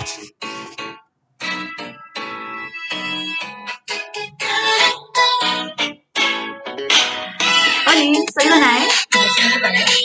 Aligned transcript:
Hola, 0.00 0.06
soy 8.32 8.48
Danae. 8.48 8.88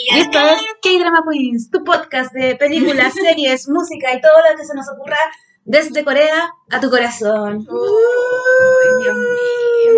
Y 0.04 0.18
esto 0.18 0.38
es 0.38 0.60
K-Drama 0.82 1.22
Queens, 1.32 1.70
tu 1.70 1.82
podcast 1.82 2.30
de 2.34 2.56
películas, 2.56 3.14
series, 3.22 3.70
música 3.70 4.12
y 4.12 4.20
todo 4.20 4.32
lo 4.50 4.56
que 4.58 4.66
se 4.66 4.74
nos 4.74 4.86
ocurra 4.90 5.16
desde 5.64 6.04
Corea 6.04 6.50
a 6.70 6.80
tu 6.80 6.90
corazón. 6.90 7.66
Uy, 7.66 9.02
Dios 9.02 9.16
mío. 9.16 9.94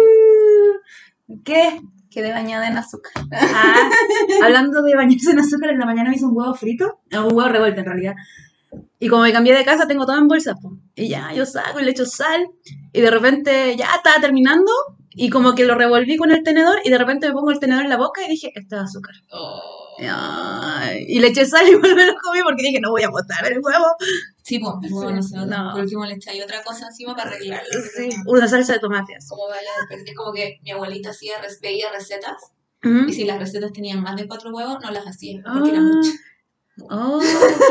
¿Qué? 1.44 1.80
Quedé 2.08 2.30
bañada 2.30 2.68
en 2.68 2.76
azúcar. 2.76 3.24
Ah, 3.32 3.90
hablando 4.44 4.80
de 4.82 4.94
bañarse 4.94 5.32
en 5.32 5.40
azúcar, 5.40 5.70
en 5.70 5.80
la 5.80 5.86
mañana 5.86 6.10
me 6.10 6.16
hice 6.16 6.24
un 6.24 6.36
huevo 6.36 6.54
frito, 6.54 7.00
un 7.10 7.34
huevo 7.34 7.48
revuelto 7.48 7.80
en 7.80 7.86
realidad. 7.86 8.14
Y 9.00 9.08
como 9.08 9.22
me 9.22 9.32
cambié 9.32 9.54
de 9.56 9.64
casa, 9.64 9.86
tengo 9.86 10.06
todo 10.06 10.18
en 10.18 10.28
bolsa. 10.28 10.54
po. 10.60 10.72
Y 10.96 11.08
ya, 11.08 11.32
yo 11.32 11.46
saco 11.46 11.78
y 11.80 11.84
le 11.84 11.92
echo 11.92 12.04
sal. 12.06 12.48
Y 12.92 13.00
de 13.00 13.10
repente 13.10 13.76
ya 13.76 13.90
estaba 13.96 14.20
terminando. 14.20 14.70
Y 15.20 15.30
como 15.30 15.54
que 15.54 15.64
lo 15.64 15.74
revolví 15.74 16.16
con 16.16 16.30
el 16.30 16.42
tenedor. 16.42 16.78
Y 16.84 16.90
de 16.90 16.98
repente 16.98 17.28
me 17.28 17.32
pongo 17.34 17.50
el 17.50 17.58
tenedor 17.60 17.84
en 17.84 17.90
la 17.90 17.96
boca 17.96 18.22
y 18.24 18.28
dije, 18.28 18.52
esto 18.54 18.76
es 18.76 18.82
azúcar. 18.82 19.14
Ay, 20.00 21.04
y 21.08 21.18
le 21.20 21.28
eché 21.28 21.44
sal 21.46 21.66
y 21.68 21.76
me 21.76 22.06
lo 22.06 22.14
comí 22.22 22.40
porque 22.44 22.62
dije, 22.62 22.80
no 22.80 22.90
voy 22.90 23.02
a 23.02 23.10
botar 23.10 23.44
el 23.50 23.58
huevo. 23.60 23.86
Sí, 24.42 24.58
pues, 24.58 24.74
el 24.84 24.92
huevo 24.92 25.10
no 25.12 25.22
se 25.22 25.36
nota. 25.36 25.62
No. 25.62 25.72
Por 25.72 25.80
último 25.82 26.04
le 26.06 26.14
echáis 26.14 26.42
otra 26.42 26.62
cosa 26.62 26.86
encima 26.86 27.14
para 27.16 27.30
arreglarlo. 27.30 27.68
Sí, 27.96 28.08
una 28.26 28.46
salsa 28.48 28.74
de 28.74 28.78
tomate. 28.78 29.16
así. 29.16 29.28
Como 29.28 29.48
vaya, 29.48 29.70
es 30.04 30.14
como 30.16 30.32
que 30.32 30.58
mi 30.62 30.70
abuelita 30.70 31.10
hacía, 31.10 31.34
veía 31.62 31.90
recetas 31.92 32.36
y 33.08 33.12
si 33.12 33.24
las 33.24 33.40
recetas 33.40 33.72
tenían 33.72 34.00
más 34.02 34.14
de 34.16 34.28
cuatro 34.28 34.50
huevos, 34.52 34.78
no 34.80 34.90
las 34.92 35.04
hacía 35.04 35.42
porque 35.52 35.70
era 35.70 35.78
Ah. 35.80 35.82
mucho. 35.82 36.10
Oh, 36.90 37.20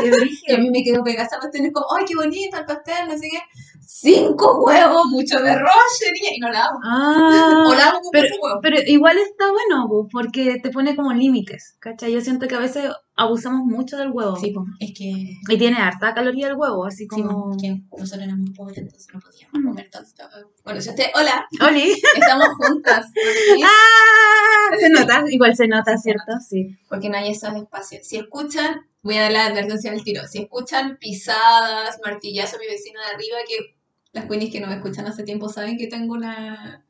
qué 0.02 0.10
Y 0.48 0.54
a 0.54 0.58
mí 0.58 0.70
me 0.70 0.82
quedó 0.82 1.02
pegada 1.02 1.26
esa 1.26 1.38
cuestión, 1.38 1.66
es 1.66 1.72
como, 1.72 1.86
¡ay, 1.96 2.04
qué 2.06 2.14
bonito 2.14 2.56
el 2.56 2.64
pastel! 2.64 3.08
No 3.08 3.16
sé 3.16 3.28
qué. 3.30 3.40
Cinco 3.86 4.62
huevos, 4.64 5.06
mucho 5.06 5.40
de 5.40 5.50
niña, 5.50 6.30
y 6.36 6.40
no 6.40 6.50
la 6.50 6.64
hago. 6.66 6.78
Ah, 6.84 7.64
O 7.66 7.74
la 7.74 7.88
hago 7.88 8.00
con 8.00 8.10
pero, 8.12 8.28
pero 8.62 8.76
igual 8.86 9.18
está 9.18 9.50
bueno, 9.50 9.88
po, 9.88 10.08
porque 10.12 10.60
te 10.62 10.70
pone 10.70 10.94
como 10.94 11.12
límites, 11.12 11.76
¿cachai? 11.80 12.12
Yo 12.12 12.20
siento 12.20 12.46
que 12.46 12.54
a 12.54 12.60
veces 12.60 12.90
abusamos 13.18 13.66
mucho 13.66 13.96
del 13.98 14.10
huevo. 14.10 14.36
Sí, 14.36 14.52
pues, 14.52 14.66
es 14.78 14.96
que, 14.96 15.34
Y 15.48 15.58
tiene 15.58 15.76
harta 15.76 16.14
caloría 16.14 16.46
el 16.46 16.54
huevo, 16.54 16.86
así 16.86 16.98
sí, 16.98 17.08
como... 17.08 17.48
pues, 17.48 17.62
que 17.62 17.82
nosotros 17.98 18.26
éramos 18.26 18.50
pobres, 18.56 18.78
entonces 18.78 19.08
no 19.12 19.20
podíamos 19.20 19.52
comer 19.64 19.90
tanto. 19.90 20.24
Bueno, 20.64 20.80
si 20.80 20.88
usted, 20.90 21.06
hola, 21.14 21.46
¡Oli! 21.60 21.90
estamos 22.16 22.48
juntas. 22.56 23.06
¡Ah! 23.64 24.76
Se 24.78 24.88
nota, 24.90 25.24
igual 25.28 25.56
se 25.56 25.66
nota, 25.66 25.98
¿cierto? 25.98 26.32
Sí. 26.48 26.78
porque 26.88 27.08
no 27.08 27.18
hay 27.18 27.32
esos 27.32 27.54
espacios. 27.54 28.06
Si 28.06 28.16
escuchan, 28.16 28.86
voy 29.02 29.16
a 29.16 29.22
dar 29.22 29.32
la 29.32 29.46
advertencia 29.46 29.90
del 29.90 30.04
tiro, 30.04 30.22
si 30.28 30.38
escuchan 30.42 30.96
pisadas, 30.98 31.98
martillazos 32.04 32.54
a 32.54 32.58
mi 32.58 32.66
vecino 32.66 33.00
de 33.00 33.06
arriba, 33.06 33.38
que 33.48 33.76
las 34.12 34.26
queenies 34.26 34.52
que 34.52 34.60
no 34.60 34.68
me 34.68 34.76
escuchan 34.76 35.06
hace 35.06 35.24
tiempo 35.24 35.48
saben 35.48 35.76
que 35.76 35.88
tengo 35.88 36.14
una, 36.14 36.86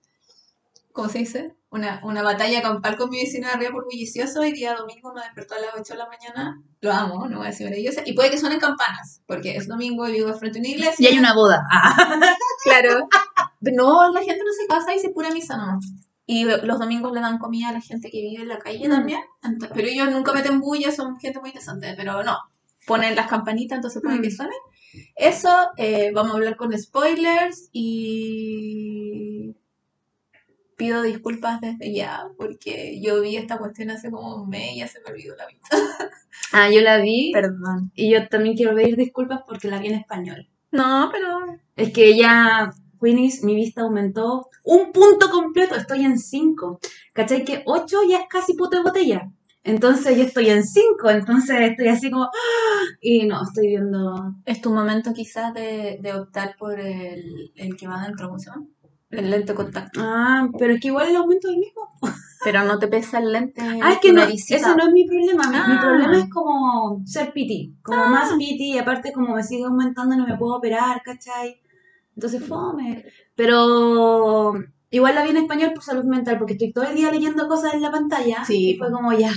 ¿cómo 0.92 1.08
se 1.08 1.18
dice? 1.18 1.54
Una, 1.70 2.00
una 2.02 2.22
batalla 2.22 2.62
campal 2.62 2.96
con 2.96 3.10
mi 3.10 3.20
vecino 3.20 3.46
de 3.46 3.52
arriba 3.52 3.72
por 3.72 3.84
bullicioso 3.84 4.42
y 4.44 4.52
día 4.52 4.74
domingo 4.74 5.12
me 5.14 5.20
despertó 5.20 5.54
a 5.54 5.58
las 5.58 5.70
8 5.74 5.92
de 5.92 5.98
la 5.98 6.06
mañana, 6.08 6.62
lo 6.80 6.92
amo, 6.92 7.28
no 7.28 7.38
voy 7.38 7.46
a 7.46 7.50
decir 7.50 7.66
maravillosa, 7.66 8.02
y 8.06 8.14
puede 8.14 8.30
que 8.30 8.38
suenen 8.38 8.58
campanas, 8.58 9.20
porque 9.26 9.54
es 9.56 9.68
domingo 9.68 10.08
y 10.08 10.12
vivo 10.12 10.32
frente 10.34 10.58
a 10.58 10.60
una 10.60 10.70
iglesia. 10.70 10.96
Y 11.10 11.12
hay 11.12 11.18
una 11.18 11.34
boda. 11.34 11.62
Ah. 11.70 11.94
Claro. 12.64 13.08
No, 13.60 14.10
la 14.12 14.20
gente 14.20 14.42
no 14.44 14.52
se 14.52 14.66
casa 14.66 14.94
y 14.94 14.98
se 14.98 15.10
pura 15.10 15.30
misa 15.30 15.56
nomás. 15.56 15.84
Y 16.26 16.44
los 16.44 16.78
domingos 16.78 17.12
le 17.12 17.20
dan 17.20 17.38
comida 17.38 17.68
a 17.70 17.72
la 17.72 17.80
gente 17.80 18.10
que 18.10 18.20
vive 18.20 18.42
en 18.42 18.48
la 18.48 18.58
calle 18.58 18.86
Mm. 18.86 18.90
también. 18.90 19.20
Pero 19.74 19.88
ellos 19.88 20.10
nunca 20.10 20.32
meten 20.32 20.60
bulla, 20.60 20.90
son 20.92 21.18
gente 21.18 21.40
muy 21.40 21.52
decente. 21.52 21.94
Pero 21.96 22.22
no, 22.22 22.36
ponen 22.86 23.14
las 23.16 23.28
campanitas, 23.28 23.76
entonces 23.76 24.02
pueden 24.02 24.18
Mm. 24.20 24.22
que 24.22 24.30
suenen. 24.30 24.58
Eso, 25.16 25.50
eh, 25.76 26.10
vamos 26.14 26.32
a 26.32 26.34
hablar 26.36 26.56
con 26.56 26.76
spoilers 26.78 27.68
y 27.72 29.54
pido 30.78 31.02
disculpas 31.02 31.60
desde 31.60 31.92
ya 31.92 32.28
porque 32.38 33.00
yo 33.02 33.20
vi 33.20 33.36
esta 33.36 33.58
cuestión 33.58 33.90
hace 33.90 34.10
como 34.10 34.36
un 34.36 34.48
mes 34.48 34.72
y 34.72 34.78
ya 34.78 34.88
se 34.88 35.00
me 35.00 35.10
olvidó 35.10 35.36
la 35.36 35.46
vida. 35.46 35.60
Ah, 36.52 36.70
yo 36.70 36.80
la 36.80 36.98
vi. 36.98 37.32
Perdón. 37.32 37.90
Y 37.94 38.12
yo 38.12 38.26
también 38.28 38.56
quiero 38.56 38.74
pedir 38.74 38.96
disculpas 38.96 39.40
porque 39.46 39.68
la 39.68 39.80
vi 39.80 39.88
en 39.88 39.96
español. 39.96 40.48
No, 40.70 41.10
pero 41.12 41.40
Es 41.76 41.92
que 41.92 42.16
ya, 42.16 42.70
Queenies, 43.02 43.42
mi 43.42 43.54
vista 43.54 43.82
aumentó 43.82 44.48
un 44.62 44.92
punto 44.92 45.30
completo. 45.30 45.74
Estoy 45.74 46.04
en 46.04 46.18
5. 46.18 46.78
¿Cachai? 47.12 47.44
Que 47.44 47.64
8 47.66 47.98
ya 48.08 48.18
es 48.18 48.28
casi 48.30 48.54
puto 48.54 48.78
de 48.78 48.82
botella. 48.84 49.30
Entonces 49.64 50.16
yo 50.16 50.22
estoy 50.22 50.48
en 50.48 50.64
5. 50.64 51.10
Entonces 51.10 51.60
estoy 51.60 51.88
así 51.88 52.10
como. 52.10 52.24
¡ah! 52.24 52.84
Y 53.00 53.26
no, 53.26 53.42
estoy 53.42 53.66
viendo. 53.66 54.34
es 54.46 54.60
tu 54.62 54.72
momento 54.72 55.12
quizás 55.12 55.52
de, 55.52 55.98
de 56.00 56.14
optar 56.14 56.56
por 56.56 56.80
el, 56.80 57.52
el 57.56 57.76
que 57.76 57.88
va 57.88 58.04
dentro, 58.06 58.28
¿cómo 58.28 58.38
se 58.38 58.50
llama? 58.50 58.66
El 59.10 59.30
lente 59.30 59.54
contacto. 59.54 60.00
Ah, 60.02 60.48
pero 60.58 60.74
es 60.74 60.80
que 60.80 60.88
igual 60.88 61.08
el 61.08 61.16
aumento 61.16 61.48
es 61.48 61.54
el 61.54 61.60
mismo. 61.60 61.82
Pero 62.44 62.62
no 62.64 62.78
te 62.78 62.88
pesa 62.88 63.18
el 63.18 63.32
lente. 63.32 63.60
Ah, 63.82 63.92
es 63.92 63.98
que 63.98 64.12
no, 64.12 64.22
eso 64.22 64.76
no 64.76 64.86
es 64.86 64.92
mi 64.92 65.06
problema. 65.06 65.44
Mi, 65.44 65.56
mi 65.56 65.76
Ah. 65.76 65.80
problema 65.82 66.18
es 66.18 66.28
como 66.30 67.02
ser 67.06 67.32
piti, 67.32 67.74
como 67.82 68.04
más 68.06 68.32
piti 68.34 68.74
y 68.74 68.78
aparte 68.78 69.12
como 69.12 69.34
me 69.34 69.42
sigue 69.42 69.64
aumentando 69.64 70.14
no 70.16 70.26
me 70.26 70.36
puedo 70.36 70.56
operar, 70.56 71.02
¿cachai? 71.02 71.60
Entonces 72.14 72.46
fome. 72.46 73.04
Pero 73.34 74.52
igual 74.90 75.14
la 75.14 75.22
vi 75.24 75.30
en 75.30 75.36
español 75.38 75.72
por 75.74 75.82
salud 75.82 76.04
mental 76.04 76.38
porque 76.38 76.52
estoy 76.54 76.72
todo 76.72 76.84
el 76.84 76.94
día 76.94 77.10
leyendo 77.10 77.48
cosas 77.48 77.74
en 77.74 77.82
la 77.82 77.90
pantalla 77.90 78.44
Sí, 78.44 78.70
y 78.70 78.76
fue 78.78 78.90
como 78.92 79.12
ya, 79.12 79.32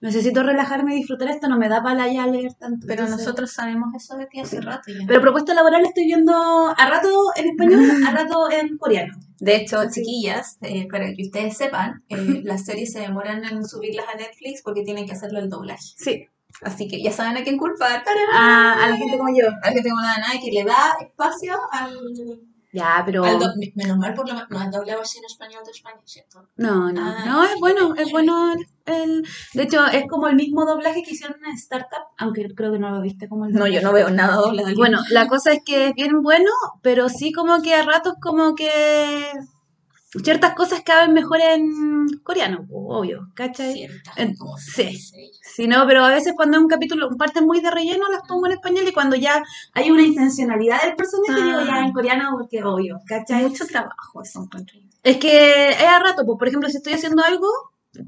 necesito 0.00 0.42
relajarme 0.42 0.94
y 0.94 0.98
disfrutar 0.98 1.28
esto, 1.28 1.48
no 1.48 1.58
me 1.58 1.68
da 1.68 1.82
para 1.82 2.06
ya 2.12 2.26
leer 2.26 2.52
tanto. 2.54 2.86
Pero 2.86 3.02
entonces- 3.04 3.24
nosotros 3.26 3.52
sabemos 3.52 3.94
eso 3.94 4.16
de 4.16 4.26
ti 4.26 4.40
hace 4.40 4.60
rato 4.60 4.90
ya. 4.92 5.06
Pero 5.06 5.20
propuesta 5.20 5.54
laboral 5.54 5.84
estoy 5.84 6.04
viendo 6.06 6.32
a 6.34 6.88
rato 6.90 7.08
en 7.36 7.48
español, 7.48 8.04
a 8.06 8.10
rato 8.30 8.50
en 8.50 8.76
coreano. 8.78 9.14
de 9.38 9.56
hecho, 9.56 9.82
Sí. 9.90 10.00
chiquillas, 10.00 10.56
eh, 10.62 10.88
para 10.90 11.06
que 11.14 11.22
ustedes 11.22 11.56
sepan, 11.56 12.02
eh, 12.08 12.16
las 12.44 12.64
series 12.64 12.92
se 12.92 13.00
demoran 13.00 13.44
en 13.44 13.64
subirlas 13.66 14.06
a 14.12 14.16
Netflix 14.16 14.62
porque 14.62 14.82
tienen 14.82 15.06
que 15.06 15.12
hacerlo 15.12 15.38
el 15.40 15.50
doblaje. 15.50 15.82
Sí. 15.96 16.26
Así 16.62 16.88
que 16.88 17.02
ya 17.02 17.12
saben 17.12 17.36
a 17.36 17.42
quién 17.44 17.58
culpar. 17.58 18.02
A, 18.32 18.84
a 18.84 18.88
la 18.88 18.96
gente 18.96 19.18
como 19.18 19.28
yo. 19.36 19.46
A 19.62 19.66
la 19.68 19.72
gente 19.72 19.90
como 19.90 20.00
la 20.00 20.08
Danae 20.16 20.40
que 20.40 20.50
le 20.52 20.64
da 20.64 20.96
espacio 21.02 21.52
al, 21.70 21.92
Ya, 22.72 23.02
pero... 23.06 23.24
al 23.24 23.38
do- 23.38 23.52
Menos 23.74 23.96
mal 23.98 24.12
por 24.14 24.26
lo 24.28 24.34
menos. 24.34 24.50
No 24.50 24.58
has 24.58 24.70
doblado 24.70 25.00
así 25.00 25.18
en 25.18 25.24
español 25.24 25.62
de 25.64 25.70
España, 25.70 26.00
¿cierto? 26.04 26.48
No, 26.56 26.92
no, 26.92 27.00
Ah, 27.02 27.24
no, 27.26 27.44
es 27.44 27.54
bueno, 27.60 27.94
es 27.94 28.10
bueno 28.10 28.52
el, 28.52 28.66
el- 28.94 29.22
De 29.54 29.62
hecho, 29.62 29.86
es 29.86 30.04
como 30.08 30.28
el 30.28 30.36
mismo 30.36 30.64
doblaje 30.66 31.02
que 31.02 31.12
hicieron 31.12 31.42
en 31.44 31.54
Startup, 31.54 32.04
aunque 32.18 32.52
creo 32.54 32.72
que 32.72 32.78
no 32.78 32.90
lo 32.90 33.00
viste 33.00 33.28
como 33.28 33.46
el 33.46 33.52
No, 33.52 33.66
yo 33.66 33.80
no 33.80 33.92
veo 33.92 34.10
nada 34.10 34.36
doblado. 34.36 34.74
Bueno, 34.76 35.00
la 35.10 35.26
cosa 35.28 35.52
es 35.52 35.60
que 35.64 35.88
es 35.88 35.94
bien 35.94 36.22
bueno, 36.22 36.50
pero 36.82 37.08
sí 37.08 37.32
como 37.32 37.62
que 37.62 37.74
a 37.74 37.82
ratos 37.84 38.14
como 38.20 38.54
que 38.54 39.32
ciertas 40.22 40.54
cosas 40.54 40.82
caben 40.84 41.12
mejor 41.12 41.38
en 41.40 42.06
coreano, 42.22 42.66
obvio, 42.72 43.28
¿cachai? 43.34 43.72
Ciertas 43.74 44.16
En- 44.18 44.34
cosas, 44.36 44.74
sí. 44.74 45.30
Sí, 45.42 45.66
no, 45.66 45.86
pero 45.86 46.04
a 46.04 46.10
veces 46.10 46.34
cuando 46.36 46.58
es 46.58 46.62
un 46.62 46.68
capítulo, 46.68 47.08
parte 47.16 47.40
muy 47.40 47.60
de 47.60 47.70
relleno, 47.70 48.08
las 48.10 48.22
pongo 48.28 48.46
en 48.46 48.52
español 48.52 48.84
y 48.86 48.92
cuando 48.92 49.16
ya 49.16 49.42
hay 49.72 49.90
una 49.90 50.02
intencionalidad 50.02 50.82
del 50.82 50.96
personaje, 50.96 51.40
Ah. 51.40 51.44
digo 51.44 51.60
ya 51.66 51.80
en 51.84 51.92
coreano 51.92 52.30
porque 52.38 52.62
obvio, 52.62 53.00
¿cachai? 53.06 53.42
Mucho 53.44 53.66
trabajo 53.66 54.22
eso 54.22 54.42
encuentro. 54.42 54.76
Es 55.02 55.16
que 55.18 55.70
es 55.70 55.82
a 55.82 55.98
rato, 56.00 56.24
pues, 56.26 56.38
por 56.38 56.48
ejemplo, 56.48 56.68
si 56.68 56.76
estoy 56.78 56.94
haciendo 56.94 57.22
algo, 57.22 57.48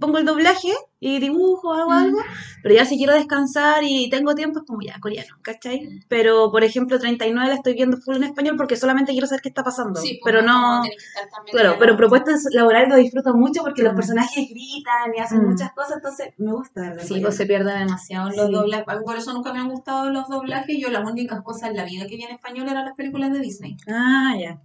pongo 0.01 0.19
el 0.19 0.25
doblaje 0.27 0.73
y 1.01 1.19
dibujo, 1.21 1.73
hago 1.75 1.91
Mm. 1.91 1.93
algo, 1.93 2.19
pero 2.63 2.75
ya 2.75 2.85
si 2.85 2.97
quiero 2.97 3.15
descansar 3.15 3.83
y 3.85 4.11
tengo 4.11 4.35
tiempo, 4.35 4.61
es 4.61 4.67
como 4.67 4.81
ya, 4.83 4.99
coreano, 5.01 5.37
¿cachai? 5.43 5.89
Pero, 6.09 6.51
por 6.51 6.65
ejemplo, 6.65 6.99
39 6.99 7.49
la 7.49 7.55
estoy 7.55 7.75
viendo 7.75 7.97
full 7.99 8.17
en 8.17 8.25
español 8.25 8.57
porque 8.57 8.77
solamente 8.77 9.13
quiero 9.13 9.27
saber 9.27 9.43
qué 9.43 9.49
está 9.51 9.63
pasando. 9.63 10.01
Sí, 10.01 10.19
pues, 10.21 10.33
pero 10.35 10.45
no... 10.45 10.83
Claro, 11.51 11.77
pero 11.79 11.97
propuestas 11.97 12.43
laborales 12.53 12.89
lo 12.89 12.97
disfruto 12.97 13.35
mucho 13.35 13.63
porque 13.63 13.83
los 13.83 13.93
Mm. 13.93 13.97
personajes 13.97 14.49
gritan 14.51 15.15
y 15.17 15.21
hacen 15.21 15.43
Mm. 15.45 15.51
muchas 15.51 15.73
cosas, 15.73 15.97
entonces 15.97 16.29
me 16.39 16.53
gusta 16.53 16.81
verlo 16.83 17.03
Sí, 17.03 17.21
pues 17.21 17.37
se 17.37 17.47
pierde 17.47 17.79
demasiado 17.79 18.29
los 18.31 18.47
Sí. 18.47 18.53
doblajes. 18.53 18.85
Por 19.05 19.17
eso 19.17 19.33
nunca 19.33 19.53
me 19.53 19.61
han 19.61 19.69
gustado 19.71 20.11
los 20.11 20.29
doblajes. 20.29 20.77
Yo 20.79 20.91
las 20.91 21.09
únicas 21.09 21.43
cosas 21.43 21.71
en 21.71 21.77
la 21.77 21.85
vida 21.85 22.07
que 22.07 22.17
vi 22.17 22.25
en 22.25 22.33
español 22.35 22.69
eran 22.69 22.85
las 22.85 22.95
películas 22.95 23.33
de 23.33 23.39
Disney. 23.41 23.77
Ah, 23.89 24.35
ya. 24.39 24.61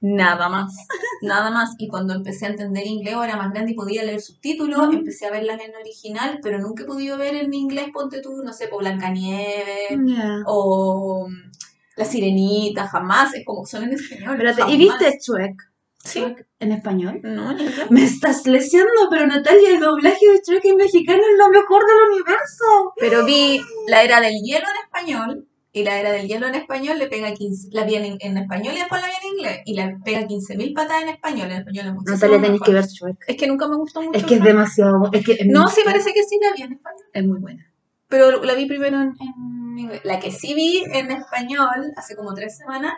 Nada 0.00 0.48
más. 0.48 0.74
Nada 1.22 1.50
más. 1.50 1.74
Y 1.78 1.88
cuando 1.88 2.14
empecé 2.14 2.46
a 2.46 2.50
entender 2.50 2.86
inglés 2.86 3.14
o 3.16 3.22
era 3.24 3.36
más 3.36 3.52
grande 3.52 3.72
y 3.72 3.74
podía 3.74 4.02
leer 4.02 4.20
subtítulos, 4.20 4.88
Mm. 4.88 4.94
empecé 4.98 5.26
a 5.26 5.30
verlas 5.30 5.60
en 5.60 5.74
original, 5.76 6.38
pero 6.42 6.58
nunca 6.58 6.82
he 6.84 6.86
podido 6.86 7.18
ver 7.18 7.34
en 7.34 7.52
inglés, 7.52 7.88
ponte 7.92 8.20
tú, 8.22 8.42
no 8.42 8.52
sé, 8.52 8.68
por 8.68 8.80
Blancanieves 8.80 9.90
Ya. 10.06 10.42
o 10.46 11.28
mm, 11.28 11.50
La 11.96 12.04
Sirenita, 12.04 12.86
jamás. 12.88 13.34
Es 13.34 13.44
como 13.44 13.66
son 13.66 13.84
en 13.84 13.92
español. 13.92 14.32
Espérate, 14.40 14.72
¿y 14.72 14.76
viste 14.78 15.18
Shrek? 15.20 15.54
Sí. 16.02 16.20
Shrek 16.20 16.46
en 16.60 16.72
español? 16.72 17.20
No, 17.22 17.52
ni. 17.52 17.66
Me 17.90 18.04
estás 18.04 18.46
lesionando, 18.46 19.08
pero 19.10 19.26
Natalia, 19.26 19.68
el 19.74 19.80
doblaje 19.80 20.26
de 20.32 20.40
Shrek 20.46 20.64
en 20.64 20.76
mexicano 20.76 21.18
es 21.18 21.38
lo 21.38 21.50
mejor 21.50 21.82
del 21.84 22.10
universo. 22.14 22.94
Pero 22.98 23.26
vi 23.26 23.60
La 23.86 24.02
Era 24.02 24.20
del 24.22 24.40
Hielo 24.42 24.64
en 24.66 24.84
español 24.86 25.46
y 25.72 25.84
La 25.84 26.00
Era 26.00 26.10
del 26.12 26.26
Hielo 26.26 26.48
en 26.48 26.56
español 26.56 26.98
le 26.98 27.06
pega 27.06 27.32
15, 27.32 27.68
la 27.72 27.84
vi 27.84 27.94
en, 27.94 28.16
en 28.20 28.38
español 28.38 28.74
y 28.74 28.78
después 28.78 29.00
la 29.00 29.06
vi 29.06 29.12
en 29.22 29.34
inglés 29.36 29.60
y 29.66 29.74
le 29.74 29.96
pega 30.04 30.22
15.000 30.22 30.74
patadas 30.74 31.02
en 31.02 31.08
español, 31.10 31.50
en 31.50 31.58
español 31.58 31.86
es 31.86 31.92
muchísimo 31.94 32.14
Natalia, 32.16 32.36
tenéis 32.36 32.52
mejor. 32.52 32.66
que 32.66 32.72
ver 32.72 32.84
Shrek. 32.86 33.16
Es 33.28 33.36
que 33.36 33.46
nunca 33.46 33.68
me 33.68 33.76
gustó 33.76 34.02
mucho. 34.02 34.18
Es 34.18 34.24
que 34.24 34.34
es 34.34 34.42
demasiado. 34.42 35.10
Es 35.12 35.24
que 35.24 35.38
No, 35.46 35.68
sí 35.68 35.82
parece 35.84 36.12
que 36.12 36.24
sí 36.24 36.38
la 36.42 36.52
vi 36.56 36.62
en 36.62 36.72
español. 36.72 37.06
Es 37.12 37.24
muy 37.24 37.38
buena. 37.38 37.66
Pero 38.08 38.42
la 38.42 38.54
vi 38.54 38.66
primero 38.66 39.00
en, 39.00 39.14
en 39.20 39.78
inglés. 39.78 40.00
La 40.04 40.18
que 40.18 40.32
sí 40.32 40.54
vi 40.54 40.82
en 40.92 41.12
español 41.12 41.92
hace 41.96 42.16
como 42.16 42.34
tres 42.34 42.56
semanas 42.56 42.94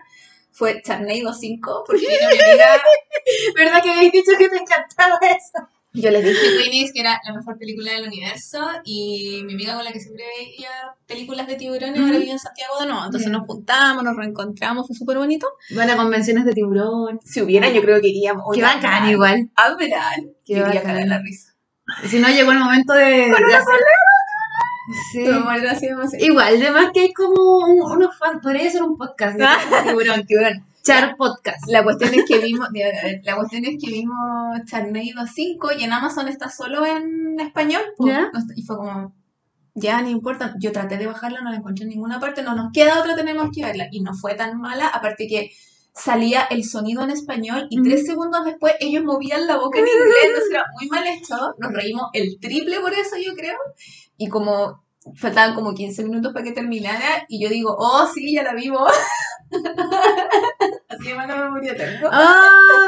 fue 0.51 0.81
Charneido 0.83 1.33
5, 1.35 1.85
porque 1.87 2.07
mi 2.07 2.15
amiga. 2.27 2.67
¿Verdad 3.55 3.83
que 3.83 3.91
habéis 3.91 4.13
dicho 4.13 4.33
que 4.39 4.49
te 4.49 4.57
encantaba 4.57 5.19
eso? 5.23 5.69
Yo 5.94 6.11
les 6.11 6.25
dije 6.25 6.39
Queenies 6.59 6.91
que 6.93 7.00
era 7.00 7.21
la 7.27 7.35
mejor 7.35 7.59
película 7.59 7.93
del 7.93 8.09
universo 8.09 8.59
y 8.85 9.43
mi 9.44 9.53
amiga 9.53 9.75
con 9.75 9.85
la 9.85 9.93
que 9.93 10.00
siempre 10.00 10.25
veía 10.39 10.71
películas 11.06 11.47
de 11.47 11.56
tiburones 11.56 12.00
ahora 12.00 12.19
vive 12.19 12.31
en 12.31 12.39
Santiago 12.39 12.81
de 12.81 12.87
nuevo. 12.87 13.05
Entonces 13.05 13.31
nos 13.31 13.47
juntamos, 13.47 14.03
nos 14.03 14.17
reencontramos, 14.17 14.87
fue 14.87 14.97
súper 14.97 15.19
bonito. 15.19 15.47
Van 15.77 15.91
a 15.91 15.97
convenciones 15.97 16.47
de 16.47 16.53
tiburón. 16.53 17.21
Si 17.25 17.43
hubiera, 17.43 17.69
yo 17.71 17.83
creo 17.83 18.00
que 18.00 18.09
iríamos. 18.09 18.44
Qué 18.55 18.62
bacán 18.62 19.11
igual. 19.11 19.50
A 19.56 19.75
verán. 19.77 20.33
Qué 20.47 20.55
Yo 20.56 20.62
bacán. 20.65 20.83
cagar 20.83 21.06
la 21.09 21.19
risa. 21.19 21.53
Si 22.09 22.19
no, 22.21 22.29
llegó 22.29 22.53
el 22.53 22.59
momento 22.61 22.94
de... 22.94 23.05
de 23.05 23.55
hacer- 23.55 23.85
Sí. 25.12 25.25
Igual, 26.25 26.56
además 26.61 26.91
que 26.93 27.00
hay 27.00 27.12
como 27.12 27.59
un- 27.59 27.93
unos 27.93 28.19
fans, 28.19 28.41
podría 28.43 28.69
ser 28.71 28.83
un 28.83 28.97
podcast. 28.97 29.39
de 29.39 29.44
tiburón, 29.89 30.27
tiburón. 30.27 30.65
Char 30.82 31.17
Podcast. 31.17 31.69
La 31.69 31.84
cuestión 31.84 32.12
es 32.14 32.25
que 32.26 32.38
vimos, 32.38 32.69
la 33.23 33.37
cuestión 33.37 33.64
es 33.64 33.76
que 33.82 33.90
vimos 33.90 34.17
Charneido 34.67 35.23
5 35.26 35.70
y 35.79 35.84
en 35.84 35.93
Amazon 35.93 36.29
está 36.29 36.49
solo 36.50 36.84
en 36.84 37.38
español. 37.40 37.82
Y 38.56 38.62
fue 38.62 38.76
como, 38.76 39.14
ya 39.75 40.02
no 40.02 40.08
importa. 40.11 40.55
Yo 40.61 40.73
traté 40.73 40.96
de 40.99 41.06
bajarla, 41.06 41.40
no 41.40 41.50
la 41.50 41.56
encontré 41.56 41.84
en 41.84 41.90
ninguna 41.90 42.19
parte. 42.20 42.43
No 42.43 42.55
nos 42.55 42.73
queda 42.73 42.99
otra, 43.00 43.14
tenemos 43.14 43.50
que 43.55 43.64
verla. 43.64 43.87
Y 43.93 44.00
no 44.00 44.14
fue 44.14 44.34
tan 44.34 44.61
mala, 44.61 44.88
aparte 44.88 45.26
que 45.29 45.50
salía 45.94 46.43
el 46.50 46.64
sonido 46.64 47.02
en 47.05 47.11
español 47.11 47.67
y 47.70 47.79
Mm. 47.79 47.82
tres 47.84 48.06
segundos 48.06 48.44
después 48.46 48.73
ellos 48.81 49.05
movían 49.05 49.46
la 49.46 49.58
boca 49.58 49.79
en 49.79 49.84
inglés. 49.87 50.25
Entonces 50.25 50.50
era 50.50 50.64
muy 50.81 50.88
mal 50.88 51.06
hecho. 51.06 51.37
Nos 51.58 51.73
reímos 51.73 52.06
el 52.14 52.38
triple 52.40 52.81
por 52.81 52.93
eso, 52.93 53.17
yo 53.25 53.34
creo. 53.37 53.56
Y 54.17 54.29
como 54.29 54.82
faltaban 55.17 55.55
como 55.55 55.75
15 55.75 56.05
minutos 56.05 56.32
para 56.32 56.44
que 56.44 56.52
terminara, 56.52 57.25
y 57.29 57.43
yo 57.43 57.49
digo, 57.49 57.75
oh, 57.79 58.06
sí, 58.12 58.32
ya 58.34 58.43
la 58.43 58.55
vimos. 58.55 58.90
Así 60.93 61.09
de 61.09 61.15
mala 61.15 61.37
memoria 61.37 61.75
tengo. 61.75 62.09
¡Ah! 62.12 62.87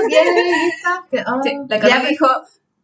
¿Qué 1.11 1.25
oh, 1.27 1.41
Sí, 1.43 1.53
la 1.69 1.77
ya, 1.77 1.81
Carla 1.81 1.97
pues, 2.01 2.11
dijo, 2.11 2.27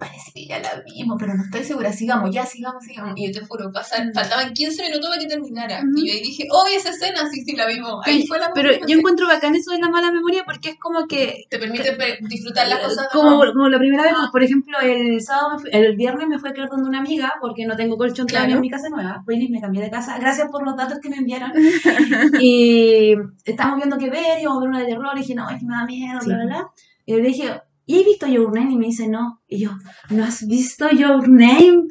parece 0.01 0.33
que 0.35 0.47
ya 0.47 0.59
la 0.59 0.83
vimos, 0.85 1.17
pero 1.21 1.35
no 1.35 1.45
estoy 1.45 1.63
segura, 1.63 1.93
sigamos, 1.93 2.35
ya, 2.35 2.45
sigamos, 2.47 2.83
sigamos. 2.83 3.13
Y 3.17 3.27
yo 3.33 3.39
te 3.41 3.47
juro, 3.47 3.71
pasan, 3.73 4.11
faltaban 4.15 4.53
15 4.55 4.83
minutos 4.83 5.09
para 5.11 5.21
que 5.21 5.27
terminara. 5.29 5.83
Y 5.95 6.09
yo 6.09 6.13
ahí 6.15 6.21
dije, 6.23 6.49
oh, 6.51 6.65
esa 6.75 6.89
escena, 6.91 7.21
sí, 7.31 7.45
sí, 7.45 7.55
la 7.55 7.67
vimos. 7.67 8.01
Ahí 8.07 8.27
fue 8.27 8.39
la 8.41 8.51
Pero 8.55 8.71
yo 8.89 8.97
encuentro 8.99 9.29
bacán 9.29 9.55
eso 9.55 9.71
de 9.73 9.79
la 9.79 9.89
mala 9.91 10.11
memoria 10.11 10.43
porque 10.45 10.71
es 10.71 10.79
como 10.79 11.07
que 11.07 11.45
Te 11.51 11.59
permite 11.59 11.93
pe- 11.93 12.19
disfrutar 12.23 12.67
las 12.67 12.81
cosas. 12.81 13.05
de 13.05 13.09
como, 13.13 13.39
como 13.53 13.69
la 13.69 13.79
primera 13.79 14.03
vez, 14.05 14.13
Ah. 14.15 14.19
pues, 14.23 14.31
por 14.33 14.43
ejemplo, 14.43 14.79
el 14.81 15.21
sábado, 15.21 15.51
me 15.57 15.59
fui- 15.61 15.71
el 15.73 15.95
viernes 15.97 16.27
me 16.29 16.39
fui 16.39 16.49
a 16.51 16.53
quedar 16.55 16.71
donde 16.71 16.89
una 16.89 16.99
amiga 17.01 17.35
porque 17.41 17.67
no 17.67 17.77
tengo 17.77 17.97
colchón 17.97 18.27
todavía 18.27 18.47
Claro. 18.49 18.59
en 18.59 18.63
mi 18.63 18.71
casa 18.71 18.89
nueva. 18.89 19.23
Y 19.29 19.49
me 19.51 19.61
cambié 19.61 19.83
de 19.83 19.91
casa. 19.91 20.19
Gracias 20.19 20.49
por 20.51 20.65
los 20.65 20.75
datos 20.77 20.99
que 21.01 21.11
me 21.11 21.17
enviaron. 21.19 21.53
y 22.41 23.15
estábamos 23.45 23.77
viendo 23.79 23.99
qué 23.99 24.11
ver, 24.11 24.41
íbamos 24.41 24.59
a 24.59 24.61
ver 24.61 24.69
una 24.71 24.79
de 24.81 24.87
terror. 24.87 25.13
Y 25.17 25.21
dije, 25.21 25.35
no, 25.35 25.49
es 25.51 25.59
que 25.61 25.67
me 25.67 25.75
da 25.75 25.85
miedo, 25.85 26.21
Sí. 26.21 26.27
bla, 26.29 26.37
bla, 26.37 26.47
bla. 26.47 26.71
Y 27.07 27.15
le 27.17 27.23
dije, 27.23 27.61
¿y 27.91 27.99
has 28.01 28.05
visto 28.07 28.27
Your 28.27 28.53
Name? 28.55 28.73
Y 28.73 28.77
me 28.77 28.87
dice, 28.87 29.09
no. 29.09 29.41
Y 29.49 29.61
yo, 29.61 29.71
¿no 30.11 30.25
has 30.25 30.47
visto 30.47 30.89
Your 30.91 31.29
Name? 31.29 31.83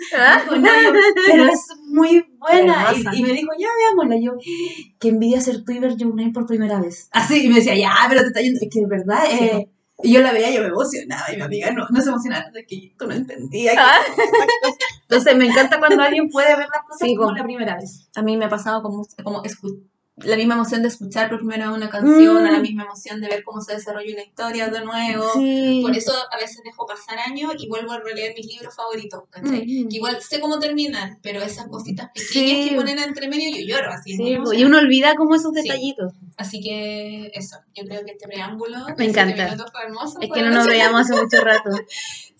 Dijo, 0.42 0.56
"No", 0.58 0.68
yo, 0.68 0.92
pero 1.28 1.46
es 1.46 1.68
muy 1.88 2.26
buena. 2.38 2.88
Y, 3.14 3.20
y 3.20 3.24
me 3.24 3.32
dijo, 3.34 3.50
ya 3.60 3.68
veámosla. 3.88 4.16
Y 4.18 4.26
yo, 4.26 4.34
qué 5.00 5.10
envidia 5.10 5.42
ser 5.42 5.64
tú 5.64 5.72
y 5.72 5.80
ver 5.80 5.96
Your 5.98 6.16
Name 6.16 6.32
por 6.32 6.46
primera 6.46 6.80
vez. 6.80 7.10
Así, 7.12 7.46
y 7.46 7.50
me 7.50 7.56
decía, 7.56 7.76
ya, 7.76 7.92
pero 8.08 8.22
te 8.22 8.28
está 8.28 8.42
yendo. 8.42 8.60
Es 8.62 8.70
que 8.72 8.80
de 8.82 8.88
verdad, 8.88 9.24
eh, 9.32 9.70
y 10.02 10.14
yo 10.14 10.22
la 10.22 10.32
veía 10.32 10.50
yo 10.52 10.62
me 10.62 10.68
emocionaba. 10.68 11.26
Y 11.34 11.36
mi 11.36 11.42
amiga 11.42 11.72
no, 11.72 11.86
no 11.90 12.02
se 12.02 12.10
emocionaba. 12.10 12.46
Es 12.54 12.66
que 12.68 12.94
tú 12.98 13.06
no 13.06 13.14
entendías. 13.14 13.74
que- 13.74 13.80
Ah. 13.82 14.00
Entonces 15.02 15.36
me 15.36 15.46
encanta 15.48 15.80
cuando 15.80 16.02
alguien 16.04 16.30
puede 16.30 16.50
ver 16.56 16.68
las 16.72 16.84
cosas 16.88 17.00
Sí, 17.08 17.16
como 17.16 17.32
la 17.34 17.44
primera 17.44 17.76
vez. 17.76 18.10
A 18.16 18.22
mí 18.22 18.38
me 18.38 18.46
ha 18.46 18.50
pasado 18.50 18.82
como, 18.82 19.06
como 19.24 19.44
escu- 19.44 19.84
la 20.24 20.36
misma 20.36 20.56
emoción 20.56 20.82
de 20.82 20.88
escuchar 20.90 21.30
por 21.30 21.40
primera 21.40 21.68
vez 21.68 21.78
una 21.78 21.90
canción, 21.90 22.44
Mm. 22.44 22.48
a 22.48 22.52
la 22.52 22.60
misma 22.60 22.84
emoción 22.84 23.20
de 23.22 23.28
ver 23.28 23.44
cómo 23.44 23.62
se 23.62 23.74
desarrolla 23.76 24.14
una 24.14 24.24
historia 24.24 24.68
de 24.70 24.84
nuevo. 24.86 25.26
Sí. 25.34 25.80
Por 25.82 25.96
eso 25.96 26.12
a 26.32 26.38
veces 26.38 26.62
dejo 26.64 26.86
pasar 26.86 27.20
años 27.20 27.54
y 27.58 27.68
vuelvo 27.68 27.92
a 27.94 28.00
releer 28.00 28.34
mis 28.36 28.46
libros 28.48 28.76
favoritos, 28.76 29.24
¿cachai? 29.30 29.62
Mm. 29.66 29.90
Que 29.90 29.96
igual 29.98 30.22
sé 30.22 30.40
cómo 30.40 30.60
terminan, 30.60 31.20
pero 31.22 31.42
esas 31.42 31.68
cositas 31.68 32.10
pequeñas 32.14 32.30
Sí. 32.64 32.70
que 32.70 32.76
ponen 32.76 33.00
entre 33.00 33.28
medio 33.28 33.50
yo 33.58 33.66
lloro 33.76 33.92
así. 33.92 34.16
Sí, 34.16 34.38
po, 34.44 34.54
y 34.54 34.64
uno 34.64 34.78
olvida 34.78 35.16
como 35.16 35.36
esos 35.36 35.54
detallitos. 35.54 36.14
Así 36.38 36.62
que 36.62 37.32
eso, 37.34 37.58
yo 37.76 37.84
creo 37.86 38.04
que 38.06 38.12
este 38.12 38.28
preámbulo 38.28 38.78
Me 38.98 39.06
encanta. 39.06 39.56
hermoso. 39.84 40.20
Es 40.22 40.30
que 40.32 40.42
no 40.42 40.50
nos 40.52 40.68
veíamos 40.68 41.02
hace 41.02 41.14
mucho 41.22 41.42
rato. 41.44 41.70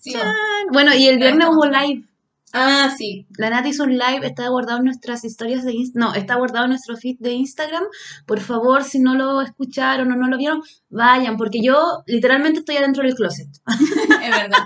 Bueno, 0.72 0.94
y 0.94 1.08
el 1.08 1.18
viernes 1.18 1.48
hubo 1.50 1.66
live. 1.66 2.04
Ah, 2.52 2.92
sí. 2.96 3.26
La 3.38 3.50
Nati 3.50 3.68
hizo 3.68 3.84
un 3.84 3.92
live, 3.92 4.26
está 4.26 4.48
guardado 4.48 4.78
en 4.78 4.86
nuestras 4.86 5.24
historias 5.24 5.64
de 5.64 5.72
Instagram. 5.72 6.12
No, 6.12 6.14
está 6.14 6.34
guardado 6.34 6.64
en 6.64 6.70
nuestro 6.70 6.96
feed 6.96 7.16
de 7.20 7.32
Instagram. 7.32 7.84
Por 8.26 8.40
favor, 8.40 8.82
si 8.82 8.98
no 8.98 9.14
lo 9.14 9.40
escucharon 9.40 10.10
o 10.10 10.16
no 10.16 10.28
lo 10.28 10.36
vieron, 10.36 10.62
vayan, 10.88 11.36
porque 11.36 11.60
yo 11.62 12.02
literalmente 12.06 12.60
estoy 12.60 12.76
adentro 12.76 13.02
del 13.04 13.14
closet. 13.14 13.48
Es 14.22 14.30
verdad. 14.30 14.64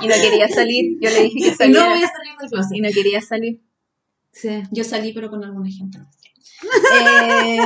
Y 0.00 0.06
no 0.06 0.14
quería 0.14 0.48
salir. 0.48 0.98
Yo 1.00 1.10
le 1.10 1.22
dije 1.22 1.50
que 1.50 1.54
saliera. 1.54 1.88
no 1.88 1.94
voy 1.94 2.02
a 2.02 2.08
salir 2.08 2.32
del 2.38 2.50
closet. 2.50 2.76
Y 2.76 2.80
no 2.80 2.88
quería 2.90 3.20
salir. 3.20 3.60
Sí. 4.32 4.62
Yo 4.70 4.84
salí, 4.84 5.12
pero 5.12 5.30
con 5.30 5.44
alguna 5.44 5.70
gente. 5.70 5.98
Eh, 6.94 7.58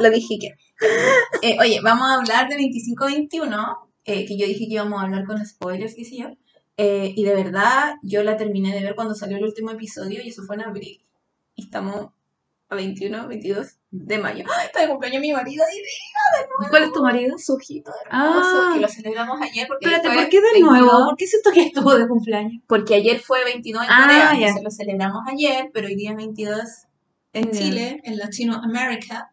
lo 0.00 0.10
dije 0.10 0.38
que. 0.40 0.48
Eh, 1.42 1.56
oye, 1.60 1.80
vamos 1.82 2.08
a 2.08 2.14
hablar 2.14 2.48
de 2.48 2.56
25-21, 2.56 3.78
eh, 4.04 4.26
que 4.26 4.36
yo 4.36 4.46
dije 4.46 4.66
que 4.66 4.74
íbamos 4.74 5.00
a 5.00 5.04
hablar 5.04 5.24
con 5.24 5.44
spoilers, 5.44 5.94
qué 5.94 6.04
sé 6.04 6.18
yo. 6.18 6.28
Eh, 6.76 7.12
y 7.16 7.24
de 7.24 7.34
verdad, 7.34 7.94
yo 8.02 8.22
la 8.24 8.36
terminé 8.36 8.74
de 8.74 8.82
ver 8.82 8.94
cuando 8.94 9.14
salió 9.14 9.36
el 9.36 9.44
último 9.44 9.70
episodio 9.70 10.20
y 10.22 10.28
eso 10.28 10.42
fue 10.42 10.56
en 10.56 10.62
abril. 10.62 11.04
Y 11.54 11.62
estamos 11.64 12.08
a 12.68 12.74
21, 12.74 13.28
22 13.28 13.76
de 13.92 14.18
mayo. 14.18 14.44
¡Ay, 14.58 14.66
está 14.66 14.80
de 14.82 14.88
cumpleaños 14.88 15.20
mi 15.20 15.32
marido! 15.32 15.64
Y 15.72 16.68
¿Cuál 16.68 16.82
es 16.84 16.92
tu 16.92 17.02
marido? 17.02 17.38
su 17.38 17.54
ojito 17.54 17.92
hermoso, 18.06 18.08
Ah. 18.10 18.70
que 18.74 18.80
lo 18.80 18.88
celebramos 18.88 19.40
ayer 19.40 19.68
porque 19.68 19.86
Espérate, 19.86 20.08
¿por 20.08 20.28
qué 20.28 20.36
de 20.40 20.52
22, 20.54 20.70
nuevo? 20.70 21.04
¿Por 21.06 21.16
qué 21.16 21.26
siento 21.28 21.50
que 21.52 21.62
estuvo 21.62 21.94
de 21.94 22.08
cumpleaños? 22.08 22.62
Porque 22.66 22.94
ayer 22.96 23.20
fue 23.20 23.44
29 23.44 23.86
en 23.86 23.92
Ah, 23.92 24.02
Corea, 24.02 24.18
ya. 24.32 24.48
entonces 24.48 24.64
lo 24.64 24.70
celebramos 24.70 25.22
ayer, 25.30 25.70
pero 25.72 25.86
hoy 25.86 25.94
día 25.94 26.10
es 26.10 26.16
22 26.16 26.60
en. 27.34 27.50
Chile, 27.52 28.00
en 28.04 28.16
Latinoamérica. 28.18 29.30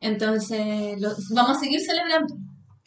Entonces, 0.00 1.00
lo, 1.00 1.10
vamos 1.30 1.56
a 1.56 1.60
seguir 1.60 1.80
celebrando. 1.80 2.34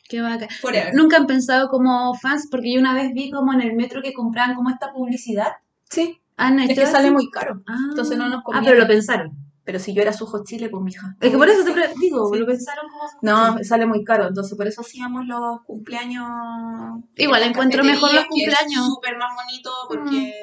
Qué 0.08 0.22
vaca. 0.22 0.48
Nunca 0.94 1.18
han 1.18 1.26
pensado 1.28 1.68
como 1.70 2.14
fans, 2.16 2.48
porque 2.52 2.74
yo 2.74 2.80
una 2.80 2.94
vez 2.94 3.12
vi 3.14 3.32
como 3.32 3.54
en 3.54 3.62
el 3.62 3.74
metro 3.76 4.02
que 4.02 4.14
compraban 4.14 4.56
como 4.56 4.70
esta 4.70 4.92
publicidad. 4.94 5.54
Sí, 5.90 6.22
¿Han 6.38 6.60
es 6.60 6.78
que 6.78 6.86
sale 6.86 7.12
muy 7.12 7.30
caro. 7.32 7.64
Ah. 7.68 7.78
entonces 7.90 8.18
no 8.18 8.28
nos 8.28 8.40
Ah, 8.40 8.44
conviene. 8.44 8.68
pero 8.68 8.82
lo 8.82 8.88
pensaron. 8.88 9.32
Pero 9.66 9.80
si 9.80 9.94
yo 9.94 10.02
era 10.04 10.14
Sujo 10.14 10.44
Chile, 10.44 10.70
pues 10.70 10.84
mija. 10.84 11.16
Es 11.20 11.32
que 11.32 11.38
por 11.38 11.50
eso 11.50 11.66
te 11.66 11.72
pre- 11.72 11.90
digo, 12.00 12.30
Sí. 12.32 12.40
lo 12.40 12.46
pensaron 12.46 12.86
como... 12.90 13.04
No, 13.24 13.58
sale 13.64 13.86
muy 13.88 14.04
caro, 14.04 14.28
entonces 14.28 14.56
por 14.56 14.68
eso 14.68 14.82
hacíamos 14.82 15.26
los 15.26 15.62
cumpleaños. 15.66 16.26
Igual 17.16 17.44
encuentro 17.44 17.84
mejor 17.84 18.14
los 18.14 18.26
cumpleaños. 18.26 18.82
Es 18.82 18.86
súper 18.86 19.18
más 19.18 19.34
bonito 19.36 19.72
porque 19.90 20.34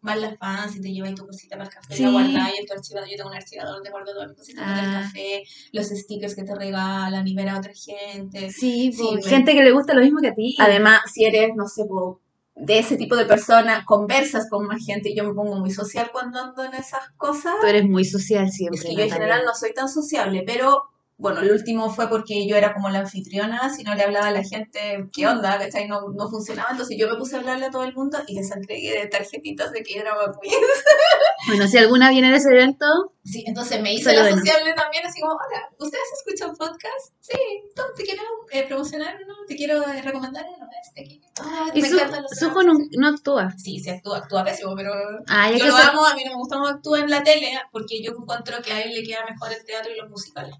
van 0.00 0.20
las 0.20 0.36
fans 0.38 0.76
y 0.76 0.80
te 0.82 0.92
llevan 0.92 1.14
tu 1.14 1.26
cosita 1.26 1.56
para 1.56 1.68
el 1.68 1.74
café, 1.74 1.94
Sí. 1.96 2.02
la 2.04 2.50
en 2.50 2.66
tu 2.66 2.72
archivador. 2.74 3.08
Yo 3.08 3.16
tengo 3.16 3.30
un 3.30 3.36
archivador 3.36 3.74
donde 3.76 3.90
guardo 3.90 4.12
todas 4.12 4.28
mis 4.28 4.36
cositas 4.38 4.64
Ah. 4.66 4.80
el 4.80 5.02
café, 5.04 5.42
los 5.72 5.86
stickers 5.86 6.34
que 6.34 6.44
te 6.44 6.54
regalan 6.54 7.26
y 7.26 7.34
ver 7.34 7.48
a 7.48 7.58
otra 7.58 7.72
gente. 7.74 8.50
Sí, 8.50 8.92
Sí, 8.92 9.02
bueno. 9.02 9.22
gente 9.26 9.54
que 9.54 9.62
le 9.62 9.72
gusta 9.72 9.94
lo 9.94 10.02
mismo 10.02 10.20
que 10.20 10.28
a 10.28 10.34
ti. 10.34 10.56
Además, 10.58 11.00
si 11.12 11.24
eres, 11.24 11.50
no 11.56 11.66
sé, 11.66 11.84
po, 11.86 12.20
de 12.56 12.78
ese 12.78 12.96
tipo 12.96 13.16
de 13.16 13.26
persona, 13.26 13.84
conversas 13.84 14.48
con 14.48 14.66
más 14.66 14.84
gente. 14.84 15.10
y 15.10 15.16
Yo 15.16 15.24
me 15.24 15.34
pongo 15.34 15.56
muy 15.56 15.70
social 15.70 16.10
cuando 16.12 16.40
ando 16.40 16.64
en 16.64 16.74
esas 16.74 17.08
cosas. 17.16 17.54
Tú 17.60 17.66
eres 17.66 17.84
muy 17.84 18.04
social 18.04 18.50
siempre. 18.50 18.78
Es 18.78 18.84
que 18.84 18.94
yo 18.94 19.02
en 19.02 19.10
general 19.10 19.42
no 19.44 19.54
soy 19.54 19.74
tan 19.74 19.88
sociable, 19.88 20.44
pero 20.46 20.82
bueno, 21.16 21.40
el 21.40 21.52
último 21.52 21.90
fue 21.90 22.08
porque 22.08 22.46
yo 22.46 22.56
era 22.56 22.74
como 22.74 22.90
la 22.90 23.00
anfitriona, 23.00 23.72
si 23.72 23.84
no 23.84 23.94
le 23.94 24.02
hablaba 24.02 24.26
a 24.26 24.30
la 24.32 24.42
gente, 24.42 25.08
¿qué 25.12 25.26
onda? 25.28 25.58
¿Cachai? 25.58 25.86
No, 25.86 26.08
no 26.08 26.28
funcionaba, 26.28 26.70
entonces 26.72 26.96
yo 26.98 27.08
me 27.08 27.16
puse 27.16 27.36
a 27.36 27.38
hablarle 27.38 27.66
a 27.66 27.70
todo 27.70 27.84
el 27.84 27.94
mundo 27.94 28.18
y 28.26 28.34
les 28.34 28.50
entregué 28.50 28.98
de 28.98 29.06
tarjetitas 29.06 29.70
de 29.70 29.82
que 29.82 29.98
era 29.98 30.12
Queen. 30.42 30.54
Bueno, 31.46 31.68
si 31.68 31.76
alguna 31.76 32.08
viene 32.10 32.30
de 32.30 32.38
ese 32.38 32.48
evento, 32.48 32.86
Sí, 33.24 33.42
entonces 33.46 33.80
me 33.80 33.92
hice 33.94 34.04
Solo 34.10 34.16
la 34.16 34.22
bueno. 34.22 34.38
sociable 34.38 34.74
también, 34.74 35.06
así 35.06 35.20
como, 35.20 35.32
hola, 35.34 35.68
¿ustedes 35.78 36.04
escuchan 36.18 36.54
podcast? 36.56 37.14
Sí, 37.20 37.38
¿tú 37.74 37.82
te 37.96 38.02
quiero 38.02 38.22
eh, 38.50 38.64
promocionar 38.68 39.16
uno? 39.24 39.34
¿Te 39.46 39.56
quiero 39.56 39.82
eh, 39.82 40.02
recomendar 40.02 40.44
uno? 40.56 40.63
Este. 40.86 41.20
Ah, 41.40 41.68
y 41.74 41.82
me 41.82 41.88
su, 41.88 41.94
encantan 41.96 42.22
los 42.22 42.30
Sujo 42.32 42.60
trabajos". 42.60 42.78
no, 42.92 43.00
no 43.00 43.08
actúa. 43.16 43.50
Sí, 43.58 43.80
sí 43.80 43.90
actúa, 43.90 44.18
actúa 44.18 44.44
pésimo, 44.44 44.74
pero 44.76 44.92
Ah, 45.26 45.50
yo 45.50 45.66
lo 45.66 45.76
amo, 45.76 46.04
a 46.04 46.14
mí 46.14 46.22
no 46.24 46.30
me 46.32 46.36
gusta 46.36 46.56
cómo 46.56 46.68
actúa 46.68 47.00
en 47.00 47.10
la 47.10 47.22
tele, 47.22 47.52
porque 47.72 48.02
yo 48.02 48.12
encuentro 48.12 48.60
que 48.62 48.72
a 48.72 48.82
él 48.82 48.94
le 48.94 49.02
queda 49.02 49.24
mejor 49.28 49.52
el 49.52 49.64
teatro 49.64 49.92
y 49.92 49.96
los 49.98 50.08
musicales. 50.10 50.54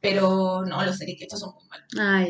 Pero 0.00 0.64
no, 0.66 0.84
los 0.84 0.96
series 0.98 1.18
que 1.18 1.24
estos 1.24 1.40
son 1.40 1.54
muy 1.54 1.64
malos, 1.68 1.86
Ah, 1.98 2.24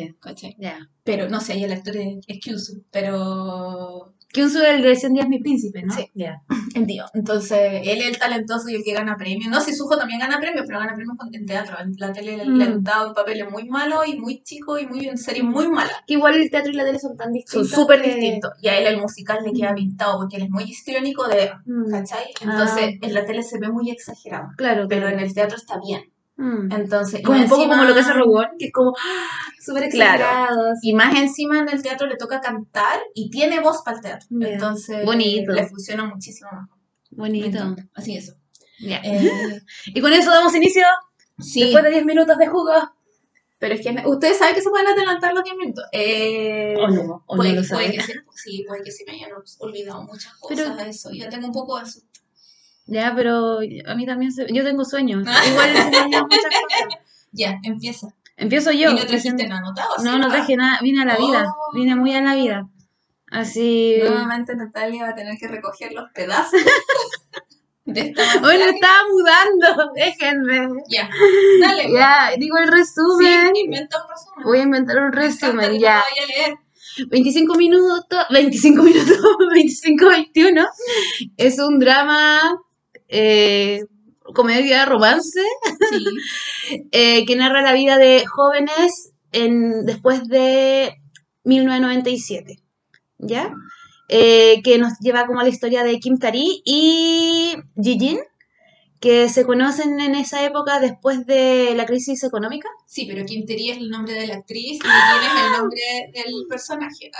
ya. 0.59 0.79
Pero 1.03 1.29
no 1.29 1.41
sé, 1.41 1.55
ahí 1.55 1.65
el 1.65 1.73
actor 1.73 1.97
es, 1.97 2.19
es 2.27 2.41
Kyusu, 2.41 2.85
pero 2.91 4.15
Kyunsu 4.35 4.61
el 4.61 4.83
de 4.83 4.97
100 4.97 5.13
días 5.15 5.29
mi 5.29 5.39
príncipe, 5.39 5.83
¿no? 5.83 5.95
Sí. 5.95 6.11
Ya. 6.15 6.43
El 6.75 6.87
tío. 6.89 7.05
Entonces, 7.15 7.57
él 7.85 8.01
es 8.01 8.07
el 8.09 8.19
talentoso 8.19 8.69
y 8.69 8.75
el 8.75 8.83
que 8.83 8.93
gana 8.93 9.17
premios. 9.17 9.49
No, 9.49 9.61
si 9.61 9.73
Sujo 9.73 9.97
también 9.97 10.19
gana 10.19 10.41
premios, 10.41 10.65
pero 10.67 10.81
gana 10.81 10.93
premios 10.97 11.17
con- 11.17 11.33
en 11.33 11.47
teatro. 11.47 11.77
En 11.81 11.93
la 11.99 12.13
tele 12.13 12.37
le- 12.39 12.45
Mm. 12.47 12.57
le 12.57 12.65
han 12.65 12.83
dado 12.83 13.15
papeles 13.15 13.49
muy 13.49 13.69
malos 13.69 14.01
y 14.09 14.19
muy 14.19 14.43
chicos 14.43 14.83
y 14.83 14.87
muy 14.89 15.07
en 15.07 15.17
series 15.17 15.45
muy 15.45 15.69
malas. 15.69 15.95
Que 16.05 16.15
igual 16.15 16.35
el 16.35 16.51
teatro 16.51 16.73
y 16.73 16.75
la 16.75 16.85
tele 16.85 16.99
son 16.99 17.17
tan 17.17 17.27
Son 17.27 17.33
distintos. 17.33 17.71
súper 17.71 18.03
que- 18.03 18.09
distintos. 18.17 18.51
Y 18.61 18.67
a 18.67 18.77
él 18.79 18.87
el 18.89 19.01
musical 19.01 19.39
le 19.45 19.53
queda 19.53 19.73
pintado 19.73 20.19
porque 20.19 20.37
él 20.39 20.43
es 20.45 20.51
muy 20.51 20.65
histriónico 20.65 21.29
de... 21.29 21.53
Mm, 21.65 21.91
¿Cachai? 21.93 22.25
Entonces, 22.41 22.85
Ah. 22.93 22.99
en 23.07 23.15
la 23.15 23.25
tele 23.25 23.43
se 23.45 23.61
ve 23.61 23.69
muy 23.71 23.91
exagerado. 23.91 24.49
Claro, 24.57 24.87
Pero 24.89 25.03
claro. 25.03 25.17
en 25.17 25.23
el 25.23 25.33
teatro 25.33 25.57
está 25.57 25.79
bien. 25.79 26.01
Mm. 26.37 26.73
Entonces, 26.73 27.23
Como 27.25 27.39
un 27.39 27.49
poco 27.49 27.63
encima- 27.63 27.77
como 27.77 27.89
lo 27.89 27.95
que 27.95 28.01
hace 28.01 28.13
Robot, 28.13 28.49
que 28.59 28.67
es 28.67 28.73
como 28.73 28.93
¡ah! 28.99 29.29
súper 29.65 29.89
Claro. 29.89 30.57
Y 30.83 30.93
más 30.93 31.15
encima 31.17 31.61
en 31.61 31.69
el 31.69 31.81
teatro 31.83 32.07
le 32.09 32.17
toca 32.17 32.41
cantar 32.41 33.01
y 33.15 33.31
tiene 33.31 33.61
voz 33.61 33.83
para 33.85 33.99
el 33.99 34.03
teatro. 34.03 34.29
Entonces, 34.41 35.05
Bonito. 35.05 35.53
le 35.53 35.67
funciona 35.69 36.05
muchísimo 36.05 36.51
más. 36.53 36.69
Me 37.13 37.19
Bonito. 37.19 37.77
Así 37.95 38.17
eso. 38.17 38.35
Ya. 38.81 38.99
Eh, 39.05 39.61
Y 39.95 40.01
con 40.01 40.13
eso 40.13 40.31
damos 40.33 40.55
inicio, 40.57 40.85
sí, 41.39 41.61
después 41.63 41.85
de 41.85 41.91
10 41.91 42.05
minutos 42.05 42.37
de 42.37 42.47
jugo. 42.49 42.73
pero 43.61 43.77
es 43.77 43.81
que 43.81 43.97
ustedes 44.07 44.37
saben 44.37 44.55
que 44.57 44.61
se 44.61 44.69
pueden 44.69 44.89
adelantar 44.89 45.33
los 45.33 45.45
10 45.45 45.57
minutos. 45.57 45.85
Eh, 45.93 46.75
O 46.79 46.89
no, 46.89 47.23
o 47.27 47.37
puede, 47.37 47.51
no 47.55 47.61
lo 47.63 47.67
puede 47.69 47.87
saben. 47.87 47.93
que 47.93 48.01
se, 48.03 48.13
sí, 48.35 48.65
puede 48.67 48.83
que 48.83 48.91
se 48.91 49.05
me 49.07 49.13
hayan 49.13 49.31
olvidado 49.61 50.03
muchas 50.03 50.33
Pero- 50.49 50.65
cosas 50.65 50.77
de 50.85 50.91
eso. 50.91 51.11
Ya 51.13 51.29
tengo 51.31 51.47
un 51.47 51.53
poco 51.53 51.79
de 51.79 51.87
susto. 51.87 52.14
Ya, 52.87 53.13
pero 53.17 53.59
a 53.87 53.95
mí 53.95 54.07
también 54.07 54.31
se... 54.33 54.47
yo 54.53 54.63
tengo 54.65 54.85
sueños. 54.85 55.23
Igual 55.23 55.73
se 55.75 55.91
me 55.91 56.07
muchas 56.23 56.43
cosas. 56.43 57.01
Ya, 57.33 57.59
empieza. 57.63 58.09
Empiezo 58.37 58.73
yo. 58.73 58.91
y 58.91 58.95
no 58.95 59.07
trajiste 59.07 59.47
nada 59.47 59.61
anotado. 59.61 59.89
No, 60.05 60.13
¿sí? 60.15 60.19
no 60.19 60.29
traje 60.29 60.57
nada, 60.57 60.79
vine 60.83 61.03
a 61.03 61.05
la 61.05 61.17
vida. 61.17 61.45
Oh. 61.49 61.75
Vine 61.75 61.95
muy 61.97 62.15
a 62.15 62.21
la 62.21 62.35
vida. 62.35 62.69
Así. 63.31 63.97
Nuevamente 64.01 64.55
Natalia 64.55 65.05
va 65.05 65.09
a 65.11 65.15
tener 65.15 65.37
que 65.39 65.49
recoger 65.49 65.93
los 65.93 66.11
pedazos 66.13 66.53
de 67.85 68.15
Bueno, 68.41 68.65
magia. 68.65 68.71
estaba 68.71 68.99
mudando, 69.11 69.93
déjenme. 69.95 70.69
Ya, 70.89 71.09
dale. 71.61 71.93
Ya, 71.93 72.31
digo 72.39 72.59
el 72.59 72.67
Sí, 72.67 72.71
resumen. 72.73 73.57
inventa 73.57 73.97
un 74.03 74.11
resumen. 74.11 74.45
Voy 74.45 74.59
a 74.59 74.63
inventar 74.63 74.99
un 74.99 75.11
Me 75.11 75.17
resumen, 75.17 75.79
ya. 75.81 75.95
vaya 75.95 76.23
a 76.23 76.27
leer. 76.27 76.59
25 77.09 77.55
minutos, 77.57 78.27
25 78.31 78.83
minutos, 78.83 79.19
25-21. 79.53 80.69
Es 81.37 81.59
un 81.59 81.79
drama, 81.81 82.41
eh, 83.09 83.81
comedia, 84.35 84.85
romance, 84.87 85.41
Sí. 85.91 86.05
eh, 86.93 87.25
que 87.27 87.37
narra 87.37 87.63
la 87.63 87.73
vida 87.73 87.99
de 87.99 88.25
jóvenes 88.27 89.13
en, 89.33 89.85
después 89.85 90.27
de 90.29 90.95
1997. 91.45 92.59
¿Ya? 93.19 93.53
Eh, 94.09 94.61
que 94.63 94.79
nos 94.79 94.99
lleva 95.01 95.27
como 95.27 95.41
a 95.41 95.45
la 95.45 95.49
historia 95.49 95.83
de 95.83 95.99
Kim 95.99 96.19
Tari 96.19 96.63
y 96.65 97.55
Jijin, 97.83 98.19
que 99.01 99.29
se 99.31 99.47
conocen 99.47 99.99
en 100.01 100.15
esa 100.15 100.45
época 100.45 100.79
después 100.81 101.25
de 101.27 101.73
la 101.75 101.87
crisis 101.87 102.23
económica. 102.25 102.69
Sí, 102.87 103.07
pero 103.07 103.25
Kim 103.25 103.45
Terry 103.47 103.71
es 103.71 103.77
el 103.79 103.89
nombre 103.91 104.15
de 104.15 104.27
la 104.27 104.35
actriz 104.37 104.73
y 104.73 104.83
Yin 104.83 104.83
es 104.83 105.45
el 105.47 105.53
nombre 105.59 105.81
del 106.15 106.35
personaje. 106.49 107.11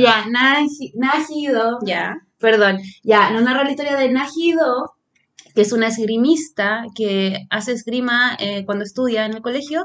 Ya, 0.00 0.24
Naji- 0.24 0.92
Najido. 0.94 1.78
Ya. 1.84 2.16
Perdón, 2.38 2.78
ya, 3.02 3.30
nos 3.30 3.42
narra 3.42 3.64
la 3.64 3.70
historia 3.70 3.96
de 3.96 4.10
Najido, 4.10 4.94
que 5.54 5.62
es 5.62 5.72
una 5.72 5.88
esgrimista 5.88 6.84
que 6.94 7.46
hace 7.50 7.72
esgrima 7.72 8.36
eh, 8.38 8.64
cuando 8.66 8.84
estudia 8.84 9.26
en 9.26 9.34
el 9.34 9.42
colegio, 9.42 9.84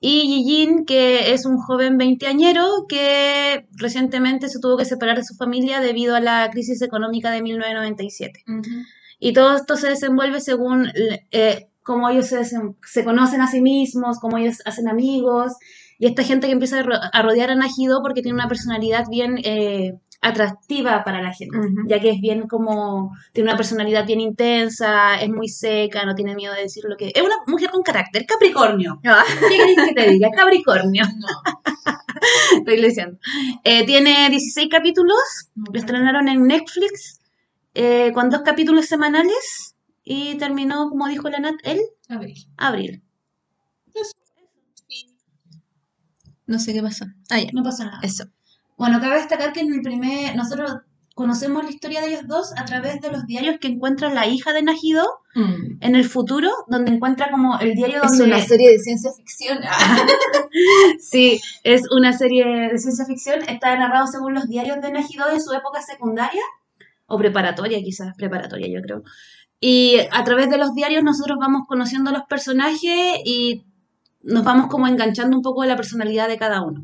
y 0.00 0.22
Yijin, 0.26 0.84
que 0.84 1.32
es 1.32 1.46
un 1.46 1.58
joven 1.58 1.96
veinteañero 1.96 2.66
que 2.88 3.66
recientemente 3.76 4.48
se 4.48 4.58
tuvo 4.58 4.76
que 4.76 4.84
separar 4.84 5.16
de 5.16 5.24
su 5.24 5.34
familia 5.36 5.80
debido 5.80 6.16
a 6.16 6.20
la 6.20 6.48
crisis 6.50 6.82
económica 6.82 7.30
de 7.30 7.40
1997. 7.42 8.40
Y 9.20 9.32
todo 9.32 9.54
esto 9.56 9.76
se 9.76 9.88
desenvuelve 9.88 10.40
según 10.40 10.88
eh, 11.30 11.68
cómo 11.84 12.08
ellos 12.10 12.26
se, 12.26 12.38
se 12.44 13.04
conocen 13.04 13.40
a 13.42 13.46
sí 13.46 13.60
mismos, 13.60 14.18
cómo 14.20 14.38
ellos 14.38 14.58
hacen 14.64 14.88
amigos, 14.88 15.52
y 16.00 16.06
esta 16.06 16.24
gente 16.24 16.48
que 16.48 16.52
empieza 16.54 16.80
a, 16.80 16.82
ro- 16.82 16.96
a 17.12 17.22
rodear 17.22 17.50
a 17.50 17.54
Najido 17.54 18.02
porque 18.02 18.22
tiene 18.22 18.34
una 18.34 18.48
personalidad 18.48 19.04
bien 19.08 19.36
eh, 19.44 19.92
atractiva 20.22 21.02
para 21.04 21.20
la 21.20 21.34
gente, 21.34 21.58
ya 21.88 21.98
que 22.00 22.10
es 22.10 22.20
bien 22.20 22.46
como, 22.46 23.10
tiene 23.32 23.50
una 23.50 23.56
personalidad 23.56 24.06
bien 24.06 24.20
intensa, 24.20 25.20
es 25.20 25.28
muy 25.28 25.48
seca, 25.48 26.06
no 26.06 26.14
tiene 26.14 26.36
miedo 26.36 26.54
de 26.54 26.62
decir 26.62 26.84
lo 26.86 26.96
que... 26.96 27.10
Es 27.14 27.22
una 27.22 27.34
mujer 27.48 27.70
con 27.70 27.82
carácter, 27.82 28.24
Capricornio. 28.24 29.00
¿Qué 29.02 29.56
querés 29.56 29.88
que 29.88 29.94
te 29.94 30.10
diga? 30.12 30.30
Capricornio, 30.30 31.04
No. 31.04 31.26
estoy 32.58 32.80
diciendo. 32.80 33.18
Eh, 33.64 33.84
tiene 33.84 34.30
16 34.30 34.68
capítulos, 34.70 35.18
lo 35.56 35.78
estrenaron 35.78 36.28
en 36.28 36.46
Netflix 36.46 37.20
eh, 37.74 38.12
con 38.14 38.30
dos 38.30 38.42
capítulos 38.42 38.86
semanales 38.86 39.74
y 40.04 40.36
terminó, 40.36 40.88
como 40.88 41.08
dijo 41.08 41.28
la 41.30 41.40
Nat, 41.40 41.56
el 41.64 41.80
Abril. 42.08 42.46
abril. 42.56 43.02
No 46.46 46.58
sé 46.58 46.72
qué 46.74 46.82
pasó. 46.82 47.06
Ah, 47.30 47.40
ya. 47.40 47.48
No 47.52 47.62
pasa 47.62 47.86
nada. 47.86 48.00
Eso. 48.02 48.24
Bueno, 48.82 49.00
cabe 49.00 49.14
destacar 49.14 49.52
que 49.52 49.60
en 49.60 49.72
el 49.72 49.80
primer, 49.80 50.34
nosotros 50.34 50.78
conocemos 51.14 51.62
la 51.62 51.70
historia 51.70 52.00
de 52.00 52.08
ellos 52.08 52.26
dos 52.26 52.52
a 52.56 52.64
través 52.64 53.00
de 53.00 53.12
los 53.12 53.26
diarios 53.26 53.58
que 53.60 53.68
encuentra 53.68 54.12
la 54.12 54.26
hija 54.26 54.52
de 54.52 54.60
Najido 54.60 55.06
en 55.36 55.94
el 55.94 56.04
futuro, 56.04 56.50
donde 56.66 56.90
encuentra 56.90 57.30
como 57.30 57.60
el 57.60 57.74
diario 57.74 58.02
Es 58.02 58.10
donde... 58.10 58.24
una 58.24 58.40
serie 58.40 58.72
de 58.72 58.80
ciencia 58.80 59.12
ficción. 59.16 59.60
Sí, 60.98 61.40
es 61.62 61.82
una 61.96 62.12
serie 62.12 62.44
de 62.72 62.76
ciencia 62.76 63.04
ficción. 63.04 63.48
Está 63.48 63.76
narrado 63.76 64.08
según 64.08 64.34
los 64.34 64.48
diarios 64.48 64.80
de 64.80 64.90
Najido 64.90 65.28
de 65.28 65.38
su 65.38 65.52
época 65.52 65.80
secundaria 65.80 66.42
o 67.06 67.16
preparatoria, 67.18 67.80
quizás 67.84 68.16
preparatoria, 68.16 68.66
yo 68.66 68.82
creo. 68.82 69.04
Y 69.60 69.98
a 70.10 70.24
través 70.24 70.50
de 70.50 70.58
los 70.58 70.74
diarios 70.74 71.04
nosotros 71.04 71.38
vamos 71.40 71.68
conociendo 71.68 72.10
los 72.10 72.24
personajes 72.24 73.20
y 73.24 73.64
nos 74.22 74.42
vamos 74.42 74.66
como 74.66 74.88
enganchando 74.88 75.36
un 75.36 75.42
poco 75.44 75.62
de 75.62 75.68
la 75.68 75.76
personalidad 75.76 76.26
de 76.26 76.36
cada 76.36 76.62
uno. 76.62 76.82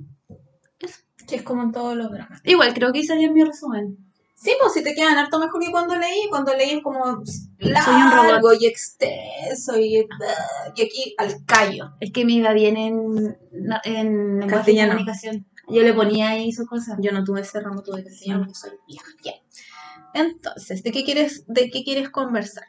Que 1.29 1.37
es 1.37 1.43
como 1.43 1.63
en 1.63 1.73
todos 1.73 1.95
los 1.95 2.11
dramas. 2.11 2.41
Igual, 2.45 2.75
creo 2.75 2.93
que 2.93 3.01
hice 3.01 3.15
bien 3.17 3.35
mi 3.35 3.45
resumen. 3.45 3.99
Sí, 4.35 4.53
pues 4.61 4.73
si 4.73 4.83
te 4.85 4.95
quedan 4.95 5.19
harto 5.19 5.39
mejor 5.39 5.61
que 5.63 5.71
cuando 5.71 5.97
leí. 5.97 6.29
Cuando 6.31 6.55
leí 6.55 6.71
es 6.71 6.83
como 6.83 7.05
un 7.05 7.25
largo 7.59 8.37
robot. 8.37 8.57
y 8.61 8.67
extenso 8.67 9.79
y, 9.79 9.97
y 9.97 10.83
aquí 10.83 11.15
al 11.19 11.45
callo. 11.45 11.93
Es 12.01 12.13
que 12.13 12.25
me 12.25 12.33
iba 12.33 12.53
bien 12.53 12.77
en, 12.77 13.37
en 13.85 14.41
lenguaje 14.41 14.73
de 14.73 14.87
comunicación. 14.87 15.47
Yo 15.69 15.83
le 15.83 15.93
ponía 15.93 16.31
ahí 16.31 16.53
sus 16.53 16.69
cosas. 16.69 16.99
Yo 17.01 17.13
no 17.13 17.25
tuve 17.25 17.41
ese 17.41 17.61
ramo, 17.61 17.83
tuve 17.83 18.05
castellano, 18.05 18.41
porque 18.45 18.55
soy 18.55 18.71
vieja. 18.87 19.09
Ya. 19.23 19.33
Entonces, 20.15 20.83
¿de 20.83 20.93
qué 20.93 21.05
quieres, 21.05 21.45
de 21.47 21.69
qué 21.71 21.83
quieres 21.85 22.09
conversar? 22.09 22.65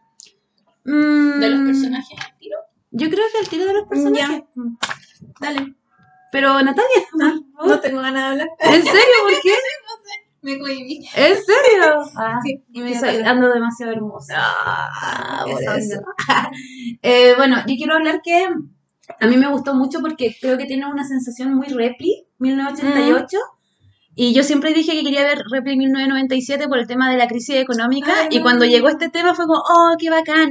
Mm, 0.86 1.40
¿De 1.40 1.50
los 1.50 1.62
personajes 1.68 2.20
al 2.20 2.38
tiro? 2.40 2.58
Yo 2.92 3.10
creo 3.10 3.26
que 3.32 3.40
el 3.42 3.48
tiro 3.48 3.66
de 3.66 3.74
los 3.74 3.88
personajes. 3.88 4.44
Dale. 5.40 5.76
Pero 6.32 6.54
Natalia, 6.62 7.08
No 7.66 7.80
tengo 7.80 8.02
ganas 8.02 8.24
de 8.24 8.30
hablar. 8.44 8.48
¿en 8.60 8.84
serio? 8.84 9.16
¿Por 9.24 9.42
qué? 9.42 9.54
Me 10.42 10.58
cohibí. 10.58 11.06
¿En 11.16 11.36
serio? 11.36 12.02
Ah, 12.16 12.40
Sí, 12.44 12.58
soy- 12.58 12.82
inmediatamente. 12.82 13.28
ando 13.30 13.50
demasiado 13.50 13.92
hermosa. 13.92 14.36
Ah, 14.38 15.44
por 15.50 15.62
Eso 15.62 15.74
eso. 15.74 15.96
ando. 15.96 16.50
Eh, 17.02 17.34
bueno, 17.38 17.58
yo 17.68 17.76
quiero 17.76 17.96
hablar 17.96 18.22
que 18.24 18.48
a 19.20 19.28
mí 19.28 19.36
me 19.38 19.50
gustó 19.50 19.74
mucho 19.74 20.00
porque 20.02 20.36
creo 20.40 20.58
que 20.58 20.66
tiene 20.66 20.86
una 20.86 21.04
sensación 21.04 21.56
muy 21.56 21.68
Repli 21.68 22.26
1988. 22.38 23.38
Y 24.22 24.34
yo 24.34 24.44
siempre 24.44 24.74
dije 24.74 24.92
que 24.92 25.04
quería 25.04 25.24
ver 25.24 25.44
Repli 25.50 25.78
1997 25.78 26.68
por 26.68 26.78
el 26.78 26.88
tema 26.88 27.10
de 27.10 27.16
la 27.16 27.30
crisis 27.30 27.56
económica. 27.56 28.28
Y 28.30 28.42
cuando 28.42 28.66
llegó 28.66 28.90
este 28.90 29.08
tema 29.08 29.34
fue 29.34 29.46
como, 29.46 29.60
oh, 29.60 29.96
qué 29.98 30.10
bacán. 30.10 30.50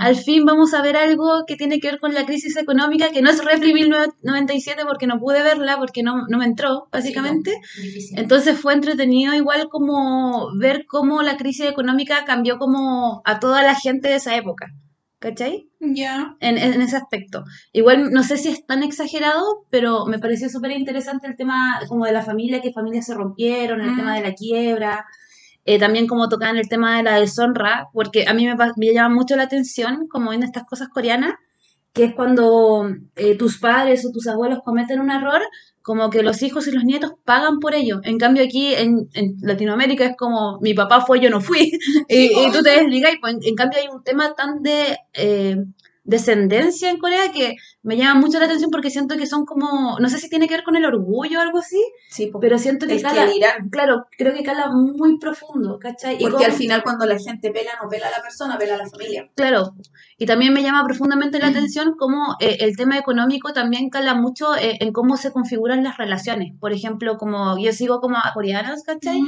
Al 0.00 0.16
fin 0.16 0.44
vamos 0.44 0.74
a 0.74 0.82
ver 0.82 0.96
algo 0.96 1.44
que 1.46 1.54
tiene 1.54 1.78
que 1.78 1.92
ver 1.92 2.00
con 2.00 2.12
la 2.12 2.26
crisis 2.26 2.56
económica, 2.56 3.10
que 3.12 3.22
no 3.22 3.30
es 3.30 3.44
Repli 3.44 3.72
1997 3.72 4.82
porque 4.84 5.06
no 5.06 5.20
pude 5.20 5.44
verla, 5.44 5.76
porque 5.76 6.02
no, 6.02 6.26
no 6.26 6.38
me 6.38 6.44
entró, 6.44 6.88
básicamente. 6.90 7.52
Sí, 7.52 7.78
no, 7.78 7.84
difícil. 7.84 8.18
Entonces 8.18 8.58
fue 8.58 8.74
entretenido 8.74 9.32
igual 9.32 9.68
como 9.70 10.48
ver 10.58 10.84
cómo 10.88 11.22
la 11.22 11.36
crisis 11.36 11.66
económica 11.66 12.24
cambió 12.24 12.58
como 12.58 13.22
a 13.24 13.38
toda 13.38 13.62
la 13.62 13.76
gente 13.76 14.08
de 14.08 14.16
esa 14.16 14.34
época. 14.34 14.74
¿Cachai? 15.24 15.70
ya. 15.80 16.36
En, 16.40 16.58
en 16.58 16.82
ese 16.82 16.96
aspecto. 16.98 17.44
Igual 17.72 18.10
no 18.12 18.22
sé 18.22 18.36
si 18.36 18.48
es 18.50 18.66
tan 18.66 18.82
exagerado, 18.82 19.64
pero 19.70 20.04
me 20.04 20.18
pareció 20.18 20.50
súper 20.50 20.72
interesante 20.72 21.26
el 21.26 21.34
tema 21.36 21.80
como 21.88 22.04
de 22.04 22.12
la 22.12 22.22
familia, 22.22 22.60
que 22.60 22.72
familias 22.72 23.06
se 23.06 23.14
rompieron, 23.14 23.80
el 23.80 23.92
Mm. 23.92 23.96
tema 23.96 24.14
de 24.16 24.22
la 24.22 24.34
quiebra. 24.34 25.06
eh, 25.66 25.78
también 25.78 26.06
como 26.06 26.28
tocaban 26.28 26.58
el 26.58 26.68
tema 26.68 26.98
de 26.98 27.04
la 27.04 27.18
deshonra, 27.18 27.88
porque 27.94 28.26
a 28.28 28.34
mí 28.34 28.46
me, 28.46 28.54
me 28.76 28.92
llama 28.92 29.14
mucho 29.14 29.34
la 29.34 29.44
atención, 29.44 30.08
como 30.08 30.34
en 30.34 30.42
estas 30.42 30.64
cosas 30.64 30.88
coreanas, 30.90 31.36
que 31.94 32.04
es 32.04 32.14
cuando 32.14 32.86
eh, 33.16 33.36
tus 33.36 33.58
padres 33.58 34.04
o 34.04 34.10
tus 34.12 34.26
abuelos 34.26 34.58
cometen 34.64 35.00
un 35.00 35.10
error, 35.10 35.40
como 35.80 36.10
que 36.10 36.22
los 36.22 36.42
hijos 36.42 36.66
y 36.66 36.72
los 36.72 36.84
nietos 36.84 37.12
pagan 37.24 37.60
por 37.60 37.74
ello. 37.74 38.00
En 38.02 38.18
cambio 38.18 38.42
aquí 38.44 38.74
en, 38.74 39.08
en 39.14 39.36
Latinoamérica 39.42 40.04
es 40.04 40.16
como 40.16 40.58
mi 40.60 40.74
papá 40.74 41.00
fue, 41.06 41.20
yo 41.20 41.30
no 41.30 41.40
fui, 41.40 41.72
y, 42.08 42.24
y 42.26 42.50
tú 42.52 42.62
te 42.62 42.70
desligas, 42.70 43.14
y 43.14 43.18
pues, 43.18 43.34
en, 43.34 43.40
en 43.44 43.54
cambio 43.54 43.78
hay 43.80 43.88
un 43.88 44.02
tema 44.02 44.34
tan 44.34 44.62
de... 44.62 44.98
eh, 45.14 45.56
descendencia 46.06 46.90
en 46.90 46.98
Corea 46.98 47.32
que 47.32 47.56
me 47.82 47.96
llama 47.96 48.20
mucho 48.20 48.38
la 48.38 48.44
atención 48.44 48.70
porque 48.70 48.90
siento 48.90 49.16
que 49.16 49.26
son 49.26 49.46
como, 49.46 49.98
no 49.98 50.08
sé 50.10 50.18
si 50.18 50.28
tiene 50.28 50.46
que 50.46 50.54
ver 50.54 50.62
con 50.62 50.76
el 50.76 50.84
orgullo 50.84 51.38
o 51.38 51.42
algo 51.42 51.58
así, 51.58 51.82
Sí, 52.10 52.30
pero 52.42 52.58
siento 52.58 52.86
que 52.86 53.00
cala, 53.00 53.26
claro, 53.70 54.04
creo 54.18 54.34
que 54.34 54.42
cala 54.42 54.70
muy 54.70 55.18
profundo, 55.18 55.78
¿cachai? 55.78 56.16
Y 56.16 56.18
Porque 56.18 56.34
como- 56.36 56.44
al 56.44 56.52
final 56.52 56.82
cuando 56.82 57.06
la 57.06 57.18
gente 57.18 57.50
pela, 57.50 57.70
no 57.82 57.88
pela 57.88 58.08
a 58.08 58.10
la 58.10 58.22
persona, 58.22 58.58
pela 58.58 58.74
a 58.74 58.78
la 58.78 58.86
familia. 58.86 59.30
Claro, 59.34 59.74
y 60.18 60.26
también 60.26 60.52
me 60.52 60.62
llama 60.62 60.84
profundamente 60.84 61.38
la 61.38 61.48
atención 61.48 61.94
cómo 61.98 62.36
eh, 62.40 62.58
el 62.60 62.76
tema 62.76 62.98
económico 62.98 63.52
también 63.52 63.90
cala 63.90 64.14
mucho 64.14 64.54
eh, 64.56 64.76
en 64.80 64.92
cómo 64.92 65.16
se 65.16 65.32
configuran 65.32 65.82
las 65.82 65.96
relaciones. 65.96 66.52
Por 66.60 66.72
ejemplo, 66.72 67.16
como 67.16 67.58
yo 67.58 67.72
sigo 67.72 68.00
como 68.00 68.16
a 68.16 68.32
coreanas, 68.34 68.82
¿cachai? 68.84 69.20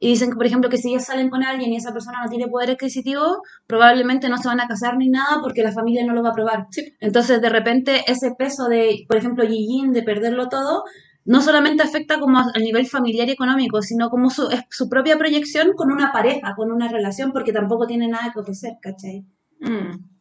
Y 0.00 0.08
dicen 0.08 0.30
que, 0.30 0.36
por 0.36 0.46
ejemplo, 0.46 0.68
que 0.68 0.76
si 0.78 0.90
ellas 0.90 1.06
salen 1.06 1.30
con 1.30 1.42
alguien 1.44 1.72
y 1.72 1.76
esa 1.76 1.92
persona 1.92 2.22
no 2.22 2.28
tiene 2.28 2.48
poder 2.48 2.70
adquisitivo, 2.72 3.42
probablemente 3.66 4.28
no 4.28 4.36
se 4.38 4.48
van 4.48 4.60
a 4.60 4.68
casar 4.68 4.96
ni 4.96 5.08
nada 5.08 5.40
porque 5.42 5.62
la 5.62 5.72
familia 5.72 6.04
no 6.04 6.12
lo 6.12 6.22
va 6.22 6.28
a 6.28 6.32
aprobar. 6.32 6.66
Entonces, 7.00 7.40
de 7.40 7.48
repente, 7.48 8.04
ese 8.06 8.32
peso 8.36 8.68
de, 8.68 9.04
por 9.08 9.16
ejemplo, 9.16 9.44
Yijin, 9.44 9.92
de 9.92 10.02
perderlo 10.02 10.48
todo, 10.48 10.84
no 11.24 11.40
solamente 11.40 11.82
afecta 11.82 12.20
como 12.20 12.38
a- 12.38 12.50
al 12.54 12.62
nivel 12.62 12.86
familiar 12.86 13.28
y 13.28 13.32
económico, 13.32 13.80
sino 13.80 14.10
como 14.10 14.28
su, 14.30 14.48
es 14.50 14.60
su 14.70 14.88
propia 14.90 15.16
proyección 15.16 15.72
con 15.74 15.90
una 15.90 16.12
pareja, 16.12 16.54
con 16.54 16.70
una 16.70 16.88
relación, 16.88 17.32
porque 17.32 17.52
tampoco 17.52 17.86
tiene 17.86 18.08
nada 18.08 18.30
que 18.32 18.40
ofrecer, 18.40 18.74
¿cachai? 18.82 19.24
Mm. 19.60 20.13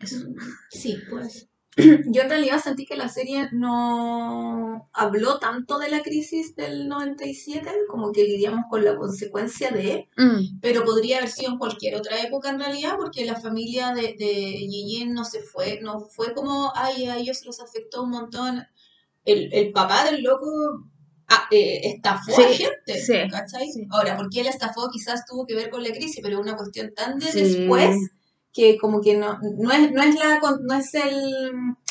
Eso. 0.00 0.26
Sí, 0.70 0.96
pues. 1.10 1.48
Yo 1.76 2.22
en 2.22 2.28
realidad 2.28 2.60
sentí 2.60 2.86
que 2.86 2.96
la 2.96 3.08
serie 3.08 3.48
no 3.52 4.88
habló 4.92 5.38
tanto 5.38 5.78
de 5.78 5.88
la 5.90 6.02
crisis 6.02 6.56
del 6.56 6.88
97, 6.88 7.70
como 7.88 8.10
que 8.10 8.24
lidiamos 8.24 8.64
con 8.68 8.84
la 8.84 8.96
consecuencia 8.96 9.70
de, 9.70 10.08
Mm, 10.16 10.58
pero 10.60 10.84
podría 10.84 11.18
haber 11.18 11.30
sido 11.30 11.52
en 11.52 11.58
cualquier 11.58 11.94
otra 11.94 12.20
época 12.20 12.50
en 12.50 12.58
realidad, 12.58 12.94
porque 12.96 13.24
la 13.24 13.36
familia 13.40 13.94
de, 13.94 14.16
de 14.18 14.66
Yijin 14.66 15.12
no 15.14 15.24
se 15.24 15.40
fue, 15.40 15.78
no 15.80 16.00
fue 16.00 16.34
como, 16.34 16.72
ay, 16.74 17.06
a 17.06 17.16
ellos 17.16 17.44
los 17.46 17.60
afectó 17.60 18.02
un 18.02 18.10
montón. 18.10 18.66
El, 19.24 19.52
el 19.52 19.70
papá 19.72 20.04
del 20.10 20.22
loco 20.22 20.48
ah, 21.28 21.46
eh, 21.52 21.80
estafó 21.84 22.32
a 22.32 22.48
Sí, 22.48 22.54
gente, 22.64 23.00
sí, 23.00 23.12
¿cachai? 23.30 23.70
sí. 23.70 23.86
Ahora, 23.90 24.16
¿por 24.16 24.30
qué 24.30 24.40
él 24.40 24.46
estafó? 24.48 24.88
Quizás 24.90 25.24
tuvo 25.26 25.46
que 25.46 25.54
ver 25.54 25.70
con 25.70 25.82
la 25.84 25.90
crisis, 25.90 26.20
pero 26.22 26.40
una 26.40 26.56
cuestión 26.56 26.92
tan 26.94 27.18
de 27.20 27.30
después 27.32 27.94
que 28.52 28.76
como 28.78 29.00
que 29.00 29.16
no, 29.16 29.38
no 29.58 29.70
es, 29.72 29.92
no 29.92 30.02
es 30.02 30.14
la 30.16 30.40
no 30.62 30.74
es 30.74 30.94
el, 30.94 31.14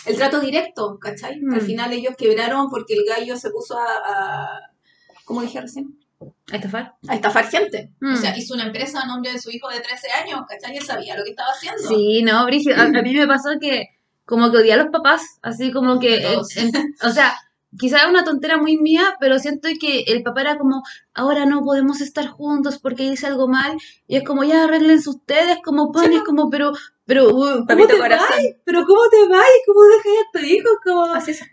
el 0.06 0.16
trato 0.16 0.40
directo, 0.40 0.98
¿cachai? 1.00 1.40
Mm. 1.42 1.54
Al 1.54 1.62
final 1.62 1.94
ellos 1.94 2.16
quebraron 2.18 2.70
porque 2.70 2.96
el 2.96 3.04
gallo 3.08 3.38
se 3.38 3.50
puso 3.52 3.78
a, 3.78 3.86
a 3.86 4.72
¿cómo 5.26 5.42
dije 5.42 5.62
recién? 5.62 5.98
¿A 6.52 6.56
estafar? 6.56 6.96
A 7.08 7.16
estafar 7.16 7.48
gente. 7.48 7.92
Mm. 8.00 8.14
O 8.14 8.16
sea, 8.18 8.36
hizo 8.38 8.54
una 8.56 8.66
empresa 8.66 9.02
a 9.02 9.06
nombre 9.08 9.32
de 9.34 9.40
su 9.40 9.52
hijo 9.52 9.70
de 9.70 9.80
13 9.82 10.08
años, 10.24 10.42
¿cachai? 10.50 10.76
Él 10.78 10.84
sabía 10.84 11.16
lo 11.18 11.24
que 11.24 11.30
estaba 11.32 11.50
haciendo. 11.52 11.88
Sí, 11.88 12.24
no, 12.24 12.46
Brígido. 12.46 12.76
A, 12.78 12.84
a 12.86 12.88
mí 13.02 13.14
me 13.14 13.28
pasó 13.28 13.50
que 13.62 13.90
como 14.26 14.52
que 14.52 14.58
odié 14.58 14.74
a 14.74 14.78
los 14.78 14.88
papás, 14.92 15.22
así 15.42 15.72
como 15.72 16.00
que, 16.00 16.34
en- 16.34 16.40
en- 16.56 16.96
o 17.04 17.10
sea, 17.12 17.34
quizás 17.78 18.04
es 18.04 18.10
una 18.10 18.24
tontera 18.24 18.58
muy 18.58 18.78
mía, 18.78 19.16
pero 19.20 19.40
siento 19.40 19.68
que 19.80 20.02
el 20.08 20.24
papá 20.24 20.42
era 20.42 20.58
como, 20.58 20.84
ahora 21.14 21.46
no 21.46 21.62
podemos 21.62 22.02
estar 22.02 22.28
juntos 22.28 22.80
porque 22.80 23.04
hice 23.04 23.28
algo 23.28 23.48
mal, 23.48 23.78
y 24.08 24.18
es 24.18 24.24
como, 24.24 24.44
ya 24.44 24.64
arreglense 24.64 25.10
ustedes, 25.10 25.58
como 25.64 25.92
pan, 25.92 26.14
y 26.14 26.18
es 26.18 26.24
como, 26.24 26.50
pero, 26.50 26.72
pero, 27.08 27.30
uh, 27.30 27.32
¿cómo 27.32 27.66
Papito 27.66 27.88
te 27.88 28.00
vas? 28.00 28.22
¿Pero 28.66 28.86
cómo 28.86 29.00
te 29.10 29.28
vas? 29.30 29.46
¿Cómo 29.66 29.82
dejas 29.84 30.14
a 30.28 30.38
tu 30.38 30.46
hijo? 30.46 30.70
Como, 30.84 31.08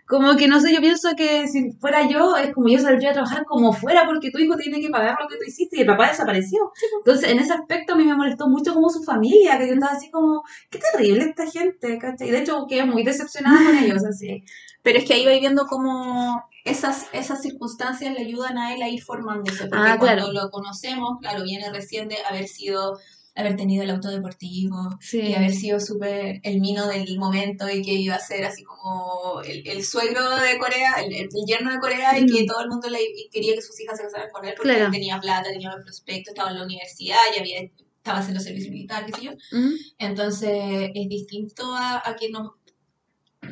como 0.05 0.35
que 0.35 0.49
no 0.49 0.59
sé, 0.59 0.73
yo 0.73 0.81
pienso 0.81 1.09
que 1.15 1.47
si 1.47 1.71
fuera 1.79 2.07
yo, 2.09 2.35
es 2.35 2.53
como 2.53 2.67
yo 2.67 2.77
saldría 2.77 3.11
a 3.11 3.13
trabajar 3.13 3.45
como 3.45 3.71
fuera 3.71 4.05
porque 4.05 4.31
tu 4.31 4.39
hijo 4.39 4.57
tiene 4.57 4.81
que 4.81 4.89
pagar 4.89 5.15
lo 5.21 5.29
que 5.29 5.37
tú 5.37 5.43
hiciste 5.47 5.77
y 5.77 5.81
el 5.81 5.87
papá 5.87 6.09
desapareció. 6.09 6.59
Entonces, 6.97 7.29
en 7.29 7.39
ese 7.39 7.53
aspecto 7.53 7.93
a 7.93 7.95
mí 7.95 8.03
me 8.03 8.17
molestó 8.17 8.49
mucho 8.49 8.73
como 8.73 8.89
su 8.89 9.01
familia, 9.03 9.57
que 9.57 9.67
yo 9.67 9.75
estaba 9.75 9.93
así 9.93 10.11
como, 10.11 10.43
qué 10.69 10.79
terrible 10.79 11.23
esta 11.23 11.49
gente, 11.49 11.97
¿cachai? 11.99 12.27
Y 12.27 12.31
de 12.31 12.39
hecho 12.39 12.65
quedé 12.67 12.85
muy 12.85 13.03
decepcionada 13.05 13.63
con 13.65 13.77
ellos, 13.77 14.03
así. 14.03 14.43
Pero 14.85 14.99
es 14.99 15.05
que 15.05 15.15
ahí 15.15 15.25
va 15.25 15.31
viendo 15.33 15.65
cómo 15.67 16.41
esas, 16.63 17.07
esas 17.11 17.41
circunstancias 17.41 18.13
le 18.13 18.21
ayudan 18.21 18.57
a 18.57 18.73
él 18.73 18.81
a 18.81 18.87
ir 18.89 19.01
formándose. 19.03 19.67
Porque 19.67 19.89
Ah, 19.89 19.97
cuando 19.99 20.31
claro. 20.31 20.31
lo 20.45 20.49
conocemos, 20.51 21.17
claro, 21.21 21.43
viene 21.43 21.69
recién 21.71 22.07
de 22.07 22.17
haber 22.29 22.47
sido, 22.47 22.97
haber 23.35 23.55
tenido 23.57 23.83
el 23.83 23.89
auto 23.89 24.09
deportivo, 24.09 24.75
Sí. 25.01 25.19
y 25.19 25.33
haber 25.33 25.53
sido 25.53 25.79
súper 25.79 26.39
el 26.43 26.61
mino 26.61 26.87
del 26.87 27.17
momento 27.19 27.69
y 27.69 27.81
que 27.81 27.91
iba 27.93 28.15
a 28.15 28.19
ser 28.19 28.45
así 28.45 28.63
como 28.63 29.41
el, 29.41 29.67
el 29.67 29.83
suegro 29.83 30.23
de 30.37 30.57
Corea, 30.57 30.93
el, 31.03 31.13
el 31.13 31.27
yerno 31.45 31.71
de 31.73 31.79
Corea 31.79 32.17
y 32.17 32.25
que 32.27 32.43
Mm. 32.43 32.47
todo 32.47 32.61
el 32.61 32.69
mundo 32.69 32.87
le 32.89 32.99
quería 33.31 33.53
que 33.55 33.61
sus 33.61 33.77
hijas 33.81 33.97
se 33.97 34.03
casaran 34.05 34.29
con 34.31 34.45
él 34.45 34.53
porque 34.55 34.69
Claro. 34.69 34.85
él 34.85 34.91
tenía 34.91 35.19
plata, 35.19 35.49
tenía 35.51 35.71
buen 35.71 35.83
prospecto, 35.83 36.31
estaba 36.31 36.51
en 36.51 36.57
la 36.59 36.63
universidad 36.63 37.17
y 37.35 37.39
había, 37.39 37.59
estaba 37.97 38.19
haciendo 38.19 38.39
servicio 38.41 38.71
militar, 38.71 39.05
qué 39.05 39.13
sé 39.13 39.21
yo. 39.23 39.31
Mm. 39.51 39.73
Entonces 39.97 40.91
es 40.93 41.09
distinto 41.09 41.63
a, 41.75 42.01
a 42.07 42.15
que 42.15 42.29
nos 42.29 42.51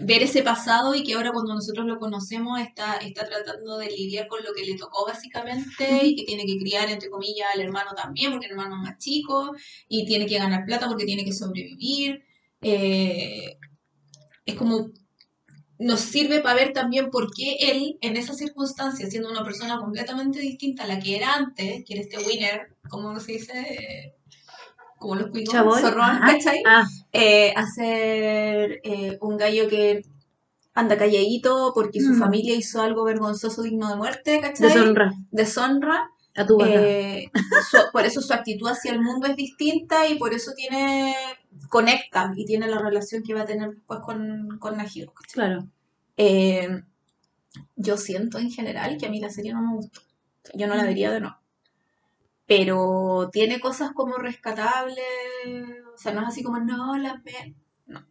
ver 0.02 0.24
ese 0.24 0.44
pasado 0.44 0.96
y 0.96 1.04
que 1.04 1.14
ahora 1.14 1.32
cuando 1.32 1.54
nosotros 1.54 1.86
lo 1.86 2.00
conocemos 2.00 2.60
está, 2.60 2.98
está 2.98 3.26
tratando 3.26 3.78
de 3.78 3.88
lidiar 3.88 4.28
con 4.28 4.44
lo 4.44 4.54
que 4.54 4.66
le 4.66 4.78
tocó 4.78 5.06
básicamente 5.06 6.06
y 6.06 6.16
que 6.16 6.24
tiene 6.24 6.46
que 6.46 6.58
criar 6.58 6.90
entre 6.90 7.10
comillas 7.10 7.48
al 7.54 7.62
hermano 7.62 7.92
también 7.96 8.32
porque 8.32 8.48
el 8.48 8.54
hermano 8.54 8.76
es 8.76 8.82
más 8.90 8.98
chico 8.98 9.52
y 9.88 10.06
tiene 10.06 10.26
que 10.26 10.38
ganar 10.38 10.66
plata 10.66 10.88
porque 10.88 11.06
tiene 11.06 11.26
que 11.26 11.34
sobrevivir. 11.34 12.24
Eh, 12.62 13.58
es 14.46 14.56
como 14.56 14.92
nos 15.80 16.00
sirve 16.00 16.40
para 16.40 16.56
ver 16.56 16.74
también 16.74 17.10
por 17.10 17.34
qué 17.34 17.56
él 17.60 17.98
en 18.02 18.16
esas 18.16 18.38
circunstancias 18.38 19.10
siendo 19.10 19.30
una 19.30 19.44
persona 19.44 19.78
completamente 19.80 20.40
distinta 20.40 20.84
a 20.84 20.88
la 20.88 21.00
que 21.00 21.16
era 21.16 21.34
antes, 21.34 21.84
que 21.86 21.94
era 21.94 22.02
este 22.02 22.18
winner, 22.20 22.76
como 22.90 23.20
se 23.20 23.34
dice, 23.34 24.16
como 25.04 25.16
los 25.16 25.30
cuicos, 25.30 25.54
Chaboy. 25.54 25.82
zorrón, 25.82 26.02
Ajá. 26.02 26.26
¿cachai? 26.34 26.64
Ah, 26.66 26.84
eh, 27.12 27.54
hacer 27.56 28.80
eh, 28.84 29.18
un 29.22 29.38
gallo 29.38 29.68
que 29.70 30.04
anda 30.74 30.98
calladito 30.98 31.72
porque 31.76 32.02
su 32.02 32.14
Mm. 32.14 32.20
familia 32.20 32.56
hizo 32.56 32.82
algo 32.82 33.04
vergonzoso 33.04 33.62
digno 33.62 33.90
de 33.90 33.96
muerte, 33.98 34.40
¿cachai? 34.42 34.70
deshonra 34.70 35.14
Deshonra. 35.30 36.10
a 36.36 36.46
tu. 36.48 36.58
Eh, 36.66 37.30
su- 37.70 37.92
por 37.92 38.06
eso 38.06 38.22
su 38.22 38.34
actitud 38.34 38.68
hacia 38.68 38.92
el 38.94 39.02
mundo 39.02 39.28
es 39.28 39.36
distinta 39.36 40.08
y 40.08 40.16
por 40.18 40.34
eso 40.34 40.54
tiene 40.56 41.14
conecta 41.70 42.32
y 42.36 42.46
tiene 42.46 42.68
la 42.68 42.80
relación 42.80 43.22
que 43.22 43.36
va 43.36 43.42
a 43.42 43.46
tener 43.46 43.70
después 43.70 44.00
con, 44.00 44.58
con 44.60 44.78
Najiro. 44.78 45.14
claro. 45.32 45.68
Eh, 46.18 46.82
yo 47.76 47.98
siento 47.98 48.40
en 48.40 48.50
general 48.52 48.98
que 48.98 49.06
a 49.06 49.10
mí 49.10 49.20
la 49.20 49.30
serie 49.30 49.54
no 49.54 49.62
me 49.62 49.76
gustó. 49.76 50.02
Yo 50.56 50.66
no 50.68 50.76
la 50.76 50.84
vería 50.84 51.12
de 51.12 51.20
nuevo. 51.22 51.36
Pero 52.58 53.30
tiene 53.32 53.60
cosas 53.60 53.92
como 53.94 54.18
rescatables. 54.18 55.06
O 55.94 55.98
sea, 55.98 56.14
no 56.14 56.22
es 56.22 56.28
así 56.28 56.44
como, 56.44 56.60
no, 56.60 56.98
la 56.98 57.22
ve. 57.24 57.56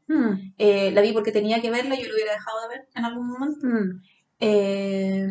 Mm, 0.09 0.52
Eh, 0.59 0.90
la 0.92 1.00
vi 1.00 1.12
porque 1.12 1.33
tenía 1.33 1.61
que 1.61 1.70
verla, 1.70 1.94
yo 1.96 2.07
lo 2.09 2.14
hubiera 2.14 2.33
dejado 2.33 2.61
de 2.62 2.68
ver 2.68 2.88
en 2.94 3.05
algún 3.05 3.28
momento. 3.28 3.66
mm. 3.66 4.02
Eh, 4.40 5.26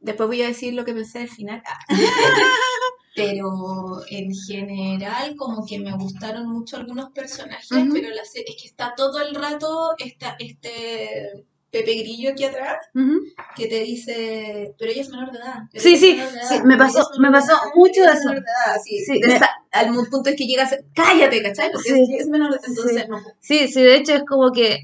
después 0.00 0.26
voy 0.28 0.42
a 0.42 0.46
decir 0.48 0.74
lo 0.74 0.84
que 0.84 0.94
pensé 0.94 1.20
del 1.20 1.28
final. 1.28 1.62
Pero 3.16 4.00
en 4.10 4.32
general, 4.32 5.34
como 5.36 5.66
que 5.66 5.80
me 5.80 5.92
gustaron 5.96 6.46
mucho 6.48 6.76
algunos 6.76 7.10
personajes, 7.10 7.66
pero 7.68 8.10
la 8.10 8.24
serie 8.24 8.54
es 8.54 8.62
que 8.62 8.68
está 8.68 8.94
todo 8.96 9.20
el 9.20 9.34
rato 9.34 9.94
esta, 9.98 10.36
este 10.38 11.44
Pepe 11.70 11.94
Grillo 11.96 12.30
aquí 12.30 12.44
atrás 12.44 12.78
Ujú. 12.94 13.20
que 13.56 13.66
te 13.66 13.80
dice, 13.80 14.74
pero 14.78 14.90
ella 14.90 15.02
es 15.02 15.10
menor 15.10 15.30
de 15.32 15.38
edad. 15.38 15.54
Sí, 15.74 15.96
sí, 15.96 16.14
menor 16.14 16.32
de 16.32 16.38
edad, 16.38 16.48
sí, 16.48 16.60
me 16.64 16.76
pasó- 16.76 17.10
me 17.18 17.28
de 17.28 17.32
pasó 17.32 17.52
edad, 17.52 17.58
mucho 17.74 18.04
es 18.04 18.14
eso. 18.14 18.28
menor 18.28 18.42
de 18.44 18.50
edad, 18.50 18.80
Sí, 18.84 19.20
de 19.20 19.34
esa- 19.34 19.50
al 19.72 19.94
punto 20.10 20.30
es 20.30 20.36
que 20.36 20.46
llegas, 20.46 20.74
cállate, 20.94 21.42
¿cachai? 21.42 21.70
Porque 21.72 21.90
Sí. 21.92 22.00
es, 22.14 22.20
es 22.22 22.28
menor 22.28 22.50
de 22.52 22.56
edad, 22.56 22.64
entonces 22.68 23.02
Sí. 23.02 23.08
no. 23.08 23.18
Sí, 23.40 23.68
sí, 23.68 23.82
de 23.82 23.96
hecho 23.96 24.14
es 24.14 24.22
como 24.24 24.50
que 24.52 24.78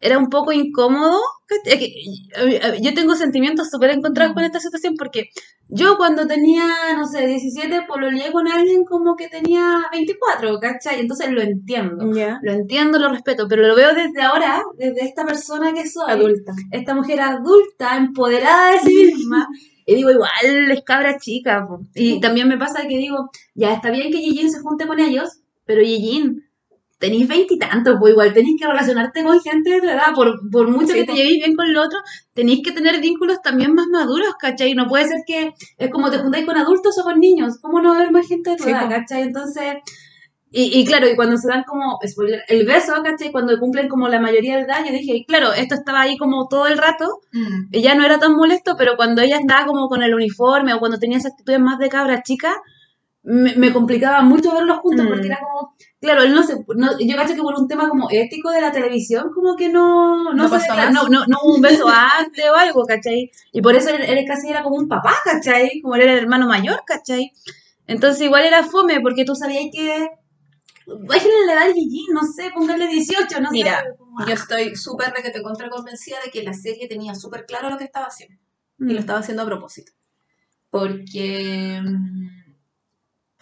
era 0.00 0.18
un 0.18 0.30
poco 0.30 0.52
incómodo. 0.52 1.20
Mí- 1.66 2.58
yo 2.80 2.94
tengo 2.94 3.14
sentimientos 3.14 3.68
súper 3.70 3.90
encontrados 3.90 4.32
con 4.34 4.42
esta 4.42 4.58
situación 4.58 4.94
porque 4.98 5.28
yo 5.74 5.96
cuando 5.96 6.26
tenía, 6.26 6.66
no 6.96 7.06
sé, 7.06 7.26
17, 7.26 7.86
pololeé 7.88 8.30
con 8.30 8.46
alguien 8.46 8.84
como 8.84 9.16
que 9.16 9.28
tenía 9.28 9.80
24, 9.90 10.60
¿cachai? 10.60 11.00
Entonces 11.00 11.30
lo 11.30 11.40
entiendo. 11.40 12.04
Lo 12.42 12.52
entiendo, 12.52 12.98
lo 12.98 13.08
respeto, 13.08 13.46
pero 13.48 13.66
lo 13.66 13.74
veo 13.74 13.94
desde 13.94 14.20
ahora, 14.20 14.62
desde 14.76 15.04
esta 15.04 15.24
persona 15.24 15.72
que 15.72 15.88
soy, 15.88 16.10
Adulta. 16.10 16.52
esta 16.70 16.94
mujer 16.94 17.20
adulta, 17.20 17.96
empoderada 17.96 18.72
de 18.72 18.78
sí 18.80 19.12
misma. 19.14 19.48
Y 19.84 19.96
digo, 19.96 20.10
igual 20.12 20.70
es 20.70 20.82
cabra 20.84 21.18
chica. 21.18 21.66
po. 21.66 21.80
Y 21.96 22.20
también 22.20 22.46
me 22.46 22.56
pasa 22.56 22.86
que 22.86 22.98
digo, 22.98 23.30
ya 23.56 23.74
está 23.74 23.90
bien 23.90 24.12
que 24.12 24.20
Yijin 24.22 24.48
se 24.48 24.60
junte 24.60 24.86
con 24.86 25.00
ellos, 25.00 25.40
pero 25.64 25.82
Yijin, 25.82 26.44
tenéis 27.02 27.26
veintitantos, 27.26 27.96
pues 27.98 28.12
igual 28.12 28.32
tenéis 28.32 28.60
que 28.60 28.66
relacionarte 28.66 29.24
con 29.24 29.40
gente 29.40 29.70
de 29.70 29.80
tu 29.80 29.88
edad. 29.88 30.14
Por, 30.14 30.38
por 30.50 30.68
mucho 30.70 30.92
Sí, 30.94 31.00
que 31.00 31.04
te 31.04 31.12
llevéis 31.14 31.44
bien 31.44 31.56
con 31.56 31.72
lo 31.74 31.82
otro, 31.82 31.98
tenéis 32.32 32.60
que 32.64 32.70
tener 32.70 33.00
vínculos 33.00 33.42
también 33.42 33.74
más 33.74 33.86
maduros, 33.88 34.34
¿cachai? 34.38 34.74
No 34.74 34.86
puede 34.86 35.08
ser 35.08 35.18
que 35.26 35.52
es 35.78 35.90
como 35.90 36.10
te 36.12 36.18
juntáis 36.18 36.46
con 36.46 36.56
adultos 36.56 36.96
o 36.98 37.02
con 37.02 37.18
niños. 37.18 37.58
¿Cómo 37.60 37.82
no 37.82 37.92
haber 37.92 38.12
más 38.12 38.28
gente 38.28 38.50
de 38.50 38.56
tu 38.56 38.64
Sí, 38.64 38.70
edad. 38.70 38.88
¿cachai? 38.88 39.22
Entonces. 39.22 39.74
Y, 40.54 40.78
y 40.80 40.84
claro, 40.84 41.08
y 41.08 41.16
cuando 41.16 41.38
se 41.38 41.48
dan 41.48 41.64
como, 41.66 41.98
spoiler, 42.06 42.42
el 42.46 42.66
beso, 42.66 42.92
¿cachai? 43.02 43.32
Cuando 43.32 43.58
cumplen 43.58 43.88
como 43.88 44.06
la 44.08 44.20
mayoría 44.20 44.56
de 44.56 44.62
edad, 44.64 44.84
yo 44.86 44.92
dije, 44.92 45.24
claro, 45.26 45.52
esto 45.54 45.74
estaba 45.74 46.02
ahí 46.02 46.18
como 46.18 46.46
todo 46.46 46.66
el 46.66 46.76
rato, 46.76 47.06
Mm. 47.32 47.68
y 47.72 47.80
ya 47.80 47.94
no 47.94 48.04
era 48.04 48.18
tan 48.18 48.34
molesto, 48.36 48.74
pero 48.76 48.96
cuando 48.96 49.22
ella 49.22 49.38
andaba 49.38 49.64
como 49.66 49.88
con 49.88 50.02
el 50.02 50.14
uniforme 50.14 50.74
o 50.74 50.78
cuando 50.78 50.98
tenía 50.98 51.16
esas 51.16 51.32
actitudes 51.32 51.58
más 51.58 51.78
de 51.78 51.88
cabra 51.88 52.22
chica, 52.22 52.54
me, 53.24 53.54
me 53.56 53.72
complicaba 53.72 54.22
mucho 54.22 54.52
verlos 54.52 54.78
juntos 54.78 55.04
Mm. 55.06 55.08
porque 55.08 55.26
era 55.28 55.38
como, 55.38 55.74
claro, 56.00 56.22
él 56.22 56.34
no 56.34 56.42
se, 56.42 56.56
no, 56.76 56.98
yo 56.98 57.16
cacho 57.16 57.34
que 57.34 57.40
por 57.42 57.54
un 57.58 57.68
tema 57.68 57.88
como 57.88 58.08
ético 58.10 58.50
de 58.50 58.60
la 58.60 58.72
televisión, 58.72 59.30
como 59.32 59.54
que 59.56 59.68
no, 59.68 60.24
no, 60.24 60.34
No 60.34 60.44
se 60.48 60.50
pasó 60.56 60.74
más. 60.74 60.92
no, 60.92 61.08
no, 61.08 61.24
no 61.26 61.38
hubo 61.44 61.54
un 61.54 61.60
beso 61.62 61.86
antes 61.88 62.44
o 62.50 62.54
algo, 62.54 62.84
¿cachai? 62.84 63.30
Y 63.52 63.62
por 63.62 63.76
eso 63.76 63.90
él, 63.90 64.02
él 64.02 64.24
casi 64.26 64.48
era 64.50 64.62
como 64.64 64.76
un 64.76 64.88
papá, 64.88 65.14
¿cachai? 65.24 65.80
Como 65.82 65.94
él 65.94 66.02
era 66.02 66.12
el 66.14 66.18
hermano 66.18 66.46
mayor, 66.48 66.82
¿cachai? 66.86 67.32
Entonces 67.86 68.22
igual 68.22 68.44
era 68.44 68.64
fome 68.64 69.00
porque 69.00 69.24
tú 69.24 69.34
sabías 69.36 69.66
que, 69.72 70.08
bájenle 70.86 71.46
la 71.46 71.52
edad 71.52 71.62
al 71.64 71.74
Gigi, 71.74 72.06
no 72.12 72.22
sé, 72.24 72.50
pónganle 72.54 72.88
18, 72.88 73.40
no 73.40 73.50
Mira, 73.52 73.80
sé. 73.82 73.96
como- 73.98 74.26
Yo 74.26 74.34
estoy 74.34 74.74
súper 74.76 75.12
de 75.12 75.22
que 75.22 75.30
te 75.30 75.42
contra 75.42 75.68
convencida 75.70 76.16
de 76.24 76.30
que 76.30 76.42
la 76.42 76.54
serie 76.54 76.88
tenía 76.88 77.14
súper 77.14 77.46
claro 77.46 77.70
lo 77.70 77.78
que 77.78 77.84
estaba 77.84 78.06
haciendo. 78.06 78.36
y 78.80 78.84
Mm. 78.84 78.90
lo 78.94 78.98
estaba 78.98 79.20
haciendo 79.20 79.42
a 79.44 79.46
propósito. 79.46 79.92
Porque 80.70 81.80
mm, 81.84 82.41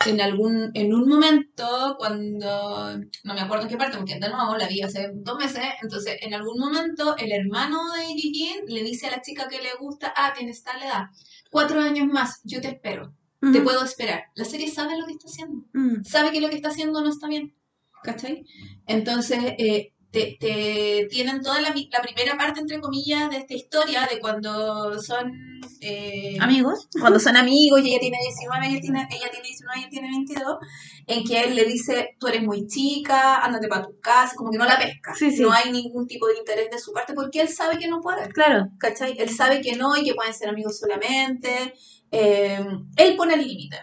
en 0.07 0.21
algún 0.21 0.71
en 0.75 0.95
un 0.95 1.09
momento 1.09 1.97
cuando 1.99 2.99
no 3.25 3.35
me 3.35 3.41
acuerdo 3.41 3.65
en 3.65 3.69
qué 3.71 3.77
parte 3.77 3.97
porque 3.99 4.19
de 4.19 4.29
nuevo 4.31 4.57
la 4.57 4.67
vi 4.67 4.83
hace 4.83 5.11
dos 5.15 5.39
meses 5.39 5.63
entonces 5.83 6.17
en 6.23 6.33
algún 6.35 6.59
momento 6.59 7.17
el 7.19 7.33
hermano 7.33 7.79
de 7.93 8.07
Gigi 8.15 8.51
le 8.67 8.83
dice 8.83 9.09
a 9.09 9.11
la 9.11 9.21
chica 9.23 9.49
que 9.49 9.61
le 9.61 9.75
gusta 9.79 10.13
ah 10.17 10.33
tienes 10.37 10.63
tal 10.63 10.83
edad 10.83 11.05
cuatro 11.51 11.81
años 11.81 12.07
más 12.09 12.41
yo 12.45 12.61
te 12.61 12.69
espero 12.69 13.15
te 13.41 13.61
Mm. 13.61 13.65
puedo 13.65 13.83
esperar 13.83 14.25
la 14.35 14.45
serie 14.45 14.69
sabe 14.71 14.99
lo 14.99 15.07
que 15.07 15.13
está 15.13 15.27
haciendo 15.29 15.65
Mm. 15.73 16.05
sabe 16.05 16.31
que 16.33 16.41
lo 16.43 16.49
que 16.51 16.57
está 16.57 16.69
haciendo 16.69 17.01
no 17.03 17.09
está 17.11 17.27
bien. 17.29 17.55
¿Cachai? 18.03 18.45
Entonces, 18.87 19.39
eh, 19.59 19.93
te, 20.11 20.37
te 20.40 21.07
tienen 21.11 21.40
toda 21.40 21.61
la, 21.61 21.73
primera 21.73 22.37
parte, 22.37 22.61
entre 22.61 22.81
comillas, 22.81 23.31
de 23.31 23.38
esta 23.38 23.55
historia 23.55 24.09
de 24.11 24.18
cuando 24.20 25.01
son... 25.01 25.33
eh, 25.81 26.37
Amigos. 26.40 26.88
cuando 26.99 27.20
son 27.20 27.37
amigos 27.37 27.81
y 27.83 27.90
ella 27.90 28.01
tiene 28.01 28.18
19, 28.20 28.66
ella 28.68 28.81
tiene, 28.81 29.09
ella 29.11 29.31
tiene 29.31 29.46
19 29.46 29.81
y 29.81 29.85
él 29.85 29.90
tiene 29.90 30.09
22, 30.11 30.59
en 31.07 31.25
que 31.25 31.40
él 31.42 31.55
le 31.55 31.64
dice, 31.64 32.16
tú 32.18 32.27
eres 32.27 32.42
muy 32.42 32.66
chica, 32.66 33.37
ándate 33.44 33.68
para 33.68 33.87
tu 33.87 34.01
casa, 34.01 34.35
como 34.37 34.51
que 34.51 34.59
no 34.59 34.64
la 34.64 34.79
pesca. 34.79 35.14
Sí, 35.14 35.31
sí. 35.31 35.42
No 35.42 35.53
hay 35.53 35.70
ningún 35.70 36.07
tipo 36.07 36.27
de 36.27 36.38
interés 36.38 36.70
de 36.70 36.79
su 36.79 36.92
parte 36.92 37.14
porque 37.14 37.40
él 37.40 37.49
sabe 37.49 37.79
que 37.79 37.88
no 37.88 38.01
puede. 38.01 38.29
Claro. 38.31 38.68
¿Cachai? 38.79 39.16
Él 39.18 39.31
sabe 39.31 39.61
que 39.61 39.77
no 39.77 39.96
y 39.96 40.05
que 40.05 40.14
pueden 40.14 40.35
ser 40.35 40.49
amigos 40.49 40.79
solamente. 40.79 41.75
Eh, 42.11 42.64
él 42.96 43.16
pone 43.16 43.35
el 43.35 43.46
límite. 43.46 43.79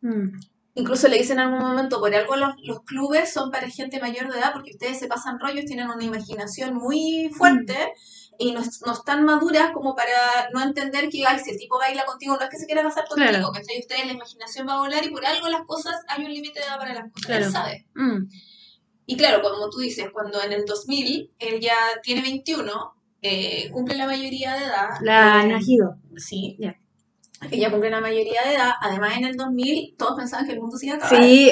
Mm. 0.00 0.38
Incluso 0.78 1.08
le 1.08 1.18
dicen 1.18 1.38
en 1.38 1.46
algún 1.46 1.58
momento, 1.58 1.98
por 1.98 2.14
algo 2.14 2.36
los, 2.36 2.54
los 2.62 2.82
clubes 2.84 3.32
son 3.32 3.50
para 3.50 3.68
gente 3.68 4.00
mayor 4.00 4.32
de 4.32 4.38
edad 4.38 4.52
porque 4.52 4.70
ustedes 4.70 4.98
se 5.00 5.08
pasan 5.08 5.40
rollos, 5.40 5.64
tienen 5.64 5.88
una 5.90 6.04
imaginación 6.04 6.74
muy 6.74 7.30
fuerte 7.36 7.92
y 8.38 8.52
no, 8.52 8.60
no 8.86 8.92
están 8.92 9.24
maduras 9.24 9.72
como 9.72 9.96
para 9.96 10.48
no 10.54 10.62
entender 10.62 11.08
que, 11.08 11.26
ay, 11.26 11.40
si 11.40 11.50
el 11.50 11.58
tipo 11.58 11.78
baila 11.78 12.04
contigo, 12.04 12.36
no 12.36 12.42
es 12.44 12.48
que 12.50 12.58
se 12.58 12.66
quiera 12.66 12.82
casar 12.84 13.06
contigo, 13.08 13.28
Claro. 13.28 13.50
¿cachai? 13.52 13.80
Ustedes 13.80 14.06
la 14.06 14.12
imaginación 14.12 14.68
va 14.68 14.74
a 14.74 14.78
volar 14.78 15.04
y 15.04 15.10
por 15.10 15.26
algo 15.26 15.48
las 15.48 15.62
cosas, 15.66 15.96
hay 16.06 16.24
un 16.24 16.32
límite 16.32 16.60
de 16.60 16.66
edad 16.66 16.78
para 16.78 16.94
las 16.94 17.10
cosas, 17.12 17.26
Claro. 17.26 17.44
él 17.46 17.50
sabe. 17.50 17.86
Mm. 17.96 18.28
Y 19.06 19.16
claro, 19.16 19.42
como 19.42 19.68
tú 19.70 19.78
dices, 19.78 20.06
cuando 20.12 20.40
en 20.40 20.52
el 20.52 20.64
2000 20.64 21.32
él 21.40 21.60
ya 21.60 21.74
tiene 22.04 22.22
21, 22.22 22.94
eh, 23.22 23.68
cumple 23.72 23.96
la 23.96 24.06
mayoría 24.06 24.54
de 24.54 24.64
edad. 24.66 24.90
La 25.00 25.42
eh, 25.42 25.48
Najido. 25.48 25.96
Sí. 26.16 26.56
Ya. 27.42 27.48
Ella 27.50 27.70
cumple 27.70 27.90
la 27.90 28.00
mayoría 28.00 28.42
de 28.44 28.54
edad. 28.54 28.72
Además, 28.80 29.16
en 29.16 29.24
el 29.24 29.36
2000 29.36 29.94
todos 29.96 30.16
pensaban 30.16 30.46
que 30.46 30.52
el 30.52 30.60
mundo 30.60 30.76
se 30.76 30.86
iba 30.86 30.94
a 30.96 30.98
acabar. 30.98 31.22
Sí, 31.22 31.50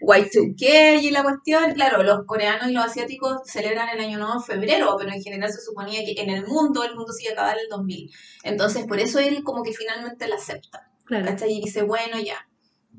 Y2K 0.00 1.02
y 1.02 1.10
la 1.10 1.22
cuestión, 1.22 1.72
claro, 1.72 2.02
los 2.02 2.24
coreanos 2.26 2.68
y 2.68 2.72
los 2.72 2.84
asiáticos 2.84 3.40
celebran 3.44 3.88
el 3.88 4.00
año 4.00 4.18
nuevo 4.18 4.34
en 4.34 4.42
febrero, 4.42 4.94
pero 4.98 5.12
en 5.12 5.22
general 5.22 5.52
se 5.52 5.60
suponía 5.60 6.04
que 6.04 6.20
en 6.20 6.30
el 6.30 6.46
mundo, 6.46 6.84
el 6.84 6.94
mundo 6.94 7.12
se 7.12 7.24
iba 7.24 7.30
a 7.30 7.34
acabar 7.34 7.54
en 7.56 7.64
el 7.64 7.68
2000. 7.68 8.10
Entonces, 8.44 8.86
por 8.86 9.00
eso 9.00 9.18
él 9.18 9.42
como 9.42 9.62
que 9.62 9.72
finalmente 9.72 10.28
la 10.28 10.36
acepta, 10.36 10.88
claro. 11.04 11.34
Y 11.48 11.60
dice, 11.60 11.82
bueno, 11.82 12.18
ya. 12.24 12.46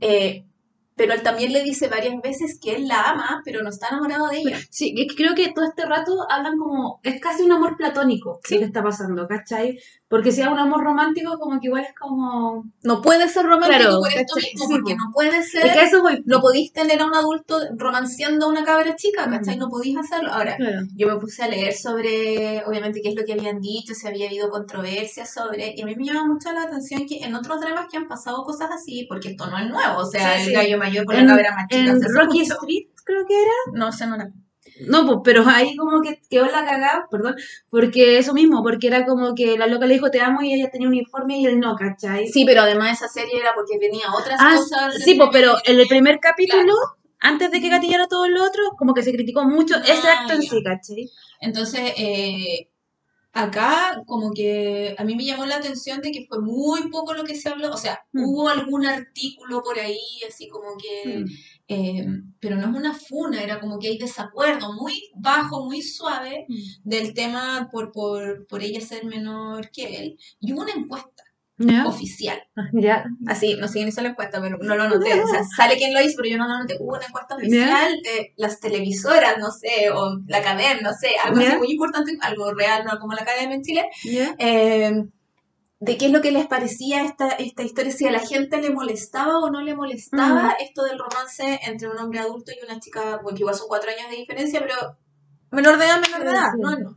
Eh, 0.01 0.45
pero 0.95 1.13
él 1.13 1.23
también 1.23 1.53
le 1.53 1.63
dice 1.63 1.87
varias 1.87 2.21
veces 2.21 2.59
que 2.61 2.75
él 2.75 2.89
la 2.89 3.01
ama, 3.03 3.41
pero 3.45 3.63
no 3.63 3.69
está 3.69 3.87
enamorado 3.87 4.27
de 4.27 4.39
ella. 4.39 4.57
Sí, 4.69 4.93
que 4.93 5.07
creo 5.15 5.33
que 5.33 5.53
todo 5.53 5.63
este 5.63 5.85
rato 5.85 6.11
hablan 6.29 6.57
como, 6.57 6.99
es 7.03 7.21
casi 7.21 7.43
un 7.43 7.53
amor 7.53 7.77
platónico 7.77 8.41
Sí. 8.43 8.55
lo 8.55 8.59
que 8.59 8.65
está 8.65 8.83
pasando, 8.83 9.25
¿cachai? 9.25 9.79
Porque 10.09 10.31
si 10.31 10.41
es 10.41 10.47
un 10.47 10.57
amor 10.57 10.83
romántico, 10.83 11.37
como 11.37 11.59
que 11.59 11.67
igual 11.67 11.83
es 11.83 11.93
como... 11.95 12.65
No 12.81 12.99
puede 12.99 13.29
ser 13.29 13.45
romántico 13.45 13.79
Claro, 13.79 13.99
por 13.99 14.11
esto 14.11 14.35
mismo, 14.37 14.65
Sí, 14.65 14.73
porque 14.73 14.95
po. 14.95 14.97
no 15.05 15.11
puede 15.13 15.43
ser... 15.43 15.65
Es 15.67 15.73
que 15.73 15.83
eso 15.83 16.01
voy. 16.01 16.23
No 16.25 16.41
podéis 16.41 16.73
tener 16.73 16.99
a 16.99 17.05
un 17.05 17.13
adulto 17.13 17.59
romanceando 17.77 18.47
a 18.47 18.49
una 18.49 18.63
cabra 18.63 18.95
chica, 18.95 19.29
¿cachai? 19.29 19.57
No 19.57 19.69
podéis 19.69 19.97
hacerlo. 19.99 20.31
Ahora, 20.33 20.55
Claro. 20.57 20.79
yo 20.95 21.07
me 21.07 21.15
puse 21.17 21.43
a 21.43 21.47
leer 21.47 21.73
sobre, 21.73 22.63
obviamente, 22.65 23.01
qué 23.03 23.09
es 23.09 23.15
lo 23.15 23.23
que 23.23 23.33
habían 23.33 23.61
dicho, 23.61 23.93
si 23.93 24.07
había 24.07 24.25
habido 24.27 24.49
controversias 24.49 25.31
sobre, 25.31 25.75
y 25.77 25.81
a 25.83 25.85
mí 25.85 25.95
me 25.95 26.05
llama 26.05 26.25
mucho 26.25 26.51
la 26.53 26.63
atención 26.63 27.05
que 27.07 27.19
en 27.23 27.35
otros 27.35 27.61
dramas 27.61 27.85
que 27.91 27.97
han 27.97 28.07
pasado 28.07 28.43
cosas 28.43 28.71
así, 28.71 29.05
porque 29.07 29.29
esto 29.29 29.45
no 29.45 29.59
es 29.59 29.69
nuevo, 29.69 29.99
o 29.99 30.05
sea, 30.05 30.37
Sí, 30.37 30.41
el 30.41 30.47
sí. 30.47 30.53
gallo 30.53 30.77
mayor 30.79 31.05
con 31.05 31.17
En- 31.17 31.27
la 31.27 31.35
cabra 31.35 31.55
más 31.55 31.67
chica. 31.69 31.91
En 31.91 32.01
Rocky 32.15 32.39
mucho. 32.39 32.53
Street, 32.55 32.87
creo 33.05 33.27
que 33.27 33.35
era. 33.43 33.51
No 33.73 33.91
sé, 33.91 34.07
no 34.07 34.17
la... 34.17 34.31
No, 34.87 35.05
pues, 35.05 35.17
pero 35.23 35.43
ahí 35.47 35.75
como 35.75 36.01
que 36.01 36.21
quedó 36.29 36.45
la 36.45 36.63
cagada, 36.65 37.05
perdón, 37.11 37.35
porque 37.69 38.17
eso 38.17 38.33
mismo, 38.33 38.63
porque 38.63 38.87
era 38.87 39.05
como 39.05 39.35
que 39.35 39.57
la 39.57 39.67
loca 39.67 39.85
le 39.85 39.95
dijo 39.95 40.09
te 40.09 40.21
amo 40.21 40.41
y 40.41 40.53
ella 40.53 40.69
tenía 40.71 40.87
uniforme 40.87 41.37
y 41.39 41.45
él 41.45 41.59
no, 41.59 41.75
¿cachai? 41.75 42.27
Sí, 42.27 42.45
pero 42.45 42.61
además 42.61 42.93
esa 43.01 43.07
serie 43.07 43.39
era 43.39 43.51
porque 43.55 43.77
tenía 43.77 44.05
otras 44.17 44.39
Ah, 44.41 44.55
cosas. 44.55 44.95
sí, 45.03 45.15
pues, 45.15 45.29
pero 45.33 45.55
en 45.65 45.79
el 45.79 45.87
primer 45.87 46.19
capítulo, 46.19 46.63
Claro. 46.63 46.75
antes 47.19 47.51
de 47.51 47.59
que 47.59 47.69
gatillara 47.69 48.07
todo 48.07 48.27
lo 48.29 48.43
otro, 48.43 48.63
como 48.77 48.93
que 48.93 49.03
se 49.03 49.11
criticó 49.11 49.43
mucho 49.43 49.75
ese 49.77 50.07
Ah, 50.07 50.19
acto 50.21 50.33
en 50.33 50.41
sí, 50.43 50.63
¿cachai? 50.63 51.09
Entonces, 51.41 51.93
eh, 51.97 52.68
acá 53.33 54.01
como 54.07 54.31
que 54.33 54.95
a 54.97 55.03
mí 55.03 55.15
me 55.15 55.25
llamó 55.25 55.45
la 55.45 55.57
atención 55.57 56.01
de 56.01 56.11
que 56.11 56.25
fue 56.27 56.41
muy 56.41 56.89
poco 56.89 57.13
lo 57.13 57.23
que 57.25 57.35
se 57.35 57.49
habló, 57.49 57.71
o 57.73 57.77
sea, 57.77 58.01
Mm. 58.13 58.23
hubo 58.25 58.49
algún 58.49 58.85
artículo 58.85 59.61
por 59.63 59.79
ahí, 59.79 59.99
así 60.27 60.47
como 60.49 60.69
que, 60.81 61.19
Mm. 61.19 61.25
eh, 61.69 62.07
pero 62.39 62.55
no 62.57 62.69
es 62.71 62.75
una 62.75 62.93
funa, 62.95 63.43
era 63.43 63.59
como 63.59 63.77
que 63.79 63.89
hay 63.89 63.97
desacuerdo 63.99 64.73
muy 64.73 65.09
bajo, 65.15 65.65
muy 65.65 65.81
suave 65.83 66.45
del 66.83 67.13
tema 67.13 67.69
por, 67.71 67.91
por, 67.91 68.47
por 68.47 68.63
ella 68.63 68.81
ser 68.81 69.05
menor 69.05 69.69
que 69.71 69.97
él, 69.97 70.17
y 70.39 70.53
hubo 70.53 70.61
una 70.61 70.73
encuesta 70.73 71.18
¿Ya? 71.59 71.85
oficial. 71.85 72.41
Ya. 72.71 73.05
Así, 73.27 73.55
no 73.55 73.67
sé 73.67 73.75
quién 73.75 73.89
hizo 73.89 74.01
la 74.01 74.09
encuesta, 74.09 74.41
pero 74.41 74.57
no 74.59 74.75
lo 74.75 74.83
anoté. 74.83 75.21
O 75.21 75.27
sea, 75.27 75.43
sale 75.43 75.75
quién 75.75 75.93
lo 75.93 76.01
hizo, 76.01 76.15
pero 76.17 76.29
yo 76.29 76.37
no 76.37 76.47
lo 76.47 76.53
anoté. 76.53 76.77
Hubo 76.79 76.95
una 76.95 77.05
encuesta 77.05 77.35
oficial 77.35 78.01
de 78.01 78.33
las 78.37 78.59
televisoras, 78.61 79.37
no 79.39 79.51
sé, 79.51 79.89
o 79.93 80.19
la 80.27 80.41
cadena, 80.41 80.79
no 80.81 80.93
sé, 80.93 81.09
algo 81.21 81.39
así 81.39 81.57
muy 81.57 81.71
importante, 81.71 82.17
algo 82.21 82.53
real, 82.53 82.85
no 82.85 82.97
como 82.99 83.13
la 83.13 83.25
cadena 83.25 83.53
en 83.53 83.61
Chile, 83.61 83.89
eh, 84.37 85.03
de 85.81 85.97
qué 85.97 86.05
es 86.05 86.11
lo 86.11 86.21
que 86.21 86.31
les 86.31 86.47
parecía 86.47 87.03
esta, 87.03 87.29
esta 87.29 87.63
historia, 87.63 87.91
si 87.91 88.05
a 88.05 88.11
la 88.11 88.19
gente 88.19 88.61
le 88.61 88.69
molestaba 88.69 89.39
o 89.39 89.49
no 89.49 89.61
le 89.61 89.75
molestaba 89.75 90.55
esto 90.59 90.83
del 90.83 90.99
romance 90.99 91.59
entre 91.65 91.89
un 91.89 91.97
hombre 91.97 92.19
adulto 92.19 92.51
y 92.51 92.65
una 92.65 92.79
chica, 92.79 93.19
bueno, 93.21 93.35
que 93.35 93.43
igual 93.43 93.55
son 93.55 93.67
cuatro 93.67 93.89
años 93.89 94.09
de 94.09 94.17
diferencia, 94.17 94.61
pero 94.61 94.97
menor 95.51 95.77
de 95.77 95.85
edad, 95.85 96.01
menor 96.01 96.23
de 96.23 96.31
edad, 96.31 96.51
sí. 96.53 96.61
no, 96.61 96.79
no. 96.79 96.95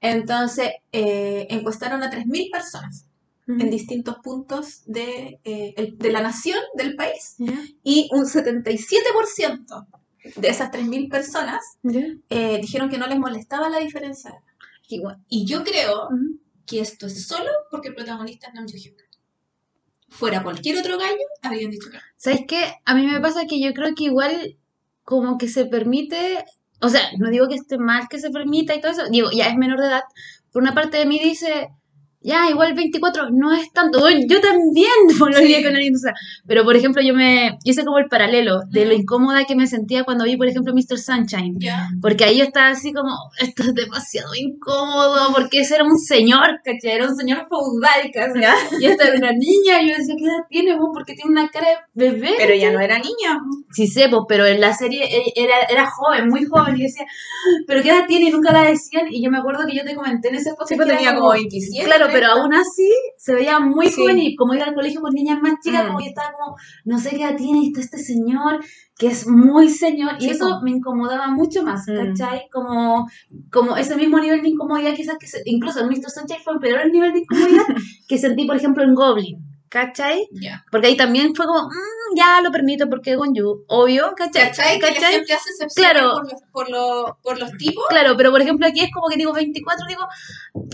Entonces, 0.00 0.72
eh, 0.92 1.46
encuestaron 1.50 2.02
a 2.02 2.10
3.000 2.10 2.50
personas 2.52 3.06
en 3.48 3.70
distintos 3.70 4.16
puntos 4.24 4.82
de, 4.86 5.40
eh, 5.44 5.74
el- 5.76 5.96
de 5.98 6.10
la 6.10 6.20
nación, 6.20 6.58
del 6.74 6.96
país, 6.96 7.36
¿Ya? 7.38 7.58
y 7.84 8.08
un 8.12 8.26
77% 8.26 9.86
de 10.36 10.48
esas 10.48 10.70
3.000 10.72 11.08
personas 11.08 11.62
eh, 12.28 12.58
dijeron 12.60 12.88
que 12.90 12.98
no 12.98 13.06
les 13.06 13.18
molestaba 13.18 13.68
la 13.68 13.78
diferencia. 13.78 14.30
edad. 14.30 14.40
Igual. 14.88 15.18
Y 15.28 15.44
yo 15.46 15.62
creo 15.64 16.08
que 16.66 16.80
esto 16.80 17.06
es 17.06 17.26
solo 17.26 17.50
porque 17.70 17.88
el 17.88 17.94
protagonista 17.94 18.48
es 18.48 18.54
Nam 18.54 18.66
Joo 18.68 18.76
Hyuk. 18.78 18.98
Fuera 20.08 20.42
cualquier 20.42 20.78
otro 20.78 20.98
gallo, 20.98 21.16
habrían 21.42 21.70
dicho 21.70 21.88
que. 21.90 21.98
¿Sabes 22.16 22.40
qué? 22.46 22.74
A 22.84 22.94
mí 22.94 23.06
me 23.06 23.20
pasa 23.20 23.46
que 23.46 23.60
yo 23.60 23.72
creo 23.74 23.94
que 23.94 24.04
igual 24.04 24.56
como 25.02 25.38
que 25.38 25.48
se 25.48 25.66
permite, 25.66 26.44
o 26.80 26.88
sea, 26.88 27.02
no 27.18 27.30
digo 27.30 27.48
que 27.48 27.54
esté 27.56 27.78
mal 27.78 28.08
que 28.08 28.18
se 28.18 28.30
permita 28.30 28.74
y 28.74 28.80
todo 28.80 28.92
eso, 28.92 29.02
digo, 29.10 29.30
ya 29.32 29.46
es 29.48 29.56
menor 29.56 29.80
de 29.80 29.86
edad, 29.88 30.02
por 30.52 30.62
una 30.62 30.74
parte 30.74 30.96
de 30.98 31.06
mí 31.06 31.18
dice, 31.18 31.68
ya, 32.26 32.50
igual 32.50 32.74
24 32.74 33.30
no 33.30 33.52
es 33.54 33.72
tanto, 33.72 33.98
yo 34.10 34.40
también 34.40 34.90
lo 35.08 35.12
Sí. 35.14 35.18
con 35.18 35.34
alguien, 35.76 35.94
o 35.94 35.98
sea, 35.98 36.12
pero 36.46 36.64
por 36.64 36.76
ejemplo 36.76 37.00
yo 37.02 37.14
me 37.14 37.58
hice 37.64 37.84
como 37.84 37.98
el 37.98 38.06
paralelo 38.08 38.60
de 38.70 38.84
lo 38.84 38.92
Ujú. 38.92 39.00
incómoda 39.02 39.44
que 39.44 39.54
me 39.56 39.66
sentía 39.66 40.04
cuando 40.04 40.24
vi, 40.24 40.36
por 40.36 40.48
ejemplo, 40.48 40.74
Mr. 40.74 40.98
Sunshine. 40.98 41.56
Ya. 41.58 41.88
Porque 42.02 42.24
ahí 42.24 42.38
yo 42.38 42.44
estaba 42.44 42.68
así 42.68 42.92
como, 42.92 43.12
esto 43.38 43.62
es 43.62 43.74
demasiado 43.74 44.34
incómodo, 44.34 45.32
porque 45.34 45.60
ese 45.60 45.76
era 45.76 45.84
un 45.84 45.98
señor, 45.98 46.60
¿cachai? 46.64 46.92
Era 46.96 47.08
un 47.08 47.16
señor 47.16 47.46
feudal, 47.48 48.10
casi. 48.12 48.40
Y 48.80 48.86
esta 48.86 49.08
era 49.08 49.16
una 49.16 49.32
niña, 49.32 49.80
y 49.82 49.88
yo 49.90 49.96
decía, 49.96 50.14
¿qué 50.18 50.24
edad 50.24 50.44
tiene 50.50 50.76
vos? 50.76 50.90
Porque 50.92 51.14
tiene 51.14 51.30
una 51.30 51.48
cara 51.48 51.66
de 51.94 52.10
bebé. 52.10 52.34
Pero 52.36 52.54
ya 52.54 52.72
no 52.72 52.80
era 52.80 52.98
niña. 52.98 53.38
Sí 53.72 53.86
sé, 53.86 54.08
pues, 54.08 54.22
pero 54.28 54.44
en 54.46 54.60
la 54.60 54.74
serie 54.74 55.04
e- 55.04 55.32
era, 55.36 55.54
era 55.68 55.86
joven, 55.90 56.28
muy 56.28 56.44
joven, 56.44 56.76
y 56.76 56.82
decía, 56.82 57.06
¿pero 57.66 57.82
qué 57.82 57.90
edad 57.90 58.06
tiene? 58.06 58.28
Y 58.28 58.32
nunca 58.32 58.52
la 58.52 58.62
decían, 58.64 59.06
y 59.10 59.22
yo 59.22 59.30
me 59.30 59.38
acuerdo 59.38 59.66
que 59.66 59.76
yo 59.76 59.84
te 59.84 59.94
comenté 59.94 60.28
en 60.28 60.36
ese 60.36 60.50
podcast 60.50 60.70
Sí, 60.70 60.76
pues 60.76 60.88
tenía 60.88 61.14
como 61.14 61.30
27. 61.30 61.84
Claro, 61.86 62.08
pero 62.20 62.26
30. 62.32 62.40
aún 62.42 62.54
así 62.54 62.90
se 63.16 63.34
veía 63.34 63.60
muy 63.60 63.88
Sí. 63.88 64.00
joven 64.00 64.18
y 64.18 64.34
como 64.36 64.54
ir 64.54 64.62
al 64.62 64.74
colegio 64.74 65.00
con 65.00 65.12
niñas 65.14 65.40
más 65.42 65.54
chicas, 65.62 65.84
Mm. 65.84 65.86
como 65.88 65.98
que 65.98 66.08
estaba 66.08 66.32
como, 66.32 66.56
no 66.84 66.98
sé 66.98 67.10
qué 67.10 67.22
edad 67.22 67.36
tiene, 67.36 67.60
y 67.62 67.66
está 67.68 67.80
este 67.80 67.98
señor 67.98 68.60
que 68.98 69.08
es 69.08 69.26
muy 69.28 69.68
señor, 69.68 70.12
y 70.18 70.24
Sí, 70.24 70.30
eso 70.30 70.60
me 70.62 70.70
incomodaba 70.70 71.28
mucho 71.28 71.62
más, 71.62 71.86
Mm. 71.86 71.96
¿cachai? 72.16 72.48
Como, 72.50 73.06
como 73.52 73.76
ese 73.76 73.94
mismo 73.96 74.18
nivel 74.18 74.40
de 74.42 74.48
incomodidad, 74.48 74.94
quizás 74.94 75.18
que 75.18 75.26
se- 75.26 75.42
incluso 75.44 75.80
en 75.80 75.88
Mr. 75.88 76.10
Sunshine 76.10 76.40
fue 76.42 76.58
peor 76.60 76.80
el 76.80 76.92
nivel 76.92 77.12
de 77.12 77.18
incomodidad 77.20 77.66
que 78.08 78.16
sentí, 78.18 78.46
por 78.46 78.56
ejemplo, 78.56 78.82
en 78.84 78.94
Goblin, 78.94 79.38
¿cachai? 79.76 80.26
Porque 80.70 80.86
ahí 80.86 80.96
también 80.96 81.34
fue 81.34 81.44
como, 81.46 81.64
"Mm, 81.68 82.16
ya 82.16 82.40
lo 82.40 82.50
permito 82.50 82.88
porque 82.88 83.14
con 83.16 83.34
you, 83.34 83.64
obvio, 83.68 84.14
¿cachai? 84.16 84.48
¿Cachai? 84.48 84.78
Que 84.80 84.86
¿Cachai? 84.94 85.12
gente 85.14 85.32
hace 85.34 85.50
excepciones 85.50 85.92
Claro. 85.92 86.12
por, 86.14 86.24
los, 86.32 86.42
por, 86.52 86.70
los, 86.70 87.10
por 87.22 87.38
los 87.38 87.50
tipos. 87.58 87.84
Claro, 87.90 88.16
pero 88.16 88.30
por 88.30 88.40
ejemplo 88.40 88.66
aquí 88.66 88.80
es 88.80 88.90
como 88.92 89.08
que 89.08 89.16
digo 89.16 89.32
24, 89.34 89.84
digo, 89.86 90.06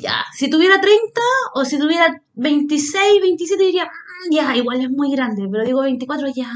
ya, 0.00 0.24
si 0.36 0.48
tuviera 0.48 0.80
30 0.80 1.20
o 1.54 1.64
si 1.64 1.78
tuviera 1.78 2.22
26, 2.34 3.20
27 3.20 3.64
diría, 3.64 3.86
"Mm, 3.86 4.34
ya, 4.34 4.56
igual 4.56 4.80
es 4.80 4.90
muy 4.90 5.10
grande, 5.10 5.48
pero 5.50 5.64
digo 5.64 5.80
24, 5.82 6.28
ya, 6.34 6.50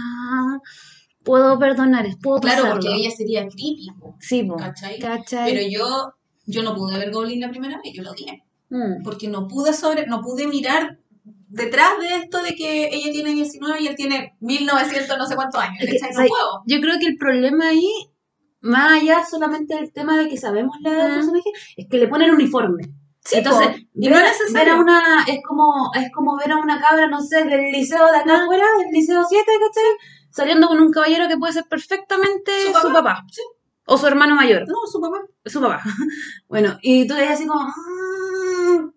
puedo 1.25 1.59
perdonar, 1.59 2.07
puedo 2.23 2.41
Claro, 2.41 2.63
pasarlo. 2.63 2.81
porque 2.81 2.95
ella 2.97 3.11
sería 3.11 3.41
creepy, 3.43 3.89
Sí, 4.21 4.45
po, 4.45 4.57
¿cachai? 4.57 4.99
¿cachai? 5.01 5.53
Pero 5.53 5.67
yo, 5.69 6.13
yo 6.47 6.63
no 6.63 6.75
pude 6.75 6.99
ver 6.99 7.11
Goblin 7.11 7.41
la 7.41 7.51
primera 7.51 7.81
vez, 7.83 7.93
yo 7.95 8.03
lo 8.03 8.13
odié. 8.13 8.43
Mm, 8.69 9.03
Porque 9.05 9.29
no 9.29 9.47
pude 9.47 9.73
sobre, 9.73 10.07
no 10.07 10.21
pude 10.21 10.47
mirar 10.49 10.99
detrás 11.49 11.99
de 12.01 12.17
esto 12.17 12.43
de 12.43 12.55
que 12.55 12.89
ella 12.93 13.11
tiene 13.13 13.31
19 13.35 13.81
y 13.83 13.87
él 13.89 13.97
tiene 13.97 14.37
1900 14.41 15.17
no 15.19 15.27
sé 15.27 15.35
cuántos 15.37 15.61
años. 15.63 15.77
Es 15.81 16.03
que. 16.03 16.15
No. 16.15 16.63
Yo 16.67 16.81
creo 16.81 16.99
que 16.99 17.07
el 17.07 17.17
problema 17.17 17.69
ahí, 17.69 17.89
más 18.61 18.93
allá 19.01 19.25
solamente 19.29 19.75
del 19.77 19.93
tema 19.93 20.19
de 20.19 20.29
que 20.29 20.37
sabemos 20.37 20.77
la 20.81 20.91
edad 20.91 21.03
del 21.05 21.13
Mm. 21.13 21.17
personaje, 21.17 21.51
es 21.77 21.87
que 21.89 21.99
le 21.99 22.09
ponen 22.09 22.31
uniforme. 22.33 22.83
Sí, 23.25 23.39
Entonces, 23.39 23.69
po, 23.69 23.77
y 23.95 24.09
ver, 24.09 24.21
no 24.21 24.27
es 24.29 24.53
ver 24.53 24.69
a 24.69 24.77
una, 24.77 25.25
es 25.27 25.41
como, 25.47 25.91
es 25.95 26.13
como 26.15 26.37
ver 26.37 26.53
a 26.53 26.59
una 26.59 26.81
cabra, 26.81 27.09
no 27.09 27.21
sé, 27.21 27.43
del 27.45 27.73
liceo 27.73 28.07
de 28.13 28.19
acá 28.19 28.43
afuera, 28.43 28.65
del 28.79 28.93
liceo 28.93 29.25
7, 29.29 29.45
¿cachai? 29.53 29.91
Saliendo 30.31 30.69
con 30.69 30.81
un 30.81 30.93
caballero 30.93 31.27
que 31.27 31.37
puede 31.37 31.53
ser 31.55 31.65
perfectamente 31.69 32.53
Su 32.73 32.87
su 32.89 32.93
papá, 32.93 33.25
sí. 33.33 33.43
O 33.87 33.97
su 33.99 34.07
hermano 34.07 34.35
mayor. 34.37 34.63
No, 34.69 34.75
su 34.91 35.01
papá. 35.01 35.21
Su 35.45 35.61
papá. 35.61 35.83
Bueno, 36.49 36.79
y 36.83 37.07
tú 37.09 37.15
ves 37.15 37.31
así 37.31 37.47
como, 37.47 37.67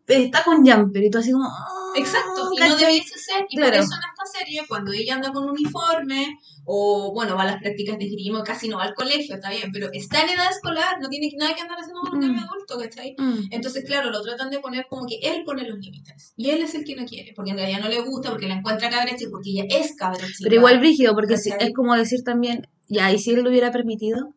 está 0.08 0.44
con 0.44 0.66
jumper, 0.66 1.04
y 1.04 1.10
tú 1.10 1.18
así 1.20 1.32
como, 1.32 1.46
"Ah", 1.46 1.66
Exacto, 1.96 2.50
y 2.56 2.60
no 2.60 2.76
debiese 2.78 3.18
ser. 3.18 3.46
Y 3.50 3.58
por 3.58 3.66
Claro. 3.70 3.84
eso 3.84 3.94
en 3.96 4.02
esta 4.14 4.40
serie, 4.40 4.62
cuando 4.68 4.92
ella 4.94 5.16
anda 5.16 5.32
con 5.32 5.50
uniforme, 5.50 6.38
o 6.66 7.12
bueno, 7.16 7.36
va 7.36 7.42
a 7.42 7.46
las 7.46 7.58
prácticas 7.62 7.98
de 7.98 8.06
esgrima, 8.06 8.44
casi 8.44 8.68
no 8.70 8.78
va 8.78 8.84
al 8.84 8.94
colegio, 8.94 9.34
está 9.36 9.50
bien, 9.50 9.72
pero 9.74 9.90
está 9.92 10.22
en 10.22 10.30
edad 10.30 10.52
escolar, 10.52 10.98
no 11.02 11.10
tiene 11.10 11.32
nada 11.36 11.56
que 11.56 11.62
andar 11.62 11.80
haciendo 11.80 12.02
con 12.02 12.24
un 12.24 12.36
Mm. 12.36 12.40
adulto, 12.40 12.78
¿cachai? 12.78 13.16
Mm, 13.18 13.48
Entonces, 13.52 13.84
claro, 13.86 14.12
lo 14.12 14.22
tratan 14.22 14.52
de 14.52 14.60
poner 14.60 14.86
como 14.88 15.08
que 15.08 15.18
él 15.24 15.44
pone 15.44 15.68
los 15.68 15.80
límites. 15.80 16.34
Y 16.38 16.52
él 16.52 16.62
es 16.62 16.76
el 16.76 16.84
que 16.84 16.96
no 16.96 17.06
quiere, 17.06 17.34
porque 17.36 17.52
en 17.52 17.58
realidad 17.58 17.80
no 17.82 17.90
le 17.90 18.02
gusta, 18.02 18.30
porque 18.30 18.48
la 18.48 18.56
encuentra 18.56 18.90
cabra 18.92 19.16
chica, 19.16 19.32
porque 19.32 19.50
ella 19.50 19.66
es 19.70 19.96
cabra 19.96 20.20
chica. 20.28 20.44
Pero 20.44 20.56
igual 20.56 20.80
brígido, 20.80 21.16
porque 21.16 21.34
es 21.34 21.74
como 21.76 21.96
decir 21.96 22.20
también, 22.24 22.68
ya, 22.88 23.12
¿y 23.12 23.18
si 23.18 23.32
él 23.32 23.42
lo 23.42 23.50
hubiera 23.50 23.72
permitido? 23.72 24.36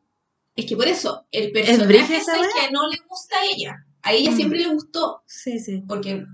Es 0.56 0.64
que 0.66 0.76
por 0.76 0.86
eso, 0.88 1.26
el 1.32 1.52
personaje 1.52 2.16
es, 2.16 2.22
esa 2.22 2.36
el 2.36 2.42
que 2.46 2.70
no 2.72 2.86
le 2.88 2.96
gusta 3.08 3.36
a 3.36 3.44
ella. 3.54 3.74
A 4.02 4.12
ella 4.12 4.30
Mm. 4.30 4.36
siempre 4.36 4.58
le 4.58 4.68
gustó, 4.68 5.22
Sí, 5.26 5.58
sí. 5.58 5.82
porque 5.88 6.24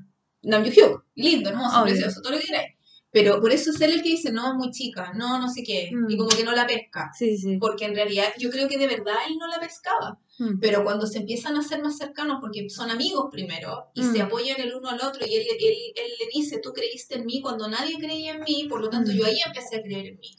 Nam 0.42 0.64
Hyuk, 0.64 1.04
lindo, 1.16 1.50
hermoso, 1.50 1.83
Obvio. 1.83 1.92
precioso, 1.94 2.20
todo 2.22 2.33
lo 2.33 2.38
que 2.38 2.46
queráis. 2.46 2.74
Pero 3.11 3.40
por 3.40 3.50
eso 3.52 3.70
es 3.70 3.81
él 3.81 3.92
el 3.92 4.02
que 4.02 4.11
dice, 4.11 4.31
no, 4.31 4.54
muy 4.54 4.70
chica, 4.70 5.12
no, 5.14 5.38
no 5.40 5.48
sé 5.50 5.62
qué, 5.62 5.90
Mm. 5.92 6.11
y 6.11 6.16
como 6.18 6.28
que 6.28 6.44
no 6.44 6.52
la 6.52 6.66
pesca. 6.66 7.11
Sí, 7.18 7.37
sí. 7.38 7.57
Porque 7.59 7.87
en 7.87 7.94
realidad 7.94 8.26
yo 8.38 8.50
creo 8.50 8.68
que 8.68 8.76
de 8.78 8.87
verdad 8.87 9.14
él 9.28 9.37
no 9.38 9.48
la 9.48 9.59
pescaba. 9.59 10.18
Mm. 10.38 10.59
Pero 10.61 10.85
cuando 10.85 11.07
se 11.07 11.18
empiezan 11.18 11.57
a 11.57 11.62
ser 11.62 11.83
más 11.83 11.96
cercanos, 11.96 12.37
porque 12.40 12.68
son 12.70 12.90
amigos 12.90 13.26
primero, 13.33 13.90
y 13.94 14.02
Mm. 14.02 14.12
se 14.12 14.22
apoyan 14.22 14.61
el 14.61 14.74
uno 14.74 14.90
al 14.90 15.00
otro, 15.00 15.26
y 15.26 15.35
él, 15.37 15.46
él, 15.50 15.74
él 15.96 16.12
le 16.20 16.26
dice, 16.33 16.61
tú 16.62 16.72
creíste 16.72 17.16
en 17.16 17.26
mí 17.26 17.40
cuando 17.40 17.66
nadie 17.68 17.96
creía 17.98 18.33
en 18.35 18.42
mí, 18.42 18.66
por 18.68 18.81
lo 18.81 18.88
tanto 18.90 19.11
Mm. 19.11 19.14
yo 19.16 19.24
ahí 19.26 19.38
empecé 19.44 19.76
a 19.76 19.83
creer 19.83 20.07
en 20.07 20.18
mí. 20.20 20.31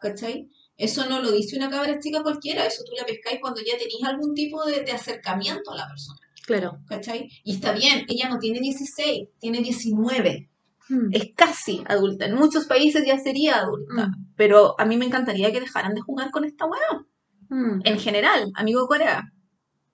¿Cachai? 0.00 0.48
Eso 0.76 1.06
no 1.08 1.22
lo 1.22 1.30
dice 1.30 1.56
una 1.56 1.70
cabra 1.70 2.00
chica 2.00 2.22
cualquiera, 2.22 2.66
eso 2.66 2.82
tú 2.84 2.92
la 2.98 3.06
pescáis 3.06 3.38
cuando 3.40 3.60
ya 3.60 3.78
tenéis 3.78 4.02
algún 4.02 4.34
tipo 4.34 4.64
de, 4.64 4.80
de 4.82 4.92
acercamiento 4.92 5.70
a 5.72 5.76
la 5.76 5.86
persona. 5.86 6.18
Claro. 6.46 6.78
¿Cachai? 6.86 7.28
Y 7.42 7.54
está 7.54 7.72
bien, 7.72 8.04
ella 8.08 8.28
no 8.28 8.38
tiene 8.38 8.60
16, 8.60 9.28
tiene 9.38 9.60
19. 9.60 10.50
Mm. 10.90 11.08
Es 11.12 11.30
casi 11.34 11.82
adulta. 11.86 12.26
En 12.26 12.34
muchos 12.34 12.66
países 12.66 13.04
ya 13.06 13.18
sería 13.18 13.56
adulta. 13.60 14.08
Mm. 14.08 14.26
Pero 14.36 14.78
a 14.78 14.84
mí 14.84 14.96
me 14.96 15.06
encantaría 15.06 15.50
que 15.52 15.60
dejaran 15.60 15.94
de 15.94 16.02
jugar 16.02 16.30
con 16.30 16.44
esta 16.44 16.66
weá. 16.66 17.06
Mm. 17.48 17.80
En 17.84 17.98
general, 17.98 18.50
amigo 18.54 18.82
de 18.82 18.86
Corea, 18.88 19.32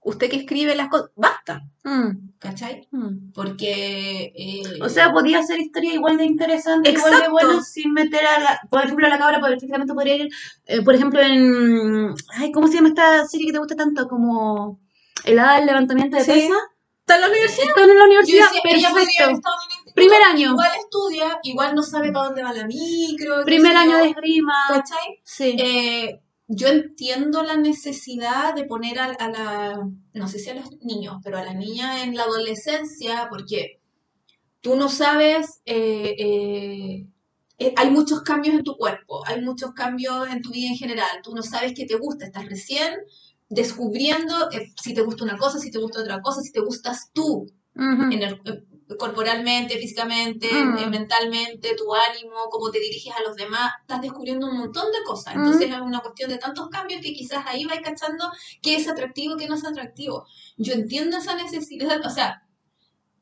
usted 0.02 0.30
que 0.30 0.36
escribe 0.36 0.74
las 0.74 0.88
cosas, 0.88 1.10
basta, 1.14 1.62
Mm. 1.82 2.32
¿cachai? 2.38 2.88
Porque... 3.34 4.32
eh, 4.36 4.62
O 4.82 4.88
sea, 4.88 5.12
podía 5.12 5.42
ser 5.42 5.60
historia 5.60 5.94
igual 5.94 6.16
de 6.18 6.24
interesante, 6.24 6.90
igual 6.90 7.10
de 7.10 7.16
Exacto. 7.18 7.32
buena, 7.32 7.62
sin 7.62 7.92
meter 7.92 8.20
a 8.26 8.40
la... 8.40 8.60
Por 8.70 8.84
ejemplo, 8.84 9.08
la 9.08 9.18
cabra 9.18 9.40
perfectamente 9.40 9.94
podría 9.94 10.16
ir, 10.16 10.28
eh, 10.66 10.82
por 10.82 10.94
ejemplo, 10.94 11.20
en... 11.20 12.14
Ay, 12.34 12.52
¿cómo 12.52 12.66
se 12.68 12.74
llama 12.74 12.88
esta 12.88 13.24
serie 13.26 13.46
que 13.46 13.52
te 13.52 13.58
gusta 13.58 13.76
tanto? 13.76 14.08
Como... 14.08 14.80
El 15.24 15.38
hada 15.38 15.56
del 15.56 15.66
levantamiento 15.66 16.16
de 16.16 16.24
Sí. 16.24 16.30
pesa. 16.32 16.54
está 17.00 17.14
en 17.16 17.20
la 17.22 17.28
universidad. 17.28 17.68
Está 17.68 17.82
en 17.82 17.98
la 17.98 18.04
universidad, 18.04 18.46
decía, 18.46 18.90
perfecto. 18.92 19.24
en 19.30 19.30
el 19.88 19.94
Primer 19.94 20.22
año. 20.22 20.50
Igual 20.50 20.70
estudia, 20.78 21.38
igual 21.42 21.74
no 21.74 21.82
sabe 21.82 22.12
para 22.12 22.26
dónde 22.26 22.42
va 22.42 22.52
la 22.52 22.66
micro. 22.66 23.44
Primer 23.44 23.76
año 23.76 23.92
yo, 23.92 23.98
de 23.98 24.10
esgrima. 24.10 24.54
¿Cachai? 24.68 25.20
Sí. 25.24 25.56
Eh, 25.58 26.20
yo 26.46 26.68
entiendo 26.68 27.42
la 27.42 27.56
necesidad 27.56 28.54
de 28.54 28.64
poner 28.64 28.98
a, 28.98 29.04
a 29.06 29.28
la, 29.28 29.88
no 30.14 30.28
sé 30.28 30.38
si 30.38 30.50
a 30.50 30.54
los 30.54 30.70
niños, 30.82 31.16
pero 31.22 31.38
a 31.38 31.44
la 31.44 31.54
niña 31.54 32.02
en 32.02 32.16
la 32.16 32.24
adolescencia, 32.24 33.28
porque 33.30 33.80
tú 34.60 34.76
no 34.76 34.88
sabes, 34.88 35.62
eh, 35.64 36.14
eh, 36.18 37.06
eh, 37.58 37.74
hay 37.76 37.90
muchos 37.90 38.22
cambios 38.22 38.54
en 38.56 38.64
tu 38.64 38.76
cuerpo, 38.76 39.22
hay 39.26 39.40
muchos 39.42 39.72
cambios 39.74 40.28
en 40.28 40.42
tu 40.42 40.50
vida 40.50 40.68
en 40.68 40.76
general, 40.76 41.20
tú 41.22 41.34
no 41.34 41.42
sabes 41.42 41.72
qué 41.74 41.86
te 41.86 41.96
gusta, 41.96 42.26
estás 42.26 42.46
recién 42.46 42.94
descubriendo 43.50 44.50
eh, 44.52 44.72
si 44.80 44.94
te 44.94 45.02
gusta 45.02 45.24
una 45.24 45.36
cosa, 45.36 45.58
si 45.58 45.70
te 45.70 45.78
gusta 45.78 46.00
otra 46.00 46.20
cosa, 46.22 46.40
si 46.40 46.52
te 46.52 46.60
gustas 46.60 47.10
tú, 47.12 47.46
en 48.12 48.22
el- 48.22 48.40
eh, 48.46 48.64
corporalmente, 48.98 49.78
físicamente, 49.78 50.48
eh, 50.48 50.86
mentalmente, 50.88 51.74
tu 51.76 51.84
ánimo, 51.94 52.48
cómo 52.50 52.70
te 52.70 52.80
diriges 52.80 53.14
a 53.14 53.22
los 53.22 53.36
demás, 53.36 53.70
estás 53.82 54.00
descubriendo 54.02 54.48
un 54.48 54.58
montón 54.58 54.90
de 54.90 54.98
cosas. 55.06 55.34
Mm. 55.36 55.38
Entonces 55.44 55.70
es 55.70 55.80
una 55.80 56.00
cuestión 56.00 56.30
de 56.30 56.38
tantos 56.38 56.68
cambios 56.68 57.00
que 57.00 57.12
quizás 57.12 57.44
ahí 57.46 57.64
vais 57.64 57.80
cachando 57.82 58.24
qué 58.62 58.74
es 58.76 58.88
atractivo, 58.88 59.36
qué 59.36 59.46
no 59.46 59.54
es 59.54 59.64
atractivo. 59.64 60.26
Yo 60.56 60.72
entiendo 60.74 61.18
esa 61.18 61.34
necesidad, 61.36 62.04
o 62.04 62.10
sea, 62.10 62.42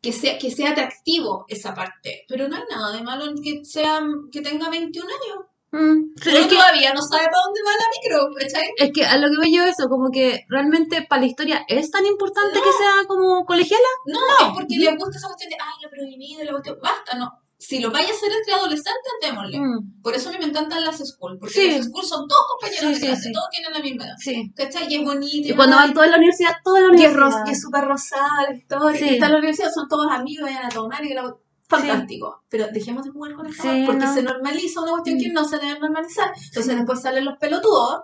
que 0.00 0.12
sea, 0.12 0.38
que 0.38 0.50
sea 0.50 0.70
atractivo 0.70 1.44
esa 1.48 1.74
parte, 1.74 2.24
pero 2.28 2.48
no 2.48 2.56
hay 2.56 2.62
nada 2.70 2.92
de 2.96 3.02
malo 3.02 3.26
en 3.26 3.42
que, 3.42 3.64
sea, 3.64 4.00
que 4.32 4.40
tenga 4.40 4.70
21 4.70 5.08
años. 5.08 5.44
Mm. 5.70 6.16
Sí, 6.16 6.30
es, 6.30 6.46
que, 6.46 6.54
todavía 6.56 6.94
no 6.94 7.02
sabe 7.02 7.24
para 7.26 7.42
dónde 7.44 7.60
va 7.62 7.72
la 7.72 7.86
micro, 7.92 8.34
¿cachai? 8.40 8.72
es 8.78 8.90
que 8.94 9.04
a 9.04 9.18
lo 9.18 9.28
que 9.28 9.36
voy 9.36 9.54
yo 9.54 9.64
eso, 9.64 9.88
como 9.88 10.10
que 10.10 10.44
realmente 10.48 11.06
para 11.08 11.20
la 11.20 11.26
historia 11.26 11.64
es 11.68 11.90
tan 11.90 12.06
importante 12.06 12.54
que 12.58 12.72
sea 12.72 13.06
como 13.06 13.44
colegiala. 13.44 13.88
No, 14.06 14.18
es 14.48 14.54
porque 14.54 14.76
le 14.78 14.96
gusta 14.96 15.18
esa 15.18 15.26
cuestión 15.28 15.50
de, 15.50 15.56
ay, 15.60 15.82
lo 15.82 15.90
prohibido, 15.90 16.44
la 16.44 16.52
cuestión, 16.52 16.78
basta, 16.82 17.18
no. 17.18 17.32
Si 17.60 17.80
lo 17.80 17.90
vaya 17.90 18.08
a 18.08 18.12
hacer 18.12 18.30
entre 18.32 18.54
adolescentes, 18.54 19.12
démosle. 19.20 19.58
Mm. 19.58 20.00
Por 20.00 20.14
eso 20.14 20.28
a 20.28 20.32
mí 20.32 20.38
me 20.38 20.44
encantan 20.46 20.84
las 20.84 20.98
school, 21.06 21.38
porque 21.40 21.54
Sí. 21.54 21.70
las 21.76 21.86
school 21.86 22.04
son 22.04 22.26
todos 22.28 22.42
compañeros 22.52 22.80
Sí, 22.80 22.88
de 22.88 22.94
sí, 23.00 23.06
clase, 23.06 23.22
sí. 23.24 23.32
todos 23.32 23.48
tienen 23.50 23.72
la 23.72 23.80
misma 23.80 24.04
edad. 24.06 24.14
Sí. 24.18 24.52
¿Cachai? 24.54 24.86
Y 24.88 24.94
es 24.96 25.04
bonito. 25.04 25.48
Y 25.48 25.54
cuando 25.56 25.74
van 25.76 25.92
todos 25.92 26.06
a 26.06 26.10
la 26.10 26.16
universidad, 26.18 26.52
toda 26.64 26.80
la 26.80 26.88
universidad. 26.88 27.44
y 27.46 27.50
es 27.50 27.60
súper 27.60 27.84
rosada 27.84 28.28
la 28.48 28.54
historia. 28.54 29.00
Y 29.10 29.14
está 29.14 29.26
en 29.26 29.32
la 29.32 29.38
universidad, 29.38 29.70
son 29.74 29.88
todos 29.88 30.06
amigos, 30.10 30.44
vayan 30.48 30.66
a 30.66 30.68
tomar 30.68 31.04
y 31.04 31.08
que 31.08 31.14
la- 31.14 31.34
Fantástico. 31.68 32.42
Pero 32.48 32.66
dejemos 32.72 33.04
de 33.04 33.10
jugar 33.10 33.34
con 33.34 33.52
Sí, 33.52 33.60
hueá, 33.68 33.86
porque 33.86 34.04
no. 34.06 34.14
se 34.14 34.22
normaliza 34.22 34.80
una 34.82 34.92
cuestión 34.92 35.18
que 35.18 35.28
no 35.30 35.44
se 35.44 35.58
debe 35.58 35.78
normalizar. 35.78 36.32
Entonces 36.34 36.76
después 36.76 37.00
salen 37.02 37.24
los 37.24 37.36
pelotudos, 37.38 38.02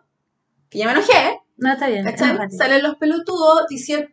que 0.68 0.79
ya 0.79 0.87
me 0.87 0.92
enojé, 0.92 1.38
No, 1.57 1.72
está 1.72 1.88
bien. 1.88 2.07
enójate. 2.07 2.57
Salen 2.57 2.83
los 2.83 2.96
pelotudos 2.96 3.66
diciendo 3.68 4.09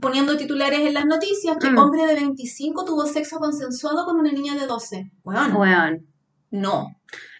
poniendo 0.00 0.36
titulares 0.36 0.80
en 0.80 0.94
las 0.94 1.06
noticias 1.06 1.56
que 1.60 1.70
Mm. 1.70 1.78
hombre 1.78 2.04
de 2.04 2.14
25 2.14 2.84
tuvo 2.84 3.06
sexo 3.06 3.38
consensuado 3.38 4.04
con 4.04 4.18
una 4.18 4.32
niña 4.32 4.56
de 4.56 4.66
12. 4.66 5.12
Bueno, 5.22 5.56
Weón. 5.56 6.06
no. 6.50 6.88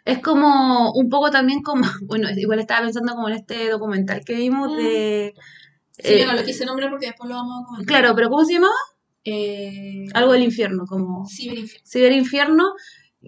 Es 0.04 0.20
como 0.22 0.92
un 0.92 1.08
poco 1.08 1.30
también 1.32 1.60
como, 1.62 1.82
bueno, 2.06 2.28
igual 2.36 2.60
estaba 2.60 2.82
pensando 2.82 3.14
como 3.16 3.28
en 3.28 3.34
este 3.34 3.68
documental 3.70 4.24
que 4.24 4.34
vimos 4.34 4.70
Mm. 4.70 4.76
de... 4.76 5.34
Sí, 5.98 6.02
eh, 6.14 6.20
yo 6.20 6.26
no 6.26 6.34
lo 6.34 6.44
quise 6.44 6.64
nombrar 6.64 6.88
porque 6.90 7.06
después 7.06 7.28
lo 7.28 7.34
vamos 7.34 7.62
a 7.62 7.66
comentar. 7.66 7.86
claro, 7.86 8.14
pero 8.14 8.30
¿cómo 8.30 8.44
se 8.44 8.52
llamaba? 8.54 8.72
Eh, 9.32 10.06
Algo 10.14 10.32
del 10.32 10.42
infierno, 10.42 10.84
como 10.86 11.26
Ciberinfierno. 11.28 11.86
Ciberinfierno, 11.86 12.64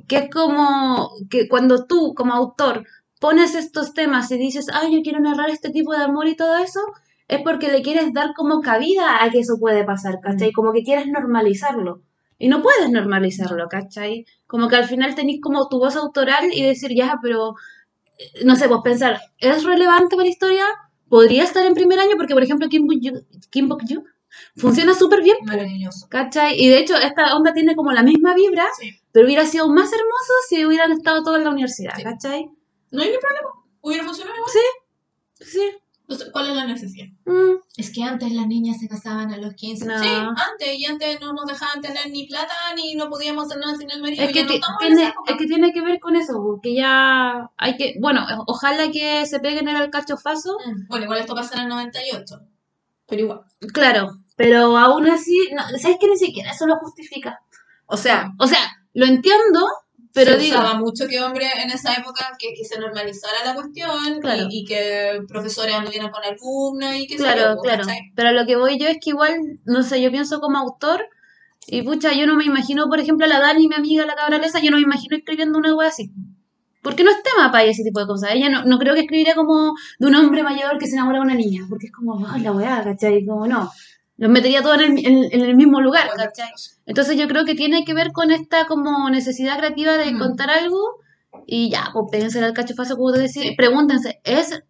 que 0.08 0.16
es 0.16 0.30
como 0.30 1.10
que 1.30 1.48
cuando 1.48 1.86
tú 1.86 2.14
como 2.14 2.32
autor 2.34 2.84
pones 3.20 3.54
estos 3.54 3.94
temas 3.94 4.30
y 4.32 4.38
dices, 4.38 4.66
ay, 4.72 4.94
yo 4.94 5.02
quiero 5.02 5.20
narrar 5.20 5.50
este 5.50 5.70
tipo 5.70 5.92
de 5.92 6.02
amor 6.02 6.26
y 6.26 6.34
todo 6.34 6.56
eso, 6.56 6.80
es 7.28 7.40
porque 7.42 7.70
le 7.70 7.82
quieres 7.82 8.12
dar 8.12 8.32
como 8.34 8.60
cabida 8.60 9.22
a 9.22 9.30
que 9.30 9.38
eso 9.40 9.58
puede 9.60 9.84
pasar, 9.84 10.18
¿cachai? 10.20 10.50
Como 10.52 10.72
que 10.72 10.82
quieres 10.82 11.06
normalizarlo. 11.06 12.02
Y 12.38 12.48
no 12.48 12.62
puedes 12.62 12.90
normalizarlo, 12.90 13.68
¿cachai? 13.68 14.26
Como 14.48 14.68
que 14.68 14.76
al 14.76 14.86
final 14.86 15.14
tenés 15.14 15.40
como 15.40 15.68
tu 15.68 15.78
voz 15.78 15.94
autoral 15.94 16.52
y 16.52 16.62
decir, 16.64 16.90
ya, 16.96 17.18
pero, 17.22 17.54
eh, 18.18 18.44
no 18.44 18.56
sé, 18.56 18.66
pues 18.68 18.80
pensar, 18.82 19.20
¿es 19.38 19.62
relevante 19.62 20.16
para 20.16 20.24
la 20.24 20.30
historia? 20.30 20.64
¿Podría 21.08 21.44
estar 21.44 21.64
en 21.64 21.74
primer 21.74 22.00
año? 22.00 22.16
Porque, 22.16 22.34
por 22.34 22.42
ejemplo, 22.42 22.68
Kim 22.68 23.68
Bok-yu 23.68 24.02
funciona 24.56 24.94
súper 24.94 25.22
bien, 25.22 25.36
Maravilloso. 25.44 26.06
¿cachai? 26.08 26.54
Y 26.60 26.68
de 26.68 26.78
hecho, 26.78 26.96
esta 26.96 27.36
onda 27.36 27.52
tiene 27.52 27.74
como 27.76 27.92
la 27.92 28.02
misma 28.02 28.34
vibra, 28.34 28.66
Sí. 28.78 28.90
pero 29.12 29.26
hubiera 29.26 29.46
sido 29.46 29.68
más 29.68 29.90
hermoso 29.92 30.32
si 30.48 30.64
hubieran 30.64 30.92
estado 30.92 31.22
todos 31.22 31.38
en 31.38 31.44
la 31.44 31.50
universidad, 31.50 31.94
Sí. 31.96 32.02
¿cachai? 32.02 32.50
No 32.90 33.02
hay 33.02 33.10
ni 33.10 33.18
problema. 33.18 33.48
Hubiera 33.80 34.04
funcionado 34.04 34.36
igual. 34.36 34.50
Sí, 35.40 35.60
O 36.08 36.14
sea, 36.14 36.26
¿Cuál 36.30 36.50
es 36.50 36.56
la 36.56 36.66
necesidad? 36.66 37.06
Mm, 37.24 37.54
Es 37.78 37.90
que 37.90 38.02
antes 38.02 38.30
las 38.32 38.46
niñas 38.46 38.78
se 38.80 38.86
casaban 38.88 39.32
a 39.32 39.38
los 39.38 39.54
15. 39.54 39.86
No. 39.86 39.98
Sí, 39.98 40.08
antes, 40.08 40.78
y 40.78 40.84
antes 40.84 41.18
no 41.22 41.32
nos 41.32 41.46
dejaban 41.46 41.80
tener 41.80 42.10
ni 42.10 42.26
plata 42.26 42.52
ni 42.76 42.94
no 42.96 43.08
podíamos 43.08 43.46
hacer 43.46 43.58
nada 43.58 43.76
sin 43.78 43.90
el 43.90 44.02
marido. 44.02 44.22
Es 44.24 44.32
que, 44.32 44.42
no 44.44 44.76
tiene, 44.78 45.14
es 45.26 45.36
que 45.38 45.46
tiene 45.46 45.72
que 45.72 45.80
ver 45.80 46.00
con 46.00 46.14
eso, 46.16 46.34
porque 46.42 46.74
ya 46.74 47.50
hay 47.56 47.76
que, 47.78 47.94
bueno, 47.98 48.26
ojalá 48.46 48.90
que 48.90 49.24
se 49.24 49.40
peguen 49.40 49.68
en 49.68 49.76
el 49.76 49.88
cachofazo, 49.90 50.58
Mm, 50.66 50.88
Bueno, 50.88 51.04
igual 51.04 51.20
esto 51.20 51.34
pasa 51.34 51.54
en 51.56 51.62
el 51.62 51.68
98. 51.68 52.40
Pero 53.12 53.24
igual. 53.24 53.40
claro, 53.74 54.10
pero 54.36 54.76
aún 54.78 55.06
así, 55.06 55.36
no, 55.54 55.62
¿sabes 55.78 55.98
que 56.00 56.08
ni 56.08 56.16
siquiera 56.16 56.50
eso 56.52 56.66
lo 56.66 56.76
justifica? 56.76 57.40
O 57.86 57.98
sea, 57.98 58.32
o 58.38 58.46
sea, 58.46 58.58
lo 58.94 59.04
entiendo, 59.04 59.60
pero 60.14 60.32
se 60.32 60.38
digo, 60.38 60.58
usaba 60.58 60.78
mucho 60.78 61.06
que 61.06 61.20
hombre 61.20 61.46
en 61.62 61.70
esa 61.70 61.92
época 61.92 62.34
que, 62.38 62.54
que 62.54 62.64
se 62.64 62.80
normalizara 62.80 63.44
la 63.44 63.54
cuestión 63.54 64.20
Claro. 64.20 64.46
y, 64.50 64.60
y 64.60 64.64
que 64.64 65.20
profesores 65.28 65.74
anduvieran 65.74 66.10
con 66.10 66.22
alumnas 66.24 66.96
y 66.96 67.06
que 67.06 67.16
claro, 67.16 67.58
claro, 67.62 67.84
¿cachai? 67.84 68.00
pero 68.16 68.30
a 68.30 68.32
lo 68.32 68.46
que 68.46 68.56
voy 68.56 68.78
yo 68.78 68.88
es 68.88 68.96
que 68.98 69.10
igual, 69.10 69.34
no 69.66 69.82
sé, 69.82 70.00
yo 70.00 70.10
pienso 70.10 70.40
como 70.40 70.56
autor, 70.58 71.06
y 71.66 71.82
pucha, 71.82 72.14
yo 72.14 72.26
no 72.26 72.34
me 72.36 72.44
imagino, 72.44 72.88
por 72.88 72.98
ejemplo, 72.98 73.26
a 73.26 73.28
la 73.28 73.40
Dani, 73.40 73.68
mi 73.68 73.74
amiga, 73.74 74.06
la 74.06 74.14
cabralesa, 74.16 74.60
yo 74.60 74.70
no 74.70 74.78
me 74.78 74.82
imagino 74.82 75.16
escribiendo 75.16 75.58
una 75.58 75.74
wea 75.74 75.88
así. 75.88 76.10
Porque 76.82 77.04
no 77.04 77.10
es 77.10 77.22
tema 77.22 77.50
para 77.52 77.62
ella 77.62 77.72
ese 77.72 77.84
tipo 77.84 78.00
de 78.00 78.06
cosas. 78.06 78.30
Ella 78.34 78.48
no, 78.50 78.64
no 78.64 78.78
creo 78.78 78.94
que 78.94 79.00
escribiría 79.02 79.34
como 79.34 79.74
de 79.98 80.06
un 80.06 80.14
hombre 80.16 80.42
mayor 80.42 80.78
que 80.78 80.86
se 80.86 80.94
enamora 80.94 81.18
de 81.18 81.24
una 81.24 81.34
niña. 81.34 81.64
Porque 81.68 81.86
es 81.86 81.92
como, 81.92 82.26
ah, 82.26 82.38
la 82.38 82.52
weá, 82.52 82.82
¿cachai? 82.82 83.24
Como 83.24 83.46
no. 83.46 83.70
Los 84.16 84.30
metería 84.30 84.62
todos 84.62 84.80
en 84.80 84.98
el, 84.98 85.06
en- 85.06 85.28
en 85.32 85.40
el 85.40 85.54
mismo 85.56 85.80
lugar, 85.80 86.10
¿cachai? 86.16 86.50
Entonces 86.86 87.16
yo 87.16 87.26
creo 87.28 87.44
que 87.44 87.54
tiene 87.54 87.84
que 87.84 87.94
ver 87.94 88.12
con 88.12 88.30
esta 88.30 88.66
como 88.66 89.08
necesidad 89.10 89.58
creativa 89.58 89.96
de 89.96 90.12
Mm. 90.12 90.18
contar 90.18 90.50
algo 90.50 90.78
y 91.46 91.70
ya, 91.70 91.88
pues 91.92 92.06
péguense 92.10 92.42
al 92.44 92.52
cachofazo, 92.52 92.96
como 92.96 93.12
te 93.12 93.20
decía, 93.20 93.50
pregúntense, 93.56 94.20
¿es, 94.24 94.62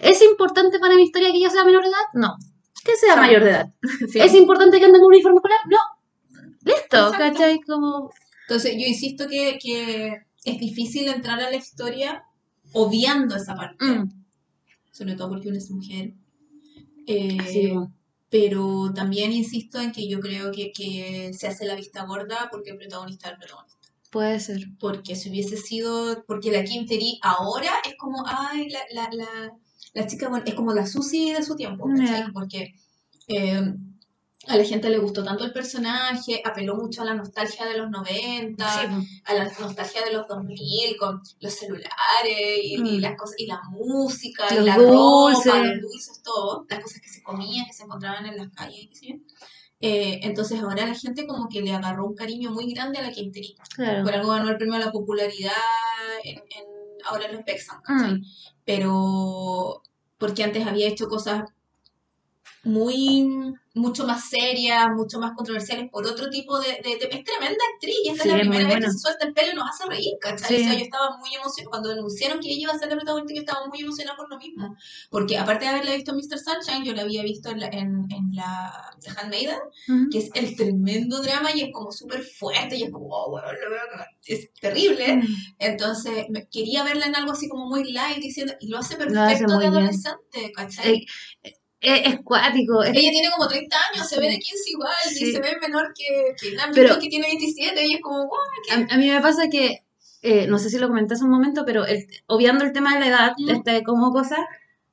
¿es 0.00 0.22
importante 0.22 0.78
para 0.78 0.94
mi 0.96 1.02
historia 1.02 1.30
que 1.32 1.36
ella 1.38 1.50
sea 1.50 1.64
menor 1.64 1.82
de 1.82 1.88
edad? 1.88 2.06
No. 2.14 2.36
Que 2.84 2.94
sea 2.96 3.10
Exacto. 3.14 3.20
mayor 3.26 3.44
de 3.44 3.50
edad. 3.50 3.66
Sí. 4.12 4.20
¿Es 4.20 4.34
importante 4.34 4.78
que 4.78 4.86
ande 4.86 4.98
con 4.98 5.06
un 5.08 5.12
uniforme 5.14 5.36
escolar? 5.38 5.58
No. 5.68 5.78
Listo, 6.64 6.96
Exacto. 7.08 7.18
¿cachai? 7.18 7.60
Como... 7.60 8.10
Entonces, 8.48 8.72
yo 8.74 8.86
insisto 8.86 9.26
que, 9.28 9.58
que 9.62 10.14
es 10.44 10.58
difícil 10.58 11.08
entrar 11.08 11.40
a 11.40 11.50
la 11.50 11.56
historia 11.56 12.24
obviando 12.72 13.36
esa 13.36 13.54
parte, 13.56 13.84
mm, 13.84 14.24
sobre 14.92 15.14
todo 15.14 15.30
porque 15.30 15.48
uno 15.48 15.58
es 15.58 15.70
mujer. 15.70 16.14
Eh, 17.06 17.38
sí, 17.46 17.66
bueno. 17.68 17.94
pero 18.28 18.92
también 18.94 19.32
insisto 19.32 19.80
en 19.80 19.92
que 19.92 20.08
yo 20.08 20.20
creo 20.20 20.52
que, 20.52 20.72
que 20.72 21.32
se 21.34 21.46
hace 21.48 21.64
la 21.66 21.74
vista 21.74 22.04
gorda 22.04 22.48
porque 22.50 22.70
el 22.70 22.76
protagonista 22.78 23.28
es 23.28 23.32
el 23.34 23.38
protagonista. 23.38 23.88
puede 24.10 24.40
ser. 24.40 24.68
Porque 24.78 25.16
si 25.16 25.30
hubiese 25.30 25.56
sido, 25.56 26.24
porque 26.26 26.50
la 26.52 26.64
Kim 26.64 26.86
Terry 26.86 27.18
ahora 27.22 27.70
es 27.86 27.94
como, 27.96 28.24
ay, 28.26 28.68
la, 28.70 28.80
la, 28.92 29.08
la, 29.12 29.58
la 29.94 30.06
chica, 30.06 30.28
bueno, 30.28 30.44
es 30.46 30.54
como 30.54 30.72
la 30.74 30.86
Susi 30.86 31.32
de 31.32 31.42
su 31.42 31.56
tiempo. 31.56 31.88
Ya. 31.96 32.30
Porque 32.32 32.74
eh, 33.28 33.74
a 34.46 34.56
la 34.56 34.64
gente 34.64 34.88
le 34.88 34.98
gustó 34.98 35.24
tanto 35.24 35.44
el 35.44 35.52
personaje, 35.52 36.40
apeló 36.44 36.76
mucho 36.76 37.02
a 37.02 37.04
la 37.04 37.14
nostalgia 37.14 37.66
de 37.66 37.76
los 37.76 37.90
90, 37.90 38.64
Sí, 38.68 39.20
a 39.24 39.34
la 39.34 39.44
nostalgia 39.58 40.04
de 40.04 40.12
los 40.12 40.26
2000 40.28 40.96
con 40.96 41.20
los 41.40 41.52
celulares 41.52 41.90
y, 42.62 42.74
y 42.76 42.78
Mm. 42.98 43.00
las 43.00 43.16
cosas 43.16 43.34
y 43.38 43.46
la 43.46 43.60
música 43.70 44.44
Los 44.54 44.62
y 44.62 44.66
la 44.66 44.76
dulces. 44.76 45.44
ropa, 45.52 45.64
los 45.64 45.80
dulces, 45.82 46.22
todo, 46.22 46.66
las 46.68 46.78
cosas 46.80 47.00
que 47.00 47.08
se 47.08 47.22
comían, 47.22 47.66
que 47.66 47.72
se 47.72 47.82
encontraban 47.82 48.26
en 48.26 48.36
las 48.36 48.48
calles, 48.50 48.88
yo. 49.02 49.16
Eh, 49.80 50.20
entonces 50.22 50.60
ahora 50.60 50.86
la 50.86 50.94
gente 50.94 51.26
como 51.26 51.48
que 51.48 51.60
le 51.60 51.72
agarró 51.72 52.06
un 52.06 52.14
cariño 52.14 52.50
muy 52.50 52.72
grande 52.72 52.98
a 52.98 53.02
la 53.02 53.12
Terry. 53.12 53.54
Claro. 53.76 54.02
Por 54.04 54.12
algo 54.14 54.30
ganó 54.30 54.48
el 54.50 54.56
premio 54.56 54.74
a 54.76 54.80
la 54.80 54.90
popularidad 54.92 55.52
en, 56.24 56.36
en- 56.38 56.78
ahora 57.04 57.26
en 57.26 57.34
los 57.36 57.44
Pexan. 57.44 57.80
Mm. 57.86 58.22
Pero 58.64 59.82
porque 60.16 60.42
antes 60.44 60.66
había 60.66 60.88
hecho 60.88 61.06
cosas 61.06 61.44
muy 62.64 63.54
mucho 63.74 64.04
más 64.04 64.28
serias, 64.28 64.88
mucho 64.96 65.20
más 65.20 65.34
controversiales 65.36 65.88
por 65.92 66.04
otro 66.04 66.28
tipo 66.30 66.58
de, 66.58 66.66
de, 66.82 66.96
de- 66.98 67.08
es 67.16 67.22
tremenda 67.22 67.62
actriz 67.74 67.94
y 68.04 68.08
esta 68.08 68.24
Sí, 68.24 68.28
es 68.30 68.34
la 68.34 68.40
primera 68.40 68.68
vez 68.74 68.84
que 68.86 68.90
se 68.90 68.98
suelta 68.98 69.26
el 69.28 69.32
pelo 69.32 69.52
y 69.52 69.54
nos 69.54 69.70
hace 69.70 69.84
reír, 69.88 70.14
¿cachai? 70.20 70.48
Sí. 70.48 70.54
O 70.56 70.58
sea, 70.64 70.72
yo 70.74 70.84
estaba 70.84 71.16
muy 71.18 71.32
emocionada, 71.32 71.70
cuando 71.70 71.90
anunciaron 71.92 72.40
que 72.40 72.48
ella 72.48 72.62
iba 72.62 72.72
a 72.72 72.78
ser 72.78 72.88
la 72.88 72.96
protagonista, 72.96 73.34
yo 73.34 73.40
estaba 73.42 73.66
muy 73.68 73.80
emocionada 73.80 74.16
por 74.16 74.28
lo 74.30 74.36
mismo, 74.38 74.74
porque 75.10 75.38
aparte 75.38 75.64
de 75.66 75.70
haberla 75.70 75.94
visto 75.94 76.10
en 76.10 76.16
Mr. 76.16 76.38
Sunshine, 76.40 76.84
yo 76.84 76.92
la 76.92 77.02
había 77.02 77.22
visto 77.22 77.50
en 77.50 77.60
la, 77.60 77.66
en, 77.68 78.06
en 78.10 78.30
la 78.34 78.90
The 79.00 79.10
Handmaiden, 79.16 79.58
Mm. 79.86 80.08
que 80.10 80.18
es 80.18 80.30
el 80.34 80.56
tremendo 80.56 81.22
drama 81.22 81.50
y 81.54 81.60
es 81.60 81.68
como 81.72 81.92
súper 81.92 82.22
fuerte 82.24 82.74
y 82.76 82.82
es 82.82 82.90
como, 82.90 83.06
oh, 83.10 83.30
bueno, 83.30 83.46
lo 83.52 83.70
veo 83.70 83.80
cagar". 83.92 84.08
es 84.26 84.52
terrible, 84.54 85.18
Mm. 85.18 85.22
entonces 85.60 86.26
me- 86.30 86.48
quería 86.48 86.82
verla 86.82 87.06
en 87.06 87.14
algo 87.14 87.30
así 87.32 87.48
como 87.48 87.66
muy 87.68 87.92
light 87.92 88.18
diciendo, 88.18 88.54
y 88.60 88.68
lo 88.68 88.78
hace 88.78 88.96
Lo 88.96 89.04
hace 89.22 89.38
perfecto 89.44 89.58
de 89.60 89.66
adolescente, 89.68 90.52
¿cachai? 90.52 91.06
Eh, 91.44 91.52
Es, 91.80 92.00
es 92.06 92.20
cuático. 92.24 92.82
es- 92.82 92.90
Ella 92.90 93.10
tiene 93.10 93.30
como 93.30 93.46
30 93.48 93.76
años, 93.92 94.08
se 94.08 94.18
ve 94.18 94.26
de 94.30 94.38
15 94.38 94.70
igual, 94.70 94.92
Sí. 95.08 95.24
y 95.28 95.32
se 95.32 95.40
ve 95.40 95.56
menor 95.60 95.92
que, 95.94 96.34
que 96.40 96.56
la 96.56 96.68
Pero- 96.74 96.98
que 96.98 97.08
tiene 97.08 97.26
27, 97.28 97.86
y 97.86 97.94
es 97.94 98.00
como, 98.00 98.26
wow, 98.26 98.38
A, 98.90 98.94
a 98.94 98.96
mí 98.98 99.08
me 99.08 99.20
pasa 99.20 99.48
que, 99.48 99.84
eh, 100.22 100.46
no 100.48 100.58
sé 100.58 100.70
si 100.70 100.78
lo 100.78 100.88
comenté 100.88 101.14
hace 101.14 101.24
un 101.24 101.30
momento, 101.30 101.64
pero 101.64 101.86
el- 101.86 102.06
obviando 102.26 102.64
el 102.64 102.72
tema 102.72 102.94
de 102.94 103.00
la 103.00 103.06
edad, 103.06 103.32
Mm. 103.38 103.50
este, 103.50 103.82
como 103.84 104.10
cosa, 104.10 104.36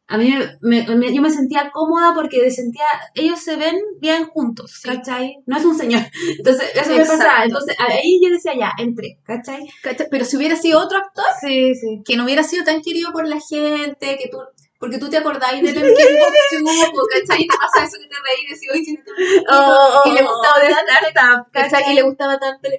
a 0.07 0.17
mí 0.19 0.31
me, 0.61 0.85
me- 0.95 1.11
yo 1.15 1.19
me 1.23 1.31
sentía 1.31 1.71
cómoda 1.73 2.13
porque 2.13 2.51
sentía, 2.51 2.85
ellos 3.15 3.39
se 3.39 3.55
ven 3.55 3.75
bien 3.99 4.27
juntos, 4.27 4.79
Sí. 4.83 4.87
¿cachai? 4.87 5.37
No 5.47 5.57
es 5.57 5.65
un 5.65 5.75
señor. 5.75 6.03
Entonces, 6.39 6.69
eso 6.75 6.91
me 6.91 6.99
pasaba. 7.03 7.45
Entonces, 7.45 7.75
ahí 7.79 8.19
yo 8.23 8.29
decía, 8.31 8.51
ya, 8.55 8.71
entré, 8.77 9.17
¿cachai? 9.23 9.67
¿cachai? 9.81 10.05
Pero 10.11 10.23
si 10.25 10.37
hubiera 10.37 10.55
sido 10.55 10.79
otro 10.79 10.99
actor, 10.99 11.25
Sí, 11.41 11.73
sí. 11.73 12.03
que 12.05 12.15
no 12.17 12.25
hubiera 12.25 12.43
sido 12.43 12.63
tan 12.63 12.83
querido 12.83 13.11
por 13.11 13.27
la 13.27 13.39
gente, 13.39 14.17
que 14.21 14.29
tú, 14.29 14.37
porque 14.85 14.99
tú 14.99 15.09
te 15.09 15.17
acordáis 15.17 15.63
de 15.63 15.69
él 15.71 15.77
en 15.77 15.83
Kickbox 15.83 17.07
¿cachai? 17.11 17.41
Y 17.41 17.47
te 17.47 17.57
pasa 17.57 17.85
eso 17.87 17.97
que 17.99 18.07
te 18.07 18.15
reí 18.15 18.45
y 18.45 18.53
decís, 18.53 18.69
oye, 18.71 18.83
si 18.83 18.97
te 18.97 19.11
Oh, 19.49 20.01
y 20.05 20.11
le 20.11 20.21
gustaba 20.21 20.59
de 20.61 20.69
tanto, 20.69 21.07
startup, 21.09 21.51
¿cachai? 21.51 21.91
Y 21.91 21.95
le 21.95 22.01
gustaba 22.03 22.37
tanto 22.37 22.69
el 22.69 22.73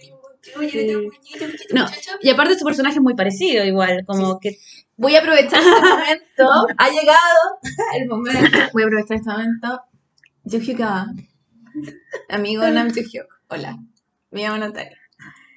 oye, 0.56 0.70
Sí. 0.70 1.38
tan 1.40 1.52
No. 1.72 1.86
Y 2.22 2.30
aparte 2.30 2.56
su 2.56 2.64
personaje 2.64 2.94
es 2.94 3.02
muy 3.02 3.16
parecido 3.16 3.64
igual, 3.64 4.04
como 4.06 4.38
que... 4.38 4.56
Voy 4.96 5.16
a 5.16 5.18
aprovechar 5.18 5.60
este 5.60 6.44
momento. 6.44 6.66
ha 6.78 6.88
llegado 6.90 7.58
el 7.96 8.06
momento. 8.08 8.58
Voy 8.72 8.84
a 8.84 8.86
aprovechar 8.86 9.16
este 9.16 9.30
momento. 9.30 9.82
Yuhyuka. 10.44 11.06
Amigo 12.28 12.62
Nam 12.70 12.92
Yuhyuk. 12.92 13.26
Hola. 13.48 13.76
Me 14.30 14.42
llamo 14.42 14.58
Natalia. 14.58 14.96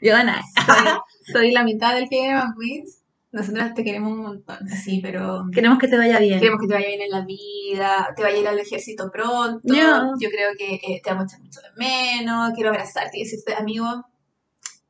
Yo 0.01 0.13
gané. 0.13 0.41
Soy, 0.65 0.85
soy 1.31 1.51
la 1.51 1.63
mitad 1.63 1.93
del 1.93 2.07
Game 2.09 2.41
Queens. 2.59 2.98
Nosotras 3.31 3.73
te 3.75 3.83
queremos 3.83 4.11
un 4.11 4.23
montón. 4.23 4.67
Sí, 4.69 4.99
pero 5.03 5.43
Queremos 5.53 5.77
que 5.77 5.87
te 5.87 5.97
vaya 5.97 6.17
bien. 6.19 6.39
queremos 6.39 6.59
que 6.61 6.67
te 6.67 6.73
vaya 6.73 6.87
bien 6.87 7.01
en 7.01 7.11
la 7.11 7.25
vida, 7.25 8.11
te 8.15 8.23
vaya 8.23 8.37
a 8.37 8.39
ir 8.39 8.47
al 8.47 8.59
ejército 8.59 9.11
pronto. 9.11 9.61
Ya. 9.63 10.03
Yo 10.19 10.29
creo 10.29 10.49
que 10.57 10.75
eh, 10.75 11.01
te 11.03 11.09
vamos 11.11 11.23
a 11.23 11.27
echar 11.35 11.41
mucho 11.45 11.59
de 11.61 11.69
menos. 11.77 12.51
Quiero 12.55 12.69
abrazarte 12.71 13.19
y 13.19 13.23
decirte, 13.23 13.53
amigo, 13.53 13.85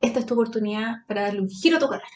esta 0.00 0.20
es 0.20 0.26
tu 0.26 0.34
oportunidad 0.34 1.06
para 1.06 1.22
darle 1.22 1.40
un 1.40 1.48
giro 1.50 1.76
a 1.76 1.80
tu 1.80 1.88
carrera. 1.88 2.08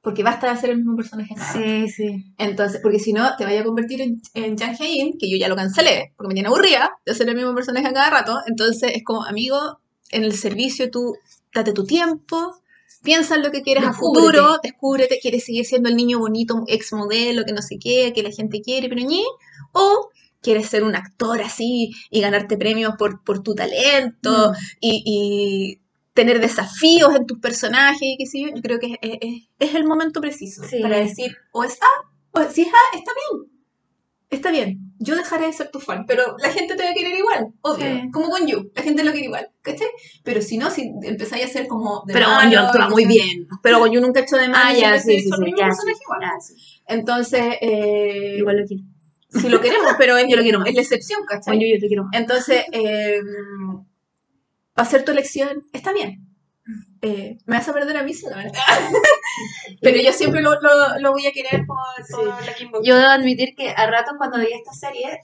Porque 0.00 0.22
basta 0.22 0.48
de 0.54 0.60
ser 0.60 0.70
el 0.70 0.76
mismo 0.76 0.94
personaje. 0.94 1.34
Sí, 1.52 1.88
sí. 1.88 2.32
Entonces, 2.38 2.80
porque 2.80 3.00
si 3.00 3.12
no, 3.12 3.36
te 3.36 3.44
vaya 3.44 3.60
a 3.60 3.64
convertir 3.64 4.00
en, 4.00 4.22
en 4.34 4.56
Jang 4.56 4.76
Hae-in, 4.78 5.18
que 5.18 5.28
yo 5.28 5.36
ya 5.36 5.48
lo 5.48 5.56
cancelé, 5.56 6.14
porque 6.16 6.28
me 6.28 6.34
tiene 6.34 6.48
aburrida 6.48 6.92
de 7.04 7.14
ser 7.14 7.28
el 7.28 7.34
mismo 7.34 7.52
personaje 7.52 7.88
a 7.88 7.92
cada 7.92 8.10
rato. 8.10 8.38
Entonces, 8.46 8.92
es 8.94 9.02
como, 9.04 9.24
amigo, 9.24 9.80
en 10.12 10.22
el 10.22 10.32
servicio 10.34 10.88
tú 10.90 11.16
date 11.52 11.72
tu 11.72 11.84
tiempo, 11.84 12.54
piensa 13.02 13.34
en 13.36 13.42
lo 13.42 13.50
que 13.50 13.62
quieres 13.62 13.84
a 13.84 13.92
futuro, 13.92 14.58
descúbrete, 14.62 15.18
quieres 15.20 15.44
seguir 15.44 15.64
siendo 15.64 15.88
el 15.88 15.96
niño 15.96 16.18
bonito, 16.18 16.64
ex 16.66 16.92
modelo, 16.92 17.44
que 17.44 17.52
no 17.52 17.62
sé 17.62 17.78
qué, 17.78 18.12
que 18.14 18.22
la 18.22 18.30
gente 18.30 18.60
quiere, 18.60 18.88
pero 18.88 19.00
ñe, 19.06 19.22
o 19.72 20.08
quieres 20.40 20.66
ser 20.68 20.84
un 20.84 20.94
actor 20.94 21.40
así 21.42 21.92
y 22.10 22.20
ganarte 22.20 22.56
premios 22.56 22.94
por, 22.98 23.22
por 23.24 23.42
tu 23.42 23.54
talento 23.54 24.50
Mm. 24.50 24.54
y, 24.80 25.02
y 25.04 25.80
tener 26.14 26.40
desafíos 26.40 27.14
en 27.14 27.26
tus 27.26 27.38
personajes 27.38 28.02
y 28.02 28.16
qué 28.18 28.26
sé 28.26 28.40
yo, 28.42 28.48
yo 28.54 28.60
creo 28.62 28.78
que 28.80 28.98
es, 29.00 29.18
es- 29.20 29.48
es 29.58 29.74
el 29.74 29.84
momento 29.84 30.20
preciso 30.20 30.62
Sí. 30.64 30.80
para 30.80 30.98
decir, 30.98 31.36
o 31.52 31.64
es 31.64 31.78
A, 31.80 32.40
o 32.40 32.50
si 32.50 32.62
es 32.62 32.68
A, 32.68 32.96
está 32.96 33.12
bien. 33.14 33.57
Está 34.30 34.50
bien, 34.50 34.92
yo 34.98 35.16
dejaré 35.16 35.46
de 35.46 35.52
ser 35.54 35.70
tu 35.70 35.80
fan, 35.80 36.04
pero 36.06 36.36
la 36.38 36.50
gente 36.50 36.74
te 36.76 36.82
va 36.84 36.90
a 36.90 36.94
querer 36.94 37.16
igual, 37.16 37.48
obvio. 37.62 37.86
Sí. 37.86 38.10
Como 38.12 38.28
con 38.28 38.46
You, 38.46 38.70
la 38.74 38.82
gente 38.82 39.02
lo 39.02 39.12
quiere 39.12 39.26
igual, 39.26 39.48
¿cachai? 39.62 39.86
Pero 40.22 40.42
si 40.42 40.58
no, 40.58 40.70
si 40.70 40.92
empezáis 41.02 41.46
a 41.46 41.48
ser 41.48 41.66
como. 41.66 42.02
de 42.06 42.12
Pero 42.12 42.26
malo, 42.28 42.50
yo 42.50 42.60
actúa 42.60 42.90
muy 42.90 43.06
bien. 43.06 43.48
Pero 43.62 43.78
con 43.80 43.90
You 43.90 44.02
nunca 44.02 44.20
he 44.20 44.24
hecho 44.24 44.36
de 44.36 44.48
malo. 44.48 44.64
Ah, 44.66 44.72
ya, 44.74 44.98
sí, 45.00 45.18
sí, 45.20 45.30
sí, 45.30 45.52
ya, 45.56 45.66
personaje 45.66 45.94
sí, 45.96 46.02
igual. 46.04 46.20
ya, 46.20 46.40
sí. 46.40 46.54
Entonces, 46.86 47.42
eh, 47.62 48.34
Igual 48.38 48.58
lo 48.58 48.66
quiero. 48.66 48.82
si 49.30 49.48
lo 49.48 49.60
queremos, 49.62 49.92
pero 49.96 50.18
es, 50.18 50.26
Yo 50.28 50.36
lo 50.36 50.42
quiero 50.42 50.58
más. 50.58 50.68
es 50.68 50.74
la 50.74 50.82
excepción, 50.82 51.20
¿cachai? 51.26 51.56
Oye, 51.56 51.72
yo 51.74 51.80
te 51.80 51.86
quiero 51.86 52.04
más. 52.04 52.12
Entonces, 52.14 52.64
eh, 52.72 53.20
va 54.78 54.82
a 54.82 54.84
ser 54.84 55.04
tu 55.06 55.12
elección, 55.12 55.62
está 55.72 55.92
bien. 55.94 56.27
Eh, 57.02 57.38
me 57.46 57.56
vas 57.56 57.68
a 57.68 57.72
perder 57.72 57.96
a 57.96 58.02
mí, 58.02 58.12
sí, 58.12 58.26
la 58.28 58.36
verdad. 58.36 58.52
Pero 59.82 59.98
yo 60.00 60.12
siempre 60.12 60.40
lo, 60.42 60.60
lo, 60.60 60.98
lo 61.00 61.12
voy 61.12 61.26
a 61.26 61.32
querer 61.32 61.64
por, 61.66 61.78
por 62.10 62.44
la 62.44 62.54
Kim 62.54 62.70
Bok. 62.70 62.82
Yo 62.84 62.96
debo 62.96 63.08
admitir 63.08 63.54
que 63.54 63.70
a 63.70 63.86
ratos 63.88 64.14
cuando 64.18 64.38
veía 64.38 64.56
esta 64.56 64.72
serie, 64.72 65.20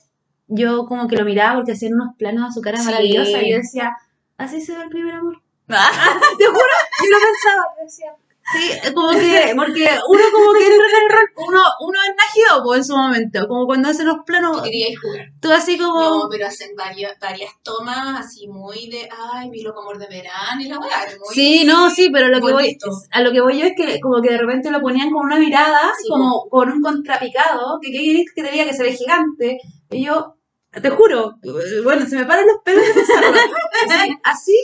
yo 0.46 0.86
como 0.86 1.08
que 1.08 1.16
lo 1.16 1.24
miraba 1.24 1.56
porque 1.56 1.72
hacían 1.72 1.94
unos 1.94 2.14
planos 2.16 2.48
a 2.48 2.52
su 2.52 2.60
cara 2.60 2.78
Sí. 2.78 2.84
maravillosa 2.84 3.42
y 3.42 3.50
yo 3.50 3.56
decía, 3.56 3.96
así 4.36 4.60
se 4.60 4.76
ve 4.76 4.82
el 4.84 4.88
primer 4.88 5.14
amor. 5.14 5.40
Ah, 5.68 5.90
Te 6.38 6.46
juro, 6.46 6.58
yo 6.60 7.10
lo 7.10 7.18
pensaba, 7.24 7.74
yo 7.78 7.84
decía, 7.84 8.14
Sí, 8.52 8.92
como 8.94 9.10
que, 9.10 9.52
porque 9.56 9.88
uno 10.08 10.22
como 10.32 10.52
que 10.52 10.66
entra 10.66 10.86
en 10.86 11.02
el 11.02 11.10
rol, 11.10 11.30
uno, 11.48 11.62
uno 11.80 11.98
es 12.02 12.14
nagido 12.14 12.62
pues, 12.62 12.78
en 12.80 12.84
su 12.84 12.96
momento, 12.96 13.48
como 13.48 13.66
cuando 13.66 13.88
hace 13.88 14.04
los 14.04 14.18
planos, 14.26 14.58
Tú 14.58 14.62
queríais 14.64 15.00
jugar. 15.00 15.26
tú 15.40 15.50
así 15.50 15.78
como... 15.78 16.00
No, 16.00 16.28
pero 16.30 16.46
hacen 16.46 16.76
varias, 16.76 17.18
varias 17.18 17.50
tomas 17.62 18.20
así 18.26 18.46
muy 18.46 18.90
de, 18.90 19.08
ay, 19.32 19.48
mi 19.48 19.62
loco 19.62 19.80
amor 19.80 19.98
de 19.98 20.08
verano 20.08 20.60
y 20.60 20.68
la 20.68 20.78
weá. 20.78 21.06
Sí, 21.32 21.64
no, 21.64 21.88
sí, 21.88 22.10
pero 22.12 22.28
lo 22.28 22.44
que 22.44 22.52
voy, 22.52 22.78
a 23.10 23.20
lo 23.22 23.32
que 23.32 23.40
voy 23.40 23.58
yo 23.58 23.66
es 23.66 23.72
que 23.76 23.98
como 24.00 24.20
que 24.20 24.30
de 24.30 24.38
repente 24.38 24.70
lo 24.70 24.80
ponían 24.82 25.10
con 25.10 25.24
una 25.24 25.38
mirada, 25.38 25.92
Sí, 26.02 26.08
como 26.10 26.46
con 26.50 26.70
un 26.70 26.82
contrapicado, 26.82 27.78
que 27.80 27.90
qué 27.90 27.98
querés 27.98 28.26
que 28.34 28.42
te 28.42 28.50
diga 28.50 28.66
que 28.66 28.74
se 28.74 28.82
ve 28.82 28.92
gigante, 28.92 29.58
y 29.90 30.04
yo, 30.04 30.36
te 30.70 30.90
juro, 30.90 31.38
bueno, 31.82 32.06
se 32.06 32.16
me 32.16 32.26
paran 32.26 32.46
los 32.46 32.58
pelos 32.64 32.86
de 32.86 32.92
pensarlo. 32.92 33.28
Así, 33.88 34.18
así 34.22 34.56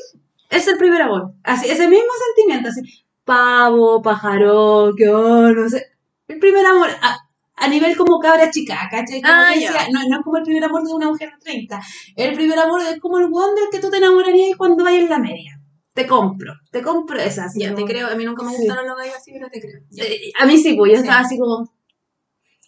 es 0.50 0.66
el 0.68 0.76
primer 0.76 1.00
amor, 1.02 1.32
así, 1.44 1.70
ese 1.70 1.86
mismo 1.88 2.10
sentimiento, 2.34 2.68
así, 2.68 2.80
pavo, 3.24 4.02
pájaro, 4.02 4.92
que 4.96 5.08
oh, 5.08 5.50
no 5.52 5.68
sé, 5.68 5.84
el 6.28 6.38
primer 6.38 6.64
amor, 6.66 6.88
a, 7.02 7.16
a 7.56 7.68
nivel 7.68 7.96
como 7.96 8.18
cabra 8.18 8.50
chica, 8.50 8.88
¿cachai? 8.90 9.20
Como 9.22 9.34
Ah, 9.34 9.50
que 9.54 9.60
ya. 9.60 9.72
decía, 9.72 9.88
no, 9.92 10.00
no 10.08 10.16
es 10.18 10.22
como 10.24 10.36
el 10.38 10.42
primer 10.44 10.64
amor 10.64 10.82
de 10.86 10.92
una 10.94 11.08
mujer 11.08 11.30
de 11.32 11.38
30, 11.44 11.80
el 12.16 12.34
primer 12.34 12.58
amor 12.58 12.80
es 12.82 12.98
como 13.00 13.18
el 13.18 13.26
weón 13.30 13.54
del 13.54 13.68
que 13.70 13.78
tú 13.80 13.90
te 13.90 13.98
enamorarías 13.98 14.56
cuando 14.56 14.84
vayas 14.84 15.02
en 15.04 15.10
la 15.10 15.18
media. 15.18 15.56
Te 15.92 16.06
compro, 16.06 16.52
te 16.70 16.82
compro 16.82 17.18
esa. 17.20 17.44
así 17.46 17.60
Ya, 17.60 17.74
te 17.74 17.84
creo. 17.84 18.06
A 18.08 18.14
mí 18.14 18.24
nunca 18.24 18.44
me 18.44 18.52
Sí. 18.52 18.58
gustaron 18.58 18.86
los 18.88 18.96
gallos 18.96 19.16
así, 19.16 19.32
pero 19.32 19.48
te 19.50 19.60
creo. 19.60 19.80
Ya, 19.90 20.04
Eh, 20.04 20.32
A 20.38 20.46
mí 20.46 20.56
sí, 20.56 20.74
pues 20.74 20.92
yo 20.92 20.96
Sí. 20.98 21.02
estaba 21.02 21.20
así 21.20 21.36
como. 21.36 21.68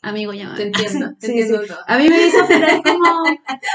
Amigo, 0.03 0.33
ya. 0.33 0.53
te 0.55 0.65
entiendo, 0.65 1.11
te 1.21 1.27
Sí, 1.29 1.33
entiendo 1.39 1.63
sí. 1.63 1.69
todo. 1.69 1.79
A 1.87 1.97
mí 1.99 2.09
me 2.09 2.27
hizo 2.27 2.43
aflorar 2.43 2.83
como. 2.83 3.25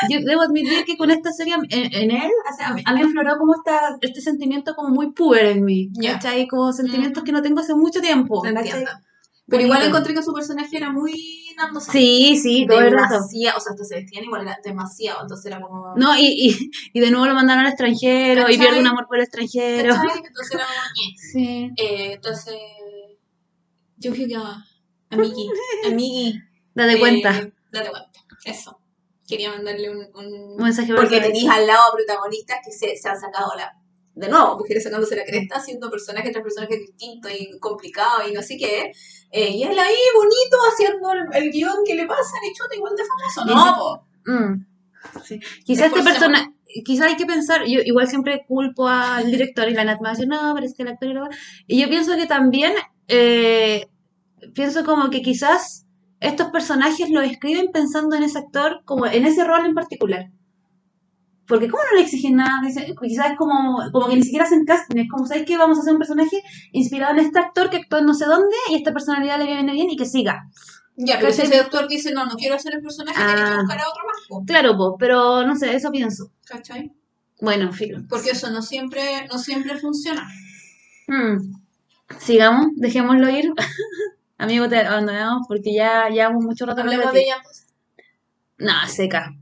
Yo 0.09 0.19
debo 0.25 0.41
admitir 0.41 0.83
que 0.85 0.97
con 0.97 1.09
esta 1.09 1.31
serie, 1.31 1.55
en, 1.55 1.93
en 1.93 2.11
él, 2.11 2.31
o 2.51 2.55
sea, 2.55 2.67
a 2.69 2.73
mí 2.93 3.01
afloró 3.01 3.37
como 3.37 3.53
esta, 3.55 3.97
este 4.01 4.21
sentimiento 4.21 4.75
como 4.75 4.89
muy 4.89 5.11
puber 5.13 5.45
en 5.45 5.63
mí. 5.63 5.89
Ya. 5.93 6.13
¿Cachai? 6.13 6.47
Como 6.47 6.73
sentimientos 6.73 7.23
que 7.23 7.31
no 7.31 7.41
tengo 7.41 7.61
hace 7.61 7.73
mucho 7.75 8.01
tiempo. 8.01 8.41
Te 8.41 8.49
entiendo. 8.49 8.91
Pero 9.49 9.63
igual 9.63 9.81
encontré 9.83 10.13
que 10.13 10.21
su 10.21 10.33
personaje 10.33 10.75
era 10.75 10.91
muy 10.91 11.13
Nando. 11.55 11.79
Sí, 11.79 12.37
sí, 12.37 12.65
todo 12.67 12.81
el 12.81 12.91
rato. 12.91 13.13
demasiado, 13.15 13.57
o 13.57 13.61
sea, 13.61 13.71
hasta 13.71 13.83
se 13.85 13.95
vestían 13.95 14.25
igual, 14.25 14.41
era 14.41 14.57
demasiado, 14.63 15.21
entonces 15.21 15.45
era 15.45 15.61
como... 15.61 15.95
No, 15.95 16.15
y, 16.17 16.25
y, 16.51 16.69
y 16.93 16.99
de 16.99 17.09
nuevo 17.09 17.25
lo 17.25 17.33
mandaron 17.33 17.63
al 17.63 17.69
extranjero 17.71 18.41
y 18.41 18.43
¿Cachai? 18.43 18.57
pierde 18.59 18.79
un 18.81 18.87
amor 18.87 19.07
por 19.07 19.17
el 19.17 19.23
extranjero. 19.23 19.95
¿cachai? 19.95 20.17
Entonces 20.27 20.53
era 20.53 20.65
como... 20.65 20.77
Sí. 21.31 21.71
Eh, 21.77 22.11
entonces, 22.15 22.55
yo 23.97 24.11
creo 24.11 24.27
que... 24.27 24.35
ah, 24.35 24.63
Amigui, 25.09 25.49
amigui. 25.85 26.41
Date 26.75 26.93
eh, 26.93 26.99
cuenta. 26.99 27.31
Date 27.71 27.89
cuenta, 27.89 28.19
eso. 28.45 28.79
Quería 29.27 29.49
mandarle 29.51 29.89
un... 29.89 29.97
un- 30.15 30.51
Un 30.57 30.63
mensaje 30.63 30.93
Porque 30.93 31.19
tenéis 31.19 31.49
al 31.49 31.67
lado 31.67 31.89
a 31.91 31.95
protagonistas 31.95 32.59
que 32.63 32.71
se, 32.71 32.95
se 32.95 33.09
han 33.09 33.19
sacado 33.19 33.51
la... 33.57 33.73
De 34.15 34.29
nuevo, 34.29 34.57
mujeres 34.57 34.83
sacándose 34.83 35.15
la 35.15 35.25
cresta, 35.25 35.57
haciendo 35.57 35.91
personajes 35.91 36.31
tras 36.31 36.41
personajes 36.43 36.79
distintos 36.79 37.31
y 37.37 37.59
complicados 37.59 38.27
y 38.27 38.33
no 38.33 38.41
sé 38.41 38.57
qué. 38.57 38.91
Eh, 39.31 39.49
y 39.51 39.61
él 39.63 39.77
ahí, 39.77 39.95
bonito, 40.15 40.57
haciendo 40.71 41.11
el, 41.13 41.43
el 41.43 41.51
guion 41.51 41.83
que 41.85 41.93
le 41.93 42.07
pasa, 42.07 42.31
le 42.43 42.51
chuta 42.53 42.75
igual 42.75 42.95
de 42.95 43.03
famoso. 43.03 43.45
No. 44.25 44.33
Mm. 44.33 44.65
Sí. 45.23 45.39
Quizás 45.63 45.87
este 45.87 46.01
persona, 46.01 46.51
quizás 46.83 47.07
hay 47.09 47.15
que 47.15 47.27
pensar, 47.27 47.65
yo 47.67 47.79
igual 47.85 48.07
siempre 48.07 48.43
culpo 48.47 48.87
al 48.87 49.29
director 49.29 49.69
y 49.69 49.73
la 49.75 49.83
Nat 49.83 49.99
me 49.99 50.05
va 50.05 50.09
a 50.09 50.13
decir, 50.13 50.27
no, 50.27 50.51
pero 50.55 50.65
es 50.65 50.73
que 50.73 50.81
el 50.81 50.89
actor 50.89 51.09
y 51.09 51.13
lo 51.13 51.27
Y 51.67 51.79
yo 51.81 51.87
pienso 51.87 52.15
que 52.15 52.25
también, 52.25 52.73
eh, 53.07 53.87
pienso 54.53 54.83
como 54.85 55.09
que 55.09 55.21
quizás 55.21 55.85
estos 56.19 56.47
personajes 56.49 57.09
los 57.09 57.23
escriben 57.25 57.67
pensando 57.71 58.15
en 58.15 58.23
ese 58.23 58.39
actor, 58.39 58.81
como 58.85 59.05
en 59.05 59.25
ese 59.25 59.43
rol 59.43 59.65
en 59.65 59.73
particular. 59.73 60.31
Porque 61.47 61.69
¿cómo 61.69 61.81
no 61.89 61.97
le 61.97 62.03
exigen 62.03 62.35
nada? 62.35 62.51
Dice- 62.65 62.93
Quizás 63.01 63.31
es 63.31 63.37
como, 63.37 63.79
como 63.93 64.07
que 64.09 64.15
ni 64.17 64.23
siquiera 64.23 64.45
hacen 64.45 64.65
casting, 64.65 64.97
es 64.99 65.09
como, 65.09 65.25
¿sabes 65.25 65.45
qué? 65.45 65.57
Vamos 65.57 65.77
a 65.77 65.81
hacer 65.81 65.93
un 65.93 65.99
personaje 65.99 66.41
inspirado 66.73 67.13
en 67.13 67.19
este 67.25 67.39
actor 67.39 67.69
que 67.69 67.77
actúa 67.77 67.99
en 67.99 68.05
no 68.05 68.13
sé 68.13 68.25
dónde 68.25 68.55
y 68.69 68.75
esta 68.75 68.91
personalidad 68.91 69.37
le 69.39 69.45
viene 69.45 69.71
bien 69.71 69.89
y 69.89 69.95
que 69.95 70.05
siga. 70.05 70.43
Ya, 70.97 71.19
pero 71.19 71.31
si 71.31 71.43
ese 71.43 71.57
doctor 71.57 71.87
dice, 71.87 72.11
no, 72.11 72.25
no 72.25 72.35
quiero 72.35 72.55
hacer 72.55 72.73
el 72.73 72.81
personaje, 72.81 73.17
Ah. 73.21 73.33
tiene 73.35 73.51
que 73.51 73.57
buscar 73.59 73.79
a 73.79 73.89
otro 73.89 74.03
más. 74.07 74.45
Claro, 74.47 74.75
po, 74.75 74.97
pero 74.97 75.45
no 75.45 75.55
sé, 75.55 75.73
eso 75.75 75.91
pienso. 75.91 76.31
¿cachai? 76.45 76.91
Bueno, 77.39 77.71
filo. 77.71 77.99
Porque 78.09 78.31
eso 78.31 78.49
no 78.49 78.61
siempre, 78.63 79.27
no 79.31 79.37
siempre 79.37 79.77
funciona. 79.77 80.27
Hmm. 81.07 81.53
Sigamos, 82.19 82.67
dejémoslo 82.75 83.29
ir. 83.29 83.53
Amigo, 84.37 84.67
te 84.69 84.77
abandonamos 84.77 85.47
porque 85.47 85.73
ya 85.73 86.09
llevamos 86.09 86.43
mucho 86.43 86.65
rato 86.65 86.81
hablando 86.81 87.07
Hablemos 87.07 87.13
de 87.13 87.19
de 87.19 87.25
ella, 87.25 87.37
pues. 87.43 87.67
No, 88.59 88.73
seca. 88.87 89.33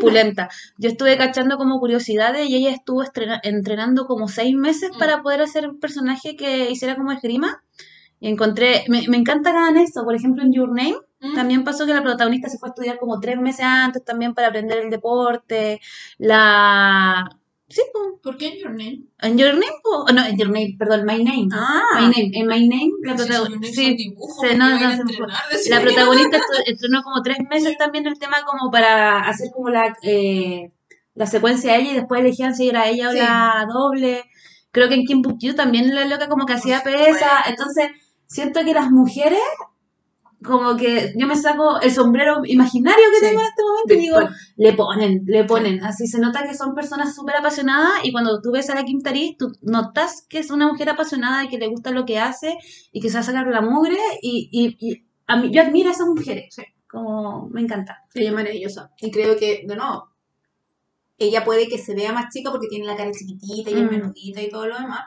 Pulenta. 0.00 0.48
Yo 0.78 0.88
estuve 0.88 1.16
cachando 1.16 1.56
como 1.56 1.78
curiosidades 1.78 2.48
y 2.48 2.56
ella 2.56 2.70
estuvo 2.70 3.02
entrenando 3.42 4.06
como 4.06 4.28
seis 4.28 4.54
meses 4.56 4.90
Mm. 4.94 4.98
para 4.98 5.22
poder 5.22 5.42
hacer 5.42 5.68
un 5.68 5.78
personaje 5.78 6.36
que 6.36 6.70
hiciera 6.70 6.96
como 6.96 7.12
esgrima. 7.12 7.62
Y 8.20 8.28
encontré, 8.28 8.84
me, 8.88 9.06
me 9.08 9.16
encanta 9.16 9.52
que 9.52 9.58
hagan 9.58 9.76
eso. 9.76 10.02
Por 10.04 10.14
ejemplo, 10.16 10.42
en 10.42 10.52
Your 10.52 10.68
Name 10.70 10.96
¿Mm? 11.20 11.34
también 11.34 11.62
pasó 11.64 11.86
que 11.86 11.94
la 11.94 12.02
protagonista 12.02 12.48
se 12.48 12.58
fue 12.58 12.68
a 12.68 12.72
estudiar 12.72 12.98
como 12.98 13.20
tres 13.20 13.38
meses 13.38 13.64
antes 13.64 14.04
también 14.04 14.34
para 14.34 14.48
aprender 14.48 14.78
el 14.78 14.90
deporte. 14.90 15.80
La. 16.18 17.28
Sí, 17.68 17.82
po. 17.92 18.18
¿Por 18.22 18.36
qué 18.38 18.48
en 18.48 18.58
Your 18.58 18.70
Name? 18.70 19.02
en 19.20 19.36
Your 19.38 19.52
Name, 19.54 19.66
po. 19.82 20.04
Oh, 20.08 20.12
no, 20.12 20.24
en 20.24 20.36
Your 20.38 20.48
Name, 20.48 20.74
perdón, 20.78 21.04
My 21.04 21.22
Name. 21.22 21.48
Ah, 21.52 21.82
My 22.00 22.06
Name, 22.06 22.30
en 22.32 22.46
My 22.46 22.66
Name, 22.68 22.90
la, 23.02 23.14
Pero 23.14 23.24
si 23.24 23.28
protago- 23.28 23.48
Your 23.48 23.60
Name 23.60 23.72
sí, 23.72 24.14
no, 24.56 24.70
no, 24.70 24.78
la 25.70 25.80
protagonista 25.82 26.38
entrenó 26.66 27.02
como 27.02 27.22
tres 27.22 27.38
meses 27.50 27.76
también 27.76 28.06
el 28.06 28.18
tema 28.18 28.38
como 28.46 28.70
para 28.70 29.20
hacer 29.20 29.50
como 29.54 29.68
la, 29.68 29.96
eh, 30.02 30.72
la 31.14 31.26
secuencia 31.26 31.72
de 31.74 31.80
ella 31.80 31.90
y 31.92 31.94
después 31.96 32.20
elegían 32.20 32.54
si 32.54 32.68
era 32.68 32.88
ella 32.88 33.10
o 33.10 33.12
Sí. 33.12 33.18
la 33.18 33.66
doble. 33.70 34.24
Creo 34.70 34.88
que 34.88 34.94
en 34.94 35.04
Kim 35.04 35.22
también 35.56 35.94
la 35.94 36.04
loca 36.06 36.28
como 36.28 36.46
que 36.46 36.52
hacía 36.54 36.82
pesa. 36.82 37.42
Entonces, 37.48 37.90
siento 38.26 38.64
que 38.64 38.72
las 38.74 38.90
mujeres, 38.90 39.40
como 40.44 40.76
que 40.76 41.12
yo 41.16 41.26
me 41.26 41.34
saco 41.36 41.80
el 41.80 41.90
sombrero 41.90 42.42
imaginario 42.44 43.04
que 43.12 43.18
Sí. 43.18 43.26
tengo 43.26 43.40
en 43.40 43.46
este 43.46 43.62
momento 43.62 43.94
y 43.94 43.96
digo, 43.98 44.18
Después. 44.20 44.54
le 44.56 44.72
ponen, 44.74 45.22
le 45.26 45.44
ponen. 45.44 45.84
Así 45.84 46.06
se 46.06 46.20
nota 46.20 46.44
que 46.44 46.54
son 46.54 46.74
personas 46.74 47.14
súper 47.14 47.36
apasionadas 47.36 48.04
y 48.04 48.12
cuando 48.12 48.40
tú 48.40 48.52
ves 48.52 48.70
a 48.70 48.74
la 48.74 48.84
Kim 48.84 49.00
Taris, 49.02 49.36
tú 49.36 49.50
notas 49.62 50.24
que 50.28 50.38
es 50.38 50.50
una 50.50 50.68
mujer 50.68 50.90
apasionada 50.90 51.44
y 51.44 51.48
que 51.48 51.58
le 51.58 51.66
gusta 51.68 51.90
lo 51.90 52.04
que 52.04 52.18
hace 52.20 52.56
y 52.92 53.00
que 53.00 53.08
se 53.08 53.14
va 53.14 53.20
a 53.20 53.24
sacar 53.24 53.46
la 53.48 53.60
mugre 53.62 53.98
y, 54.22 54.48
y, 54.52 54.76
y 54.88 55.04
a 55.26 55.36
mí, 55.36 55.50
yo 55.52 55.60
admiro 55.62 55.88
a 55.90 55.92
esas 55.92 56.06
mujeres. 56.06 56.54
Sí. 56.54 56.62
Como 56.90 57.48
me 57.50 57.60
encanta. 57.60 57.98
Ella 58.14 58.28
es 58.28 58.34
maravillosa. 58.34 58.90
Y 59.00 59.10
creo 59.10 59.36
que, 59.36 59.64
de 59.66 59.76
nuevo, 59.76 60.08
ella 61.18 61.44
puede 61.44 61.68
que 61.68 61.78
se 61.78 61.94
vea 61.94 62.12
más 62.12 62.32
chica 62.32 62.50
porque 62.50 62.68
tiene 62.68 62.86
la 62.86 62.96
cara 62.96 63.10
chiquitita 63.12 63.70
y 63.70 63.74
es 63.74 63.82
Mm. 63.82 63.90
menudita 63.90 64.40
y 64.40 64.48
todo 64.48 64.66
lo 64.68 64.78
demás, 64.78 65.00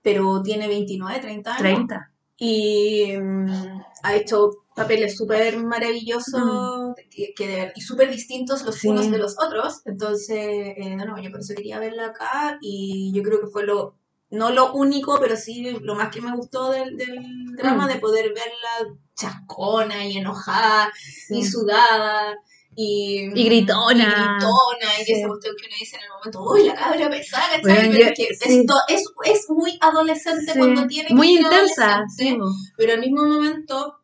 pero 0.00 0.40
tiene 0.42 0.68
29, 0.68 1.18
30 1.20 1.50
años. 1.50 1.60
30. 1.62 2.11
Y 2.44 3.16
mm, 3.16 3.82
ha 4.02 4.14
hecho 4.16 4.50
papeles 4.74 5.16
súper 5.16 5.58
maravillosos 5.62 6.94
que, 7.10 7.32
que 7.36 7.46
de 7.46 7.54
ver- 7.56 7.72
y 7.76 7.80
súper 7.82 8.10
distintos 8.10 8.64
los 8.64 8.74
Sí. 8.76 8.88
unos 8.88 9.10
de 9.12 9.18
los 9.18 9.36
otros. 9.38 9.82
Entonces, 9.84 10.36
eh, 10.76 10.96
no, 10.96 11.04
no, 11.04 11.22
yo 11.22 11.30
por 11.30 11.40
eso 11.40 11.54
quería 11.54 11.78
verla 11.78 12.06
acá 12.06 12.58
y 12.60 13.12
yo 13.14 13.22
creo 13.22 13.40
que 13.40 13.46
fue 13.46 13.64
lo, 13.64 13.96
no 14.30 14.50
lo 14.50 14.72
único, 14.72 15.18
pero 15.20 15.36
sí 15.36 15.70
lo 15.82 15.94
más 15.94 16.08
que 16.12 16.20
me 16.20 16.34
gustó 16.36 16.70
del, 16.72 16.96
del 16.96 17.22
drama, 17.56 17.84
Mm. 17.86 17.88
de 17.92 18.00
poder 18.00 18.28
verla 18.34 18.96
chascona 19.14 20.04
y 20.06 20.16
enojada 20.18 20.90
Sí. 21.28 21.38
y 21.38 21.44
sudada. 21.44 22.36
Y, 22.74 23.30
Y 23.34 23.44
gritona. 23.44 24.04
y 24.04 24.06
gritona, 24.06 24.94
y 25.00 25.04
que 25.04 25.04
Sí. 25.04 25.12
esa 25.20 25.28
cuestión 25.28 25.54
que 25.60 25.66
uno 25.66 25.76
dice 25.78 25.96
en 25.96 26.02
el 26.04 26.08
momento, 26.10 26.42
uy, 26.50 26.64
la 26.68 26.74
cabra 26.74 27.10
pesada, 27.10 27.42
¿cachai? 27.48 27.60
Bueno, 27.62 27.88
Pero 27.92 28.04
yo- 28.04 28.06
es 28.06 28.12
que 28.16 28.34
sí. 28.34 28.66
es, 28.88 29.04
es 29.24 29.50
muy 29.50 29.78
adolescente 29.80 30.52
Sí. 30.52 30.58
cuando 30.58 30.86
tiene 30.86 31.08
que 31.08 31.14
Muy 31.14 31.36
ser 31.36 31.42
intensa. 31.42 32.04
pero 32.76 32.92
al 32.94 33.00
mismo 33.00 33.24
momento, 33.24 33.98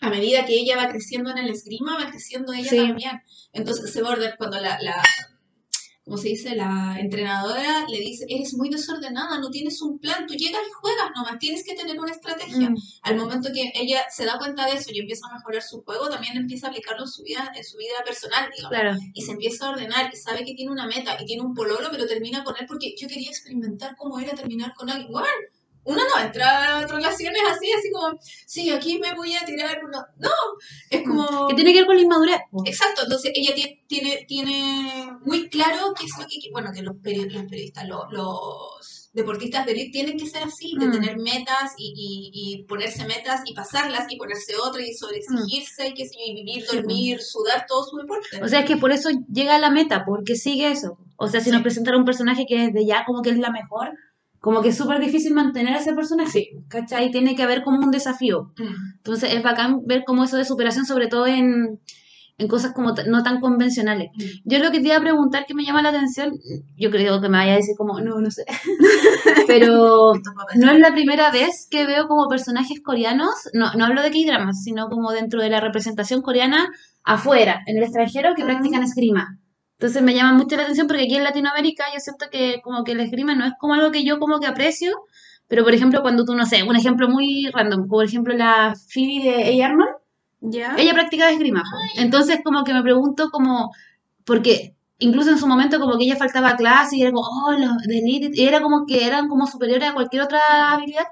a 0.00 0.08
medida 0.08 0.46
que 0.46 0.54
ella 0.54 0.76
va 0.78 0.88
creciendo 0.88 1.30
en 1.30 1.38
el 1.38 1.50
esgrima, 1.50 1.98
va 2.02 2.10
creciendo 2.10 2.52
ella 2.54 2.70
también. 2.70 3.20
Entonces 3.52 3.92
se 3.92 4.00
va 4.00 4.08
a 4.08 4.12
ordenar 4.12 4.36
cuando 4.38 4.58
la, 4.60 4.78
la 4.80 5.02
como 6.10 6.20
se 6.20 6.30
dice, 6.30 6.56
la 6.56 6.96
entrenadora 6.98 7.86
le 7.88 7.98
dice, 8.00 8.26
eres 8.28 8.54
muy 8.54 8.68
desordenada, 8.68 9.38
no 9.38 9.48
tienes 9.48 9.80
un 9.80 9.96
plan, 10.00 10.26
tú 10.26 10.34
llegas 10.34 10.60
y 10.68 10.72
juegas 10.72 11.10
nomás, 11.14 11.38
tienes 11.38 11.62
que 11.64 11.76
tener 11.76 12.00
una 12.00 12.10
estrategia. 12.10 12.68
Mm. 12.68 12.76
Al 13.02 13.16
momento 13.16 13.50
que 13.54 13.70
ella 13.76 14.02
se 14.10 14.24
da 14.24 14.36
cuenta 14.36 14.66
de 14.66 14.72
eso 14.72 14.90
y 14.92 14.98
empieza 14.98 15.28
a 15.28 15.34
mejorar 15.34 15.62
su 15.62 15.82
juego, 15.82 16.08
también 16.08 16.36
empieza 16.36 16.66
a 16.66 16.70
aplicarlo 16.70 17.04
en 17.04 17.08
su 17.08 17.22
vida, 17.22 17.52
en 17.54 17.62
su 17.62 17.76
vida 17.76 18.02
personal, 18.04 18.50
digamos 18.50 18.76
Claro. 18.76 18.96
y 19.14 19.22
se 19.22 19.30
empieza 19.30 19.66
a 19.66 19.70
ordenar 19.70 20.10
y 20.12 20.16
sabe 20.16 20.44
que 20.44 20.54
tiene 20.54 20.72
una 20.72 20.88
meta 20.88 21.16
y 21.20 21.26
tiene 21.26 21.42
un 21.42 21.54
pololo, 21.54 21.86
pero 21.92 22.08
termina 22.08 22.42
con 22.42 22.56
él 22.58 22.66
porque 22.66 22.92
yo 22.98 23.06
quería 23.06 23.30
experimentar 23.30 23.94
cómo 23.94 24.18
era 24.18 24.34
terminar 24.34 24.74
con 24.74 24.90
alguien. 24.90 25.12
Bueno, 25.12 25.28
uno 25.84 26.00
no 26.14 26.22
entra 26.22 26.78
a 26.78 26.86
relaciones 26.86 27.40
así, 27.50 27.70
así 27.72 27.90
como, 27.90 28.18
sí, 28.46 28.70
aquí 28.70 28.98
me 28.98 29.14
voy 29.14 29.34
a 29.34 29.44
tirar 29.44 29.80
uno. 29.84 29.98
No, 30.18 30.30
es 30.90 31.02
como... 31.06 31.48
Que 31.48 31.54
tiene 31.54 31.72
que 31.72 31.78
ver 31.80 31.86
con 31.86 31.96
la 31.96 32.02
inmadurez. 32.02 32.40
Exacto, 32.66 33.02
entonces 33.04 33.32
ella 33.34 33.54
tie- 33.54 33.82
tiene, 33.86 34.24
tiene 34.28 35.12
muy 35.24 35.48
claro 35.48 35.92
qué 35.98 36.04
es 36.06 36.12
lo 36.18 36.26
que, 36.26 36.36
bueno, 36.52 36.70
que 36.74 36.82
los, 36.82 36.96
peri- 36.96 37.30
los 37.30 37.44
periodistas, 37.44 37.86
lo- 37.88 38.10
los, 38.10 38.96
deportistas 39.12 39.66
de 39.66 39.72
elite 39.72 39.90
tienen 39.90 40.16
que 40.16 40.26
ser 40.26 40.44
así, 40.44 40.76
de 40.78 40.86
Mm. 40.86 40.92
tener 40.92 41.18
metas 41.18 41.72
y, 41.76 41.92
y, 41.96 42.30
y 42.32 42.64
ponerse 42.64 43.04
metas 43.06 43.40
y 43.44 43.54
pasarlas 43.54 44.06
y 44.08 44.16
ponerse 44.16 44.54
otra 44.56 44.86
y 44.86 44.94
sobreexigirse 44.94 45.88
y 45.88 45.94
yo, 45.98 46.04
y 46.26 46.34
vivir, 46.34 46.64
Sí, 46.64 46.76
dormir, 46.76 47.20
sudar 47.20 47.64
todo 47.66 47.84
su 47.84 47.96
deporte. 47.96 48.40
O 48.40 48.46
sea, 48.46 48.60
es 48.60 48.66
que 48.66 48.76
por 48.76 48.92
eso 48.92 49.08
llega 49.32 49.56
a 49.56 49.58
la 49.58 49.70
meta, 49.70 50.04
porque 50.06 50.36
sigue 50.36 50.70
eso. 50.70 50.96
O 51.16 51.26
sea, 51.26 51.40
si 51.40 51.46
Sí. 51.46 51.50
nos 51.52 51.62
presentan 51.62 51.96
un 51.96 52.04
personaje 52.04 52.46
que 52.46 52.68
desde 52.68 52.86
ya 52.86 53.04
como 53.04 53.22
que 53.22 53.30
es 53.30 53.38
la 53.38 53.50
mejor, 53.50 53.90
como 54.40 54.62
que 54.62 54.70
es 54.70 54.76
súper 54.76 55.00
difícil 55.00 55.34
mantener 55.34 55.74
a 55.74 55.78
ese 55.78 55.92
personaje, 55.92 56.48
¿cachai? 56.68 57.10
Tiene 57.10 57.36
que 57.36 57.42
haber 57.42 57.62
como 57.62 57.78
un 57.78 57.90
desafío. 57.90 58.52
Entonces 58.96 59.32
es 59.34 59.42
bacán 59.42 59.80
ver 59.86 60.02
como 60.06 60.24
eso 60.24 60.36
de 60.36 60.44
superación, 60.44 60.86
sobre 60.86 61.08
todo 61.08 61.26
en, 61.26 61.78
en 62.38 62.48
cosas 62.48 62.72
como 62.72 62.94
no 63.06 63.22
tan 63.22 63.40
convencionales. 63.40 64.08
Mm. 64.14 64.22
Yo 64.50 64.58
lo 64.60 64.70
que 64.70 64.80
te 64.80 64.88
iba 64.88 64.96
a 64.96 65.00
preguntar 65.00 65.44
que 65.46 65.54
me 65.54 65.62
llama 65.64 65.82
la 65.82 65.90
atención, 65.90 66.32
yo 66.76 66.90
creo 66.90 67.20
que 67.20 67.28
me 67.28 67.36
vaya 67.36 67.52
a 67.52 67.56
decir 67.56 67.74
como, 67.76 68.00
no, 68.00 68.18
no 68.18 68.30
sé, 68.30 68.44
pero 69.46 70.12
no 70.56 70.70
es 70.72 70.78
la 70.78 70.92
primera 70.92 71.30
vez 71.30 71.68
que 71.70 71.86
veo 71.86 72.08
como 72.08 72.28
personajes 72.28 72.80
coreanos, 72.82 73.34
no, 73.52 73.72
no 73.74 73.84
hablo 73.84 74.02
de 74.02 74.10
K-dramas, 74.10 74.62
sino 74.62 74.88
como 74.88 75.12
dentro 75.12 75.42
de 75.42 75.50
la 75.50 75.60
representación 75.60 76.22
coreana 76.22 76.68
afuera, 77.04 77.60
en 77.66 77.76
el 77.78 77.82
extranjero, 77.84 78.34
que 78.34 78.42
Ah. 78.42 78.46
practican 78.46 78.82
esgrima. 78.82 79.38
Entonces 79.80 80.02
me 80.02 80.12
llama 80.12 80.34
mucho 80.34 80.56
la 80.56 80.64
atención 80.64 80.86
porque 80.86 81.04
aquí 81.04 81.16
en 81.16 81.24
Latinoamérica 81.24 81.84
yo 81.94 82.00
siento 82.00 82.26
que 82.30 82.60
como 82.62 82.84
que 82.84 82.92
el 82.92 83.00
esgrima 83.00 83.34
no 83.34 83.46
es 83.46 83.54
como 83.58 83.72
algo 83.72 83.90
que 83.90 84.04
yo 84.04 84.18
como 84.18 84.38
que 84.38 84.46
aprecio, 84.46 84.94
pero 85.48 85.64
por 85.64 85.72
ejemplo 85.72 86.02
cuando 86.02 86.26
tú, 86.26 86.34
no 86.34 86.44
sé, 86.44 86.62
un 86.64 86.76
ejemplo 86.76 87.08
muy 87.08 87.48
random, 87.50 87.84
como 87.84 87.92
por 87.92 88.04
ejemplo 88.04 88.34
la 88.34 88.74
Phoebe 88.92 89.24
de 89.24 89.64
A. 89.64 89.68
Arnold, 89.68 89.94
¿Ya? 90.42 90.74
ella 90.76 90.92
practicaba 90.92 91.30
esgrima. 91.30 91.62
po. 91.62 92.02
Entonces 92.02 92.40
como 92.44 92.62
que 92.62 92.74
me 92.74 92.82
pregunto 92.82 93.30
como, 93.30 93.70
porque 94.26 94.74
incluso 94.98 95.30
en 95.30 95.38
su 95.38 95.46
momento 95.46 95.80
como 95.80 95.96
que 95.96 96.04
ella 96.04 96.16
faltaba 96.16 96.50
a 96.50 96.56
clase 96.56 96.98
y 96.98 97.02
era 97.02 97.12
como, 97.12 97.26
oh, 97.26 97.52
los 97.52 97.78
de 97.84 98.00
elite, 98.00 98.32
y 98.34 98.46
era 98.46 98.60
como 98.60 98.84
que 98.84 99.06
eran 99.06 99.28
como 99.28 99.46
superiores 99.46 99.88
a 99.88 99.94
cualquier 99.94 100.24
otra 100.24 100.72
habilidad. 100.72 101.06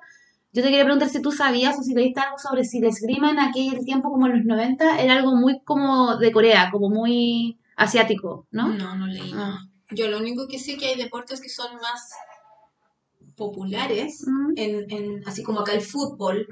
Yo 0.53 0.63
te 0.63 0.69
quería 0.69 0.85
preguntar 0.85 1.09
si 1.09 1.23
tú 1.23 1.33
sabías 1.33 1.79
o 1.79 1.83
si 1.83 1.95
leíste 1.95 2.21
algo 2.21 2.37
sobre 2.37 2.65
si 2.65 2.81
el 2.81 2.85
esgrima 2.85 3.31
en 3.31 3.39
aquel 3.39 3.83
tiempo 3.87 4.11
como 4.11 4.27
en 4.27 4.37
los 4.37 4.45
90 4.45 5.01
era 5.01 5.15
algo 5.15 5.35
muy 5.37 5.61
como 5.61 6.17
de 6.19 6.33
Corea, 6.33 6.69
como 6.71 6.91
muy 6.91 7.57
asiático, 7.79 8.47
¿no? 8.51 8.69
No, 8.69 8.95
no 8.97 9.07
leí. 9.07 9.33
Ah. 9.35 9.59
Yo 9.91 10.09
lo 10.09 10.19
único 10.19 10.47
que 10.49 10.59
sé 10.59 10.77
que 10.77 10.87
hay 10.87 10.97
deportes 10.97 11.41
que 11.41 11.49
son 11.49 11.75
más 11.77 12.11
populares, 13.37 14.25
en, 14.57 14.91
en, 14.91 15.23
así 15.27 15.43
como 15.45 15.61
acá 15.61 15.73
el 15.73 15.81
fútbol, 15.81 16.47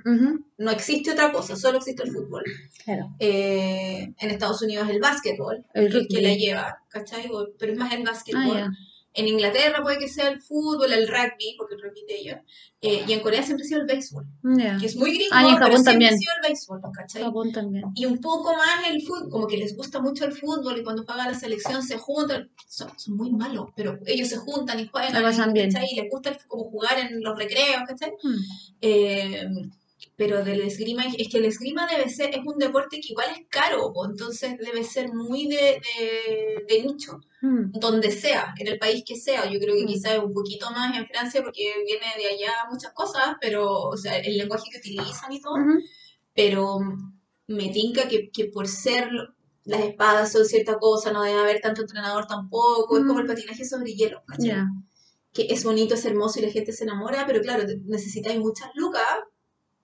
no 0.56 0.70
existe 0.70 1.10
otra 1.10 1.32
cosa, 1.32 1.56
solo 1.56 1.78
existe 1.78 2.04
el 2.04 2.12
fútbol. 2.12 2.44
Claro. 2.84 3.12
Eh, 3.18 4.14
en 4.18 4.30
Estados 4.30 4.62
Unidos 4.62 4.88
el 4.88 5.00
básquetbol, 5.00 5.64
El 5.74 5.86
el 5.86 5.92
que 5.92 5.98
rugby. 6.16 6.20
la 6.22 6.34
lleva, 6.34 6.78
¿cachai? 6.88 7.28
Pero 7.58 7.72
es 7.72 7.78
más 7.78 7.92
el 7.92 8.02
Ah, 8.02 8.10
básquetbol. 8.12 8.70
En 9.16 9.26
Inglaterra 9.28 9.82
puede 9.82 9.98
que 9.98 10.08
sea 10.08 10.28
el 10.28 10.40
fútbol, 10.42 10.92
el 10.92 11.08
rugby, 11.08 11.54
porque 11.56 11.74
el 11.74 11.80
rugby 11.82 12.04
de 12.06 12.18
ella. 12.20 12.44
Eh, 12.82 13.04
y 13.08 13.12
en 13.14 13.20
Corea 13.20 13.42
siempre 13.42 13.64
ha 13.64 13.68
sido 13.68 13.80
el 13.80 13.86
béisbol, 13.86 14.26
Ya. 14.58 14.76
que 14.78 14.86
es 14.86 14.94
muy 14.96 15.10
gringo, 15.14 15.30
Ah, 15.32 15.42
y 15.42 15.46
en 15.48 15.54
pero 15.54 15.66
Japón 15.66 15.72
siempre 15.84 15.92
también. 15.92 16.14
ha 16.14 16.18
sido 16.18 16.32
el 16.36 16.42
béisbol, 16.48 16.80
¿cachai? 16.94 17.22
Japón 17.22 17.52
también. 17.52 17.84
Y 17.94 18.04
un 18.04 18.18
poco 18.20 18.54
más 18.54 18.86
el 18.90 19.00
fútbol, 19.02 19.30
como 19.30 19.46
que 19.46 19.56
les 19.56 19.74
gusta 19.74 20.00
mucho 20.00 20.24
el 20.26 20.32
fútbol 20.32 20.78
y 20.78 20.84
cuando 20.84 21.04
paga 21.06 21.26
la 21.26 21.34
selección 21.38 21.82
se 21.82 21.96
juntan, 21.96 22.50
son, 22.68 22.90
son 22.98 23.16
muy 23.16 23.30
malos, 23.32 23.70
pero 23.74 23.98
ellos 24.06 24.28
se 24.28 24.36
juntan 24.36 24.78
y 24.80 24.86
juegan, 24.86 25.22
pasan 25.22 25.52
bien. 25.54 25.72
¿cachai? 25.72 25.88
Y 25.90 25.96
les 26.00 26.10
gusta 26.10 26.30
el- 26.30 26.38
como 26.46 26.64
jugar 26.64 26.98
en 26.98 27.22
los 27.22 27.36
recreos, 27.38 27.82
¿cachai? 27.88 28.10
Mm. 28.22 28.34
Eh, 28.82 29.46
pero 30.16 30.42
del 30.42 30.62
esgrima, 30.62 31.04
es 31.18 31.28
que 31.28 31.38
el 31.38 31.44
esgrima 31.44 31.86
debe 31.86 32.08
ser, 32.08 32.30
es 32.30 32.40
un 32.44 32.58
deporte 32.58 33.00
que 33.00 33.08
igual 33.12 33.26
es 33.38 33.46
caro, 33.50 33.92
entonces 34.08 34.56
debe 34.58 34.82
ser 34.82 35.12
muy 35.12 35.46
de, 35.46 35.80
de, 35.86 36.64
de 36.68 36.82
nicho, 36.84 37.20
Mm. 37.42 37.70
donde 37.78 38.10
sea, 38.10 38.54
en 38.58 38.66
el 38.66 38.78
país 38.78 39.04
que 39.06 39.14
sea. 39.14 39.44
Yo 39.50 39.60
creo 39.60 39.74
que 39.76 39.84
Mm. 39.84 39.88
quizás 39.88 40.12
es 40.14 40.18
un 40.20 40.32
poquito 40.32 40.70
más 40.70 40.96
en 40.96 41.06
Francia 41.06 41.42
porque 41.42 41.64
viene 41.84 42.06
de 42.16 42.26
allá 42.34 42.50
muchas 42.70 42.92
cosas, 42.94 43.36
pero, 43.42 43.70
o 43.70 43.96
sea, 43.96 44.16
el 44.18 44.38
lenguaje 44.38 44.70
que 44.72 44.78
utilizan 44.78 45.30
y 45.32 45.40
todo, 45.40 45.54
Ujú. 45.54 45.78
pero 46.34 46.78
me 47.48 47.68
tinca 47.68 48.08
que, 48.08 48.30
que 48.30 48.46
por 48.46 48.66
ser 48.68 49.10
las 49.64 49.80
espadas 49.80 50.32
son 50.32 50.44
cierta 50.46 50.78
cosa, 50.78 51.12
no 51.12 51.22
debe 51.24 51.40
haber 51.40 51.60
tanto 51.60 51.82
entrenador 51.82 52.26
tampoco, 52.26 52.96
es 52.98 53.04
como 53.04 53.18
el 53.20 53.26
Mm. 53.26 53.28
patinaje 53.28 53.64
sobre 53.66 53.92
hielo. 53.94 54.22
Ya. 54.38 54.66
que 55.34 55.48
es 55.50 55.64
bonito, 55.64 55.92
es 55.94 56.04
hermoso 56.06 56.38
y 56.38 56.42
la 56.46 56.50
gente 56.50 56.72
se 56.72 56.84
enamora, 56.84 57.26
pero 57.26 57.42
claro, 57.42 57.64
necesitáis 57.84 58.38
muchas 58.38 58.70
lucas 58.74 59.02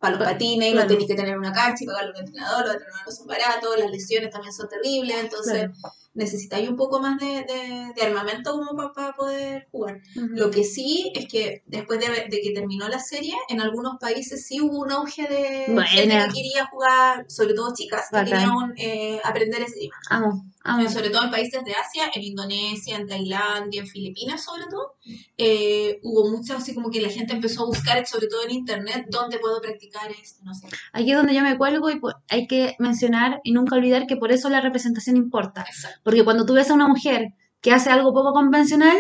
para 0.02 0.16
los 0.16 0.24
Pa- 0.26 0.32
patines, 0.32 0.68
y 0.68 0.72
claro. 0.72 0.84
no 0.84 0.88
tenéis 0.88 1.08
que 1.08 1.14
tener 1.14 1.38
una 1.38 1.52
cancha 1.52 1.84
y 1.84 1.86
pagarle 1.86 2.08
a 2.10 2.12
un 2.12 2.26
entrenador, 2.26 2.64
los 2.66 2.74
entrenadores 2.74 3.16
son 3.16 3.26
baratos, 3.28 3.78
las 3.78 3.90
lesiones 3.90 4.30
también 4.30 4.52
son 4.52 4.68
terribles, 4.68 5.16
entonces 5.20 5.54
Claro. 5.54 5.72
necesitáis 6.14 6.68
un 6.68 6.76
poco 6.76 7.00
más 7.00 7.18
de, 7.20 7.26
de- 7.26 7.92
de 7.94 8.02
armamento 8.02 8.52
como 8.52 8.92
para 8.92 9.12
poder 9.14 9.68
jugar. 9.70 10.00
Lo 10.14 10.50
que 10.50 10.64
sí 10.64 11.12
es 11.14 11.26
que 11.28 11.62
después 11.66 12.00
de, 12.00 12.06
de 12.28 12.40
que 12.42 12.50
terminó 12.52 12.88
la 12.88 12.98
serie, 12.98 13.34
en 13.48 13.60
algunos 13.60 13.96
países 14.00 14.44
sí 14.44 14.60
hubo 14.60 14.80
un 14.80 14.90
auge 14.90 15.22
de 15.22 15.66
gente 15.66 15.72
Buena. 15.72 16.26
que 16.26 16.32
quería 16.34 16.66
jugar, 16.66 17.24
sobre 17.30 17.54
todo 17.54 17.72
chicas, 17.72 18.06
que 18.10 18.16
Bacán. 18.16 18.26
querían 18.26 18.72
eh, 18.76 19.20
aprender 19.24 19.62
esgrima. 19.62 19.94
Amo, 20.10 20.44
amo. 20.64 20.84
Eh, 20.84 20.88
sobre 20.88 21.10
todo 21.10 21.24
en 21.24 21.30
países 21.30 21.64
de 21.64 21.72
Asia, 21.72 22.10
en 22.14 22.22
Indonesia, 22.22 22.96
en 22.96 23.06
Tailandia, 23.06 23.80
en 23.82 23.86
Filipinas 23.86 24.44
sobre 24.44 24.64
todo, 24.70 24.94
eh, 25.38 25.98
hubo 26.02 26.28
mucho 26.30 26.56
así 26.56 26.74
como 26.74 26.90
que 26.90 27.00
la 27.00 27.08
gente 27.08 27.32
empezó 27.32 27.62
a 27.62 27.66
buscar, 27.66 28.06
sobre 28.06 28.26
todo 28.28 28.44
en 28.44 28.50
internet, 28.52 29.06
dónde 29.10 29.38
puedo 29.38 29.60
practicar 29.60 30.10
esto, 30.10 30.42
no 30.44 30.54
sé. 30.54 30.68
Aquí 30.92 31.10
es 31.10 31.16
donde 31.16 31.34
yo 31.34 31.42
me 31.42 31.56
cuelgo 31.58 31.90
y 31.90 31.98
por- 31.98 32.16
hay 32.28 32.46
que 32.46 32.76
mencionar 32.78 33.40
y 33.44 33.52
nunca 33.52 33.76
olvidar 33.76 34.06
que 34.06 34.16
por 34.16 34.32
eso 34.32 34.48
la 34.48 34.60
representación 34.60 35.16
importa. 35.16 35.64
Exacto. 35.68 36.00
Porque 36.02 36.24
cuando 36.24 36.46
tú 36.46 36.54
ves 36.54 36.70
a 36.70 36.74
una 36.74 36.88
mujer 36.88 37.34
que 37.60 37.72
hace 37.72 37.90
algo 37.90 38.12
poco 38.12 38.32
convencional 38.32 38.98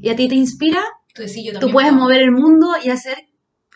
y 0.00 0.08
a 0.10 0.16
ti 0.16 0.28
te 0.28 0.34
inspira, 0.34 0.82
sí, 1.26 1.44
yo 1.44 1.52
tú 1.58 1.70
puedes 1.70 1.90
puedo. 1.90 2.02
mover 2.04 2.22
el 2.22 2.30
mundo 2.30 2.74
y 2.82 2.90
hacer 2.90 3.16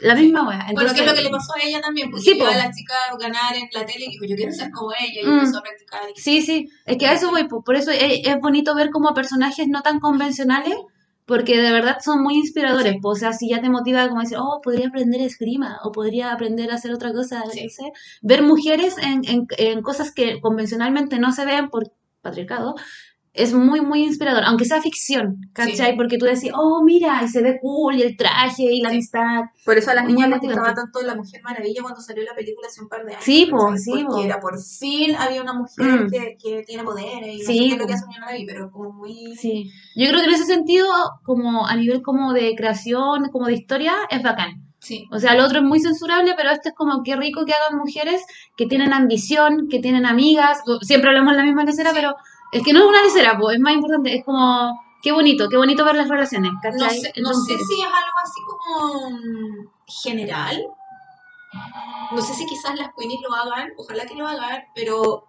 la 0.01 0.15
misma 0.15 0.47
wea. 0.47 0.57
Bueno, 0.59 0.71
Entonces, 0.71 0.93
que 0.95 1.01
es 1.05 1.07
lo 1.11 1.15
que 1.17 1.23
le 1.23 1.31
pasó 1.31 1.55
a 1.55 1.63
ella 1.67 1.81
también, 1.81 2.11
porque 2.11 2.25
Sí, 2.25 2.35
po. 2.35 2.47
a 2.47 2.55
la 2.57 2.71
chica 2.71 2.95
ganar 3.19 3.55
en 3.57 3.69
la 3.73 3.87
tele 3.87 4.05
y 4.07 4.11
dijo, 4.11 4.25
yo 4.27 4.37
quiero 4.37 4.53
ser 4.53 4.71
como 4.71 4.93
ella, 4.93 5.21
y 5.23 5.25
Mm. 5.27 5.39
empezó 5.39 5.59
a 5.59 5.63
practicar. 5.63 6.01
y- 6.15 6.21
Sí, 6.21 6.43
sí, 6.43 6.69
es 6.85 6.97
que 6.99 7.07
a 7.07 7.13
eso 7.15 7.31
voy, 7.31 7.45
po. 7.49 7.63
por 7.63 7.77
eso 7.77 7.91
es, 7.91 8.21
es 8.27 8.37
bonito 8.41 8.75
ver 8.75 8.91
como 8.91 9.09
a 9.09 9.15
personajes 9.15 9.67
no 9.69 9.83
tan 9.83 9.99
convencionales, 10.01 10.77
porque 11.25 11.61
de 11.61 11.73
verdad 11.73 11.97
son 12.05 12.23
muy 12.23 12.35
inspiradores, 12.37 12.97
po. 13.03 13.09
o 13.11 13.15
sea, 13.17 13.33
si 13.33 13.49
ya 13.49 13.61
te 13.61 13.69
motiva 13.71 14.07
como 14.09 14.21
decir, 14.21 14.39
oh, 14.41 14.61
podría 14.63 14.89
aprender 14.89 15.21
esgrima, 15.23 15.79
o 15.83 15.91
podría 15.93 16.33
aprender 16.33 16.71
a 16.71 16.75
hacer 16.77 16.93
otra 16.93 17.13
cosa, 17.13 17.43
Sí. 17.51 17.65
no 17.65 17.71
sé. 17.71 17.93
ver 18.23 18.43
mujeres 18.43 18.97
en, 18.99 19.23
en, 19.29 19.47
en 19.59 19.83
cosas 19.83 20.13
que 20.13 20.41
convencionalmente 20.41 21.19
no 21.19 21.33
se 21.33 21.45
ven 21.47 21.69
por 21.71 21.91
patriarcado, 22.21 22.75
es 23.37 23.53
muy, 23.55 23.81
muy 23.81 24.03
inspirador, 24.05 24.43
aunque 24.45 24.65
sea 24.65 24.81
ficción, 24.81 25.37
¿cachai? 25.53 25.95
Porque 25.97 26.19
tú 26.19 26.25
decís, 26.27 26.51
oh, 26.55 26.83
mira, 26.85 27.21
y 27.23 27.29
se 27.29 27.43
ve 27.43 27.59
cool, 27.61 27.97
y 27.97 28.03
el 28.03 28.17
traje, 28.17 28.63
y 28.65 28.81
la 28.81 28.89
Sí. 28.91 28.95
amistad. 28.97 29.41
Por 29.65 29.77
eso 29.79 29.91
a 29.91 29.95
las 29.95 30.07
niñas 30.07 30.29
les 30.31 30.41
gustaba 30.41 30.75
tanto 30.75 31.03
La 31.03 31.15
Mujer 31.15 31.43
Maravilla 31.43 31.83
cuando 31.83 32.01
salió 32.01 32.25
la 32.25 32.35
película 32.35 32.67
hace 32.69 32.81
un 32.83 32.89
par 32.89 33.05
de 33.05 33.13
años. 33.13 33.25
Sí, 33.25 33.49
¿cachai? 33.51 33.79
sí, 33.79 33.91
Porque 33.93 34.07
po. 34.07 34.23
era 34.23 34.41
por 34.41 34.59
fin 34.61 35.15
había 35.17 35.43
una 35.43 35.53
mujer 35.53 36.05
Mm. 36.05 36.11
que, 36.11 36.37
que 36.43 36.63
tiene 36.65 36.83
poderes 36.85 37.35
y 37.35 37.39
no 37.39 37.45
Sí, 37.47 37.59
sé 37.59 37.69
qué 37.69 37.75
es 37.75 37.79
lo 37.79 37.87
que 37.87 37.93
hace 37.95 38.05
una 38.07 38.27
pero 38.47 38.71
como 38.71 38.93
muy... 38.93 39.35
Sí, 39.37 39.71
yo 39.95 40.09
creo 40.09 40.21
que 40.21 40.27
en 40.29 40.35
ese 40.35 40.45
sentido, 40.47 40.87
como 41.25 41.67
a 41.67 41.77
nivel 41.77 42.03
como 42.03 42.33
de 42.33 42.55
creación, 42.57 43.29
como 43.33 43.47
de 43.47 43.55
historia, 43.55 43.95
es 44.11 44.23
bacán. 44.23 44.63
Sí. 44.79 45.05
O 45.11 45.19
sea, 45.19 45.35
lo 45.35 45.45
otro 45.45 45.59
es 45.59 45.65
muy 45.65 45.81
censurable, 45.81 46.35
pero 46.37 46.51
esto 46.51 46.69
es 46.69 46.75
como 46.75 47.03
qué 47.03 47.17
rico 47.17 47.45
que 47.45 47.53
hagan 47.53 47.79
mujeres 47.79 48.23
que 48.57 48.67
tienen 48.67 48.93
ambición, 48.93 49.67
que 49.69 49.81
tienen 49.81 50.07
amigas. 50.07 50.59
Siempre 50.83 51.09
hablamos 51.11 51.33
en 51.33 51.39
la 51.39 51.45
misma 51.45 51.65
lecera, 51.65 51.91
Sí. 51.91 51.97
pero 51.97 52.15
es 52.57 52.63
que 52.65 52.73
no 52.73 52.81
es 52.81 52.87
una 52.87 53.03
lecera, 53.03 53.39
pues 53.39 53.57
es 53.57 53.61
más 53.63 53.75
importante, 53.75 54.15
es 54.15 54.25
como 54.25 54.81
qué 55.03 55.13
bonito, 55.13 55.49
qué 55.49 55.57
bonito 55.57 55.85
ver 55.85 55.95
las 55.97 56.09
relaciones, 56.09 56.53
No 56.53 56.91
sé, 56.91 57.13
no 57.21 57.33
sé 57.35 57.59
si 57.59 57.81
es 57.81 57.87
algo 57.87 58.19
así 58.23 58.41
como 58.47 59.11
mm, 59.11 59.69
general. 59.87 60.67
No 62.13 62.21
sé 62.21 62.35
si 62.35 62.45
quizás 62.47 62.79
las 62.79 62.91
queenies 62.97 63.21
lo 63.23 63.35
hagan, 63.35 63.71
ojalá 63.79 64.05
que 64.05 64.15
lo 64.15 64.27
hagan, 64.27 64.65
pero 64.75 65.25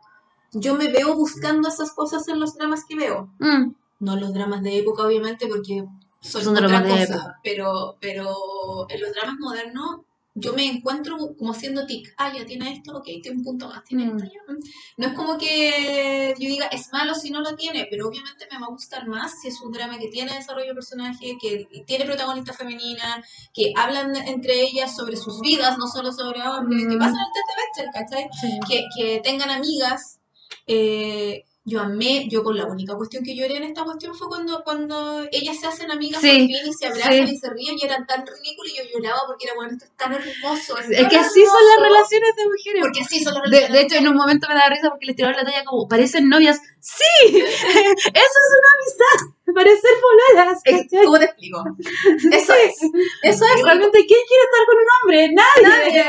yo 0.51 0.75
me 0.75 0.87
veo 0.89 1.15
buscando 1.15 1.69
esas 1.69 1.93
cosas 1.93 2.27
en 2.27 2.39
los 2.39 2.55
dramas 2.55 2.85
que 2.85 2.95
veo. 2.95 3.29
Mm, 3.39 3.73
No 3.99 4.15
los 4.15 4.33
dramas 4.33 4.61
de 4.63 4.77
época, 4.79 5.03
obviamente, 5.03 5.47
porque 5.47 5.85
son, 6.19 6.43
Son 6.43 6.57
otra 6.57 6.83
cosa. 6.83 7.39
Pero, 7.43 7.97
pero 8.01 8.87
en 8.89 9.01
los 9.01 9.13
dramas 9.13 9.35
modernos 9.39 10.01
yo 10.39 10.53
me 10.53 10.65
encuentro 10.67 11.17
como 11.37 11.51
haciendo 11.51 11.85
tic. 11.85 12.13
Ah, 12.17 12.31
ya 12.35 12.45
tiene 12.45 12.71
esto, 12.73 12.95
ok, 12.97 13.05
tiene 13.21 13.37
un 13.37 13.43
punto 13.43 13.67
más, 13.67 13.83
tiene 13.83 14.05
Mm. 14.05 14.17
esto, 14.17 14.31
ya. 14.33 14.53
No 14.97 15.07
es 15.07 15.13
como 15.13 15.37
que 15.37 16.33
yo 16.39 16.47
diga 16.47 16.67
es 16.67 16.91
malo 16.93 17.15
si 17.15 17.29
no 17.31 17.41
lo 17.41 17.55
tiene, 17.55 17.87
pero 17.89 18.07
obviamente 18.07 18.47
me 18.51 18.59
va 18.59 18.67
a 18.67 18.69
gustar 18.69 19.07
más 19.07 19.33
si 19.41 19.47
es 19.49 19.59
un 19.61 19.71
drama 19.71 19.97
que 19.97 20.07
tiene 20.09 20.33
desarrollo 20.33 20.67
de 20.69 20.73
personaje, 20.75 21.37
que 21.41 21.67
tiene 21.85 22.05
protagonista 22.05 22.53
femenina, 22.53 23.23
que 23.53 23.73
hablan 23.75 24.15
entre 24.15 24.61
ellas 24.61 24.95
sobre 24.95 25.17
sus 25.17 25.41
vidas, 25.41 25.77
no 25.77 25.87
solo 25.87 26.11
sobre 26.11 26.41
hombres, 26.41 26.83
que 26.87 26.95
Mm. 26.95 26.99
pasan 26.99 27.15
el 27.15 27.83
Bechdel, 27.85 27.91
¿cachai? 27.93 28.29
sí. 28.39 28.59
que, 28.67 28.83
que 28.95 29.19
tengan 29.21 29.49
amigas. 29.49 30.19
eh, 30.69 31.43
yo 31.69 31.81
amé, 31.81 32.29
yo 32.29 32.43
con 32.43 32.55
la 32.55 32.65
única 32.65 32.95
cuestión 32.95 33.25
que 33.25 33.35
lloré 33.35 33.57
en 33.57 33.63
esta 33.63 33.83
cuestión 33.83 34.15
fue 34.15 34.29
cuando, 34.29 34.63
cuando 34.63 35.27
ellas 35.33 35.59
se 35.59 35.67
hacen 35.67 35.91
amigas 35.91 36.21
Sí, 36.21 36.29
por 36.29 36.37
fin 36.37 36.49
y 36.65 36.73
se 36.73 36.87
abrazan 36.87 37.27
sí. 37.27 37.33
y 37.33 37.37
se 37.37 37.49
ríen 37.49 37.75
y 37.77 37.83
eran 37.83 38.07
tan 38.07 38.25
ridículos 38.25 38.71
y 38.71 38.77
yo 38.77 38.83
lloraba 38.93 39.23
porque 39.27 39.45
era 39.47 39.53
bueno, 39.55 39.73
esto 39.73 39.83
es 39.83 39.91
tan 39.97 40.13
hermoso. 40.13 40.77
Es 40.77 40.87
tan 40.89 41.09
que 41.09 41.17
así 41.17 41.45
son 41.45 41.63
las 41.75 41.87
relaciones 41.89 42.35
de 42.37 42.43
mujeres. 42.45 42.81
Porque 42.83 43.01
así 43.01 43.21
son 43.21 43.33
las 43.33 43.43
De, 43.43 43.49
relaciones. 43.49 43.73
de 43.73 43.81
hecho, 43.81 43.95
en 43.97 44.07
un 44.07 44.15
momento 44.15 44.47
me 44.47 44.55
da 44.55 44.69
risa 44.69 44.89
porque 44.89 45.07
les 45.07 45.15
tiraron 45.17 45.35
la 45.35 45.43
talla 45.43 45.65
como, 45.65 45.89
parecen 45.89 46.29
novias. 46.29 46.57
¡Sí! 46.79 47.03
¡Eso 47.35 48.05
es 48.05 48.13
una 48.13 48.69
amistad! 48.79 49.36
parecer 49.55 49.91
pololas. 50.01 50.61
¿Cómo 51.05 51.19
te 51.19 51.25
explico? 51.25 51.63
Eso 52.31 52.53
es. 52.53 52.75
Eso 53.23 53.45
es. 53.45 53.63
realmente, 53.63 54.05
¿quién 54.05 54.19
quiere 54.27 54.43
estar 54.43 54.65
con 54.65 54.77
un 54.77 54.87
hombre? 55.01 55.33
Nadie. 55.33 56.05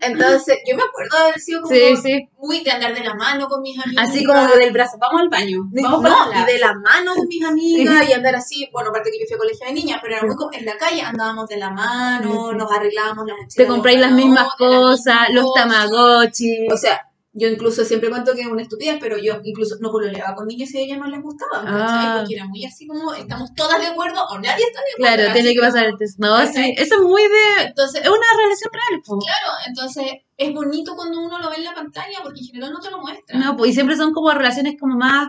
Entonces, 0.00 0.58
yo 0.66 0.76
me 0.76 0.82
acuerdo 0.82 1.16
de 1.16 1.22
haber 1.24 1.40
sido 1.40 1.62
como 1.62 1.74
Sí, 1.74 1.96
sí. 1.96 2.28
muy 2.38 2.62
de 2.62 2.70
andar 2.70 2.94
de 2.94 3.02
la 3.04 3.14
mano 3.14 3.48
con 3.48 3.62
mis 3.62 3.78
amigas. 3.78 4.08
Así 4.08 4.24
como 4.24 4.46
del 4.46 4.72
brazo, 4.72 4.96
vamos 4.98 5.22
al 5.22 5.28
baño. 5.28 5.68
Vamos 5.72 6.02
no, 6.02 6.32
y 6.32 6.44
de 6.52 6.58
la 6.58 6.74
mano 6.74 7.14
con 7.14 7.28
mis 7.28 7.44
amigas 7.44 8.08
y 8.08 8.12
andar 8.12 8.34
así, 8.34 8.68
bueno, 8.72 8.90
aparte 8.90 9.10
que 9.10 9.18
yo 9.20 9.26
fui 9.26 9.34
a 9.34 9.38
colegio 9.38 9.66
de 9.66 9.72
niñas, 9.72 9.98
pero 10.02 10.16
era 10.16 10.26
muy 10.26 10.36
como 10.36 10.52
en 10.52 10.64
la 10.64 10.76
calle 10.76 11.02
andábamos 11.02 11.48
de 11.48 11.56
la 11.56 11.70
mano, 11.70 12.52
nos 12.52 12.70
arreglábamos 12.72 13.26
las. 13.26 13.54
Te 13.54 13.62
de 13.62 13.68
compráis 13.68 13.98
las 13.98 14.12
mismas 14.12 14.48
cosas, 14.56 15.28
los 15.30 15.52
tamagotchi. 15.54 16.68
O 16.70 16.76
sea, 16.76 17.00
yo 17.36 17.48
incluso 17.48 17.84
siempre 17.84 18.10
cuento 18.10 18.32
que 18.32 18.42
es 18.42 18.46
una 18.46 18.62
estupidez, 18.62 18.98
pero 19.00 19.18
yo 19.18 19.40
incluso 19.42 19.76
no 19.80 19.90
pololeaba 19.90 20.36
con 20.36 20.46
niños 20.46 20.68
si 20.68 20.78
a 20.78 20.80
ellas 20.82 20.98
no 20.98 21.08
les 21.08 21.20
gustaba. 21.20 21.64
Ah. 21.66 22.16
Porque 22.18 22.34
era 22.34 22.46
muy 22.46 22.64
así 22.64 22.86
como, 22.86 23.12
estamos 23.12 23.52
todas 23.54 23.80
de 23.80 23.88
acuerdo 23.88 24.24
o 24.24 24.38
nadie 24.38 24.64
está 24.64 24.80
de 24.80 24.92
acuerdo. 24.94 25.16
Claro, 25.16 25.32
tiene 25.32 25.52
que 25.52 25.60
pasar 25.60 25.86
el 25.86 25.96
test. 25.98 26.18
No, 26.20 26.46
sí, 26.46 26.74
eso 26.76 26.94
es 26.94 27.00
muy 27.00 27.22
de... 27.22 27.64
Entonces, 27.66 28.02
Es 28.02 28.08
una 28.08 28.26
relación 28.40 28.70
real, 28.72 29.02
po. 29.04 29.18
claro, 29.18 29.52
entonces 29.66 30.04
es 30.36 30.54
bonito 30.54 30.94
cuando 30.94 31.20
uno 31.20 31.40
lo 31.40 31.50
ve 31.50 31.56
en 31.56 31.64
la 31.64 31.74
pantalla 31.74 32.18
porque 32.22 32.40
en 32.40 32.46
general 32.46 32.72
no 32.72 32.80
te 32.80 32.90
lo 32.90 33.00
muestra. 33.00 33.36
No, 33.36 33.56
pues, 33.56 33.72
y 33.72 33.74
siempre 33.74 33.96
son 33.96 34.12
como 34.12 34.30
relaciones 34.30 34.76
como 34.78 34.96
más... 34.96 35.28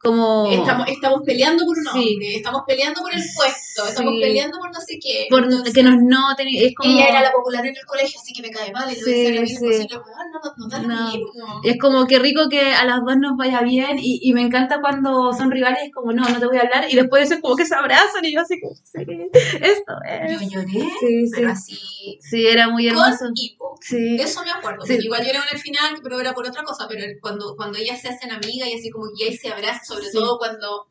Como... 0.00 0.46
Estamos, 0.52 0.86
estamos 0.88 1.20
peleando 1.26 1.64
por 1.64 1.76
un 1.76 1.84
Sí. 1.84 2.12
hombre, 2.14 2.36
estamos 2.36 2.62
peleando 2.66 3.00
por 3.02 3.12
el 3.12 3.22
puesto, 3.34 3.86
estamos 3.88 4.14
peleando 4.20 4.58
por 4.58 4.72
no 4.72 4.80
sé 4.80 4.98
qué. 5.02 5.26
por 5.28 5.42
Entonces, 5.44 5.74
que 5.74 5.82
nos 5.82 5.96
noten, 6.00 6.46
es 6.50 6.72
como... 6.76 6.90
Ella 6.90 7.06
era 7.08 7.22
la 7.22 7.32
popular 7.32 7.66
en 7.66 7.74
el 7.76 7.84
colegio, 7.84 8.20
así 8.20 8.32
que 8.32 8.42
me 8.42 8.50
cae 8.50 8.70
mal, 8.72 8.90
y 8.92 8.94
Sí, 8.94 9.46
sí. 9.46 9.64
Weón, 9.66 10.88
no, 10.88 11.12
no. 11.34 11.60
Es 11.64 11.78
como 11.78 12.06
que 12.06 12.18
rico 12.20 12.48
que 12.48 12.60
a 12.72 12.84
las 12.84 13.00
dos 13.04 13.16
nos 13.18 13.36
vaya 13.36 13.60
bien 13.62 13.98
y, 13.98 14.20
y 14.22 14.32
me 14.34 14.42
encanta 14.42 14.80
cuando 14.80 15.32
son 15.32 15.50
rivales, 15.50 15.80
es 15.86 15.92
como, 15.92 16.12
no, 16.12 16.28
no 16.28 16.38
te 16.38 16.46
voy 16.46 16.58
a 16.58 16.60
hablar 16.62 16.86
y 16.88 16.94
después 16.94 17.30
es 17.30 17.40
como 17.40 17.56
que 17.56 17.66
se 17.66 17.74
abrazan 17.74 18.24
y 18.24 18.32
yo 18.34 18.40
así 18.40 18.60
como, 18.60 18.74
esto 18.74 19.92
Yo 20.28 20.36
es. 20.40 20.50
lloré, 20.50 20.66
Sí, 21.00 21.26
sí. 21.26 21.30
pero 21.34 21.50
así, 21.50 22.18
Sí, 22.20 22.46
era 22.46 22.68
muy 22.68 22.86
hermoso. 22.88 23.18
con 23.20 23.32
hipo. 23.34 23.76
Sí. 23.80 24.16
Eso 24.20 24.42
me 24.44 24.50
acuerdo. 24.50 24.84
Igual 24.86 25.24
lloré 25.24 25.38
en 25.38 25.44
el 25.56 25.58
final, 25.58 25.96
pero 26.02 26.20
era 26.20 26.34
por 26.34 26.46
otra 26.46 26.62
cosa. 26.62 26.86
Pero 26.88 27.04
cuando, 27.20 27.54
cuando 27.56 27.78
ellas 27.78 28.00
se 28.00 28.08
hacen 28.08 28.30
amigas 28.32 28.68
y 28.68 28.74
así 28.74 28.90
como 28.90 29.06
que 29.16 29.26
ahí 29.26 29.36
se 29.36 29.48
abrazan, 29.48 29.87
sobre 29.88 30.06
Sí. 30.06 30.18
todo 30.18 30.38
cuando, 30.38 30.86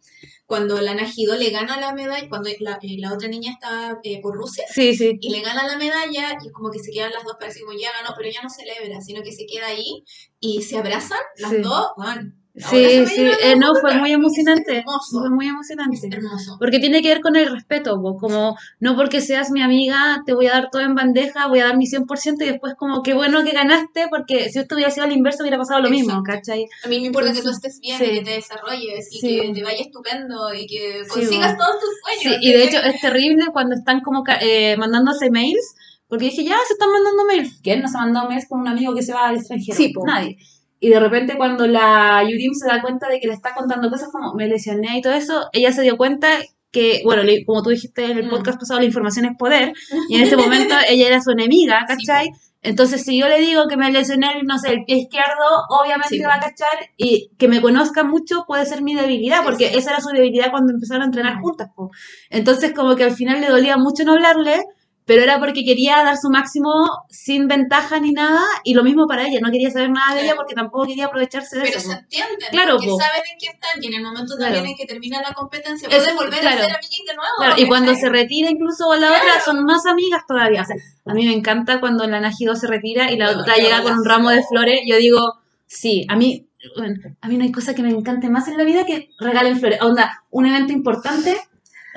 cuando 0.46 0.82
la 0.82 0.94
Najido 0.96 1.36
le 1.36 1.50
gana 1.52 1.80
la 1.80 1.94
medalla, 1.94 2.28
cuando 2.30 2.50
la, 2.60 2.80
eh, 2.82 2.98
la 3.00 3.14
otra 3.14 3.28
niña 3.28 3.52
está 3.52 4.00
eh, 4.04 4.20
por 4.22 4.36
Rusia. 4.36 4.66
Sí, 4.74 4.96
sí. 4.96 5.18
Y 5.22 5.30
le 5.30 5.42
gana 5.42 5.66
la 5.68 5.78
medalla 5.78 6.38
y 6.44 6.52
como 6.52 6.72
que 6.72 6.80
se 6.80 6.92
quedan 6.92 7.12
las 7.12 7.24
dos 7.24 7.36
decir 7.40 7.64
como 7.66 7.78
ya 7.78 7.92
ganó, 8.02 8.14
pero 8.16 8.28
ella 8.30 8.42
no 8.44 8.50
celebra, 8.50 9.02
sino 9.02 9.22
que 9.24 9.32
se 9.32 9.46
queda 9.46 9.68
ahí 9.68 10.04
y 10.40 10.62
se 10.64 10.78
abrazan 10.78 11.20
las 11.38 11.62
dos. 11.62 11.88
se 11.98 12.34
Sí, 12.58 13.06
sí. 13.06 13.22
Eh, 13.44 13.56
no, 13.56 13.76
fue 13.76 13.96
muy 14.00 14.12
emocionante. 14.12 14.84
Fue 15.12 15.30
muy 15.30 15.48
emocionante. 15.48 16.08
hermoso. 16.12 16.58
Porque 16.60 16.80
tiene 16.80 17.02
que 17.02 17.10
ver 17.10 17.22
con 17.22 17.36
el 17.36 17.52
respeto, 17.52 18.02
po, 18.02 18.18
como 18.18 18.58
no 18.80 18.96
porque 18.96 19.22
seas 19.22 19.52
mi 19.52 19.62
amiga 19.62 20.24
te 20.26 20.34
voy 20.34 20.48
a 20.48 20.54
dar 20.54 20.70
todo 20.72 20.82
en 20.82 20.96
bandeja, 20.96 21.48
voy 21.48 21.60
a 21.60 21.66
dar 21.68 21.78
mi 21.78 21.86
100% 21.86 22.44
y 22.46 22.50
después 22.50 22.74
como 22.76 23.04
qué 23.04 23.14
bueno 23.14 23.44
que 23.44 23.52
ganaste, 23.52 24.08
porque 24.10 24.50
si 24.50 24.60
esto 24.60 24.76
hubiera 24.76 24.90
sido 24.92 25.06
al 25.06 25.12
inverso 25.12 25.44
hubiera 25.44 25.58
pasado 25.58 25.82
lo 25.82 25.90
mismo, 25.90 26.20
Exacto. 26.20 26.32
¿cachai? 26.32 26.66
A 26.84 26.88
mí 26.88 27.00
me 27.00 27.08
importa 27.08 27.32
que 27.34 27.42
tú 27.42 27.50
estés 27.50 27.80
bien 27.80 27.98
Sí. 28.00 28.06
y 28.06 28.10
que 28.20 28.22
te 28.26 28.32
desarrolles 28.32 29.08
y 29.14 29.20
Sí. 29.20 29.40
que 29.42 29.54
te 29.54 29.64
vaya 29.64 29.82
estupendo 29.82 30.54
y 30.54 30.66
que 30.68 31.04
Sí, 31.04 31.10
consigas 31.10 31.56
bueno. 31.56 31.58
todos 31.64 31.80
tus 31.80 31.90
Sí, 31.90 32.24
sueños. 32.24 32.40
y 32.44 32.52
de 32.54 32.64
hecho 32.64 32.78
es 32.84 33.02
terrible 33.02 33.46
cuando 33.54 33.76
están 33.76 34.02
como 34.02 34.24
eh, 34.42 34.76
mandándose 34.78 35.30
mails, 35.30 35.76
porque 36.08 36.26
dije, 36.26 36.44
ya 36.44 36.56
se 36.66 36.74
están 36.74 36.90
mandando 36.92 37.26
mails. 37.26 37.60
¿Quién 37.62 37.82
no 37.82 37.88
se 37.88 37.98
ha 37.98 38.02
mandado 38.02 38.30
mails 38.30 38.48
con 38.48 38.62
un 38.62 38.68
amigo 38.68 38.96
que 38.96 39.04
se 39.04 39.14
va 39.14 39.28
al 39.28 39.36
extranjero? 39.36 39.78
Sí, 39.78 39.90
po. 39.90 40.06
Nadie. 40.06 40.38
Y 40.80 40.90
de 40.90 41.00
repente 41.00 41.38
cuando 41.38 41.66
la 41.68 42.24
Yurim 42.24 42.54
se 42.54 42.68
da 42.68 42.82
cuenta 42.82 43.08
de 43.10 43.20
que 43.20 43.28
le 43.28 43.34
está 43.34 43.54
contando 43.56 43.90
cosas 43.90 44.10
como 44.12 44.34
me 44.36 44.48
lesioné 44.48 44.98
y 44.98 45.02
todo 45.02 45.14
eso, 45.14 45.50
ella 45.54 45.72
se 45.72 45.82
dio 45.82 45.98
cuenta 45.98 46.28
que, 46.72 47.02
bueno, 47.06 47.24
le- 47.24 47.46
como 47.46 47.64
tú 47.64 47.70
dijiste 47.72 48.06
en 48.12 48.18
el 48.20 48.28
Mm. 48.28 48.30
podcast 48.30 48.60
pasado, 48.60 48.80
la 48.80 48.86
información 48.86 49.26
es 49.26 49.32
poder, 49.38 49.74
y 50.10 50.16
en 50.18 50.22
ese 50.36 50.38
momento 50.38 50.76
ella 50.88 51.08
era 51.08 51.22
su 51.22 51.32
enemiga, 51.32 51.86
¿cachai? 51.88 52.30
Entonces, 52.62 53.04
si 53.06 53.18
yo 53.18 53.28
le 53.30 53.40
digo 53.40 53.68
que 53.70 53.78
me 53.78 53.90
lesioné, 53.92 54.28
no 54.44 54.58
sé, 54.58 54.72
el 54.74 54.84
pie 54.84 54.98
izquierdo, 54.98 55.46
obviamente 55.70 56.10
Sí, 56.18 56.20
va 56.20 56.36
a 56.36 56.40
cachar 56.40 56.68
y 56.98 57.30
que 57.38 57.48
me 57.48 57.62
conozca 57.62 58.04
mucho 58.04 58.44
puede 58.46 58.66
ser 58.66 58.82
mi 58.82 58.94
debilidad, 58.96 59.44
porque 59.44 59.66
Exacto. 59.68 59.80
esa 59.80 59.92
era 59.92 60.02
su 60.02 60.10
debilidad 60.10 60.52
cuando 60.52 60.74
empezaron 60.74 61.04
a 61.04 61.06
entrenar 61.06 61.40
juntas. 61.40 61.70
po. 61.76 61.92
Entonces, 62.30 62.74
como 62.74 62.96
que 62.96 63.06
al 63.06 63.12
final 63.16 63.40
le 63.42 63.48
dolía 63.48 63.78
mucho 63.78 64.04
no 64.04 64.14
hablarle, 64.14 64.64
pero 65.08 65.24
era 65.24 65.40
porque 65.40 65.64
quería 65.64 66.04
dar 66.04 66.18
su 66.18 66.30
máximo 66.30 66.70
sin 67.10 67.48
ventaja 67.48 68.00
ni 68.00 68.12
nada, 68.12 68.42
y 68.64 68.74
lo 68.76 68.84
mismo 68.84 69.08
para 69.08 69.26
ella, 69.26 69.40
no 69.42 69.50
quería 69.50 69.72
saber 69.72 69.90
nada 69.90 70.14
de 70.16 70.24
ella 70.26 70.36
porque 70.36 70.54
tampoco 70.54 70.86
quería 70.86 71.06
aprovecharse 71.06 71.56
de 71.56 71.64
Pero 71.64 71.78
eso. 71.78 71.88
se 71.90 71.96
po. 71.96 72.02
entienden, 72.02 72.50
Claro, 72.52 72.74
porque 72.74 72.88
po. 72.90 73.00
saben 73.00 73.22
en 73.32 73.38
qué 73.40 73.48
están 73.48 73.82
y 73.84 73.88
en 73.88 73.94
el 73.96 74.04
momento 74.04 74.36
Claro. 74.36 74.54
también 74.54 74.72
en 74.74 74.78
que 74.78 74.86
termina 74.86 75.22
la 75.22 75.34
competencia 75.34 75.88
pueden 75.90 76.16
volver 76.16 76.42
claro. 76.42 76.58
a 76.60 76.64
ser 76.66 76.76
amigas 76.76 77.06
de 77.08 77.16
nuevo. 77.16 77.32
Claro, 77.38 77.56
y 77.58 77.68
cuando 77.68 77.96
se 77.96 78.10
retira 78.10 78.50
incluso 78.52 78.94
la 78.96 79.08
otra 79.08 79.40
son 79.44 79.64
más 79.64 79.86
amigas 79.86 80.24
todavía. 80.28 80.62
O 80.62 80.66
sea, 80.66 80.76
a 81.06 81.14
mí 81.14 81.26
me 81.26 81.34
encanta 81.34 81.80
cuando 81.80 82.06
la 82.06 82.20
Najido 82.20 82.56
se 82.56 82.68
retira 82.68 83.10
y 83.12 83.18
la 83.18 83.32
otra 83.32 83.56
llega 83.56 83.82
con 83.82 83.94
un 83.94 84.06
ramo 84.06 84.30
de 84.30 84.44
flor. 84.44 84.66
flores. 84.66 84.82
Yo 84.86 84.98
digo, 84.98 85.22
sí, 85.66 86.06
a 86.10 86.18
mí, 86.18 86.48
bueno, 86.78 86.96
a 87.22 87.28
mí 87.30 87.38
no 87.38 87.44
hay 87.46 87.52
cosa 87.54 87.74
que 87.74 87.82
me 87.82 87.90
encante 87.92 88.30
más 88.30 88.48
en 88.50 88.58
la 88.58 88.66
vida 88.66 88.84
que 88.86 89.10
regalen 89.20 89.58
flores. 89.58 89.82
Onda, 89.82 90.24
un 90.32 90.46
evento 90.48 90.74
importante. 90.74 91.38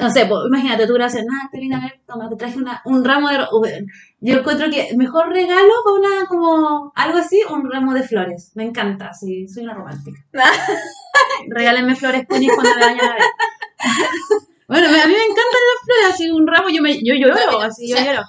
No 0.01 0.11
sé, 0.11 0.27
pues, 0.27 0.41
imagínate, 0.49 0.87
tú 0.87 0.95
gracias, 0.95 1.25
nada, 1.25 1.49
te 1.53 1.61
vine 1.61 1.77
a 1.77 1.81
ver, 1.81 2.01
toma, 2.07 2.29
te 2.29 2.37
traje 2.37 2.59
una, 2.59 2.81
un 2.87 3.05
ramo 3.05 3.29
de... 3.29 3.87
Yo 4.21 4.39
encuentro 4.39 4.71
que 4.71 4.97
mejor 4.97 5.29
regalo 5.29 5.73
para 5.85 5.97
una, 5.97 6.27
como, 6.27 6.93
algo 6.95 7.19
así, 7.19 7.43
un 7.51 7.71
ramo 7.71 7.93
de 7.93 8.03
flores. 8.03 8.53
Me 8.55 8.65
encanta, 8.65 9.13
sí, 9.13 9.47
soy 9.47 9.65
una 9.65 9.75
romántica. 9.75 10.19
Regálenme 11.49 11.97
flores, 11.97 12.27
Punis, 12.27 12.51
cuando 12.55 12.75
me 12.77 12.81
vayan 12.81 13.01
a 13.01 13.15
ver. 13.15 13.23
Bueno, 14.71 14.87
a 14.87 14.91
mí 14.91 14.95
me 14.95 15.25
encantan 15.25 15.43
las 15.43 15.85
flores, 15.85 16.15
así 16.15 16.31
un 16.31 16.47
ramo, 16.47 16.69
yo, 16.69 16.81
me, 16.81 17.03
yo 17.03 17.15
lloro, 17.17 17.61
así 17.61 17.89
yo 17.89 17.97
o 17.97 17.99
sea, 17.99 18.13
lloro. 18.13 18.29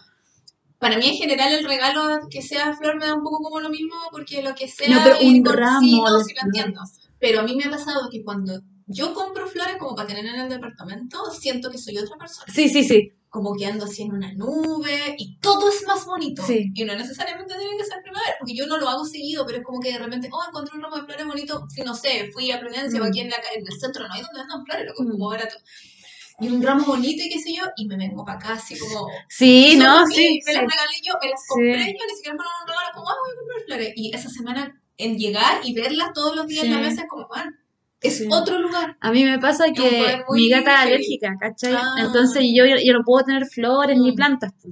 Para 0.80 0.98
mí 0.98 1.08
en 1.08 1.14
general 1.14 1.54
el 1.54 1.64
regalo 1.64 2.28
que 2.32 2.42
sea 2.42 2.74
flor 2.74 2.98
me 2.98 3.06
da 3.06 3.14
un 3.14 3.22
poco 3.22 3.44
como 3.44 3.60
lo 3.60 3.70
mismo 3.70 3.94
porque 4.10 4.42
lo 4.42 4.56
que 4.56 4.68
sea 4.68 4.90
No, 4.90 5.04
pero 5.04 5.20
un 5.22 5.46
ramo 5.46 5.80
sí, 5.80 6.02
no, 6.02 6.20
sí 6.22 6.34
lo 6.34 6.48
entiendo. 6.48 6.82
Pero 7.20 7.42
a 7.42 7.44
mí 7.44 7.56
me 7.56 7.66
ha 7.66 7.70
pasado 7.70 8.10
que 8.12 8.24
cuando 8.24 8.60
yo 8.88 9.14
compro 9.14 9.48
flores 9.48 9.78
como 9.78 9.96
para 9.96 10.08
tener 10.08 10.26
en 10.26 10.40
el 10.42 10.50
departamento, 10.50 11.32
siento 11.32 11.70
que 11.72 11.78
soy 11.78 11.98
otra 11.98 12.18
persona. 12.18 12.52
Sí, 12.54 12.70
sí, 12.70 12.84
sí. 12.84 13.12
Como 13.30 13.56
que 13.56 13.66
ando 13.66 13.86
así 13.86 14.02
en 14.04 14.12
una 14.12 14.34
nube 14.34 15.16
y 15.18 15.38
todo 15.40 15.70
es 15.70 15.86
más 15.88 16.06
bonito. 16.06 16.44
Sí. 16.46 16.70
Y 16.74 16.84
no 16.84 16.94
necesariamente 16.96 17.56
tiene 17.58 17.78
que 17.78 17.86
ser 17.86 18.02
primavera, 18.04 18.36
porque 18.40 18.54
yo 18.54 18.66
no 18.68 18.78
lo 18.78 18.90
hago 18.90 19.06
seguido, 19.06 19.46
pero 19.46 19.60
es 19.60 19.64
como 19.64 19.80
que 19.80 19.94
de 19.94 20.00
repente, 20.00 20.30
oh, 20.32 20.42
encontré 20.48 20.76
un 20.76 20.84
ramo 20.84 20.98
de 20.98 21.04
flores 21.04 21.26
bonito. 21.26 21.66
Fui, 21.74 21.84
no 21.86 21.96
sé, 21.96 22.30
fui 22.34 22.52
a 22.52 22.60
Providencia 22.60 23.00
Mm. 23.00 23.04
o 23.04 23.06
aquí 23.06 23.22
en, 23.22 23.30
la, 23.30 23.38
en 23.56 23.66
el 23.66 23.80
centro, 23.80 24.06
no 24.08 24.14
hay 24.14 24.22
donde 24.22 24.42
andan 24.42 24.66
flores, 24.66 24.86
lo 24.86 24.94
como 24.96 25.14
Mm. 25.16 25.30
barato. 25.30 25.56
Y 26.42 26.48
un 26.50 26.62
ramo 26.62 26.84
bonito 26.86 27.24
y 27.24 27.30
qué 27.30 27.40
sé 27.40 27.54
yo, 27.56 27.64
y 27.78 27.86
me 27.88 27.96
vengo 27.98 28.26
para 28.26 28.38
acá 28.40 28.54
así 28.54 28.78
como 28.78 29.08
Sí, 29.30 29.76
no, 29.78 30.06
mías, 30.06 30.10
sí. 30.14 30.40
Me 30.46 30.52
sí. 30.52 30.58
las 30.58 30.62
regalé 30.70 30.94
yo, 31.06 31.14
me 31.22 31.30
las 31.30 31.42
Sí. 31.42 31.48
compré 31.48 31.78
yo, 31.80 32.06
ni 32.10 32.16
siquiera 32.16 32.36
fueron 32.36 32.54
un 32.64 32.68
regalo, 32.68 32.90
como, 32.96 33.10
ah, 33.10 33.16
voy 33.22 33.32
a 33.32 33.38
comprar 33.38 33.62
flores. 33.66 33.94
Y 33.96 34.16
esa 34.16 34.30
semana, 34.30 34.82
en 34.98 35.18
llegar 35.18 35.62
y 35.64 35.74
verlas 35.74 36.12
todos 36.14 36.36
los 36.36 36.48
días 36.48 36.66
en 36.66 36.72
la 36.72 36.78
Sí. 36.80 36.84
mesa, 36.90 37.02
es 37.04 37.08
como, 37.08 37.28
man, 37.30 37.56
es 38.02 38.18
Sí. 38.20 38.28
otro 38.32 38.60
lugar. 38.60 38.98
A 39.00 39.12
mí 39.12 39.24
me 39.24 39.40
pasa 39.40 39.66
que 39.74 40.24
mi 40.34 40.50
gata 40.50 40.74
es 40.74 40.80
alérgica, 40.88 41.36
¿cachai? 41.40 41.74
Ah. 41.76 41.96
Entonces 42.00 42.44
yo, 42.54 42.64
yo 42.66 42.94
no 42.94 43.04
puedo 43.06 43.24
tener 43.26 43.46
flores 43.46 43.98
ni 44.00 44.12
Mm. 44.12 44.16
plantas. 44.16 44.52
po. 44.62 44.70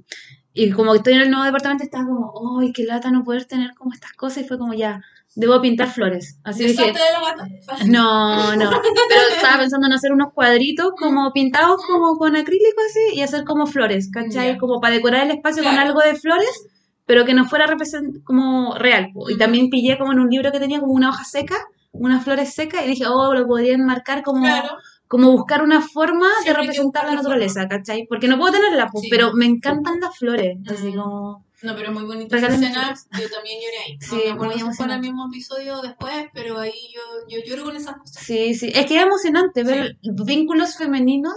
Y 0.53 0.71
como 0.71 0.95
estoy 0.95 1.13
en 1.13 1.21
el 1.21 1.29
nuevo 1.29 1.45
departamento, 1.45 1.83
estaba 1.83 2.05
como, 2.05 2.59
¡ay, 2.59 2.73
qué 2.73 2.83
lata 2.83 3.11
no 3.11 3.23
poder 3.23 3.45
tener 3.45 3.73
como 3.75 3.93
estas 3.93 4.11
cosas! 4.13 4.43
Y 4.43 4.47
fue 4.47 4.57
como, 4.57 4.73
ya, 4.73 4.99
debo 5.35 5.61
pintar 5.61 5.87
flores. 5.89 6.37
Así 6.43 6.65
dije, 6.65 6.87
de 6.87 6.93
la 6.93 7.31
gata. 7.31 7.85
No, 7.85 8.55
no. 8.55 8.69
Pero 9.09 9.21
estaba 9.35 9.59
pensando 9.59 9.87
en 9.87 9.93
hacer 9.93 10.11
unos 10.11 10.33
cuadritos 10.33 10.91
como 10.99 11.31
pintados 11.31 11.81
como 11.85 12.17
con 12.17 12.35
acrílico 12.35 12.81
así 12.89 13.15
y 13.17 13.21
hacer 13.21 13.45
como 13.45 13.67
flores, 13.67 14.09
¿cachai? 14.11 14.53
Ya. 14.53 14.57
Como 14.57 14.81
para 14.81 14.95
decorar 14.95 15.25
el 15.25 15.31
espacio 15.31 15.63
con 15.63 15.73
Claro. 15.73 15.89
algo 15.89 16.01
de 16.01 16.15
flores, 16.15 16.65
pero 17.05 17.23
que 17.25 17.33
no 17.35 17.45
fuera 17.45 17.67
represent 17.67 18.21
como 18.23 18.73
real. 18.75 19.11
Y 19.29 19.35
Mm. 19.35 19.37
también 19.37 19.69
pillé 19.69 19.97
como 19.97 20.11
en 20.11 20.19
un 20.19 20.29
libro 20.29 20.51
que 20.51 20.59
tenía 20.59 20.79
como 20.79 20.93
una 20.93 21.09
hoja 21.09 21.23
seca, 21.23 21.55
unas 21.91 22.23
flores 22.23 22.53
secas, 22.53 22.85
y 22.85 22.89
dije, 22.89 23.05
oh, 23.07 23.33
lo 23.33 23.47
podría 23.47 23.73
enmarcar 23.73 24.21
como, 24.23 24.45
Claro. 24.45 24.77
como 25.07 25.31
buscar 25.31 25.63
una 25.63 25.81
forma 25.81 26.27
de 26.27 26.33
hay 26.49 26.55
que 26.55 26.61
representar 26.61 27.05
la 27.05 27.15
naturaleza, 27.15 27.67
¿cachai? 27.67 28.05
Porque 28.07 28.27
no 28.27 28.37
puedo 28.37 28.53
tenerla, 28.53 28.89
pues, 28.91 29.03
Sí. 29.03 29.09
pero 29.09 29.33
me 29.33 29.45
encantan 29.45 29.99
las 29.99 30.17
flores. 30.17 30.57
Así 30.67 30.91
Mm. 30.91 30.95
como. 30.99 31.45
No, 31.61 31.75
pero 31.75 31.91
muy 31.91 32.03
bonita 32.03 32.37
esa 32.37 32.47
escena. 32.47 32.93
Yo 33.19 33.29
también 33.29 33.59
lloré 33.59 33.77
ahí. 33.85 33.97
No 33.97 34.07
Sí, 34.07 34.15
acuerdo 34.29 34.35
muy 34.37 34.37
si 34.37 34.37
fue 34.37 34.53
el 34.55 34.61
emocionante. 34.61 35.07
mismo 35.07 35.27
episodio 35.27 35.81
después, 35.81 36.27
pero 36.33 36.57
ahí 36.59 36.71
yo, 36.93 37.01
yo 37.27 37.43
lloro 37.45 37.65
con 37.65 37.75
esas 37.75 37.97
cosas. 37.97 38.23
Sí, 38.23 38.53
sí. 38.55 38.71
Es 38.73 38.85
que 38.85 38.95
es 38.95 39.03
emocionante 39.03 39.63
ver 39.65 39.97
vínculos 40.01 40.77
femeninos. 40.77 41.35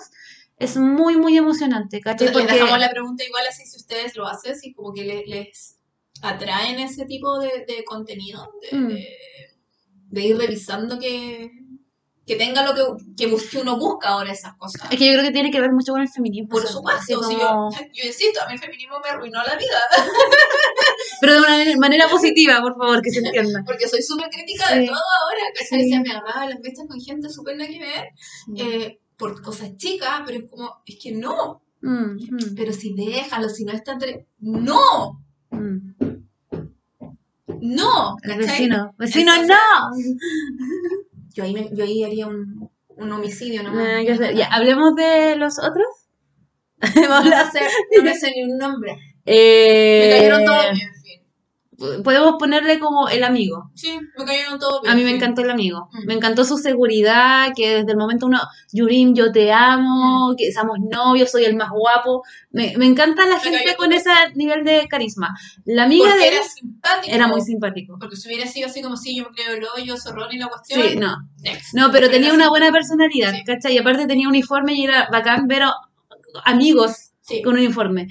Es 0.59 0.77
muy, 0.77 1.17
muy 1.17 1.37
emocionante, 1.37 2.01
¿cachai? 2.01 2.29
Entonces, 2.29 2.37
les 2.37 2.43
Porque 2.53 2.55
dejamos 2.55 2.79
la 2.79 2.91
pregunta 2.91 3.25
igual 3.25 3.45
así 3.49 3.65
si 3.67 3.77
ustedes 3.79 4.15
lo 4.15 4.29
hacen, 4.29 4.55
si 4.55 4.73
como 4.75 4.93
que 4.93 5.03
le- 5.05 5.25
les, 5.27 5.79
atraen 6.23 6.79
ese 6.79 7.05
tipo 7.05 7.41
de, 7.41 7.65
de 7.67 7.83
contenido, 7.85 8.49
de, 8.71 8.79
Mm. 8.79 8.89
de, 8.91 9.09
de 10.13 10.21
ir 10.23 10.37
revisando 10.39 10.99
que, 11.01 11.51
que 12.27 12.37
tenga 12.37 12.63
lo 12.65 12.75
que, 12.75 12.83
que, 13.17 13.27
bus- 13.27 13.51
que 13.51 13.59
uno 13.59 13.77
busca 13.79 14.11
ahora 14.11 14.31
esas 14.33 14.55
cosas. 14.57 14.81
Es 14.93 14.99
que 14.99 15.07
yo 15.07 15.13
creo 15.15 15.25
que 15.25 15.33
tiene 15.33 15.51
que 15.51 15.61
ver 15.61 15.73
mucho 15.73 15.93
con 15.93 16.01
el 16.03 16.09
feminismo. 16.09 16.49
Por 16.51 16.67
supuesto, 16.67 17.01
así 17.21 17.35
si 17.35 17.37
como- 17.41 17.71
yo, 17.73 17.79
yo 17.95 18.07
insisto, 18.07 18.41
a 18.43 18.47
mí 18.47 18.55
el 18.55 18.61
feminismo 18.61 19.01
me 19.03 19.11
arruinó 19.11 19.43
la 19.43 19.57
vida, 19.57 19.81
Pero 21.21 21.35
de 21.35 21.39
una 21.41 21.77
manera- 21.79 22.09
positiva, 22.09 22.61
por 22.61 22.77
favor, 22.77 23.01
que 23.03 23.11
se 23.11 23.21
entienda. 23.21 23.63
porque 23.67 23.89
soy 23.89 24.03
súper 24.03 24.29
crítica 24.31 24.69
Sí. 24.69 24.79
de 24.81 24.87
todo 24.87 24.97
ahora. 24.97 25.41
Sí. 25.69 25.91
Se 25.91 26.01
me 26.01 26.11
agarraba 26.11 26.47
las 26.47 26.61
mechas 26.61 26.87
con 26.89 27.01
gente 27.01 27.29
súper 27.29 27.57
nada 27.57 27.71
que 27.71 27.79
ver, 27.81 28.05
eh, 28.57 28.99
por 29.17 29.41
cosas 29.43 29.77
chicas, 29.77 30.23
pero 30.27 30.39
es 30.39 30.45
como, 30.51 30.83
es 30.87 30.99
que 31.03 31.13
no, 31.13 31.61
Mm, 31.85 32.15
mm, 32.15 32.55
pero 32.57 32.73
si 32.73 32.95
déjalo, 32.95 33.49
si 33.49 33.65
no 33.65 33.73
está 33.73 33.93
entre... 33.95 34.29
¡No! 34.39 35.19
¡No! 37.63 38.17
El 38.23 38.31
¿cachai? 38.31 38.47
vecino. 38.47 38.95
¡Vecino, 38.99 39.33
Entonces- 39.35 39.57
no! 39.57 39.91
Yo 41.35 41.45
ahí, 41.45 41.55
me- 41.55 41.71
yo 41.73 41.85
ahí 41.85 42.05
haría 42.05 42.27
un, 42.27 42.69
un 42.89 43.13
homicidio, 43.13 43.63
¿no? 43.63 43.73
Ya, 44.03 44.47
hablemos 44.49 44.95
de 44.97 45.37
los 45.37 45.59
otros. 45.59 45.87
Hemos 46.95 47.25
No, 47.25 47.51
sé, 47.51 47.61
no 47.97 48.03
me 48.03 48.15
sé 48.15 48.33
ni 48.37 48.43
un 48.53 48.59
nombre. 48.59 48.97
Eh, 49.25 50.03
Me 50.11 50.17
cayeron 50.17 50.45
todos 50.45 50.73
bien. 50.73 50.89
Podemos 52.05 52.35
ponerle 52.39 52.79
como 52.79 53.09
el 53.09 53.25
amigo. 53.25 53.71
Sí, 53.75 53.99
me 54.17 54.25
cayeron 54.25 54.59
todos 54.59 54.83
bien. 54.83 54.93
A 54.93 54.97
mí 54.97 55.05
me 55.05 55.11
encantó 55.11 55.43
el 55.43 55.51
amigo. 55.51 55.89
Mm. 55.93 56.07
Me 56.07 56.15
encantó 56.15 56.45
su 56.45 56.59
seguridad, 56.59 57.49
que 57.57 57.77
desde 57.79 57.93
el 57.93 57.97
momento 57.99 58.27
uno, 58.27 58.41
Yurim, 58.73 59.15
yo 59.15 59.33
te 59.33 59.53
amo, 59.53 60.35
que 60.37 60.53
somos 60.53 60.79
novios, 60.81 61.31
soy 61.31 61.45
el 61.45 61.57
más 61.57 61.71
guapo. 61.71 62.23
Me, 62.51 62.75
me 62.77 62.87
encanta 62.87 63.27
la 63.27 63.37
Me 63.37 63.41
gente 63.41 63.75
con 63.77 63.93
ese 63.93 64.11
nivel 64.35 64.65
de 64.65 64.87
carisma. 64.89 65.29
La 65.65 65.85
amiga 65.85 66.07
Porque 66.11 66.21
de 66.21 66.29
él 66.29 66.35
era 66.35 66.45
simpático. 66.45 67.15
era 67.17 67.29
muy 67.29 67.41
simpático. 67.41 67.97
Porque 67.99 68.17
si 68.17 68.29
hubiera 68.29 68.47
sido 68.47 68.69
así 68.69 68.83
como 68.83 68.97
si 68.97 69.17
yo 69.17 69.25
me 69.25 69.31
creo 69.35 69.55
el 69.57 69.65
hoyo, 69.77 69.97
zorrón 69.97 70.33
y 70.33 70.39
la 70.39 70.49
cuestión. 70.49 70.81
Sí, 70.83 70.97
no. 70.97 71.17
next. 71.43 71.75
No, 71.75 71.91
pero 71.91 72.09
tenía 72.11 72.33
una 72.33 72.49
buena 72.49 72.71
personalidad, 72.71 73.33
Sí. 73.33 73.45
¿cachai? 73.45 73.75
Y 73.75 73.79
aparte 73.79 74.07
tenía 74.07 74.29
uniforme 74.29 74.75
y 74.75 74.85
era 74.85 75.09
bacán 75.11 75.47
ver 75.49 75.63
amigos 76.45 77.13
con 77.45 77.55
uniforme. 77.55 78.09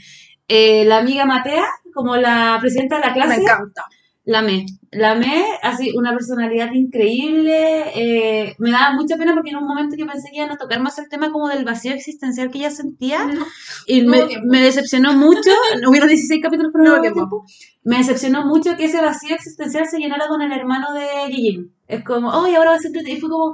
Eh, 0.47 0.83
la 0.85 0.97
amiga 0.97 1.25
Matea, 1.25 1.65
como 1.93 2.15
la 2.17 2.57
presidenta 2.61 2.97
de 2.97 3.01
la 3.07 3.13
clase, 3.13 3.41
encanta. 3.41 3.85
la 4.25 4.39
amé. 4.39 4.65
La 4.91 5.11
amé, 5.11 5.45
así, 5.63 5.91
una 5.95 6.11
personalidad 6.13 6.71
increíble. 6.73 7.83
eh, 7.95 8.55
me 8.59 8.71
daba 8.71 8.93
mucha 8.93 9.15
pena 9.17 9.33
porque 9.33 9.51
en 9.51 9.57
un 9.57 9.65
momento 9.67 9.95
yo 9.95 10.05
pensé 10.05 10.29
que 10.31 10.37
iban 10.37 10.51
a 10.51 10.57
tocar 10.57 10.81
más 10.81 10.99
el 10.99 11.07
tema 11.09 11.31
como 11.31 11.47
del 11.47 11.63
vacío 11.63 11.93
existencial 11.93 12.51
que 12.51 12.59
ella 12.59 12.71
sentía. 12.71 13.25
No. 13.25 13.45
Y 13.87 14.01
me, 14.01 14.27
me 14.43 14.59
decepcionó 14.61 15.13
mucho. 15.13 15.49
Hubieron 15.87 16.09
16 16.09 16.41
capítulos, 16.41 16.71
pero 16.73 16.83
no 16.85 16.95
No 16.97 17.01
tiempo. 17.01 17.19
tiempo. 17.21 17.45
Me 17.83 17.97
decepcionó 17.99 18.45
mucho 18.45 18.75
que 18.75 18.85
ese 18.85 19.01
vacío 19.01 19.33
existencial 19.35 19.87
se 19.87 19.97
llenara 19.99 20.27
con 20.27 20.41
el 20.41 20.51
hermano 20.51 20.93
de 20.93 21.33
Gigi. 21.33 21.71
Es 21.87 22.03
como, 22.03 22.29
oh, 22.29 22.47
y 22.47 22.55
ahora 22.55 22.71
va 22.71 22.75
a 22.75 22.79
ser 22.79 22.87
entretenido". 22.87 23.17
Y 23.17 23.21
fue 23.21 23.29
como, 23.29 23.53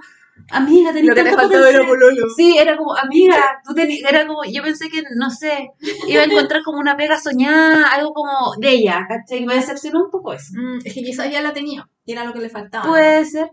amiga, 0.52 0.94
tenés 0.94 1.16
tanto 1.16 1.36
potencial. 1.36 1.86
Sí, 2.36 2.58
era 2.58 2.78
como, 2.78 2.96
amiga, 2.96 3.62
tú 3.66 3.74
teni- 3.74 4.02
era 4.08 4.26
como, 4.28 4.44
yo 4.46 4.64
pensé 4.64 4.90
que, 4.90 5.04
no 5.16 5.30
sé, 5.30 5.72
iba 6.08 6.22
a 6.22 6.26
encontrar 6.26 6.64
como 6.64 6.80
una 6.80 6.96
pega 6.98 7.20
soñada, 7.20 7.88
algo 7.94 8.14
como 8.14 8.54
de 8.60 8.70
ella, 8.72 9.06
¿cachai? 9.08 9.46
Me 9.46 9.56
decepcionó 9.56 10.04
un 10.06 10.12
poco 10.12 10.34
eso. 10.34 10.54
Mm, 10.56 10.80
es 10.86 10.94
que 10.94 11.02
quizás 11.04 11.30
ya 11.32 11.42
la 11.42 11.54
tenía. 11.54 11.88
Y 12.06 12.14
era 12.14 12.24
lo 12.24 12.34
que 12.34 12.40
le 12.40 12.50
faltaba. 12.50 12.86
Puede 12.88 13.26
ser. 13.26 13.52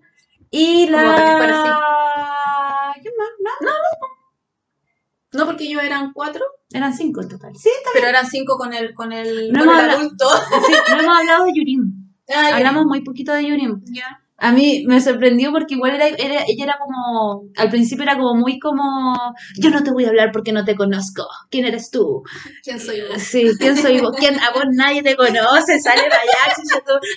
Y 0.50 0.86
Como 0.86 1.02
para 1.02 1.16
que 1.16 1.68
la... 1.68 2.94
¿Qué 3.02 3.10
más? 3.18 3.28
No, 3.60 5.38
No, 5.40 5.46
porque 5.46 5.64
ellos 5.64 5.82
eran 5.82 6.12
cuatro, 6.12 6.44
eran 6.70 6.94
cinco 6.94 7.20
en 7.22 7.28
total. 7.28 7.52
Sí, 7.56 7.70
pero 7.92 8.06
eran 8.06 8.24
cinco 8.26 8.56
con 8.56 8.72
el, 8.72 8.94
con 8.94 9.12
el, 9.12 9.50
No 9.52 9.60
con 9.60 9.68
hemos 9.68 9.74
el 9.74 9.80
hablado- 9.90 10.00
adulto. 10.00 10.26
sí, 10.66 10.72
no 10.94 11.00
hemos 11.02 11.18
hablado 11.18 11.44
de 11.46 11.52
Yurim. 11.56 11.92
Ah. 12.32 12.50
Hablamos 12.54 12.86
muy 12.86 13.02
poquito 13.02 13.32
de 13.32 13.44
Yurim. 13.46 13.82
Ya. 13.92 14.20
A 14.36 14.50
mí 14.52 14.84
me 14.88 15.00
sorprendió 15.00 15.52
porque 15.52 15.74
igual 15.74 15.94
era, 15.94 16.08
era- 16.08 16.44
ella 16.48 16.64
era 16.64 16.78
como, 16.78 17.44
al 17.56 17.70
principio 17.70 18.02
era 18.02 18.16
como 18.18 18.34
muy 18.34 18.58
como, 18.58 19.14
yo 19.58 19.70
no 19.70 19.82
te 19.84 19.92
voy 19.92 20.04
a 20.04 20.08
hablar 20.08 20.30
porque 20.32 20.52
no 20.52 20.64
te 20.64 20.74
conozco. 20.74 21.26
¿Quién 21.50 21.66
eres 21.66 21.90
tú? 21.90 22.22
¿Quién 22.64 22.80
soy 22.80 22.98
yo? 22.98 23.04
Sí, 23.18 23.50
¿quién 23.58 23.76
soy 23.76 24.00
vos? 24.00 24.16
¿Quién? 24.18 24.34
A 24.40 24.50
vos 24.52 24.64
nadie 24.72 25.02
te 25.04 25.14
conoce, 25.16 25.80
sale 25.80 26.02
para 26.10 26.20
allá, 26.22 26.54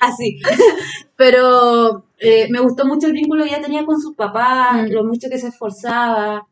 así. 0.02 0.38
Pero 1.16 2.06
eh, 2.20 2.48
me 2.50 2.60
gustó 2.60 2.86
mucho 2.86 3.08
el 3.08 3.14
vínculo 3.14 3.44
que 3.44 3.50
ella 3.50 3.62
tenía 3.62 3.86
con 3.86 4.00
sus 4.00 4.16
papás, 4.16 4.84
Mm. 4.84 4.92
lo 4.92 5.04
mucho 5.04 5.28
que 5.30 5.40
se 5.40 5.48
esforzaba. 5.48 6.46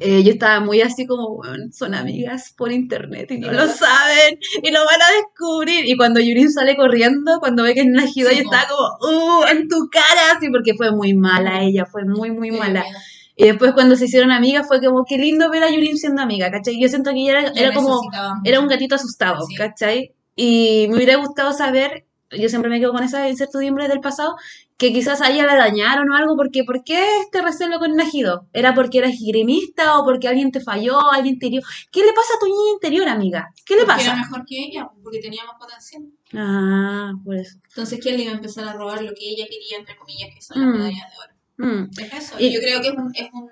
Eh, 0.00 0.22
yo 0.24 0.32
estaba 0.32 0.60
muy 0.60 0.80
así 0.80 1.06
como, 1.06 1.28
"Weón, 1.28 1.72
son 1.72 1.94
amigas 1.94 2.52
por 2.56 2.72
internet 2.72 3.30
y 3.30 3.38
no 3.38 3.52
lo 3.52 3.66
saben 3.68 4.38
y 4.62 4.70
lo 4.70 4.80
van 4.84 5.00
a 5.02 5.06
descubrir. 5.16 5.88
Y 5.88 5.96
cuando 5.96 6.20
Yurin 6.20 6.50
sale 6.50 6.76
corriendo, 6.76 7.38
cuando 7.40 7.62
ve 7.62 7.74
que 7.74 7.80
es 7.82 7.86
Najido, 7.86 8.30
Sí, 8.30 8.38
y 8.40 8.42
po. 8.42 8.52
está 8.54 8.66
como, 8.68 9.40
¡uh! 9.40 9.44
En 9.50 9.68
tu 9.68 9.88
cara, 9.90 10.36
así, 10.36 10.48
porque 10.50 10.74
fue 10.74 10.90
muy 10.90 11.14
mala 11.14 11.62
ella, 11.62 11.86
fue 11.86 12.04
muy, 12.04 12.30
muy 12.32 12.50
Sí, 12.50 12.56
mala. 12.58 12.84
mira. 12.84 12.98
Y 13.36 13.44
después 13.46 13.72
cuando 13.72 13.96
se 13.96 14.04
hicieron 14.04 14.30
amigas 14.30 14.66
fue 14.68 14.80
como, 14.80 15.04
qué 15.04 15.18
lindo 15.18 15.50
ver 15.50 15.64
a 15.64 15.70
Yurin 15.70 15.96
siendo 15.96 16.22
amiga, 16.22 16.50
¿cachai? 16.50 16.80
Yo 16.80 16.88
siento 16.88 17.10
que 17.10 17.20
ella 17.20 17.30
era, 17.40 17.52
Yo 17.52 17.60
era 17.62 17.74
como, 17.74 18.00
era 18.44 18.60
un 18.60 18.68
gatito 18.68 18.94
asustado, 18.94 19.44
Sí. 19.46 19.54
¿cachai? 19.56 20.12
Y 20.36 20.86
me 20.90 20.96
hubiera 20.96 21.16
gustado 21.16 21.52
saber, 21.52 22.04
yo 22.40 22.48
siempre 22.48 22.70
me 22.70 22.80
quedo 22.80 22.92
con 22.92 23.02
esa 23.02 23.28
incertidumbre 23.28 23.88
del 23.88 24.00
pasado, 24.00 24.36
que 24.76 24.92
quizás 24.92 25.20
a 25.22 25.30
ella 25.30 25.46
la 25.46 25.56
dañaron 25.56 26.10
o 26.10 26.14
algo, 26.16 26.36
porque 26.36 26.64
¿por 26.64 26.82
qué 26.84 27.02
este 27.20 27.40
recelo 27.42 27.78
con 27.78 27.94
Najido? 27.96 28.46
¿Era 28.52 28.74
porque 28.74 28.98
eras 28.98 29.14
grimista 29.20 29.98
o 29.98 30.04
porque 30.04 30.26
alguien 30.28 30.50
te 30.50 30.60
falló, 30.60 30.98
alguien 31.12 31.38
te 31.38 31.46
hirió? 31.46 31.62
¿Qué 31.92 32.00
le 32.00 32.12
pasa 32.12 32.34
a 32.36 32.40
tu 32.40 32.46
niña 32.46 32.72
interior, 32.74 33.08
amiga? 33.08 33.52
¿Qué 33.64 33.74
le 33.76 33.84
Porque 33.84 34.02
Era 34.02 34.12
pasa? 34.14 34.22
mejor 34.28 34.44
que 34.46 34.64
ella, 34.64 34.88
porque 35.02 35.20
tenía 35.20 35.44
más 35.44 35.54
potencial. 35.58 36.02
Ah, 36.34 37.12
por 37.24 37.36
eso. 37.36 37.58
Entonces, 37.68 38.00
¿quién 38.02 38.16
le 38.16 38.22
iba 38.24 38.32
a 38.32 38.36
empezar 38.36 38.66
a 38.66 38.72
robar 38.72 39.02
lo 39.02 39.14
que 39.14 39.28
ella 39.28 39.44
quería, 39.48 39.78
entre 39.78 39.96
comillas, 39.96 40.30
que 40.34 40.42
son 40.42 40.60
las 40.60 40.66
Mm. 40.68 40.78
medallas 40.78 41.10
de 41.10 41.16
oro? 41.22 41.34
Mm. 41.72 41.90
Es 42.00 42.12
eso. 42.12 42.34
Y- 42.40 42.46
Y 42.46 42.54
yo 42.54 42.60
creo 42.60 42.80
que 42.80 42.88
es 42.88 42.94
un, 42.94 43.10
es 43.14 43.28
un 43.32 43.48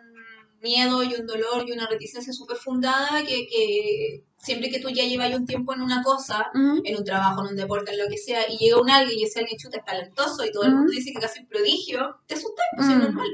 miedo 0.61 1.03
y 1.03 1.15
un 1.15 1.27
dolor 1.27 1.65
y 1.67 1.73
una 1.73 1.87
reticencia 1.87 2.33
súper 2.33 2.57
fundada 2.57 3.23
que, 3.25 3.47
que 3.49 4.25
siempre 4.43 4.71
que 4.71 4.81
tú 4.81 4.89
ya 4.91 5.05
llevas 5.05 5.33
un 5.35 5.47
tiempo 5.47 5.73
en 5.73 5.83
una 5.83 6.03
cosa, 6.03 6.51
en 6.55 6.97
un 6.97 7.05
trabajo, 7.05 7.45
en 7.45 7.53
un 7.53 7.57
deporte, 7.57 7.93
en 7.93 7.99
lo 7.99 8.09
que 8.09 8.19
sea, 8.19 8.41
y 8.51 8.59
llega 8.59 8.81
un 8.81 8.91
alguien 8.91 9.19
y 9.19 9.25
ese 9.25 9.41
alguien 9.41 9.59
chuta 9.59 9.79
es 9.79 9.85
talentoso 9.85 10.45
y 10.45 10.51
todo 10.51 10.65
el 10.65 10.75
mundo 10.75 10.91
dice 10.91 11.13
que 11.13 11.21
casi 11.21 11.41
un 11.41 11.47
prodigio, 11.47 12.17
te 12.27 12.35
asustas, 12.35 12.67
pues 12.77 12.89
es 12.89 12.97
normal. 12.97 13.29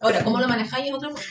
Ahora, 0.00 0.24
¿cómo 0.24 0.40
lo 0.40 0.48
manejáis 0.48 0.88
es 0.88 0.94
otra 0.94 1.10
cosa? 1.10 1.24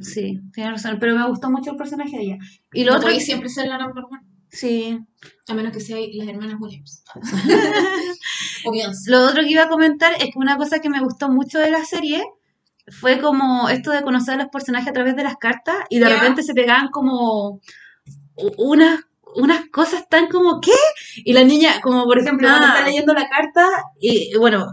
Sí, 0.00 0.40
tienes 0.52 0.72
razón, 0.72 0.98
pero 0.98 1.16
me 1.16 1.28
gustó 1.28 1.50
mucho 1.50 1.72
el 1.72 1.76
personaje 1.76 2.16
de 2.16 2.22
ella. 2.22 2.38
Y 2.72 2.84
lo 2.84 2.92
No 2.92 2.98
otro, 2.98 3.08
podéis 3.08 3.26
siempre 3.26 3.48
ser 3.48 3.68
la 3.68 3.76
number 3.76 4.04
one, 4.04 4.22
sí, 4.48 4.98
a 5.46 5.54
menos 5.54 5.72
que 5.72 5.80
seáis 5.80 6.14
las 6.14 6.28
hermanas 6.28 6.56
Williams. 6.58 7.04
o. 8.64 8.72
Lo 9.06 9.24
otro 9.26 9.42
que 9.42 9.50
iba 9.50 9.64
a 9.64 9.68
comentar 9.68 10.14
es 10.14 10.24
que 10.32 10.38
una 10.38 10.56
cosa 10.56 10.78
que 10.78 10.88
me 10.88 11.00
gustó 11.00 11.28
mucho 11.28 11.58
de 11.58 11.70
la 11.70 11.84
serie 11.84 12.24
fue 12.88 13.20
como 13.20 13.68
esto 13.68 13.90
de 13.90 14.02
conocer 14.02 14.34
a 14.34 14.44
los 14.44 14.48
personajes 14.48 14.88
a 14.88 14.92
través 14.92 15.16
de 15.16 15.22
las 15.22 15.36
cartas 15.36 15.76
y 15.90 15.98
de 15.98 16.08
repente 16.08 16.42
se 16.42 16.54
pegaban 16.54 16.88
como 16.88 17.60
unas 18.58 19.00
unas 19.36 19.68
cosas 19.70 20.08
tan 20.08 20.26
como 20.28 20.60
¿qué? 20.60 20.72
Y 21.24 21.32
la 21.34 21.44
niña, 21.44 21.80
como 21.82 22.04
por 22.04 22.18
ejemplo, 22.18 22.48
cuando 22.48 22.66
Ah. 22.66 22.74
está 22.74 22.86
leyendo 22.86 23.14
la 23.14 23.28
carta 23.28 23.64
y 24.00 24.36
bueno, 24.36 24.72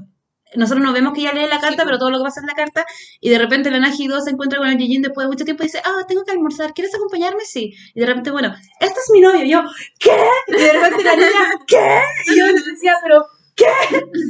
nosotros 0.56 0.84
no 0.84 0.94
vemos 0.94 1.14
que 1.14 1.22
ella 1.22 1.34
lee 1.34 1.42
la 1.48 1.60
carta, 1.60 1.84
Sí, 1.84 1.86
pero 1.86 2.00
todo 2.00 2.10
lo 2.10 2.18
que 2.18 2.24
pasa 2.24 2.40
en 2.40 2.48
la 2.48 2.54
carta 2.54 2.84
y 3.20 3.30
de 3.30 3.38
repente 3.38 3.70
la 3.70 3.80
Naji 3.80 4.08
2 4.08 4.24
se 4.24 4.32
encuentra 4.32 4.58
con 4.58 4.68
el 4.68 4.78
Yijin 4.78 5.02
después 5.04 5.26
de 5.26 5.30
mucho 5.30 5.46
tiempo 5.46 5.62
y 5.62 5.68
dice, 5.68 5.80
"Ah, 5.86 6.06
tengo 6.08 6.24
que 6.24 6.32
almorzar, 6.32 6.74
¿quieres 6.74 6.96
acompañarme?" 6.96 7.42
Sí. 7.46 7.74
Y 7.94 8.00
de 8.00 8.06
repente, 8.08 8.32
bueno, 8.32 8.56
este 8.80 9.00
es 9.00 9.10
mi 9.14 9.20
novio. 9.22 9.44
Y 9.44 9.50
yo, 9.52 9.62
¿qué? 10.00 10.18
Y 10.48 10.54
de 10.54 10.72
repente 10.74 11.04
la 11.04 11.16
niña, 11.16 11.52
¿qué? 11.68 12.00
Y 12.34 12.40
yo 12.40 12.46
decía, 12.48 12.96
pero 13.04 13.26
¿qué? 13.56 13.66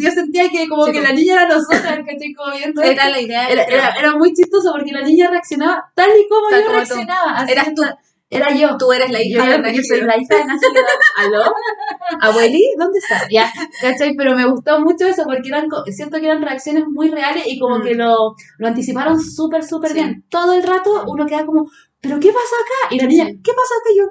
Yo 0.02 0.12
sentía 0.12 0.50
que 0.50 0.68
como 0.68 0.88
Sí, 0.88 0.92
que 0.92 1.02
la 1.02 1.14
niña 1.14 1.34
era 1.36 1.48
nosotros, 1.48 1.82
¿cachai? 1.82 2.34
Como 2.36 2.52
viendo. 2.52 2.82
Era 2.82 3.10
la 3.10 3.22
idea. 3.22 3.48
Era, 3.48 3.64
era, 3.64 3.92
era 3.98 4.16
muy 4.16 4.34
chistoso 4.34 4.74
porque 4.76 4.92
la 4.92 5.04
niña 5.04 5.30
reaccionaba 5.30 5.86
tal 5.96 6.10
y 6.20 6.28
como 6.28 6.50
Tal 6.50 6.60
yo 6.62 6.66
como 6.66 6.78
reaccionaba. 6.78 7.32
Así 7.38 7.52
Eras 7.54 7.74
tú. 7.76 7.84
Era 8.30 8.54
yo. 8.54 8.78
Tú 8.78 8.92
eres 8.92 9.10
la 9.12 9.22
hija 9.24 9.38
yo, 9.40 9.46
de 9.46 9.58
yo 9.58 9.62
Najido. 9.64 9.84
soy 9.84 10.02
la 10.02 10.18
hija 10.18 10.36
de 10.38 10.46
Najido. 10.46 10.72
¿Aló? 11.18 11.44
¿Abueli? 12.22 12.64
¿Dónde 12.78 13.00
está? 13.00 13.22
Ya, 13.32 13.52
¿cachai? 13.82 14.16
Pero 14.16 14.36
me 14.36 14.46
gustó 14.46 14.80
mucho 14.82 15.08
eso 15.08 15.24
porque 15.24 15.48
eran, 15.48 15.68
siento 15.88 16.20
que 16.20 16.26
eran 16.26 16.42
reacciones 16.42 16.86
muy 16.88 17.10
reales 17.10 17.44
y 17.48 17.58
como 17.60 17.80
Mm. 17.80 17.84
que 17.84 17.96
lo, 17.96 18.36
lo 18.58 18.68
anticiparon 18.68 19.20
súper, 19.22 19.64
súper 19.64 19.90
Sí. 19.92 19.96
bien. 19.96 20.26
Todo 20.30 20.54
el 20.54 20.64
rato 20.64 21.06
uno 21.08 21.26
queda 21.26 21.46
como, 21.46 21.70
¿pero 22.02 22.20
qué 22.20 22.28
pasa 22.30 22.56
acá? 22.64 22.96
Y 22.96 23.00
la 23.00 23.08
niña. 23.08 23.26
¿qué 23.26 23.52
pasa 23.54 23.74
acá? 23.82 23.90
Y 23.94 23.98
yo, 24.00 24.06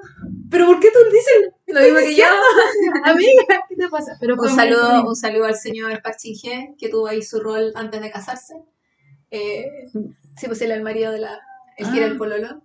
¿pero 0.49 0.65
por 0.65 0.79
qué 0.79 0.89
tú 0.91 0.99
dices 1.11 1.51
Lo 1.67 1.81
mismo 1.81 1.97
que 1.99 2.15
yo. 2.15 2.23
amiga? 3.05 3.65
¿Qué 3.69 3.75
te 3.75 3.87
pasa? 3.89 4.17
Pero 4.19 4.35
Un 4.39 4.49
saludo, 4.49 5.03
un 5.07 5.15
saludo 5.15 5.45
al 5.45 5.55
señor 5.55 6.01
Park 6.01 6.17
Shin 6.19 6.33
Hye, 6.35 6.75
que 6.79 6.89
tuvo 6.89 7.07
ahí 7.07 7.21
su 7.21 7.39
rol 7.39 7.71
antes 7.75 8.01
de 8.01 8.09
casarse. 8.11 8.55
Eh, 9.29 9.65
sí, 10.37 10.47
pues 10.47 10.61
él 10.61 10.67
era 10.71 10.77
el 10.77 10.83
marido 10.83 11.11
de 11.11 11.19
la. 11.19 11.39
El 11.77 11.91
que 11.91 11.97
era 11.97 12.07
Ah. 12.07 12.09
el 12.09 12.17
pololo. 12.17 12.61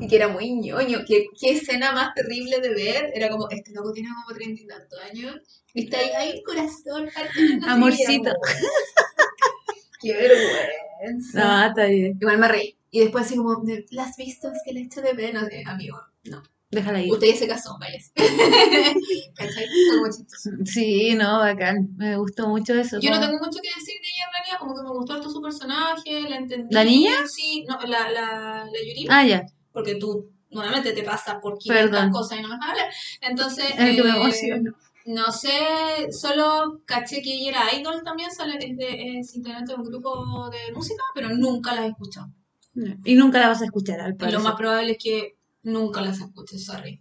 Y 0.00 0.08
que 0.08 0.16
era 0.16 0.28
muy 0.28 0.52
ñoño. 0.52 1.00
¿Qué, 1.06 1.26
qué 1.38 1.52
escena 1.52 1.92
más 1.92 2.14
terrible 2.14 2.60
de 2.60 2.74
ver. 2.74 3.10
Era 3.14 3.28
como, 3.28 3.48
este 3.50 3.72
loco 3.72 3.92
tiene 3.92 4.08
como 4.08 4.36
treinta 4.36 4.62
y 4.62 4.66
tantos 4.66 4.98
años. 5.00 5.36
Y 5.72 5.84
está 5.84 5.98
ahí, 5.98 6.10
ay, 6.16 6.42
corazón, 6.42 7.04
no 7.04 7.10
sé 7.10 7.28
qué", 7.34 7.66
Amorcito. 7.66 8.32
Qué 10.00 10.12
vergüenza. 10.12 11.38
No, 11.38 11.68
está 11.68 11.86
bien. 11.86 12.18
Igual 12.20 12.38
me 12.38 12.48
reí. 12.48 12.76
Y 12.90 13.00
después 13.00 13.24
así 13.24 13.36
como, 13.36 13.62
¿las 13.90 14.16
visto? 14.16 14.52
Es 14.52 14.60
que 14.64 14.72
le 14.72 14.82
echo 14.82 15.00
de 15.00 15.14
menos. 15.14 15.50
Eh, 15.50 15.64
amigo, 15.66 15.98
no. 16.24 16.42
Déjala 16.70 17.00
ir. 17.00 17.10
Usted 17.10 17.28
ya 17.28 17.36
se 17.36 17.48
casó, 17.48 17.76
vaya. 17.80 17.98
¿Cachai? 19.34 19.64
Chistoso. 19.64 20.50
Sí, 20.64 21.14
no, 21.14 21.38
bacán. 21.38 21.88
Me 21.96 22.16
gustó 22.16 22.48
mucho 22.48 22.74
eso. 22.74 23.00
Yo 23.00 23.10
no 23.10 23.20
tengo 23.20 23.38
mucho 23.38 23.60
que 23.62 23.68
decir 23.68 23.94
de 24.00 24.08
ella 24.08 24.26
la 24.32 24.44
niña, 24.44 24.58
como 24.58 24.74
que 24.74 24.82
me 24.82 24.90
gustó 24.90 25.14
harto 25.14 25.30
su 25.30 25.40
personaje, 25.40 26.28
la 26.28 26.36
entendí. 26.36 26.74
¿La 26.74 26.84
niña? 26.84 27.12
Sí, 27.26 27.64
no, 27.66 27.80
la, 27.80 28.10
la, 28.10 28.64
la 28.64 28.78
Yuri. 28.86 29.06
Ah, 29.08 29.24
ya. 29.24 29.46
Porque 29.74 29.96
tú 29.96 30.30
normalmente 30.50 30.92
te 30.92 31.02
pasas 31.02 31.36
por 31.42 31.58
500 31.58 31.90
Perdón. 31.90 32.10
cosas 32.12 32.38
y 32.38 32.42
no 32.42 32.48
me 32.48 32.54
dejas 32.54 32.70
hablar. 32.70 32.86
Entonces, 33.20 33.64
Es 33.70 33.96
que 33.96 34.02
me 34.02 34.08
eh, 34.10 34.16
emociono. 34.16 34.72
no 35.04 35.32
sé, 35.32 35.50
solo 36.12 36.80
caché 36.86 37.20
que 37.20 37.34
ella 37.34 37.50
era 37.50 37.74
idol 37.78 38.02
también, 38.02 38.30
sale, 38.30 38.56
es, 38.58 38.76
de, 38.78 39.18
es 39.18 39.34
integrante 39.36 39.72
de 39.74 39.78
un 39.80 39.84
grupo 39.84 40.48
de 40.48 40.72
música, 40.72 41.02
pero 41.14 41.28
nunca 41.28 41.74
las 41.74 41.84
he 41.84 41.88
escuchado. 41.88 42.28
Y 43.04 43.14
nunca 43.16 43.38
la 43.40 43.48
vas 43.48 43.60
a 43.60 43.66
escuchar, 43.66 44.00
al 44.00 44.12
Y 44.12 44.16
parecer. 44.16 44.38
lo 44.40 44.44
más 44.48 44.56
probable 44.56 44.92
es 44.92 44.98
que 44.98 45.36
nunca 45.64 46.00
las 46.00 46.20
escuche, 46.20 46.58
sorry. 46.58 47.00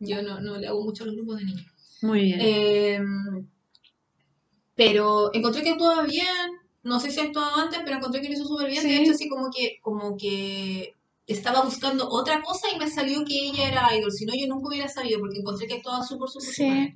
Yo 0.00 0.22
no, 0.22 0.40
no 0.40 0.56
le 0.58 0.66
hago 0.66 0.82
mucho 0.82 1.04
a 1.04 1.06
los 1.06 1.14
grupos 1.16 1.38
de 1.38 1.44
niños. 1.44 1.66
Muy 2.02 2.20
bien. 2.22 2.38
Eh, 2.40 3.00
pero 4.74 5.30
encontré 5.34 5.62
que 5.62 5.70
actuaba 5.70 6.02
bien. 6.04 6.26
No 6.84 7.00
sé 7.00 7.10
si 7.10 7.20
ha 7.20 7.24
actuado 7.24 7.56
antes, 7.56 7.80
pero 7.84 7.96
encontré 7.96 8.20
que 8.20 8.28
lo 8.28 8.34
hizo 8.34 8.44
súper 8.46 8.70
bien. 8.70 8.82
Sí. 8.82 8.88
De 8.88 8.96
hecho, 9.02 9.12
así 9.12 9.28
como 9.28 9.50
que, 9.50 9.78
como 9.82 10.16
que 10.16 10.94
estaba 11.28 11.62
buscando 11.62 12.08
otra 12.08 12.42
cosa 12.42 12.66
y 12.74 12.78
me 12.78 12.90
salió 12.90 13.24
que 13.24 13.48
ella 13.50 13.68
era 13.68 13.94
idol. 13.96 14.10
Si 14.10 14.24
no, 14.26 14.34
yo 14.34 14.46
nunca 14.48 14.68
hubiera 14.68 14.88
sabido, 14.88 15.20
porque 15.20 15.38
encontré 15.38 15.66
que 15.68 15.74
actuaba 15.74 16.02
súper, 16.02 16.28
súper, 16.28 16.54
Sí. 16.54 16.94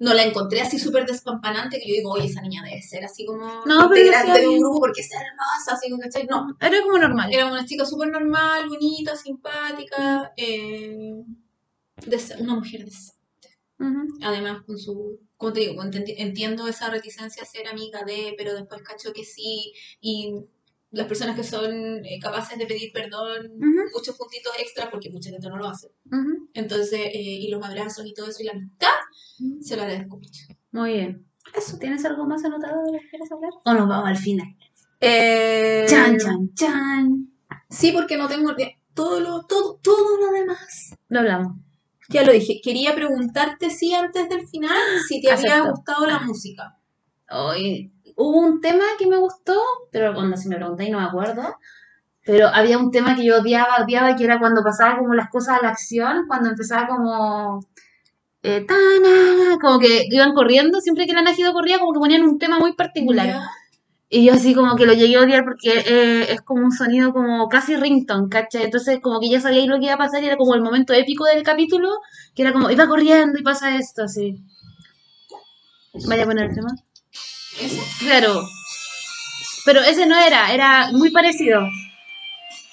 No 0.00 0.12
la 0.12 0.24
encontré 0.24 0.60
así 0.60 0.78
súper 0.78 1.06
despampanante 1.06 1.78
que 1.78 1.88
yo 1.88 1.94
digo, 1.94 2.10
oye, 2.10 2.26
esa 2.26 2.42
niña 2.42 2.62
debe 2.64 2.82
ser 2.82 3.04
así 3.04 3.24
como 3.24 3.46
No, 3.64 3.88
pero 3.88 4.00
integrante 4.00 4.40
de 4.40 4.48
un 4.48 4.58
grupo 4.58 4.80
porque 4.80 5.00
es 5.02 5.10
hermosa, 5.12 5.74
así 5.74 5.88
como, 5.88 6.02
¿cachai? 6.02 6.26
No, 6.26 6.56
Era 6.60 6.82
como 6.82 6.98
normal. 6.98 7.32
era 7.32 7.46
una 7.46 7.64
chica 7.64 7.86
súper 7.86 8.08
normal, 8.10 8.68
bonita, 8.68 9.14
simpática, 9.14 10.32
eh, 10.36 11.12
una 12.40 12.54
mujer 12.56 12.84
decente 12.84 13.14
Ujú. 13.78 14.18
además 14.22 14.62
con 14.66 14.78
su, 14.78 15.20
como 15.36 15.52
te 15.52 15.60
digo, 15.60 15.82
enti- 15.82 16.14
entiendo 16.18 16.66
esa 16.68 16.90
reticencia 16.90 17.42
a 17.42 17.46
ser 17.46 17.68
amiga 17.68 18.02
de, 18.04 18.34
pero 18.36 18.54
después 18.54 18.82
cacho 18.82 19.12
que 19.12 19.24
sí, 19.24 19.72
y 20.00 20.32
las 20.94 21.06
personas 21.06 21.36
que 21.36 21.42
son 21.44 22.04
eh, 22.04 22.18
capaces 22.20 22.58
de 22.58 22.66
pedir 22.66 22.92
perdón, 22.92 23.50
muchos 23.92 24.16
puntitos 24.16 24.52
extra, 24.58 24.90
porque 24.90 25.10
mucha 25.10 25.30
gente 25.30 25.48
no 25.48 25.56
lo 25.58 25.68
hace. 25.68 25.88
Entonces, 26.54 27.00
eh, 27.12 27.12
y 27.22 27.48
los 27.50 27.62
abrazos 27.64 28.06
y 28.06 28.14
todo 28.14 28.28
eso, 28.28 28.42
y 28.42 28.46
la 28.46 28.52
amistad, 28.52 28.88
se 29.60 29.76
lo 29.76 29.82
agradezco 29.82 30.16
mucho. 30.16 30.42
Muy 30.72 30.92
bien. 30.94 31.26
Eso, 31.54 31.78
¿tienes 31.78 32.04
algo 32.04 32.24
más 32.26 32.44
anotado 32.44 32.82
de 32.84 32.92
lo 32.92 32.98
que 32.98 33.08
quieres 33.10 33.30
hablar? 33.30 33.50
¿O 33.64 33.72
nos 33.74 33.88
vamos 33.88 34.08
al 34.08 34.16
final? 34.16 34.46
Eh, 35.00 35.84
Chan, 35.88 36.16
chan, 36.18 36.54
chan. 36.54 37.28
Sí, 37.68 37.92
porque 37.92 38.16
no 38.16 38.28
tengo 38.28 38.52
de- 38.54 38.78
todo 38.94 39.20
lo, 39.20 39.44
todo, 39.46 39.78
todo 39.82 40.16
lo 40.18 40.30
demás. 40.32 40.94
Lo 41.08 41.18
hablamos. 41.20 41.56
Ya 42.08 42.22
lo 42.22 42.32
dije, 42.32 42.60
quería 42.62 42.94
preguntarte 42.94 43.70
si 43.70 43.92
antes 43.94 44.28
del 44.28 44.46
final, 44.46 44.76
si 45.08 45.20
te 45.20 45.30
había 45.32 45.60
gustado 45.68 46.06
la 46.06 46.20
música. 46.20 46.78
Hoy 47.30 47.92
hubo 48.16 48.38
un 48.40 48.60
tema 48.60 48.84
que 48.98 49.06
me 49.06 49.16
gustó, 49.18 49.60
pero 49.92 50.14
cuando 50.14 50.36
si 50.36 50.48
me 50.48 50.56
preguntáis 50.56 50.90
no 50.90 51.00
me 51.00 51.06
acuerdo. 51.06 51.56
Pero 52.26 52.48
había 52.48 52.78
un 52.78 52.90
tema 52.90 53.14
que 53.16 53.24
yo 53.24 53.40
odiaba, 53.40 53.84
odiaba, 53.84 54.16
que 54.16 54.24
era 54.24 54.38
cuando 54.38 54.62
pasaba 54.62 54.98
como 54.98 55.14
las 55.14 55.28
cosas 55.30 55.58
a 55.58 55.62
la 55.62 55.68
acción, 55.70 56.26
cuando 56.26 56.48
empezaba 56.50 56.86
como... 56.88 57.60
eh, 58.42 58.64
tana, 58.66 59.58
como 59.60 59.78
que 59.78 60.06
iban 60.10 60.34
corriendo, 60.34 60.80
siempre 60.80 61.06
que 61.06 61.12
la 61.12 61.22
Najido 61.22 61.52
corría, 61.52 61.78
como 61.78 61.92
que 61.92 61.98
ponían 62.00 62.22
un 62.24 62.38
tema 62.38 62.58
muy 62.58 62.74
particular. 62.74 63.26
Ya. 63.26 63.50
Y 64.08 64.26
yo 64.26 64.34
así 64.34 64.54
como 64.54 64.76
que 64.76 64.86
lo 64.86 64.92
llegué 64.94 65.16
a 65.16 65.22
odiar 65.22 65.44
porque 65.44 65.70
eh, 65.86 66.32
es 66.32 66.40
como 66.42 66.64
un 66.64 66.72
sonido 66.72 67.12
como 67.12 67.48
casi 67.48 67.76
ringtone, 67.76 68.28
¿cachai? 68.28 68.64
Entonces 68.64 69.00
como 69.02 69.18
que 69.20 69.28
ya 69.30 69.40
sabía 69.40 69.66
lo 69.66 69.78
que 69.78 69.86
iba 69.86 69.94
a 69.94 69.98
pasar 69.98 70.22
y 70.22 70.26
era 70.26 70.36
como 70.36 70.54
el 70.54 70.62
momento 70.62 70.92
épico 70.94 71.24
del 71.24 71.42
capítulo, 71.42 71.88
que 72.34 72.42
era 72.42 72.52
como, 72.52 72.70
iba 72.70 72.86
corriendo 72.86 73.38
y 73.38 73.42
pasa 73.42 73.76
esto, 73.76 74.04
así. 74.04 74.36
Vaya 76.08 76.24
a 76.24 76.26
poner 76.26 76.50
el 76.50 76.54
tema. 76.54 76.70
¿Ese? 77.60 77.80
Claro. 78.00 78.48
Pero 79.64 79.80
ese 79.80 80.06
no 80.06 80.18
era, 80.18 80.52
era 80.52 80.90
muy 80.92 81.10
parecido. 81.10 81.60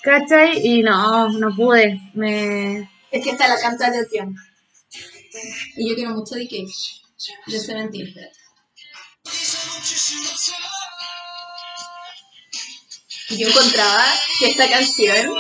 ¿Cachai? 0.02 0.60
Y 0.66 0.84
no, 0.84 1.30
no 1.30 1.56
pude. 1.56 2.00
Me... 2.14 2.90
Es 3.12 3.24
que 3.24 3.32
está 3.32 3.48
la 3.48 3.60
canta 3.60 3.90
de 3.92 4.06
piano. 4.06 4.34
Y 5.78 5.90
yo 5.90 5.96
quiero 5.96 6.12
mucho 6.12 6.36
DK. 6.36 6.68
De 7.48 7.60
Seventeen, 7.60 8.08
espérate. 8.08 8.38
Y 13.30 13.38
yo 13.38 13.48
encontraba 13.48 14.04
que 14.40 14.48
esta 14.48 14.70
canción. 14.70 15.34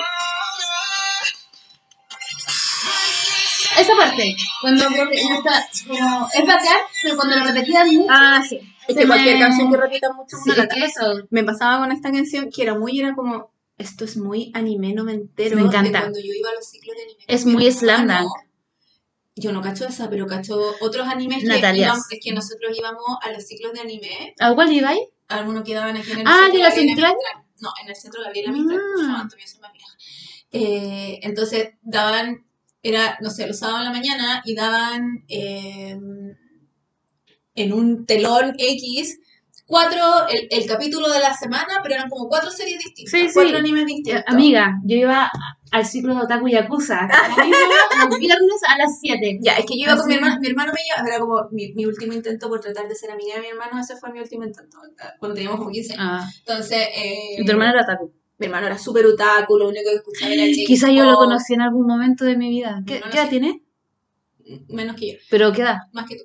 Esa 3.77 3.95
parte, 3.95 4.35
cuando 4.61 4.89
no 4.89 5.11
está, 5.11 5.69
como, 5.87 6.29
es 6.33 6.45
bacán, 6.45 6.77
pero 7.01 7.15
cuando 7.15 7.37
lo 7.37 7.45
repetían 7.45 7.87
mucho, 7.87 8.07
Ah, 8.11 8.41
sí. 8.47 8.59
Es 8.87 8.95
que 8.97 9.07
cualquier 9.07 9.35
me- 9.35 9.41
canción 9.41 9.71
que 9.71 9.77
repita 9.81 10.13
mucho 10.13 10.37
sí, 10.43 10.49
una 10.51 10.63
es 10.63 10.69
que 10.73 10.83
eso, 10.85 11.27
Me 11.29 11.43
pasaba 11.43 11.79
con 11.79 11.91
esta 11.91 12.11
canción 12.11 12.49
que 12.49 12.63
era 12.63 12.77
muy, 12.77 12.99
era 12.99 13.13
como. 13.15 13.51
Esto 13.77 14.05
es 14.05 14.15
muy 14.17 14.51
anime 14.53 14.93
noventero. 14.93 15.55
Me 15.55 15.63
encanta. 15.63 15.89
De 15.91 15.99
cuando 15.99 16.19
yo 16.19 16.33
iba 16.37 16.49
a 16.49 16.53
los 16.53 16.69
ciclos 16.69 16.95
de 16.95 17.03
anime. 17.03 17.23
Es 17.27 17.45
muy 17.45 17.67
Ah, 17.67 17.71
Slam. 17.71 18.07
Dunk. 18.07 18.31
Yo 19.35 19.51
no 19.53 19.61
cacho 19.61 19.85
esa, 19.87 20.09
pero 20.09 20.27
cacho 20.27 20.59
otros 20.81 21.07
animes 21.07 21.39
que 21.39 21.47
Natalias. 21.47 21.87
íbamos, 21.87 22.11
es 22.11 22.19
que 22.21 22.31
nosotros 22.33 22.77
íbamos 22.77 23.17
a 23.21 23.31
los 23.31 23.43
ciclos 23.47 23.73
de 23.73 23.79
anime 23.79 24.35
¿a 24.39 24.53
cuál 24.53 24.71
iba 24.73 24.89
ahí? 24.89 24.99
algunos 25.29 25.63
quedaban 25.63 25.95
aquí 25.95 26.11
en 26.11 26.19
el 26.19 26.27
Ah, 26.27 26.41
centro 26.43 26.57
¿de 26.57 26.63
la 26.63 26.69
Gabriela 26.69 26.71
Central? 26.93 27.13
Mistral. 27.15 27.45
No, 27.61 27.69
en 27.81 27.89
el 27.89 27.95
centro 27.95 28.21
Gabriela 28.21 28.51
Mistral. 28.51 28.79
Ah. 28.79 29.03
No, 29.07 29.17
Antonio, 29.17 29.47
soy 29.47 29.59
más 29.61 29.71
vieja. 29.71 29.87
Eh, 30.51 31.19
entonces 31.23 31.69
daban, 31.81 32.45
era, 32.83 33.17
no 33.21 33.29
sé, 33.29 33.47
los 33.47 33.57
sábados 33.57 33.79
en 33.81 33.85
la 33.85 33.91
mañana 33.99 34.41
y 34.45 34.53
daban 34.53 35.23
eh, 35.29 35.97
en 37.61 37.73
un 37.73 38.05
telón 38.05 38.53
X 38.57 39.19
cuatro, 39.65 40.27
el, 40.29 40.47
el 40.51 40.65
capítulo 40.67 41.09
de 41.09 41.19
la 41.19 41.33
semana, 41.33 41.79
pero 41.81 41.95
eran 41.95 42.09
como 42.09 42.27
cuatro 42.27 42.51
series 42.51 42.77
distintas, 42.79 43.09
Sí, 43.11 43.27
sí. 43.29 43.33
cuatro 43.33 43.57
animes 43.57 43.83
Eh, 43.83 43.85
distintos. 43.85 44.23
Amiga, 44.27 44.79
yo 44.83 44.97
iba 44.97 45.31
al 45.71 45.85
ciclo 45.85 46.13
de 46.13 46.21
Otaku 46.23 46.49
Yakuza. 46.49 47.07
Los 48.09 48.19
viernes 48.19 48.61
a 48.67 48.77
las 48.77 48.99
7. 48.99 49.39
Ya, 49.41 49.53
es 49.53 49.65
que 49.65 49.77
yo 49.77 49.83
iba 49.85 49.95
con 49.95 50.07
mi 50.07 50.15
hermano, 50.15 50.35
mi 50.41 50.47
hermano 50.47 50.73
me 50.73 50.79
llevaba, 50.83 51.07
era 51.07 51.19
como 51.19 51.47
mi, 51.51 51.71
mi 51.73 51.85
último 51.85 52.11
intento 52.11 52.49
por 52.49 52.59
tratar 52.59 52.89
de 52.89 52.95
ser 52.95 53.11
amiga 53.11 53.35
de 53.35 53.41
mi 53.41 53.47
hermano, 53.47 53.79
ese 53.79 53.95
fue 53.95 54.11
mi 54.11 54.19
último 54.19 54.43
intento, 54.43 54.77
cuando 55.19 55.35
teníamos 55.35 55.59
como 55.59 55.71
15 55.71 55.93
años. 55.93 56.05
Ah, 56.05 56.29
Entonces, 56.39 56.87
eh, 56.93 57.35
y 57.39 57.45
tu 57.45 57.51
hermano 57.51 57.71
era 57.73 57.83
Otaku. 57.83 58.11
Mi 58.39 58.47
hermano 58.47 58.67
era 58.67 58.77
súper 58.77 59.05
otaku, 59.05 59.55
lo 59.57 59.69
único 59.69 59.89
que 59.89 59.95
escuchaba 59.97 60.33
era 60.33 60.43
J-pop, 60.47 60.63
Quizá 60.67 60.91
yo 60.91 61.05
lo 61.05 61.15
conocí 61.15 61.53
en 61.53 61.61
algún 61.61 61.87
momento 61.87 62.25
de 62.25 62.35
mi 62.35 62.49
vida. 62.49 62.81
¿Qué, 62.85 62.99
qué 63.09 63.17
edad 63.17 63.23
sé. 63.25 63.29
tiene? 63.29 63.61
Menos 64.67 64.95
que 64.97 65.13
yo, 65.13 65.17
Pero 65.29 65.53
qué 65.53 65.61
edad. 65.61 65.77
más 65.93 66.09
que 66.09 66.17
tú. 66.17 66.23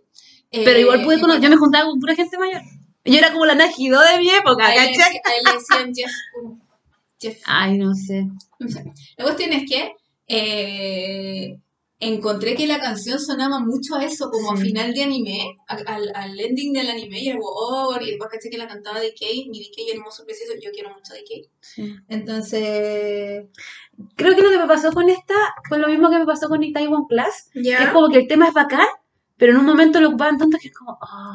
Pero 0.50 0.70
Eh, 0.70 0.80
igual 0.80 1.02
pude 1.04 1.16
y 1.16 1.20
conocer, 1.20 1.42
yo 1.42 1.50
me 1.50 1.56
juntaba 1.56 1.90
con 1.90 1.98
pura 2.00 2.14
gente 2.14 2.38
mayor. 2.38 2.62
Yo 3.04 3.18
era 3.18 3.32
como 3.32 3.46
la 3.46 3.54
Najido 3.54 4.00
de 4.00 4.18
mi 4.18 4.30
época, 4.30 4.66
a 4.66 4.74
él, 4.74 4.90
le 4.92 4.96
¿cachai? 4.96 5.14
decí- 5.14 5.20
a 5.24 5.30
él 5.36 5.42
le 5.44 5.52
decían 5.52 6.10
Jeff. 7.20 7.40
Ay, 7.46 7.78
no 7.78 7.94
sé. 7.94 8.26
no 8.58 8.68
sé. 8.68 8.84
La 9.16 9.24
cuestión 9.24 9.52
es 9.52 9.68
que 9.68 9.92
eh, 10.28 11.58
encontré 11.98 12.54
que 12.54 12.66
la 12.66 12.78
canción 12.78 13.18
sonaba 13.18 13.58
mucho 13.60 13.94
a 13.96 14.04
eso, 14.04 14.30
como 14.30 14.52
a 14.52 14.56
final 14.56 14.92
de 14.92 15.02
anime, 15.02 15.56
al, 15.66 16.12
al 16.14 16.38
ending 16.40 16.72
del 16.74 16.90
anime, 16.90 17.20
y 17.20 17.28
era 17.30 17.38
oh, 17.42 17.96
y 18.00 18.06
después 18.10 18.30
caché 18.30 18.50
que 18.50 18.58
la 18.58 18.68
cantaba 18.68 19.00
DK, 19.00 19.48
mi 19.48 19.60
DK 19.60 19.94
hermoso, 19.94 20.24
precioso, 20.26 20.52
yo 20.62 20.70
quiero 20.72 20.90
mucho 20.90 21.14
DK. 21.14 21.48
Entonces, 22.08 23.44
Creo 24.16 24.34
que 24.36 24.42
lo 24.42 24.50
que 24.50 24.58
me 24.58 24.66
pasó 24.66 24.92
con 24.92 25.08
esta 25.08 25.34
fue 25.68 25.78
lo 25.78 25.88
mismo 25.88 26.10
que 26.10 26.18
me 26.18 26.26
pasó 26.26 26.48
con 26.48 26.62
Itaewon 26.62 27.06
Class. 27.06 27.50
ya. 27.54 27.84
Es 27.84 27.90
como 27.90 28.10
que 28.10 28.18
el 28.18 28.28
tema 28.28 28.48
es 28.48 28.52
bacán, 28.54 28.86
pero 29.36 29.52
en 29.52 29.58
un 29.58 29.64
momento 29.66 30.00
lo 30.00 30.08
ocupaban 30.08 30.38
tanto 30.38 30.58
que 30.60 30.68
es 30.68 30.74
como. 30.74 30.98
ah. 31.00 31.34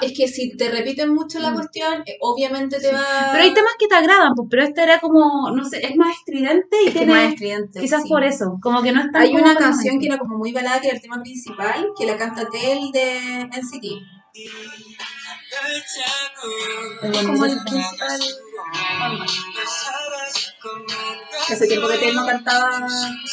Es 0.00 0.12
que 0.16 0.28
si 0.28 0.56
te 0.56 0.70
repiten 0.70 1.12
mucho 1.12 1.40
la 1.40 1.50
Mm. 1.50 1.54
cuestión, 1.54 2.02
eh, 2.06 2.16
obviamente 2.20 2.78
te 2.78 2.92
va. 2.92 3.04
Pero 3.32 3.42
hay 3.42 3.52
temas 3.52 3.72
que 3.76 3.88
te 3.88 3.96
agradan, 3.96 4.32
pues, 4.36 4.46
pero 4.48 4.62
este 4.62 4.80
era 4.84 5.00
como, 5.00 5.50
no 5.50 5.64
sé, 5.64 5.84
es 5.84 5.96
más 5.96 6.16
estridente 6.18 6.76
y 6.84 6.88
Es 6.88 6.92
tiene. 6.94 7.12
más 7.12 7.32
estridente, 7.32 7.80
quizás 7.80 8.04
sí. 8.04 8.08
por 8.08 8.22
eso, 8.22 8.58
como 8.62 8.80
que 8.80 8.92
no 8.92 9.00
es 9.00 9.10
tan 9.10 9.22
Hay 9.22 9.34
una 9.34 9.56
canción 9.56 9.98
que 9.98 10.06
era 10.06 10.18
como 10.18 10.38
muy 10.38 10.52
balada, 10.52 10.80
que 10.80 10.86
era 10.86 10.96
el 10.96 11.02
tema 11.02 11.20
principal, 11.20 11.84
que 11.98 12.06
la 12.06 12.16
canta 12.16 12.48
Tel 12.48 12.92
de 12.92 13.48
NCT. 13.50 13.86
Como 17.26 17.44
el 17.44 17.58
principal. 17.64 18.20
Hace 21.50 21.66
tiempo 21.66 21.88
que 21.88 21.98
Tel 21.98 22.14
no 22.14 22.24
cantaba. 22.24 22.86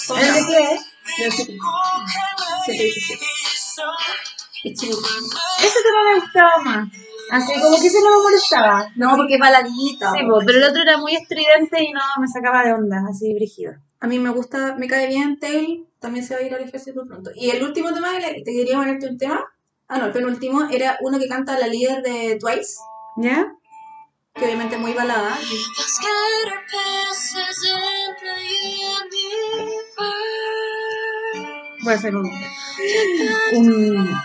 con 0.08 0.20
¿El 0.20 0.34
de 0.34 0.42
qué 0.48 0.74
es? 0.74 0.82
De 1.18 1.26
NCT. 1.28 1.52
717. 2.66 3.26
Ese 4.64 4.88
tema 4.88 6.14
me 6.14 6.20
gustaba 6.20 6.58
más. 6.64 6.90
Así 7.32 7.54
como 7.62 7.80
que 7.80 7.88
ese 7.88 8.02
no 8.02 8.18
me 8.18 8.24
molestaba. 8.24 8.92
No, 8.96 9.16
porque 9.16 9.36
es 9.36 9.40
baladita. 9.40 10.12
Sí, 10.12 10.20
pero 10.46 10.58
el 10.58 10.64
otro 10.64 10.82
era 10.82 10.98
muy 10.98 11.16
estridente 11.16 11.84
y 11.84 11.94
no 11.94 12.02
me 12.20 12.28
sacaba 12.28 12.64
de 12.64 12.74
onda, 12.74 13.04
así 13.10 13.34
brígido. 13.34 13.74
A 14.00 14.08
mí 14.08 14.18
me 14.18 14.30
gusta, 14.32 14.76
me 14.78 14.88
cae 14.88 15.08
bien 15.08 15.40
Tail, 15.40 15.86
también 16.00 16.26
se 16.26 16.34
va 16.34 16.40
a 16.40 16.44
ir 16.44 16.54
al 16.54 16.64
ejército 16.64 17.06
pronto. 17.06 17.32
Y 17.36 17.52
el 17.52 17.64
último 17.64 17.94
tema, 17.94 18.18
que 18.18 18.42
te 18.44 18.52
quería 18.52 18.78
ponerte 18.78 19.08
un 19.08 19.18
tema. 19.18 19.46
Ah, 19.88 19.98
no, 19.98 20.06
el 20.06 20.12
penúltimo 20.12 20.68
era 20.72 20.98
uno 21.02 21.20
que 21.20 21.28
canta 21.28 21.60
la 21.60 21.68
líder 21.68 22.02
de 22.02 22.38
Twice, 22.40 22.78
¿Ya? 23.18 23.52
que 24.36 24.46
obviamente 24.46 24.76
es 24.76 24.82
muy 24.82 24.94
balada. 24.94 25.38
Voy 28.22 28.89
a 31.94 31.96
hacer 31.96 32.16
un. 32.16 32.30
un 33.54 34.22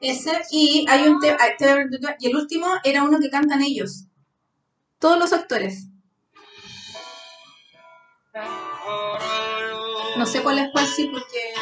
Ese, 0.00 0.42
y 0.50 0.86
hay 0.88 1.08
un 1.08 1.20
tema, 1.20 1.36
y 2.18 2.26
el 2.26 2.36
último 2.36 2.66
era 2.84 3.02
uno 3.02 3.18
que 3.20 3.30
cantan 3.30 3.62
ellos. 3.62 4.06
Todos 4.98 5.18
los 5.18 5.32
actores. 5.32 5.86
No 10.16 10.26
sé 10.26 10.42
cuál 10.42 10.58
es 10.58 10.70
cuál 10.72 10.86
sí, 10.86 11.08
porque. 11.12 11.54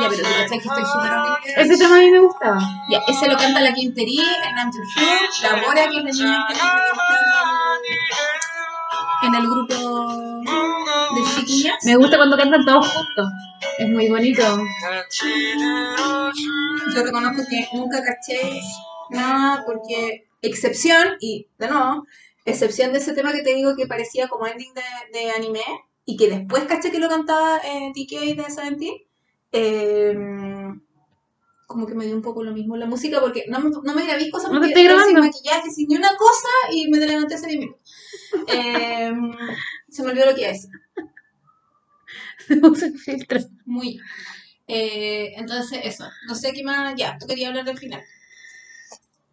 Ya, 0.00 0.08
pero 0.08 0.22
tú 0.22 0.28
que 0.50 0.56
estoy 0.56 0.84
súper. 0.84 1.12
Ese 1.56 1.78
tema 1.78 1.96
a 1.96 1.98
mí 1.98 2.10
me 2.10 2.18
gustaba. 2.20 2.58
Ya, 2.90 2.98
ese 3.06 3.28
lo 3.28 3.36
canta 3.36 3.60
la 3.60 3.72
Quinterí, 3.72 4.18
Hernán 4.18 4.70
Trujillo, 4.70 5.06
la 5.42 5.62
Bora, 5.62 5.88
que 5.88 6.08
es 6.08 6.20
en 9.22 9.34
el 9.34 9.46
grupo. 9.46 9.74
Me 11.84 11.96
gusta 11.96 12.16
cuando 12.16 12.36
cantan 12.36 12.64
todos 12.64 12.86
juntos. 12.88 13.26
Es 13.78 13.88
muy 13.88 14.08
bonito. 14.08 14.42
Yo 16.94 17.02
reconozco 17.02 17.42
que 17.48 17.68
nunca 17.76 18.02
caché 18.02 18.60
nada 19.10 19.64
porque, 19.66 20.26
excepción, 20.42 21.16
y 21.20 21.46
de 21.58 21.68
nuevo, 21.68 22.06
excepción 22.44 22.92
de 22.92 22.98
ese 22.98 23.12
tema 23.12 23.32
que 23.32 23.42
te 23.42 23.54
digo 23.54 23.74
que 23.76 23.86
parecía 23.86 24.28
como 24.28 24.46
ending 24.46 24.72
de, 24.74 25.18
de 25.18 25.30
anime 25.30 25.60
y 26.04 26.16
que 26.16 26.28
después 26.28 26.64
caché 26.64 26.90
que 26.90 26.98
lo 26.98 27.08
cantaba 27.08 27.58
eh, 27.58 27.92
TK 27.94 28.36
de 28.36 28.50
Seventeen, 28.50 28.94
eh, 29.52 30.14
como 31.66 31.86
que 31.86 31.94
me 31.94 32.04
dio 32.04 32.16
un 32.16 32.22
poco 32.22 32.42
lo 32.42 32.52
mismo 32.52 32.76
la 32.76 32.86
música 32.86 33.20
porque 33.20 33.44
no, 33.48 33.60
me- 33.60 33.70
no 33.70 33.94
me 33.94 34.04
grabé 34.04 34.28
cosas 34.30 34.50
No 34.50 34.60
te 34.60 34.66
porque 34.68 34.80
estoy 34.80 34.86
estaba 34.86 35.04
sin 35.06 35.18
maquillaje, 35.20 35.70
sin 35.70 35.88
ni 35.88 35.96
una 35.96 36.16
cosa 36.16 36.48
y 36.72 36.88
me 36.90 36.98
levanté 36.98 37.34
hace 37.34 37.46
10 37.46 37.60
minutos. 37.60 37.80
Eh, 38.48 39.12
se 39.88 40.02
me 40.02 40.10
olvidó 40.10 40.26
lo 40.26 40.34
que 40.34 40.40
iba 40.40 40.50
a 40.50 40.52
decir. 40.52 40.70
Usa 42.62 42.90
filtro. 43.04 43.40
Muy. 43.64 44.00
Eh, 44.66 45.32
entonces, 45.36 45.80
eso. 45.84 46.04
No 46.26 46.34
sé 46.34 46.52
qué 46.52 46.62
más. 46.62 46.94
Ya, 46.96 47.16
tú 47.18 47.26
querías 47.26 47.48
hablar 47.48 47.64
del 47.64 47.78
final. 47.78 48.02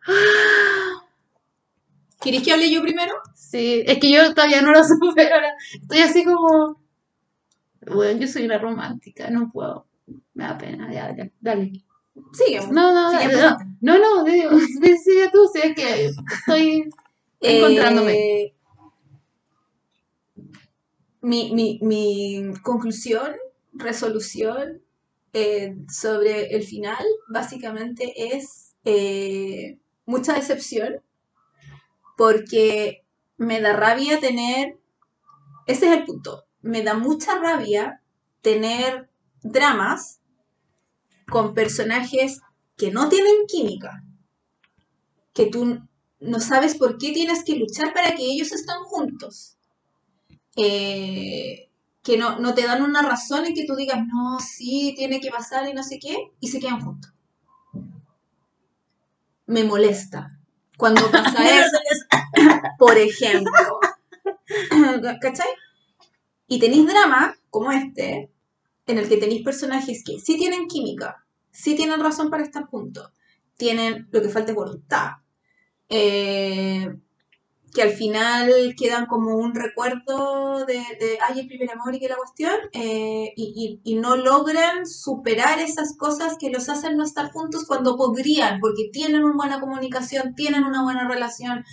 ¿Quieres 2.20 2.44
que 2.44 2.54
hable 2.54 2.72
yo 2.72 2.82
primero? 2.82 3.14
Sí, 3.36 3.84
es 3.86 4.00
que 4.00 4.12
yo 4.12 4.34
todavía 4.34 4.62
no 4.62 4.72
lo 4.72 4.84
supero. 4.84 5.36
ahora 5.36 5.54
Estoy 5.74 6.00
así 6.00 6.24
como. 6.24 6.82
Bueno, 7.86 8.20
yo 8.20 8.28
soy 8.28 8.46
una 8.46 8.58
romántica, 8.58 9.30
no 9.30 9.52
puedo. 9.52 9.86
Me 10.34 10.44
da 10.46 10.58
pena, 10.58 10.92
ya, 10.92 11.16
ya, 11.16 11.30
dale. 11.40 11.72
Sigue. 12.34 12.60
No, 12.72 12.94
no, 12.94 13.12
no, 13.12 13.58
no, 13.82 13.98
no, 14.00 14.24
digo, 14.24 14.50
sigue 15.04 15.30
tú, 15.32 15.50
sí, 15.54 15.62
es 15.64 15.76
que 15.76 16.06
estoy 16.06 16.90
encontrándome. 17.40 18.14
Eh, 18.14 18.54
mi, 21.28 21.52
mi, 21.54 21.78
mi 21.82 22.54
conclusión, 22.64 23.36
resolución 23.74 24.82
eh, 25.34 25.76
sobre 25.90 26.56
el 26.56 26.64
final, 26.64 27.06
básicamente 27.28 28.34
es 28.34 28.76
eh, 28.86 29.78
mucha 30.06 30.34
decepción, 30.36 31.02
porque 32.16 33.04
me 33.36 33.60
da 33.60 33.74
rabia 33.74 34.22
tener, 34.22 34.80
ese 35.66 35.88
es 35.90 35.98
el 35.98 36.06
punto, 36.06 36.46
me 36.62 36.82
da 36.82 36.94
mucha 36.94 37.38
rabia 37.38 38.02
tener 38.42 39.10
dramas 39.44 40.22
con 41.30 41.54
personajes 41.54 42.40
que 42.78 42.90
no 42.90 43.10
tienen 43.10 43.48
química, 43.50 44.02
que 45.34 45.48
tú 45.48 45.82
no 46.22 46.40
sabes 46.40 46.78
por 46.78 46.98
qué 46.98 47.12
tienes 47.12 47.44
que 47.44 47.58
luchar 47.58 47.94
para 47.94 48.16
que 48.16 48.24
ellos 48.24 48.54
estén 48.54 48.78
juntos. 48.86 49.57
Eh, 50.58 51.70
que 52.04 52.18
no, 52.18 52.40
no 52.40 52.54
te 52.54 52.66
dan 52.66 52.82
una 52.82 53.02
razón 53.02 53.46
en 53.46 53.54
que 53.54 53.66
tú 53.66 53.76
digas, 53.76 54.00
no, 54.08 54.40
sí, 54.40 54.94
tiene 54.98 55.20
que 55.20 55.30
pasar 55.30 55.70
y 55.70 55.74
no 55.74 55.84
sé 55.84 56.00
qué, 56.00 56.32
y 56.40 56.48
se 56.48 56.60
quedan 56.60 56.82
juntos. 56.82 57.14
Me 59.46 59.64
molesta 59.64 60.38
cuando 60.78 61.02
pasa 61.12 61.44
eso, 61.60 61.78
por 62.80 62.98
ejemplo. 62.98 63.80
¿Cachai? 65.22 65.48
Y 66.48 66.60
tenéis 66.60 66.88
drama 66.88 67.36
como 67.50 67.72
este, 67.72 68.32
en 68.86 68.98
el 68.98 69.10
que 69.10 69.18
tenéis 69.18 69.44
personajes 69.44 70.04
que 70.04 70.20
sí 70.20 70.38
tienen 70.38 70.68
química, 70.68 71.26
sí 71.52 71.76
tienen 71.76 72.00
razón 72.00 72.30
para 72.30 72.44
estar 72.44 72.64
juntos, 72.66 73.12
tienen 73.58 74.08
lo 74.12 74.22
que 74.22 74.30
falta 74.30 74.52
es 74.52 74.56
voluntad, 74.56 75.12
eh, 75.90 76.96
que 77.74 77.82
al 77.84 77.92
final 77.92 78.76
quedan 78.78 79.06
como 79.06 79.36
un 79.38 79.54
recuerdo 79.54 80.66
de, 80.66 80.76
de, 80.76 81.20
ay, 81.28 81.42
el 81.42 81.48
primer 81.48 81.72
amor 81.72 81.94
y 81.94 82.00
que 82.00 82.08
la 82.10 82.16
cuestión, 82.16 82.54
eh, 82.74 83.34
y, 83.36 83.80
y- 83.84 83.96
no 83.96 84.16
logran 84.16 84.86
superar 84.88 85.60
esas 85.60 85.96
cosas 85.96 86.38
que 86.40 86.50
los 86.50 86.70
hacen 86.70 86.98
no 86.98 87.04
estar 87.04 87.32
juntos 87.32 87.66
cuando 87.68 87.96
podrían, 87.98 88.60
porque 88.60 88.90
tienen 88.92 89.24
una 89.24 89.36
buena 89.36 89.60
comunicación, 89.60 90.34
tienen 90.36 90.64
una 90.64 90.84
buena 90.84 91.08
relación, 91.08 91.64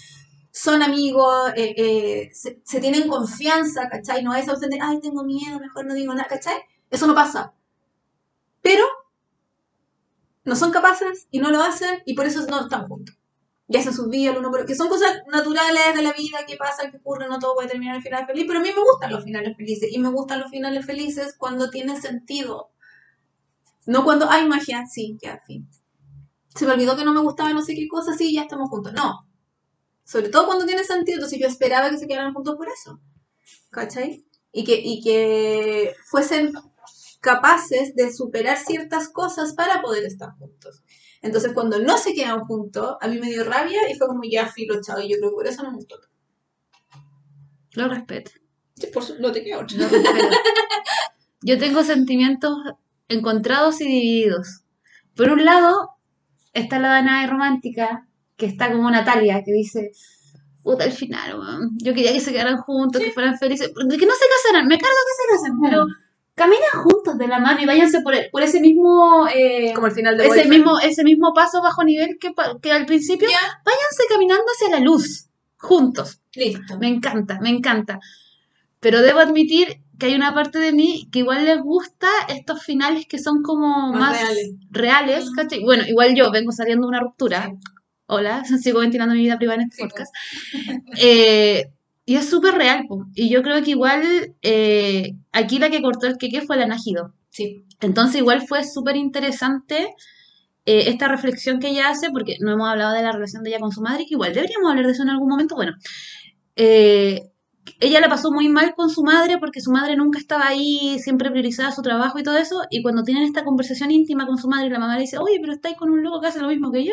son 0.52 0.82
amigos, 0.82 1.52
eh, 1.56 1.74
eh, 1.76 2.30
se, 2.34 2.60
se 2.64 2.80
tienen 2.80 3.08
confianza, 3.08 3.88
¿cachai? 3.90 4.22
No 4.24 4.34
es 4.34 4.48
opción 4.48 4.70
de, 4.70 4.78
ay, 4.82 5.00
tengo 5.00 5.24
miedo, 5.24 5.60
mejor 5.60 5.86
no 5.86 5.94
digo 5.94 6.14
nada, 6.14 6.28
¿cachai? 6.28 6.56
Eso 6.90 7.06
no 7.06 7.14
pasa. 7.14 7.54
Pero 8.62 8.84
no 10.44 10.54
son 10.54 10.70
capaces 10.70 11.26
y 11.32 11.40
no 11.40 11.50
lo 11.50 11.60
hacen 11.60 12.02
y 12.06 12.14
por 12.14 12.24
eso 12.26 12.46
no 12.46 12.60
están 12.60 12.86
juntos. 12.86 13.16
Y 13.74 13.76
hacen 13.76 13.92
sus 13.92 14.08
vidas 14.08 14.36
el 14.36 14.38
uno 14.38 14.52
por 14.52 14.64
que 14.64 14.76
son 14.76 14.88
cosas 14.88 15.10
naturales 15.26 15.96
de 15.96 16.02
la 16.02 16.12
vida 16.12 16.46
que 16.46 16.56
pasan, 16.56 16.92
que 16.92 16.98
ocurren, 16.98 17.28
no 17.28 17.40
todo 17.40 17.56
puede 17.56 17.66
terminar 17.66 17.96
en 17.96 18.02
final 18.02 18.24
feliz, 18.24 18.44
pero 18.46 18.60
a 18.60 18.62
mí 18.62 18.68
me 18.68 18.80
gustan 18.80 19.10
los 19.10 19.24
finales 19.24 19.56
felices 19.56 19.88
y 19.90 19.98
me 19.98 20.10
gustan 20.10 20.38
los 20.38 20.48
finales 20.48 20.86
felices 20.86 21.34
cuando 21.36 21.70
tienen 21.70 22.00
sentido. 22.00 22.70
No 23.86 24.04
cuando 24.04 24.30
hay 24.30 24.46
magia, 24.46 24.84
sí, 24.86 25.18
ya, 25.20 25.42
fin. 25.44 25.68
Se 26.54 26.66
me 26.66 26.72
olvidó 26.74 26.96
que 26.96 27.04
no 27.04 27.12
me 27.12 27.20
gustaba 27.20 27.52
no 27.52 27.62
sé 27.64 27.74
qué 27.74 27.88
cosa, 27.88 28.14
sí, 28.16 28.32
ya 28.32 28.42
estamos 28.42 28.70
juntos. 28.70 28.92
No. 28.92 29.28
Sobre 30.04 30.28
todo 30.28 30.46
cuando 30.46 30.66
tiene 30.66 30.84
sentido, 30.84 31.16
entonces 31.16 31.40
yo 31.40 31.48
esperaba 31.48 31.90
que 31.90 31.98
se 31.98 32.06
quedaran 32.06 32.32
juntos 32.32 32.54
por 32.54 32.68
eso. 32.68 33.00
¿Cachai? 33.70 34.24
Y 34.52 34.62
que, 34.62 34.80
y 34.80 35.02
que 35.02 35.96
fuesen 36.04 36.52
capaces 37.20 37.96
de 37.96 38.12
superar 38.12 38.56
ciertas 38.56 39.08
cosas 39.08 39.52
para 39.54 39.82
poder 39.82 40.04
estar 40.04 40.30
juntos. 40.38 40.84
Entonces, 41.24 41.52
cuando 41.54 41.78
no 41.80 41.96
se 41.96 42.12
quedan 42.12 42.40
juntos, 42.40 42.96
a 43.00 43.08
mí 43.08 43.18
me 43.18 43.28
dio 43.30 43.44
rabia 43.44 43.80
y 43.90 43.94
fue 43.96 44.06
como 44.06 44.20
ya 44.30 44.46
filo, 44.46 44.80
chao. 44.82 45.00
Y 45.00 45.08
yo 45.10 45.16
creo 45.18 45.30
que 45.30 45.34
por 45.36 45.46
eso 45.46 45.62
no 45.62 45.70
me 45.70 45.76
gustó. 45.76 45.96
Lo 47.72 47.88
respeto. 47.88 48.30
Sí, 48.76 48.88
por 48.92 49.02
su- 49.02 49.18
no 49.20 49.32
te 49.32 49.42
queda 49.42 49.60
otra. 49.60 49.78
Yo 51.42 51.58
tengo 51.58 51.82
sentimientos 51.82 52.54
encontrados 53.08 53.80
y 53.80 53.84
divididos. 53.86 54.64
Por 55.16 55.30
un 55.30 55.44
lado, 55.44 55.90
está 56.52 56.78
la 56.78 56.88
Danae 56.88 57.26
romántica, 57.26 58.06
que 58.36 58.46
está 58.46 58.70
como 58.72 58.90
Natalia, 58.90 59.42
que 59.44 59.52
dice, 59.52 59.92
puta, 60.62 60.84
al 60.84 60.92
final, 60.92 61.38
weón, 61.38 61.70
yo 61.82 61.94
quería 61.94 62.12
que 62.12 62.20
se 62.20 62.32
quedaran 62.32 62.58
juntos, 62.58 63.00
que 63.02 63.12
fueran 63.12 63.38
felices, 63.38 63.68
que 63.68 64.06
no 64.06 64.14
se 64.14 64.24
casaran, 64.28 64.66
me 64.66 64.78
cargo 64.78 64.96
que 65.06 65.22
se 65.22 65.28
casen, 65.42 65.60
pero 65.62 65.86
caminen 66.34 66.70
juntos 66.82 67.16
de 67.18 67.28
la 67.28 67.38
mano 67.38 67.60
y 67.60 67.66
váyanse 67.66 68.00
por, 68.00 68.14
por 68.32 68.42
ese 68.42 68.60
mismo... 68.60 69.26
eh, 69.32 69.72
Como 69.74 69.86
el 69.86 69.92
final 69.92 70.16
de 70.16 70.24
ese 70.24 70.30
Boyfriend. 70.34 70.50
mismo, 70.56 70.78
ese 70.80 71.04
mismo 71.04 71.32
paso 71.34 71.62
bajo 71.62 71.84
nivel 71.84 72.18
que, 72.20 72.32
que 72.60 72.72
al 72.72 72.86
principio, 72.86 73.28
Ya, 73.28 73.60
váyanse 73.64 74.02
caminando 74.08 74.44
hacia 74.54 74.70
la 74.76 74.80
luz, 74.84 75.28
juntos. 75.56 76.20
listo. 76.34 76.78
Me 76.78 76.88
encanta, 76.88 77.38
me 77.40 77.50
encanta. 77.50 78.00
Pero 78.80 79.00
debo 79.00 79.20
admitir 79.20 79.80
que 79.98 80.06
hay 80.06 80.14
una 80.14 80.34
parte 80.34 80.58
de 80.58 80.72
mí 80.72 81.08
que 81.12 81.20
igual 81.20 81.44
les 81.44 81.60
gusta 81.62 82.08
estos 82.28 82.62
finales 82.64 83.06
que 83.08 83.18
son 83.18 83.42
como 83.42 83.92
Más 83.92 84.00
más, 84.00 84.20
reales. 84.20 84.50
reales, 84.70 85.24
Ujú. 85.26 85.34
¿cachai? 85.36 85.62
Bueno, 85.62 85.84
igual 85.86 86.14
yo 86.16 86.30
vengo 86.32 86.50
saliendo 86.52 86.86
de 86.86 86.88
una 86.90 87.00
ruptura. 87.00 87.44
Sí. 87.46 87.58
Hola, 88.06 88.42
sigo 88.60 88.80
ventilando 88.80 89.14
mi 89.14 89.20
vida 89.22 89.38
privada 89.38 89.62
en 89.62 89.68
este 89.68 89.76
Sí, 89.76 89.82
podcast. 89.84 90.12
Eh, 91.00 91.70
y 92.06 92.16
es 92.16 92.28
súper 92.28 92.54
real, 92.54 92.84
po. 92.88 93.06
y 93.14 93.30
yo 93.30 93.42
creo 93.42 93.62
que 93.62 93.70
igual 93.70 94.34
eh, 94.42 95.14
aquí 95.32 95.58
la 95.58 95.70
que 95.70 95.82
cortó 95.82 96.06
el 96.06 96.18
queque 96.18 96.42
fue 96.42 96.56
la 96.56 96.66
Najido. 96.66 97.14
Sí. 97.30 97.64
Entonces 97.80 98.16
igual 98.20 98.46
fue 98.46 98.64
súper 98.64 98.96
interesante 98.96 99.94
eh, 100.66 100.84
esta 100.88 101.08
reflexión 101.08 101.60
que 101.60 101.68
ella 101.68 101.90
hace, 101.90 102.10
porque 102.10 102.36
no 102.40 102.52
hemos 102.52 102.68
hablado 102.68 102.94
de 102.94 103.02
la 103.02 103.12
relación 103.12 103.42
de 103.42 103.50
ella 103.50 103.58
con 103.60 103.72
su 103.72 103.82
madre, 103.82 104.04
que 104.06 104.14
igual 104.14 104.34
deberíamos 104.34 104.70
hablar 104.70 104.86
de 104.86 104.92
eso 104.92 105.02
en 105.02 105.10
algún 105.10 105.28
momento. 105.28 105.56
Bueno, 105.56 105.72
eh, 106.56 107.20
ella 107.80 108.00
la 108.00 108.08
pasó 108.08 108.30
muy 108.30 108.48
mal 108.48 108.74
con 108.74 108.90
su 108.90 109.02
madre 109.02 109.38
porque 109.38 109.60
su 109.60 109.70
madre 109.70 109.96
nunca 109.96 110.18
estaba 110.18 110.46
ahí, 110.48 110.98
siempre 110.98 111.30
priorizaba 111.30 111.72
su 111.72 111.82
trabajo 111.82 112.18
y 112.18 112.22
todo 112.22 112.36
eso, 112.36 112.62
y 112.70 112.82
cuando 112.82 113.02
tienen 113.04 113.24
esta 113.24 113.44
conversación 113.44 113.90
íntima 113.90 114.26
con 114.26 114.38
su 114.38 114.48
madre, 114.48 114.70
la 114.70 114.78
mamá 114.78 114.94
le 114.96 115.02
dice, 115.02 115.18
oye, 115.18 115.38
pero 115.40 115.52
estáis 115.52 115.76
con 115.76 115.90
un 115.90 116.02
loco 116.02 116.20
que 116.20 116.28
hace 116.28 116.40
lo 116.40 116.48
mismo 116.48 116.70
que 116.72 116.84
yo, 116.84 116.92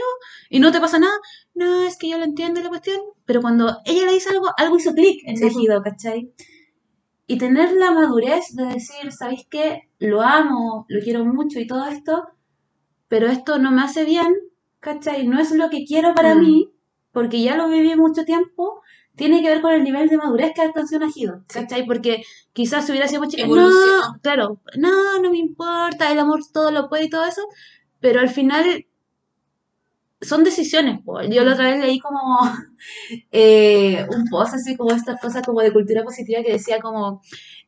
y 0.49 0.59
no 0.59 0.71
te 0.71 0.79
pasa 0.79 0.99
nada, 0.99 1.13
no, 1.55 1.83
es 1.83 1.97
que 1.97 2.09
yo 2.09 2.17
lo 2.17 2.23
entiendo 2.25 2.61
la 2.61 2.69
cuestión, 2.69 2.99
pero 3.25 3.41
cuando 3.41 3.77
ella 3.85 4.05
le 4.05 4.13
dice 4.13 4.29
algo, 4.29 4.47
algo 4.57 4.77
hizo 4.77 4.93
clic 4.93 5.21
en 5.25 5.37
Sí, 5.37 5.45
Najido, 5.45 5.81
¿cachai? 5.81 6.31
Y 7.27 7.37
tener 7.37 7.71
la 7.73 7.91
madurez 7.91 8.55
de 8.55 8.65
decir, 8.65 9.11
¿sabéis 9.11 9.47
qué? 9.49 9.89
Lo 9.99 10.21
amo, 10.21 10.85
lo 10.89 11.01
quiero 11.01 11.23
mucho 11.25 11.59
y 11.59 11.67
todo 11.67 11.85
esto, 11.87 12.27
pero 13.07 13.27
esto 13.27 13.59
no 13.59 13.71
me 13.71 13.81
hace 13.83 14.05
bien, 14.05 14.33
¿cachai? 14.79 15.27
No 15.27 15.39
es 15.39 15.51
lo 15.51 15.69
que 15.69 15.85
quiero 15.85 16.13
para 16.13 16.35
Mm. 16.35 16.41
mí, 16.41 16.69
porque 17.11 17.41
ya 17.41 17.55
lo 17.57 17.69
viví 17.69 17.95
mucho 17.95 18.25
tiempo, 18.25 18.80
tiene 19.21 19.43
que 19.43 19.49
ver 19.49 19.61
con 19.61 19.71
el 19.71 19.83
nivel 19.83 20.09
de 20.09 20.17
madurez 20.17 20.51
que 20.55 20.63
alcanzó 20.63 20.97
Najido, 20.97 21.43
¿cachai? 21.45 21.85
Porque 21.85 22.23
quizás 22.53 22.83
si 22.83 22.91
hubiera 22.91 23.07
sido 23.07 23.21
muy 23.21 23.29
chica, 23.29 23.45
no, 23.45 24.17
claro, 24.23 24.59
no, 24.77 25.19
no 25.21 25.29
me 25.29 25.37
importa, 25.37 26.11
el 26.11 26.17
amor 26.17 26.39
todo 26.51 26.71
lo 26.71 26.89
puede 26.89 27.03
y 27.03 27.09
todo 27.11 27.25
eso, 27.25 27.43
pero 27.99 28.19
al 28.19 28.29
final 28.29 28.87
son 30.21 30.43
decisiones. 30.43 31.01
po. 31.05 31.21
Yo 31.21 31.43
la 31.43 31.53
otra 31.53 31.65
vez 31.65 31.79
leí 31.79 31.99
como 31.99 32.39
eh, 33.31 34.07
un 34.09 34.27
post 34.27 34.55
así 34.55 34.75
como 34.75 34.91
estas 34.91 35.21
cosas 35.21 35.45
como 35.45 35.61
de 35.61 35.71
cultura 35.71 36.03
positiva 36.03 36.41
que 36.41 36.53
decía 36.53 36.79
como 36.79 37.21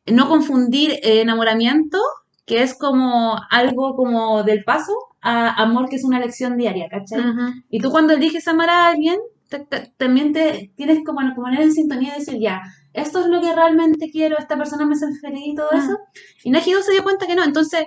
no 0.06 0.28
confundir 0.28 0.98
enamoramiento, 1.04 1.98
que 2.46 2.62
es 2.64 2.76
como 2.76 3.38
algo 3.48 3.94
como 3.94 4.42
del 4.42 4.64
paso, 4.64 4.92
a 5.20 5.62
amor 5.62 5.88
que 5.88 5.96
es 5.96 6.04
una 6.04 6.18
lección 6.18 6.56
diaria, 6.56 6.88
¿cachai? 6.90 7.22
Y 7.70 7.78
tú 7.78 7.92
cuando 7.92 8.12
eliges 8.12 8.48
amar 8.48 8.70
a 8.70 8.88
alguien, 8.88 9.20
te- 9.58 9.66
te- 9.66 9.92
también 9.96 10.32
te 10.32 10.72
tienes 10.76 11.04
como 11.04 11.20
que 11.20 11.34
poner 11.36 11.60
en 11.62 11.72
sintonía 11.72 12.16
y 12.16 12.20
decir, 12.20 12.38
ya, 12.40 12.62
esto 12.92 13.20
es 13.20 13.26
lo 13.26 13.40
que 13.40 13.54
realmente 13.54 14.10
quiero, 14.10 14.36
esta 14.38 14.56
persona 14.56 14.86
me 14.86 14.94
hace 14.94 15.06
feliz 15.20 15.42
y 15.46 15.54
todo 15.54 15.68
Mm. 15.72 15.76
eso. 15.78 15.98
Y 16.44 16.50
Najido 16.50 16.82
se 16.82 16.92
dio 16.92 17.02
cuenta 17.04 17.26
que 17.26 17.34
no, 17.34 17.44
entonces 17.44 17.84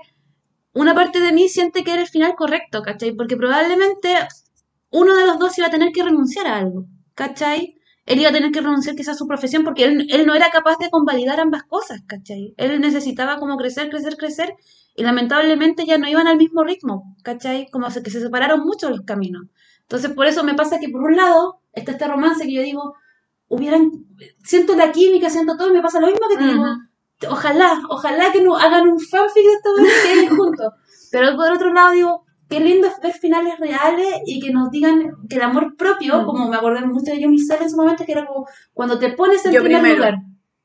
una 0.73 0.93
parte 0.95 1.19
de 1.19 1.31
mí 1.33 1.49
siente 1.49 1.83
que 1.83 1.91
era 1.93 2.01
el 2.01 2.07
final 2.07 2.35
correcto, 2.35 2.81
¿cachai? 2.81 3.11
Porque 3.15 3.35
probablemente 3.37 4.09
uno 4.91 5.15
de 5.17 5.25
los 5.25 5.39
dos 5.39 5.57
iba 5.57 5.67
a 5.67 5.71
tener 5.71 5.91
que 5.91 6.03
renunciar 6.03 6.47
a 6.47 6.57
algo, 6.57 6.85
¿cachai? 7.15 7.75
Él 8.05 8.19
iba 8.19 8.29
a 8.29 8.33
tener 8.33 8.51
que 8.51 8.61
renunciar 8.61 8.95
quizás 8.95 9.15
a 9.15 9.17
su 9.17 9.27
profesión 9.27 9.63
porque 9.65 9.83
él, 9.83 10.07
él 10.09 10.25
no 10.25 10.33
era 10.35 10.49
capaz 10.49 10.77
de 10.79 10.89
convalidar 10.89 11.39
ambas 11.41 11.63
cosas, 11.63 12.01
¿cachai? 12.07 12.53
Él 12.57 12.79
necesitaba 12.79 13.37
como 13.39 13.57
crecer, 13.57 13.89
crecer, 13.89 14.15
crecer 14.15 14.53
y 14.95 15.03
lamentablemente 15.03 15.85
ya 15.85 15.97
no 15.97 16.07
iban 16.07 16.27
al 16.27 16.37
mismo 16.37 16.63
ritmo, 16.63 17.15
¿cachai? 17.23 17.67
Como 17.71 17.87
que 17.87 18.09
se 18.11 18.21
separaron 18.21 18.61
mucho 18.61 18.89
los 18.89 19.01
caminos. 19.01 19.47
Entonces 19.87 20.11
por 20.11 20.25
eso 20.27 20.43
me 20.43 20.53
pasa 20.53 20.79
que 20.79 20.89
por 20.89 21.01
un 21.01 21.15
lado 21.15 21.61
está 21.71 21.93
este 21.93 22.07
romance 22.07 22.45
que 22.45 22.53
yo 22.53 22.61
digo, 22.61 22.95
hubieran, 23.47 23.89
siento 24.43 24.75
la 24.75 24.91
química, 24.91 25.29
siento 25.29 25.55
todo 25.55 25.69
y 25.69 25.73
me 25.73 25.81
pasa 25.81 26.01
lo 26.01 26.07
mismo 26.07 26.27
que 26.29 26.37
te 26.37 26.43
digo, 26.43 26.65
ojalá, 27.29 27.81
ojalá 27.89 28.31
que 28.33 28.41
no 28.41 28.57
hagan 28.57 28.87
un 28.87 28.99
fanfic 28.99 29.43
de 29.43 29.53
esta 29.53 29.69
vez 29.81 29.93
y 29.93 30.07
queden 30.07 30.35
juntos. 30.37 30.73
Pero 31.11 31.35
por 31.37 31.51
otro 31.53 31.71
lado 31.73 31.91
digo, 31.91 32.25
qué 32.49 32.59
lindo 32.59 32.87
es 32.87 32.99
ver 33.01 33.13
finales 33.13 33.57
reales 33.59 34.13
y 34.25 34.41
que 34.41 34.51
nos 34.51 34.69
digan 34.71 35.13
que 35.29 35.37
el 35.37 35.41
amor 35.41 35.77
propio, 35.77 36.25
como 36.25 36.49
me 36.49 36.57
acordé 36.57 36.85
mucho 36.85 37.11
de 37.11 37.21
Yomi 37.21 37.39
Sal 37.39 37.59
en 37.61 37.69
su 37.69 37.77
momento, 37.77 38.03
que 38.05 38.11
era 38.11 38.25
como 38.25 38.45
cuando 38.73 38.99
te 38.99 39.13
pones 39.13 39.45
en 39.45 39.53
Yo 39.53 39.61
primer 39.61 39.81
primero. 39.81 39.99
lugar, 39.99 40.15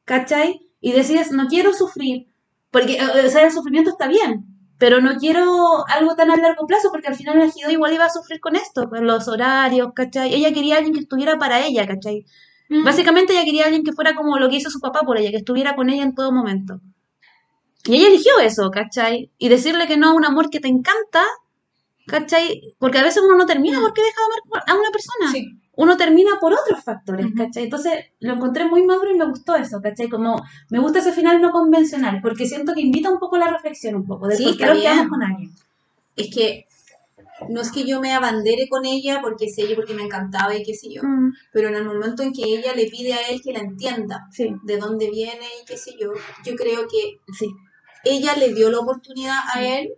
¿cachai? 0.04 0.68
Y 0.80 0.90
decides, 0.90 1.30
no 1.30 1.46
quiero 1.46 1.72
sufrir, 1.72 2.26
porque 2.72 2.98
o 3.00 3.28
sea, 3.30 3.42
el 3.44 3.52
sufrimiento 3.52 3.90
está 3.90 4.08
bien, 4.08 4.51
pero 4.82 5.00
no 5.00 5.16
quiero 5.16 5.86
algo 5.86 6.16
tan 6.16 6.32
a 6.32 6.36
largo 6.36 6.66
plazo, 6.66 6.90
porque 6.90 7.06
al 7.06 7.14
final 7.14 7.38
la 7.38 7.48
Jido 7.48 7.70
igual 7.70 7.92
iba 7.92 8.04
a 8.04 8.10
sufrir 8.10 8.40
con 8.40 8.56
esto, 8.56 8.90
con 8.90 9.06
los 9.06 9.28
horarios, 9.28 9.92
¿cachai? 9.94 10.34
Ella 10.34 10.52
quería 10.52 10.74
a 10.74 10.78
alguien 10.78 10.92
que 10.92 11.02
estuviera 11.02 11.38
para 11.38 11.64
ella, 11.64 11.86
¿cachai? 11.86 12.26
Mm. 12.68 12.82
Básicamente 12.82 13.32
ella 13.32 13.44
quería 13.44 13.62
a 13.62 13.66
alguien 13.66 13.84
que 13.84 13.92
fuera 13.92 14.16
como 14.16 14.40
lo 14.40 14.48
que 14.48 14.56
hizo 14.56 14.70
su 14.70 14.80
papá 14.80 15.02
por 15.02 15.18
ella, 15.18 15.30
que 15.30 15.36
estuviera 15.36 15.76
con 15.76 15.88
ella 15.88 16.02
en 16.02 16.16
todo 16.16 16.32
momento. 16.32 16.80
Y 17.84 17.94
ella 17.94 18.08
eligió 18.08 18.40
eso, 18.40 18.72
¿cachai? 18.72 19.30
Y 19.38 19.48
decirle 19.48 19.86
que 19.86 19.96
no 19.96 20.08
a 20.08 20.14
un 20.14 20.24
amor 20.24 20.50
que 20.50 20.58
te 20.58 20.66
encanta, 20.66 21.22
¿cachai? 22.08 22.74
Porque 22.80 22.98
a 22.98 23.04
veces 23.04 23.22
uno 23.24 23.36
no 23.36 23.46
termina 23.46 23.78
porque 23.80 24.02
deja 24.02 24.20
de 24.20 24.50
amar 24.50 24.64
a 24.66 24.74
una 24.74 24.90
persona. 24.90 25.30
Sí. 25.30 25.61
Uno 25.74 25.96
termina 25.96 26.32
por 26.40 26.52
otros 26.52 26.84
factores. 26.84 27.26
¿cachai? 27.36 27.64
Entonces 27.64 27.92
lo 28.20 28.34
encontré 28.34 28.66
muy 28.66 28.84
maduro 28.84 29.10
y 29.10 29.18
me 29.18 29.26
gustó 29.26 29.56
eso, 29.56 29.80
¿cachai? 29.80 30.08
Como 30.08 30.42
me 30.70 30.78
gusta 30.78 30.98
ese 30.98 31.12
final 31.12 31.40
no 31.40 31.50
convencional, 31.50 32.20
porque 32.22 32.46
siento 32.46 32.74
que 32.74 32.82
invita 32.82 33.10
un 33.10 33.18
poco 33.18 33.36
a 33.36 33.40
la 33.40 33.50
reflexión, 33.50 33.94
un 33.94 34.06
poco, 34.06 34.28
de 34.28 34.36
Sí, 34.36 34.44
por 34.44 34.56
qué 34.56 34.66
nos 34.66 34.78
quedamos 34.78 35.08
con 35.08 35.22
alguien. 35.22 35.50
Es 36.16 36.34
que 36.34 36.66
no 37.48 37.60
es 37.60 37.72
que 37.72 37.84
yo 37.84 38.00
me 38.00 38.12
abandere 38.12 38.68
con 38.68 38.84
ella 38.84 39.20
porque 39.20 39.48
sé 39.48 39.68
yo, 39.68 39.74
porque 39.74 39.94
me 39.94 40.02
encantaba 40.02 40.54
y 40.54 40.62
qué 40.62 40.74
sé 40.74 40.92
yo, 40.92 41.02
Mm, 41.02 41.32
pero 41.52 41.68
en 41.68 41.76
el 41.76 41.84
momento 41.84 42.22
en 42.22 42.32
que 42.32 42.44
ella 42.44 42.74
le 42.74 42.86
pide 42.86 43.14
a 43.14 43.28
él 43.28 43.40
que 43.42 43.52
la 43.52 43.60
entienda 43.60 44.28
sí, 44.30 44.54
de 44.62 44.76
dónde 44.76 45.10
viene 45.10 45.46
y 45.60 45.64
qué 45.66 45.76
sé 45.76 45.92
yo, 45.98 46.12
yo 46.44 46.54
creo 46.54 46.86
que 46.86 47.18
sí. 47.36 47.50
ella 48.04 48.36
le 48.36 48.52
dio 48.54 48.70
la 48.70 48.78
oportunidad 48.78 49.38
a 49.54 49.64
él 49.64 49.92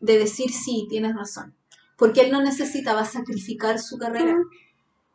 de 0.00 0.18
decir 0.18 0.50
sí, 0.50 0.86
tienes 0.88 1.14
razón, 1.14 1.54
porque 1.96 2.22
él 2.22 2.32
no 2.32 2.42
necesitaba 2.42 3.04
sacrificar 3.04 3.78
su 3.78 3.98
carrera. 3.98 4.36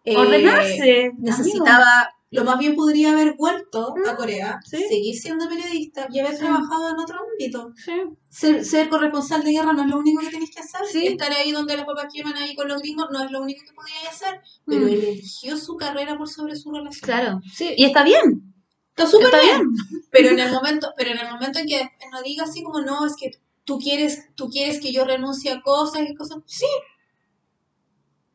Eh, 0.06 0.16
Ordenarse. 0.18 1.12
necesitaba, 1.18 2.10
lo 2.32 2.44
más 2.44 2.58
bien 2.60 2.76
podría 2.76 3.12
haber 3.12 3.36
vuelto 3.36 3.96
a 4.06 4.14
Mm, 4.14 4.16
Corea, 4.18 4.60
sí. 4.66 4.78
seguir 4.88 5.16
siendo 5.16 5.48
periodista 5.50 6.08
y 6.12 6.20
haber 6.20 6.34
Sí. 6.34 6.40
trabajado 6.40 6.90
en 6.92 7.00
otro 7.00 7.20
ámbito. 7.20 7.72
Sí. 7.76 7.92
Ser, 8.30 8.64
ser 8.66 8.90
corresponsal 8.90 9.44
de 9.44 9.52
guerra 9.52 9.74
no 9.74 9.84
es 9.84 9.90
lo 9.90 9.98
único 10.00 10.22
que 10.22 10.30
tenés 10.30 10.52
que 10.54 10.60
hacer. 10.62 10.82
Estar 11.04 11.32
ahí 11.32 11.52
donde 11.52 11.76
los 11.78 11.86
papás 11.86 12.08
queman 12.14 12.36
ahí 12.36 12.56
con 12.56 12.68
los 12.68 12.82
gringos 12.82 13.08
no 13.12 13.24
es 13.24 13.32
lo 13.32 13.42
único 13.42 13.62
que 13.66 13.74
podías 13.74 14.08
hacer. 14.10 14.42
Pero 14.66 14.82
Mm. 14.86 14.90
él 14.90 15.04
eligió 15.06 15.58
su 15.58 15.76
carrera 15.78 16.18
por 16.18 16.28
sobre 16.30 16.56
su 16.56 16.72
relación. 16.72 17.02
Claro, 17.04 17.42
sí. 17.54 17.74
Y 17.78 17.86
está 17.86 18.04
bien. 18.04 18.54
Está 18.96 19.08
súper 19.10 19.30
bien. 19.42 19.62
Pero 20.12 20.30
en 20.30 20.40
el 20.40 20.52
momento, 20.52 20.94
pero 20.96 21.12
en 21.12 21.18
el 21.20 21.30
momento 21.30 21.60
en 21.60 21.68
que 21.68 21.90
no 22.12 22.22
diga 22.22 22.44
así 22.46 22.64
como 22.64 22.80
no, 22.80 23.06
es 23.06 23.14
que 23.20 23.32
tú 23.66 23.78
quieres, 23.80 24.30
tú 24.36 24.50
quieres 24.50 24.80
que 24.80 24.94
yo 24.94 25.04
renuncie 25.04 25.52
a 25.52 25.62
cosas 25.62 26.04
y 26.08 26.16
cosas. 26.16 26.38
Sí. 26.46 26.66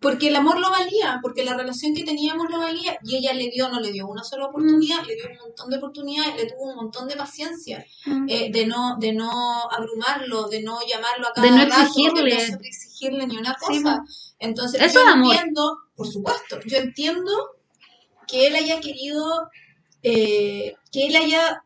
Porque 0.00 0.28
el 0.28 0.36
amor 0.36 0.58
lo 0.58 0.70
valía, 0.70 1.18
porque 1.22 1.44
la 1.44 1.54
relación 1.54 1.94
que 1.94 2.04
teníamos 2.04 2.48
lo 2.50 2.58
valía, 2.58 2.98
y 3.04 3.16
ella 3.16 3.34
le 3.34 3.50
dio, 3.50 3.68
no 3.68 3.80
le 3.80 3.92
dio 3.92 4.06
una 4.08 4.24
sola 4.24 4.46
oportunidad, 4.46 5.04
le 5.06 5.14
dio 5.14 5.26
un 5.30 5.36
montón 5.36 5.68
de 5.70 5.76
oportunidades, 5.76 6.36
le 6.36 6.46
tuvo 6.46 6.70
un 6.70 6.76
montón 6.76 7.06
de 7.06 7.16
paciencia, 7.16 7.84
Mm. 8.06 8.26
eh, 8.28 8.50
de 8.50 8.66
no, 8.66 8.96
de 8.98 9.12
no 9.12 9.30
abrumarlo, 9.70 10.48
de 10.48 10.62
no 10.62 10.78
llamarlo 10.86 11.28
a 11.28 11.32
cada 11.34 11.46
De 11.46 11.52
no 11.52 11.64
rato, 11.66 11.82
exigirle. 11.82 12.34
de 12.36 12.50
no 12.52 12.58
exigirle 12.62 13.26
ni 13.26 13.36
una 13.36 13.54
Sí, 13.60 13.82
cosa. 13.82 14.02
Entonces, 14.38 14.80
Eso 14.80 14.94
yo 14.94 15.00
es 15.00 15.12
amor. 15.12 15.34
entiendo, 15.34 15.78
por 15.94 16.06
supuesto, 16.08 16.58
yo 16.64 16.78
entiendo 16.78 17.30
que 18.26 18.46
él 18.46 18.54
haya 18.56 18.80
querido, 18.80 19.50
eh, 20.02 20.76
que 20.90 21.06
él 21.08 21.16
haya 21.16 21.62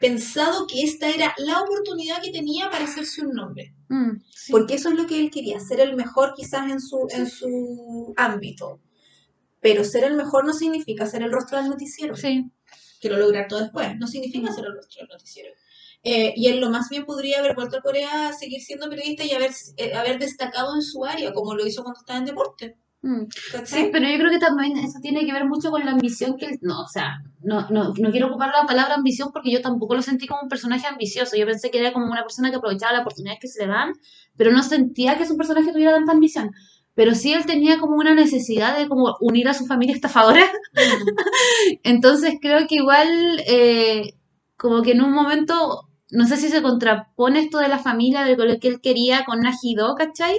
pensado 0.00 0.66
que 0.66 0.82
esta 0.82 1.10
era 1.10 1.34
la 1.38 1.60
oportunidad 1.60 2.22
que 2.22 2.32
tenía 2.32 2.70
para 2.70 2.84
hacerse 2.84 3.20
un 3.24 3.34
nombre. 3.34 3.74
Mm, 3.88 4.16
sí. 4.34 4.50
Porque 4.50 4.74
eso 4.74 4.88
es 4.88 4.96
lo 4.96 5.06
que 5.06 5.20
él 5.20 5.30
quería, 5.30 5.60
ser 5.60 5.78
el 5.80 5.94
mejor 5.94 6.32
quizás 6.34 6.70
en 6.70 6.80
su, 6.80 7.06
en 7.10 7.28
su 7.28 8.12
ámbito. 8.16 8.80
Pero 9.60 9.84
ser 9.84 10.04
el 10.04 10.14
mejor 10.16 10.46
no 10.46 10.54
significa 10.54 11.06
ser 11.06 11.22
el 11.22 11.30
rostro 11.30 11.58
del 11.58 11.68
noticiero 11.68 12.16
Sí. 12.16 12.50
que 13.00 13.10
lo 13.10 13.18
lograr 13.18 13.46
todo 13.46 13.60
después. 13.60 13.96
No 13.98 14.06
significa 14.06 14.52
ser 14.52 14.64
el 14.64 14.74
rostro 14.74 15.00
del 15.02 15.08
noticiero. 15.08 15.50
Eh, 16.02 16.32
y 16.34 16.48
él 16.48 16.60
lo 16.60 16.70
más 16.70 16.88
bien 16.88 17.04
podría 17.04 17.40
haber 17.40 17.54
vuelto 17.54 17.76
a 17.76 17.82
Corea 17.82 18.28
a 18.28 18.32
seguir 18.32 18.62
siendo 18.62 18.88
periodista 18.88 19.22
y 19.24 19.32
haber, 19.32 19.50
eh, 19.76 19.92
haber 19.92 20.18
destacado 20.18 20.74
en 20.74 20.80
su 20.82 21.04
área, 21.04 21.34
como 21.34 21.54
lo 21.54 21.66
hizo 21.66 21.82
cuando 21.82 22.00
estaba 22.00 22.18
en 22.18 22.24
deporte. 22.24 22.78
Mm. 23.02 23.24
Sí, 23.64 23.88
pero 23.90 24.06
yo 24.08 24.18
creo 24.18 24.30
que 24.30 24.38
también 24.38 24.76
eso 24.76 24.98
tiene 25.00 25.24
que 25.24 25.32
ver 25.32 25.46
mucho 25.46 25.70
con 25.70 25.84
la 25.86 25.92
ambición 25.92 26.36
que 26.36 26.46
él- 26.46 26.58
no, 26.60 26.82
o 26.82 26.86
sea, 26.88 27.22
no, 27.42 27.66
no, 27.70 27.94
no 27.98 28.10
quiero 28.10 28.26
ocupar 28.28 28.50
la 28.54 28.66
palabra 28.66 28.94
ambición 28.94 29.30
porque 29.32 29.50
yo 29.50 29.62
tampoco 29.62 29.94
lo 29.94 30.02
sentí 30.02 30.26
como 30.26 30.42
un 30.42 30.48
personaje 30.50 30.86
ambicioso. 30.86 31.34
Yo 31.36 31.46
pensé 31.46 31.70
que 31.70 31.78
era 31.78 31.92
como 31.94 32.06
una 32.06 32.22
persona 32.22 32.50
que 32.50 32.56
aprovechaba 32.56 32.92
las 32.92 33.00
oportunidades 33.02 33.40
que 33.40 33.48
se 33.48 33.62
le 33.64 33.72
dan, 33.72 33.92
pero 34.36 34.52
no 34.52 34.62
sentía 34.62 35.16
que 35.16 35.26
su 35.26 35.36
personaje 35.38 35.72
tuviera 35.72 35.92
tanta 35.94 36.12
ambición. 36.12 36.50
Pero 36.94 37.14
sí 37.14 37.32
él 37.32 37.46
tenía 37.46 37.78
como 37.78 37.96
una 37.96 38.14
necesidad 38.14 38.76
de 38.76 38.86
como 38.88 39.16
unir 39.20 39.48
a 39.48 39.54
su 39.54 39.64
familia 39.64 39.94
estafadora. 39.94 40.44
Entonces 41.82 42.34
creo 42.40 42.66
que 42.66 42.76
igual 42.76 43.08
eh, 43.46 44.14
como 44.56 44.82
que 44.82 44.92
en 44.92 45.02
un 45.02 45.12
momento, 45.12 45.88
no 46.10 46.26
sé 46.26 46.36
si 46.36 46.48
se 46.48 46.62
contrapone 46.62 47.40
esto 47.40 47.58
de 47.58 47.68
la 47.68 47.78
familia, 47.78 48.24
de 48.24 48.36
lo 48.36 48.58
que 48.58 48.68
él 48.68 48.80
quería 48.80 49.24
con 49.24 49.40
Najido, 49.40 49.94
¿cachai? 49.94 50.38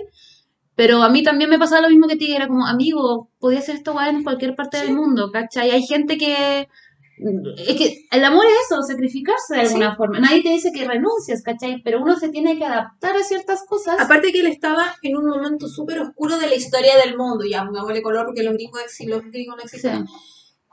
Pero 0.76 1.04
a 1.04 1.10
mí 1.10 1.22
también 1.24 1.50
me 1.50 1.60
pasaba 1.60 1.82
lo 1.82 1.90
mismo 1.90 2.08
que 2.08 2.14
a 2.14 2.18
ti, 2.18 2.34
era 2.34 2.48
como, 2.48 2.66
amigo, 2.66 3.30
podía 3.40 3.60
hacer 3.60 3.76
esto 3.76 3.94
weá 3.94 4.10
en 4.10 4.24
cualquier 4.24 4.56
parte 4.56 4.78
Sí. 4.80 4.86
del 4.88 4.96
mundo, 4.96 5.30
¿cachai? 5.32 5.70
Hay 5.72 5.84
gente 5.84 6.18
que... 6.18 6.68
Es 7.68 7.76
que 7.78 8.06
el 8.10 8.24
amor 8.24 8.46
es 8.48 8.54
eso, 8.66 8.82
sacrificarse 8.82 9.54
de 9.54 9.62
alguna 9.62 9.96
forma. 9.96 10.20
Nadie 10.20 10.42
te 10.42 10.50
dice 10.50 10.72
que 10.74 10.86
renuncies, 10.88 11.44
¿cachai? 11.44 11.82
Pero 11.84 12.02
uno 12.02 12.16
se 12.18 12.30
tiene 12.30 12.58
que 12.58 12.66
adaptar 12.66 13.16
a 13.16 13.24
ciertas 13.24 13.64
cosas. 13.68 14.00
Aparte 14.00 14.32
que 14.32 14.40
él 14.40 14.48
estaba 14.48 14.96
en 15.04 15.16
un 15.18 15.28
momento 15.28 15.68
súper 15.68 16.00
oscuro 16.00 16.40
de 16.40 16.48
la 16.48 16.56
historia 16.56 16.98
del 16.98 17.16
mundo, 17.18 17.46
ya 17.46 17.64
pongámosle 17.64 18.02
color 18.02 18.26
porque 18.26 18.42
los 18.42 18.54
gringos, 18.54 18.82
los 19.06 19.22
gringos 19.32 19.56
no 19.56 19.62
existen, 19.64 20.06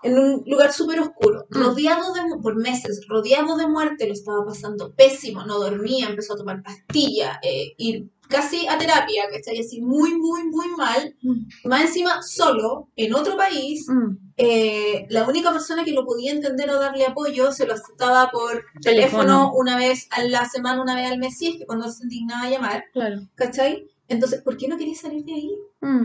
en 0.02 0.18
un 0.18 0.42
lugar 0.46 0.72
súper 0.72 1.00
oscuro, 1.00 1.44
Mm. 1.50 1.54
rodeado 1.60 2.14
de, 2.14 2.20
por 2.42 2.56
meses, 2.56 3.04
rodeado 3.08 3.56
de 3.58 3.66
muerte, 3.66 4.06
lo 4.06 4.12
estaba 4.14 4.46
pasando 4.46 4.94
pésimo, 4.94 5.44
no 5.44 5.58
dormía, 5.58 6.08
empezó 6.08 6.32
a 6.32 6.38
tomar 6.38 6.62
pastillas, 6.62 7.36
eh, 7.42 7.74
ir 7.76 8.08
casi 8.28 8.66
a 8.68 8.76
terapia, 8.78 9.24
¿cachai? 9.32 9.58
Así 9.60 9.80
muy, 9.80 10.14
muy, 10.14 10.44
muy 10.44 10.68
mal, 10.76 11.16
Mm. 11.22 11.46
más 11.68 11.82
encima 11.82 12.22
solo, 12.22 12.88
en 12.96 13.14
otro 13.14 13.36
país, 13.36 13.86
Mm, 13.88 14.16
eh, 14.36 15.06
la 15.08 15.26
única 15.28 15.50
persona 15.52 15.84
que 15.84 15.92
lo 15.92 16.04
podía 16.04 16.32
entender 16.32 16.70
o 16.70 16.78
darle 16.78 17.04
apoyo 17.06 17.50
se 17.52 17.66
lo 17.66 17.74
aceptaba 17.74 18.30
por 18.30 18.64
Teléfono. 18.82 19.22
teléfono 19.22 19.52
una 19.54 19.76
vez 19.76 20.06
a 20.10 20.22
la 20.24 20.48
semana, 20.48 20.80
una 20.82 20.94
vez 20.94 21.10
al 21.10 21.18
mes, 21.18 21.36
si 21.38 21.48
es 21.48 21.56
que 21.56 21.66
cuando 21.66 21.90
se 21.90 22.04
indignaba 22.04 22.44
a 22.44 22.50
llamar, 22.50 22.84
claro. 22.92 23.22
¿cachai? 23.34 23.86
Entonces, 24.08 24.42
¿por 24.42 24.56
qué 24.56 24.68
no 24.68 24.78
quería 24.78 24.94
salir 24.94 25.24
de 25.24 25.32
ahí? 25.34 25.56
Mm, 25.80 26.04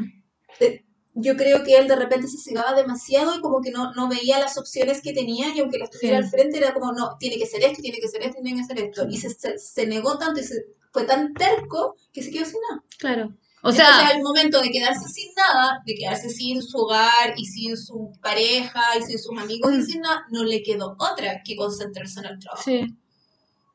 yo 1.16 1.38
creo 1.38 1.64
que 1.64 1.78
él 1.78 1.88
de 1.88 1.96
repente 1.96 2.28
se 2.28 2.40
cegaba 2.40 2.74
demasiado 2.74 3.36
y 3.36 3.42
como 3.42 3.62
que 3.62 3.70
no, 3.70 3.94
no 3.94 4.08
veía 4.10 4.40
las 4.40 4.58
opciones 4.58 5.00
que 5.02 5.14
tenía 5.14 5.56
y 5.56 5.60
aunque 5.60 5.78
las 5.78 5.92
tuviera 5.92 6.18
Sí. 6.18 6.24
al 6.24 6.30
frente 6.30 6.58
era 6.58 6.74
como, 6.74 6.92
no, 6.92 7.18
tiene 7.20 7.38
que 7.38 7.46
ser 7.46 7.62
esto, 7.64 7.82
tiene 7.84 8.00
que 8.00 8.08
ser 8.08 8.24
esto, 8.24 8.42
tiene 8.42 8.60
que 8.60 8.66
ser 8.66 8.80
esto. 8.80 9.08
Y 9.08 9.18
se, 9.18 9.30
se, 9.30 9.60
se 9.60 9.86
negó 9.86 10.18
tanto 10.18 10.40
y 10.40 10.44
se, 10.44 10.66
fue 10.94 11.04
tan 11.06 11.34
terco 11.34 11.96
que 12.14 12.24
se 12.24 12.32
quedó 12.32 12.46
sin 12.46 12.60
nada. 12.70 12.84
claro. 12.98 13.34
O 13.66 13.70
Entonces 13.70 13.96
sea, 13.96 14.08
al 14.10 14.22
momento 14.22 14.62
de 14.62 14.70
quedarse 14.72 15.08
sin 15.08 15.30
nada, 15.36 15.82
de 15.86 15.96
quedarse 15.96 16.30
sin 16.30 16.62
su 16.62 16.78
hogar 16.80 17.34
y 17.38 17.46
sin 17.46 17.78
su 17.78 18.12
pareja 18.22 18.82
y 19.00 19.04
sin 19.04 19.18
sus 19.18 19.38
amigos 19.40 19.74
y 19.74 19.84
sin 19.84 20.02
nada, 20.02 20.26
no 20.32 20.44
le 20.44 20.62
quedó 20.64 20.98
otra 21.00 21.42
que 21.46 21.56
concentrarse 21.56 22.20
en 22.20 22.26
el 22.26 22.40
trabajo. 22.40 22.64
sí. 22.64 22.94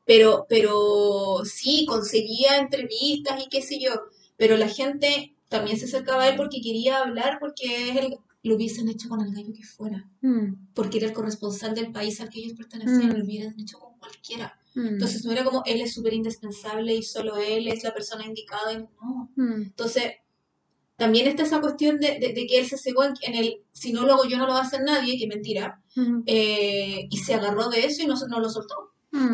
Pero, 0.05 0.45
pero 0.49 1.41
sí, 1.43 1.85
conseguía 1.87 2.57
entrevistas 2.57 3.43
y 3.43 3.49
qué 3.49 3.61
sé 3.61 3.79
yo. 3.79 3.91
pero 4.37 4.55
la 4.55 4.69
gente 4.69 5.35
también 5.49 5.77
se 5.77 5.85
acercaba 5.85 6.23
a 6.23 6.29
él 6.29 6.35
porque 6.37 6.61
quería 6.61 6.99
hablar, 6.99 7.37
porque 7.41 7.89
es 7.89 7.97
el- 7.97 8.17
lo 8.43 8.55
hubiesen 8.55 8.87
hecho 8.87 9.09
con 9.09 9.19
el 9.21 9.33
gallo 9.33 9.51
que 9.53 9.63
fuera, 9.63 10.07
Mm, 10.21 10.67
porque 10.73 10.97
era 10.99 11.07
el 11.07 11.13
corresponsal 11.13 11.75
del 11.75 11.91
país 11.91 12.21
al 12.21 12.29
que 12.29 12.39
ellos 12.39 12.53
pertenecían, 12.55 13.09
Mm. 13.09 13.17
lo 13.17 13.23
hubieran 13.25 13.59
hecho 13.59 13.79
con 13.79 13.97
cualquiera. 13.99 14.57
Mm, 14.81 14.87
Entonces 14.87 15.25
no 15.25 15.31
era 15.31 15.43
como 15.43 15.63
él 15.65 15.81
es 15.81 15.93
súper 15.93 16.13
indispensable 16.13 16.93
y 16.95 17.03
solo 17.03 17.37
él 17.37 17.67
es 17.67 17.83
la 17.83 17.93
persona 17.93 18.25
indicada, 18.25 18.77
no. 18.79 19.29
mm, 19.35 19.61
Entonces, 19.63 20.13
también 20.95 21.27
está 21.27 21.43
esa 21.43 21.61
cuestión 21.61 21.99
de, 21.99 22.19
de- 22.19 22.33
de 22.33 22.45
que 22.47 22.59
él 22.59 22.65
se 22.67 22.77
cegó 22.77 23.03
en, 23.05 23.13
en 23.21 23.35
el, 23.35 23.61
si 23.71 23.93
no 23.93 24.05
lo 24.05 24.13
hago 24.13 24.25
yo 24.25 24.37
no 24.37 24.45
lo 24.45 24.53
va 24.53 24.59
a 24.59 24.63
hacer 24.63 24.81
nadie, 24.83 25.17
que 25.17 25.27
mentira, 25.27 25.81
mm, 25.95 26.23
eh, 26.25 27.07
y 27.09 27.17
se 27.17 27.33
agarró 27.33 27.69
de 27.69 27.85
eso 27.85 28.03
y 28.03 28.07
no, 28.07 28.15
no 28.27 28.39
lo 28.39 28.49
soltó. 28.49 28.75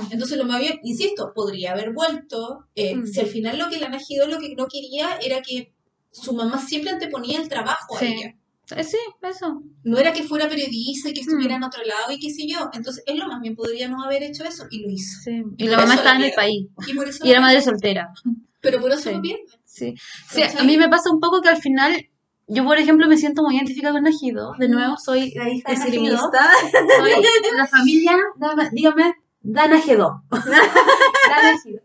Entonces, 0.10 0.38
lo 0.38 0.46
más 0.46 0.62
bien, 0.62 0.80
insisto, 0.84 1.34
podría 1.36 1.74
haber 1.74 1.92
vuelto, 1.92 2.66
eh, 2.76 2.96
si 3.12 3.20
al 3.20 3.26
final 3.28 3.58
lo 3.60 3.70
que 3.70 3.78
la 3.80 3.90
Najido 3.90 4.26
lo 4.28 4.40
que 4.40 4.56
no 4.56 4.68
quería 4.68 5.18
era 5.18 5.42
que 5.42 5.74
su 6.12 6.34
mamá 6.34 6.66
siempre 6.66 6.92
anteponía 6.92 7.42
el 7.42 7.50
trabajo 7.50 7.98
Sí. 8.00 8.06
a 8.06 8.10
ella. 8.10 8.36
Eh, 8.76 8.84
Sí, 8.84 8.98
eso. 9.22 9.62
No 9.84 9.98
era 9.98 10.12
que 10.14 10.24
fuera 10.24 10.48
periodista 10.50 11.10
y 11.10 11.14
que 11.14 11.22
estuviera 11.22 11.56
Mm. 11.56 11.58
en 11.58 11.64
otro 11.66 11.84
lado 11.84 12.12
y 12.12 12.20
qué 12.20 12.30
sé 12.32 12.48
yo. 12.48 12.70
Entonces, 12.74 13.04
él 13.06 13.20
lo 13.20 13.28
más 13.28 13.40
bien 13.42 13.56
podría 13.56 13.88
no 13.88 14.04
haber 14.04 14.24
hecho 14.24 14.44
eso 14.44 14.66
y 14.72 14.80
lo 14.84 14.90
hizo. 14.90 15.22
Sí. 15.24 15.44
Y 15.58 15.66
Y 15.66 15.68
la 15.68 15.78
mamá 15.78 15.96
estaba 15.96 16.16
en 16.16 16.24
el 16.24 16.34
país. 16.34 16.68
Y 16.88 16.94
por 16.94 17.08
eso 17.08 17.26
Y 17.26 17.32
era 17.32 17.42
madre 17.42 17.62
soltera. 17.62 18.10
Pero 18.62 18.80
por 18.82 18.92
eso 18.92 19.02
Sí. 19.10 19.12
lo 19.14 19.22
pierde. 19.22 19.44
Sí. 19.66 19.94
Sí, 20.32 20.42
a 20.42 20.64
mí 20.64 20.78
me 20.78 20.90
pasa 20.90 21.12
un 21.12 21.20
poco 21.20 21.42
que 21.42 21.50
al 21.50 21.58
final, 21.58 22.10
yo 22.48 22.64
por 22.64 22.78
ejemplo 22.80 23.08
me 23.08 23.18
siento 23.18 23.44
muy 23.44 23.56
identificada 23.58 23.94
con 23.94 24.04
Najido. 24.04 24.54
De 24.58 24.70
nuevo, 24.70 24.96
soy 24.98 25.34
pesimista. 25.66 26.50
Soy 27.00 27.14
la 27.56 27.68
familia, 27.68 28.18
dígame, 28.72 29.14
Dana 29.42 29.80
G2. 29.80 30.22
Dana 30.32 31.60
Gido. 31.64 31.82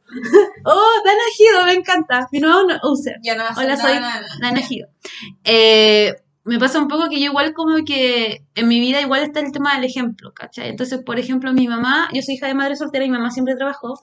Oh, 0.65 0.93
Dana 1.05 1.23
Gido, 1.36 1.65
me 1.66 1.74
encanta. 1.74 2.28
Mi 2.32 2.40
nuevo 2.40 2.62
no- 2.62 2.78
user. 2.90 3.16
Ya 3.23 3.35
no 3.35 3.44
Hola, 3.57 3.77
soy. 3.77 3.94
Dana 4.40 4.61
Gido. 4.62 4.89
Eh, 5.44 6.15
me 6.44 6.58
pasa 6.58 6.78
un 6.78 6.88
poco 6.88 7.08
que 7.08 7.18
yo 7.20 7.26
igual 7.26 7.52
como 7.52 7.76
que 7.84 8.44
en 8.54 8.68
mi 8.68 8.80
vida 8.80 9.00
igual 9.00 9.22
está 9.22 9.40
el 9.40 9.52
tema 9.52 9.74
del 9.74 9.84
ejemplo, 9.84 10.32
¿cachai? 10.34 10.68
Entonces, 10.68 11.00
por 11.04 11.18
ejemplo, 11.18 11.52
mi 11.52 11.68
mamá, 11.68 12.08
yo 12.12 12.22
soy 12.22 12.34
hija 12.36 12.46
de 12.46 12.54
madre 12.54 12.76
soltera 12.76 13.04
y 13.04 13.10
mi 13.10 13.16
mamá 13.18 13.30
siempre 13.30 13.56
trabajó. 13.56 14.00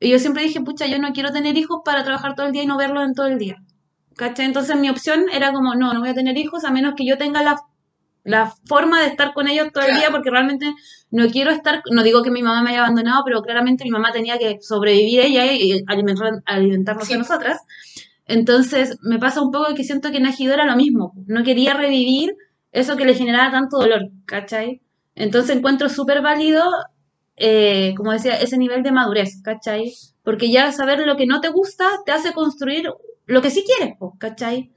Y 0.00 0.10
yo 0.10 0.18
siempre 0.18 0.42
dije, 0.42 0.60
pucha, 0.60 0.86
yo 0.86 0.98
no 0.98 1.12
quiero 1.12 1.30
tener 1.32 1.56
hijos 1.56 1.80
para 1.84 2.04
trabajar 2.04 2.34
todo 2.34 2.46
el 2.46 2.52
día 2.52 2.64
y 2.64 2.66
no 2.66 2.76
verlos 2.76 3.04
en 3.04 3.14
todo 3.14 3.26
el 3.26 3.38
día. 3.38 3.56
¿Cachai? 4.16 4.46
Entonces 4.46 4.76
mi 4.76 4.88
opción 4.90 5.26
era 5.32 5.52
como, 5.52 5.74
no, 5.74 5.92
no 5.94 6.00
voy 6.00 6.10
a 6.10 6.14
tener 6.14 6.36
hijos 6.38 6.64
a 6.64 6.70
menos 6.70 6.94
que 6.96 7.06
yo 7.06 7.18
tenga 7.18 7.42
la, 7.42 7.56
la 8.24 8.52
forma 8.66 9.00
de 9.00 9.06
estar 9.06 9.32
con 9.32 9.46
ellos 9.48 9.68
todo 9.72 9.84
el 9.86 9.96
día 9.96 10.10
porque 10.10 10.30
realmente 10.30 10.74
no 11.10 11.28
quiero 11.28 11.50
estar, 11.50 11.82
no 11.90 12.02
digo 12.02 12.22
que 12.22 12.30
mi 12.30 12.42
mamá 12.42 12.62
me 12.62 12.70
haya 12.70 12.80
abandonado, 12.80 13.22
pero 13.24 13.42
claramente 13.42 13.84
mi 13.84 13.90
mamá 13.90 14.12
tenía 14.12 14.38
que 14.38 14.58
sobrevivir 14.60 15.20
ella 15.20 15.46
y 15.52 15.84
alimentar, 15.86 16.42
alimentarnos 16.46 17.06
Sí. 17.06 17.14
a 17.14 17.18
nosotras. 17.18 17.60
Entonces 18.26 18.98
me 19.02 19.18
pasa 19.18 19.40
un 19.42 19.50
poco 19.52 19.74
que 19.74 19.84
siento 19.84 20.10
que 20.10 20.20
Najido 20.20 20.54
era 20.54 20.66
lo 20.66 20.76
mismo, 20.76 21.12
no 21.26 21.44
quería 21.44 21.74
revivir 21.74 22.36
eso 22.72 22.96
que 22.96 23.04
le 23.04 23.14
generaba 23.14 23.50
tanto 23.52 23.78
dolor, 23.78 24.10
¿cachai? 24.26 24.82
Entonces 25.14 25.56
encuentro 25.56 25.88
súper 25.88 26.22
válido, 26.22 26.64
eh, 27.36 27.94
como 27.96 28.12
decía, 28.12 28.36
ese 28.40 28.58
nivel 28.58 28.82
de 28.82 28.92
madurez, 28.92 29.40
¿cachai? 29.42 29.92
Porque 30.24 30.50
ya 30.50 30.72
saber 30.72 31.00
lo 31.06 31.16
que 31.16 31.26
no 31.26 31.40
te 31.40 31.48
gusta 31.48 31.84
te 32.04 32.12
hace 32.12 32.32
construir 32.32 32.88
lo 33.26 33.42
que 33.42 33.50
sí 33.50 33.64
quieres, 33.64 33.94
¿cachai? 34.18 34.72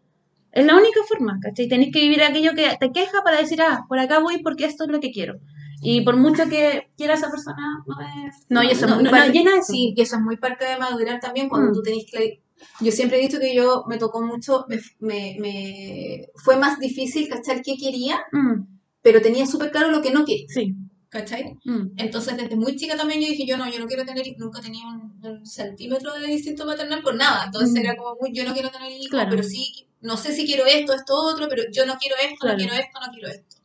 Es 0.52 0.66
la 0.66 0.76
única 0.76 1.02
forma, 1.08 1.40
¿cachai? 1.42 1.68
Tenés 1.68 1.92
que 1.92 2.00
vivir 2.02 2.22
aquello 2.24 2.54
que 2.56 2.76
te 2.80 2.92
queja 2.92 3.22
para 3.24 3.38
decir, 3.38 3.62
ah, 3.62 3.86
por 3.88 4.00
acá 4.00 4.20
voy 4.20 4.42
porque 4.44 4.66
esto 4.66 4.86
es 4.86 4.90
lo 4.92 5.00
que 5.00 5.12
quiero. 5.12 5.36
Y 5.82 6.02
por 6.02 6.18
mucho 6.18 6.44
que 6.50 6.90
quiera 6.98 7.14
esa 7.14 7.30
persona, 7.32 7.64
no 7.88 7.96
es... 8.28 8.46
No, 8.50 8.62
y 8.64 8.68
eso 8.68 8.84
es 8.86 8.90
no, 8.92 8.96
muy 8.96 9.04
no- 9.06 9.12
no 9.12 9.18
parte- 9.18 9.32
llena 9.32 9.52
eso. 9.58 9.72
Sí, 9.72 9.94
y 9.96 10.02
eso 10.02 10.18
es 10.18 10.22
muy 10.22 10.36
parte 10.38 10.66
de 10.66 10.78
madurar 10.78 11.20
también 11.22 11.48
cuando 11.48 11.72
Mm. 11.72 11.74
tú 11.74 11.82
tenés 11.82 12.06
que... 12.12 12.42
Yo 12.81 12.91
siempre 12.91 13.18
he 13.18 13.22
dicho 13.22 13.40
que 13.40 13.53
yo 13.56 13.84
me 13.88 13.98
tocó 13.98 14.22
mucho, 14.22 14.65
me, 14.68 14.80
me, 14.99 15.38
me- 15.40 16.27
fue 16.44 16.57
más 16.57 16.80
difícil 16.80 17.27
cachar 17.30 17.61
qué 17.61 17.76
quería, 17.77 18.19
Mm, 18.31 18.64
pero 19.02 19.22
tenía 19.22 19.45
súper 19.45 19.72
claro 19.72 19.91
lo 19.91 20.02
que 20.02 20.11
no 20.11 20.26
quería, 20.26 20.45
sí. 20.49 20.76
¿cachai? 21.10 21.56
Mm, 21.65 21.94
Entonces 21.98 22.38
desde 22.38 22.56
muy 22.56 22.76
chica 22.76 22.95
también 22.95 23.22
yo 23.22 23.27
dije, 23.27 23.45
yo 23.45 23.57
no, 23.57 23.69
yo 23.69 23.80
no 23.80 23.88
quiero 23.88 24.06
tener 24.06 24.26
hijos, 24.27 24.40
nunca 24.40 24.61
tenía 24.61 24.86
un, 24.88 25.19
un 25.26 25.45
centímetro 25.45 26.14
de 26.14 26.31
instinto 26.31 26.65
maternal 26.65 27.02
por 27.02 27.15
nada, 27.15 27.45
entonces 27.45 27.72
Mm. 27.73 27.77
era 27.86 27.95
como 27.95 28.15
muy, 28.19 28.31
yo 28.34 28.44
no 28.45 28.53
quiero 28.53 28.69
tener 28.69 28.91
hijos, 28.91 29.10
Claro. 29.10 29.30
pero 29.31 29.44
sí, 29.44 29.88
no 30.02 30.15
sé 30.18 30.34
si 30.34 30.45
quiero 30.45 30.65
esto, 30.65 30.94
esto, 30.94 31.14
otro, 31.15 31.48
pero 31.49 31.64
yo 31.72 31.86
no 31.86 31.98
quiero 31.98 32.15
esto, 32.22 32.36
Claro. 32.41 32.57
no 32.57 32.60
quiero 32.60 32.73
esto, 32.76 32.99
no 33.06 33.11
quiero 33.14 33.27
esto. 33.30 33.56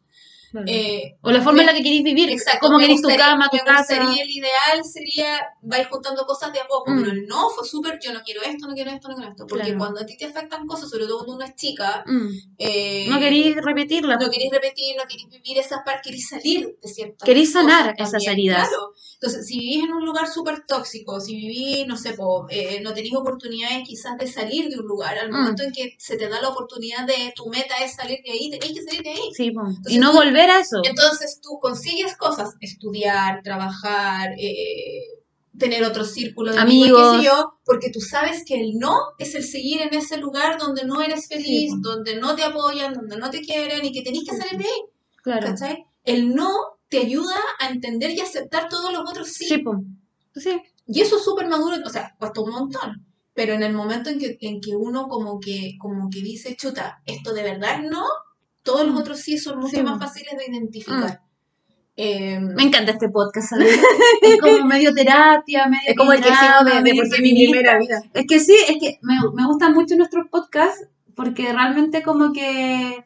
Claro. 0.63 0.67
Eh, 0.69 1.17
o 1.21 1.31
la 1.31 1.43
forma 1.43 1.61
en 1.63 1.67
la 1.67 1.73
que 1.75 1.83
queréis 1.83 2.03
vivir, 2.05 2.31
Exacto, 2.31 2.61
como 2.67 2.79
me 2.79 2.85
queréis 2.85 3.03
tu 3.03 3.09
cama, 3.09 3.49
tu 3.51 3.59
casa. 3.59 3.97
gustaría, 3.99 4.23
el 4.23 4.31
ideal 4.31 4.85
sería, 4.85 5.47
vais 5.63 5.87
juntando 5.89 6.25
cosas 6.27 6.53
de 6.53 6.61
a 6.61 6.67
poco, 6.67 6.93
Mm. 6.93 6.99
pero 7.01 7.11
el 7.13 7.27
no 7.27 7.51
fue 7.51 7.67
súper, 7.67 7.99
yo 8.03 8.13
no 8.13 8.23
quiero 8.23 8.43
esto, 8.43 8.67
no 8.69 8.75
quiero 8.75 8.91
esto, 8.91 9.09
no 9.09 9.15
quiero 9.17 9.31
esto, 9.31 9.47
porque 9.47 9.65
Claro. 9.65 9.79
cuando 9.79 10.01
a 10.01 10.07
ti 10.07 10.17
te 10.17 10.27
afectan 10.27 10.67
cosas, 10.67 10.89
sobre 10.89 11.07
todo 11.07 11.17
cuando 11.19 11.35
uno 11.35 11.45
es 11.45 11.55
chica, 11.57 12.05
Mm, 12.07 12.29
eh, 12.59 13.07
No 13.09 13.19
queréis 13.19 13.57
repetirla. 13.57 14.17
no 14.17 14.31
queréis 14.31 14.53
repetir, 14.53 14.97
no 14.97 15.03
queréis 15.09 15.29
vivir 15.29 15.59
esas 15.59 15.81
partes, 15.85 16.03
queréis 16.05 16.29
salir 16.29 16.77
de 16.83 16.89
ciertas 16.89 17.27
Queréis 17.27 17.53
sanar 17.53 17.95
cosas 17.97 18.15
esas 18.23 18.33
heridas. 18.33 18.69
Claro. 18.69 18.93
Entonces, 19.25 19.47
si 19.47 19.59
vivís 19.59 19.85
en 19.85 19.93
un 19.95 20.05
lugar 20.05 20.29
súper 20.29 20.67
tóxico, 20.67 21.19
si 21.19 21.35
vivís, 21.35 21.87
no 21.87 21.97
sé, 21.97 22.13
po, 22.13 22.47
eh, 22.51 22.81
no 22.83 22.93
tenéis 22.93 23.15
oportunidades 23.15 23.89
quizás 23.89 24.19
de 24.19 24.27
salir 24.27 24.69
de 24.69 24.79
un 24.79 24.85
lugar, 24.87 25.17
al 25.19 25.31
Mm. 25.31 25.33
momento 25.35 25.63
en 25.63 25.73
que 25.73 25.95
se 25.99 26.19
te 26.19 26.29
da 26.29 26.43
la 26.43 26.51
oportunidad 26.51 27.07
de 27.07 27.33
tu 27.35 27.47
meta 27.49 27.75
es 27.83 27.95
salir 27.95 28.19
de 28.23 28.33
ahí, 28.33 28.51
tenéis 28.51 28.75
que 28.79 28.83
salir 28.85 29.03
de 29.03 29.09
ahí. 29.09 29.31
Sí, 29.33 29.51
y 29.89 29.97
no 29.99 30.11
tú- 30.11 30.17
volver 30.19 30.51
a 30.51 30.61
eso. 30.61 30.83
Entonces 30.85 31.41
tú 31.43 31.59
consigues 31.59 32.15
cosas, 32.19 32.55
estudiar, 32.61 33.41
trabajar, 33.43 34.33
eh, 34.39 35.05
tener 35.59 35.85
otro 35.85 36.05
círculo 36.05 36.53
de 36.53 36.59
amigos, 36.59 36.89
Amigos. 37.01 37.13
qué 37.13 37.19
sé 37.21 37.25
yo, 37.25 37.55
porque 37.65 37.91
tú 37.91 38.01
sabes 38.03 38.45
que 38.45 38.61
el 38.61 38.79
no 38.79 38.95
es 39.19 39.35
el 39.35 39.45
seguir 39.45 39.81
en 39.81 39.95
ese 39.95 40.19
lugar 40.19 40.59
donde 40.59 40.85
no 40.85 41.01
eres 41.01 41.29
feliz, 41.29 41.71
Sí, 41.73 41.79
donde 41.81 42.17
no 42.17 42.35
te 42.37 42.43
apoyan, 42.45 42.93
donde 42.93 43.17
no 43.17 43.31
te 43.31 43.41
quieren 43.41 43.83
y 43.87 43.91
que 43.91 44.03
tenés 44.03 44.25
que 44.29 44.37
salir 44.37 44.59
de 44.59 44.65
ahí, 44.67 44.81
Claro. 45.23 45.47
¿cachai? 45.47 45.87
El 46.05 46.35
no 46.35 46.51
te 46.95 47.07
ayuda 47.07 47.35
a 47.61 47.69
entender 47.69 48.11
y 48.13 48.21
aceptar 48.21 48.69
todos 48.69 48.93
los 48.93 49.03
otros 49.09 49.29
sí. 49.29 49.47
Sí, 49.47 49.59
po. 49.59 49.83
Sí. 50.35 50.61
Y 50.87 51.01
eso 51.01 51.17
es 51.17 51.25
súper 51.25 51.49
maduro, 51.49 51.77
o 51.85 51.89
sea, 51.91 52.15
cuesta 52.19 52.41
un 52.41 52.51
montón. 52.51 53.07
Pero 53.35 53.53
en 53.55 53.63
el 53.63 53.73
momento 53.73 54.11
en 54.11 54.19
que, 54.19 54.39
en 54.41 54.61
que 54.61 54.77
uno 54.77 55.09
como 55.09 55.41
que, 55.41 55.77
como 55.79 56.09
que 56.09 56.21
dice, 56.21 56.55
chuta, 56.57 57.03
esto 57.07 57.33
de 57.35 57.43
verdad 57.43 57.81
no, 57.83 58.05
todos 58.63 58.87
los 58.87 58.95
Mm. 58.95 58.99
otros 58.99 59.19
sí 59.21 59.39
son 59.39 59.59
mucho 59.59 59.77
Sí, 59.77 59.83
más 59.83 59.99
fáciles 59.99 60.35
de 60.39 60.53
identificar. 60.53 61.21
Eh, 61.97 62.39
Me 62.41 62.65
encanta 62.65 62.93
este 62.93 63.09
podcast, 63.09 63.51
¿sabes? 63.51 63.69
es 64.23 64.41
como 64.41 64.67
medio 64.67 64.93
terapia, 64.93 65.67
medio 65.67 65.83
Es 65.89 65.97
como 65.97 66.13
el 66.13 66.21
que 66.23 66.31
de, 66.31 66.83
de 66.83 66.95
por 66.95 67.21
mi 67.21 67.35
primera 67.47 67.79
vida. 67.79 68.03
Es 68.13 68.27
que 68.27 68.41
sí, 68.41 68.57
es 68.69 68.77
que 68.81 68.99
me, 69.03 69.15
me 69.35 69.47
gustan 69.47 69.73
mucho 69.75 69.97
nuestros 69.97 70.27
podcasts 70.29 70.89
porque 71.15 71.53
realmente 71.53 72.03
como 72.03 72.33
que 72.33 73.05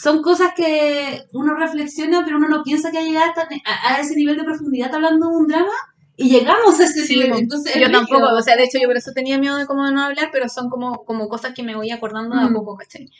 son 0.00 0.22
cosas 0.22 0.52
que 0.56 1.22
uno 1.32 1.54
reflexiona, 1.54 2.22
pero 2.24 2.36
uno 2.38 2.48
no 2.48 2.62
piensa 2.62 2.90
que 2.90 3.02
llega 3.04 3.24
hasta- 3.26 3.48
a, 3.64 3.94
a 3.94 4.00
ese 4.00 4.14
nivel 4.16 4.36
de 4.36 4.44
profundidad 4.44 4.94
hablando 4.94 5.28
de 5.30 5.36
un 5.36 5.46
drama 5.48 5.72
y 6.16 6.30
llegamos 6.30 6.78
a 6.80 6.84
ese 6.84 7.04
Sí, 7.06 7.16
nivel. 7.20 7.38
Entonces, 7.40 7.74
es 7.76 7.80
yo 7.82 7.90
tampoco, 7.90 8.20
rígido. 8.20 8.36
o 8.38 8.42
sea, 8.42 8.56
de 8.56 8.64
hecho 8.64 8.78
yo 8.80 8.86
por 8.88 8.96
eso 8.96 9.12
tenía 9.14 9.38
miedo 9.38 9.56
de 9.56 9.66
cómo 9.66 9.90
no 9.90 10.02
hablar, 10.02 10.30
pero 10.32 10.48
son 10.48 10.70
como, 10.70 11.04
como 11.04 11.28
cosas 11.28 11.52
que 11.54 11.62
me 11.62 11.74
voy 11.76 11.90
acordando 11.90 12.36
de 12.36 12.42
a 12.42 12.48
Mm. 12.48 12.54
poco, 12.54 12.76
¿cachai? 12.76 13.10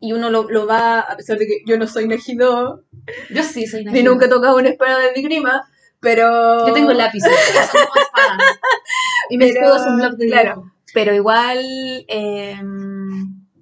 Y 0.00 0.12
uno 0.12 0.28
lo, 0.30 0.42
lo 0.50 0.66
va, 0.66 1.00
a 1.00 1.16
pesar 1.16 1.38
de 1.38 1.46
que 1.46 1.58
yo 1.66 1.78
no 1.78 1.86
soy 1.86 2.06
Nejido, 2.06 2.84
Yo 3.30 3.42
sí 3.42 3.66
soy 3.66 3.80
ni 3.80 3.92
Najida. 3.92 4.10
nunca 4.10 4.26
he 4.26 4.28
tocado 4.28 4.56
una 4.58 4.68
espada 4.68 4.98
de 4.98 5.12
mi 5.16 5.22
grima, 5.22 5.62
pero... 6.00 6.66
Yo 6.66 6.72
tengo 6.74 6.92
lápices, 6.92 7.32
pero 7.52 7.66
son 7.66 7.80
como 7.86 8.02
espadas. 8.02 8.58
Y 9.30 9.38
Pero, 9.38 9.50
escudo 9.60 9.76
es 9.76 9.82
un 9.86 9.96
blog 9.96 10.16
de 10.16 10.26
claro. 10.26 10.72
Pero 10.92 11.14
igual 11.14 11.58
eh, 12.08 12.60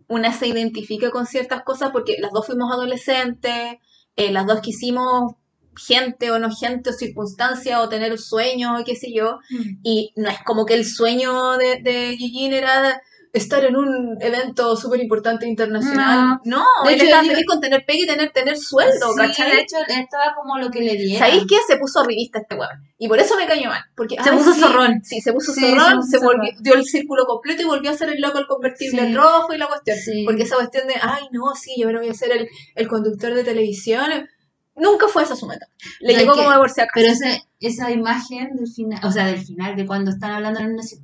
una 0.09 0.33
se 0.33 0.47
identifica 0.47 1.11
con 1.11 1.27
ciertas 1.27 1.63
cosas 1.63 1.91
porque 1.93 2.17
las 2.19 2.33
dos 2.33 2.47
fuimos 2.47 2.73
adolescentes, 2.73 3.77
eh, 4.17 4.33
las 4.33 4.47
dos 4.47 4.61
quisimos 4.61 5.35
gente 5.77 6.31
o 6.31 6.39
no 6.39 6.55
gente 6.55 6.91
o 6.91 6.93
circunstancia 6.93 7.81
o 7.81 7.89
tener 7.89 8.17
sueños 8.19 8.81
o 8.81 8.85
qué 8.85 8.97
sé 8.97 9.13
yo. 9.13 9.39
Mm. 9.51 9.81
Y 9.83 10.13
no 10.17 10.29
es 10.29 10.39
como 10.45 10.67
que 10.67 10.75
el 10.75 10.85
sueño 10.85 11.57
de, 11.57 11.81
de 11.83 12.17
era 12.53 13.01
estar 13.35 13.63
en 13.65 13.77
un 13.77 14.17
evento 14.21 14.77
súper 14.77 15.01
importante 15.01 15.47
internacional. 15.47 16.41
No, 16.45 16.65
De 16.85 16.91
él 16.91 16.95
hecho, 16.95 17.05
estaba 17.05 17.23
feliz 17.25 17.45
con 17.47 17.61
tener 17.61 17.85
pega 17.85 17.99
y 18.05 18.07
tener, 18.07 18.31
tener 18.33 18.57
sueldo, 18.57 19.13
Sí, 19.13 19.19
¿cachai? 19.19 19.51
de 19.57 19.61
hecho, 19.63 19.77
estaba 19.89 20.35
como 20.37 20.57
lo 20.59 20.71
que 20.71 20.81
le 20.81 20.95
dieron. 20.97 21.19
¿Sabéis 21.19 21.45
qué? 21.49 21.57
Se 21.67 21.77
puso 21.77 22.03
revista 22.05 22.39
este 22.39 22.55
weón. 22.55 22.71
Y 22.97 23.09
por 23.09 23.19
eso 23.19 23.37
me 23.37 23.47
cayó 23.47 23.69
mal. 23.69 23.83
Porque, 23.97 24.17
Se 24.23 24.31
ay, 24.31 24.37
puso 24.39 24.53
sí, 24.55 24.61
zorrón. 24.61 25.01
Sí, 25.05 25.21
se 25.21 25.33
puso 25.33 25.53
Sí, 25.53 25.61
zorrón, 25.61 25.89
se 25.89 25.97
puso 25.97 26.11
se 26.11 26.19
zorrón. 26.19 26.37
volvió, 26.39 26.53
dio 26.61 26.75
el 26.75 26.85
círculo 26.85 27.27
completo 27.27 27.63
y 27.63 27.65
volvió 27.67 27.91
a 27.91 27.95
ser 27.95 28.09
el 28.11 28.21
loco 28.21 28.39
el 28.39 28.47
convertible 28.47 29.01
Sí. 29.03 29.07
en 29.07 29.15
rojo 29.17 29.53
y 29.53 29.59
la 29.59 29.67
cuestión. 29.67 29.99
Sí. 29.99 30.23
Porque 30.25 30.45
esa 30.45 30.55
cuestión 30.57 30.87
de, 30.87 30.95
ay, 31.03 31.25
no, 31.33 31.55
sí, 31.55 31.75
yo 31.77 31.87
ahora 31.89 32.01
voy 32.01 32.09
a 32.11 32.15
ser 32.15 32.31
el, 32.33 32.49
el 32.77 32.89
conductor 32.89 33.35
de 33.35 33.43
televisión. 33.45 34.29
Nunca 34.77 35.07
fue 35.07 35.23
esa 35.23 35.37
su 35.37 35.47
meta. 35.47 35.67
Le 36.01 36.15
No, 36.15 36.19
llegó 36.19 36.33
es 36.33 36.39
que- 36.39 36.45
como 36.45 36.53
de 36.53 36.59
por 36.61 36.71
si 36.71 36.81
acaso. 36.81 36.93
Pero 36.95 37.13
ese, 37.13 37.43
esa 37.61 37.91
imagen 37.93 38.57
del 38.57 38.67
final, 38.69 39.01
o 39.05 39.11
sea, 39.13 39.27
del 39.27 39.39
final, 39.45 39.77
de 39.77 39.87
cuando 39.87 40.11
están 40.11 40.33
hablando 40.33 40.59
en 40.61 40.67
un 40.73 40.77
noci- 40.79 41.01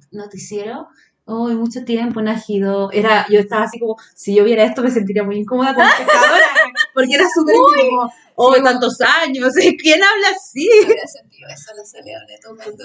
oh, 1.31 1.49
mucho 1.51 1.85
tiempo, 1.85 2.21
Najido. 2.21 2.91
Era, 2.93 3.27
yo 3.31 3.41
estaba 3.41 3.65
así 3.65 3.79
como, 3.79 3.97
si 4.15 4.35
yo 4.35 4.45
viera 4.45 4.65
esto 4.65 4.83
me 4.83 4.91
sentiría 4.91 5.23
muy 5.23 5.37
incómoda 5.37 5.75
como 5.75 5.87
espectadora. 5.87 6.47
Porque 6.95 7.15
era 7.15 7.25
súper 7.33 7.55
como, 7.55 8.13
oh, 8.35 8.55
tantos 8.63 9.01
años, 9.01 9.55
¿quién 9.81 10.03
habla 10.03 10.29
así? 10.37 10.69
Habría 10.83 11.07
sentido 11.07 11.49
eso 11.49 11.73
cuando 12.57 12.85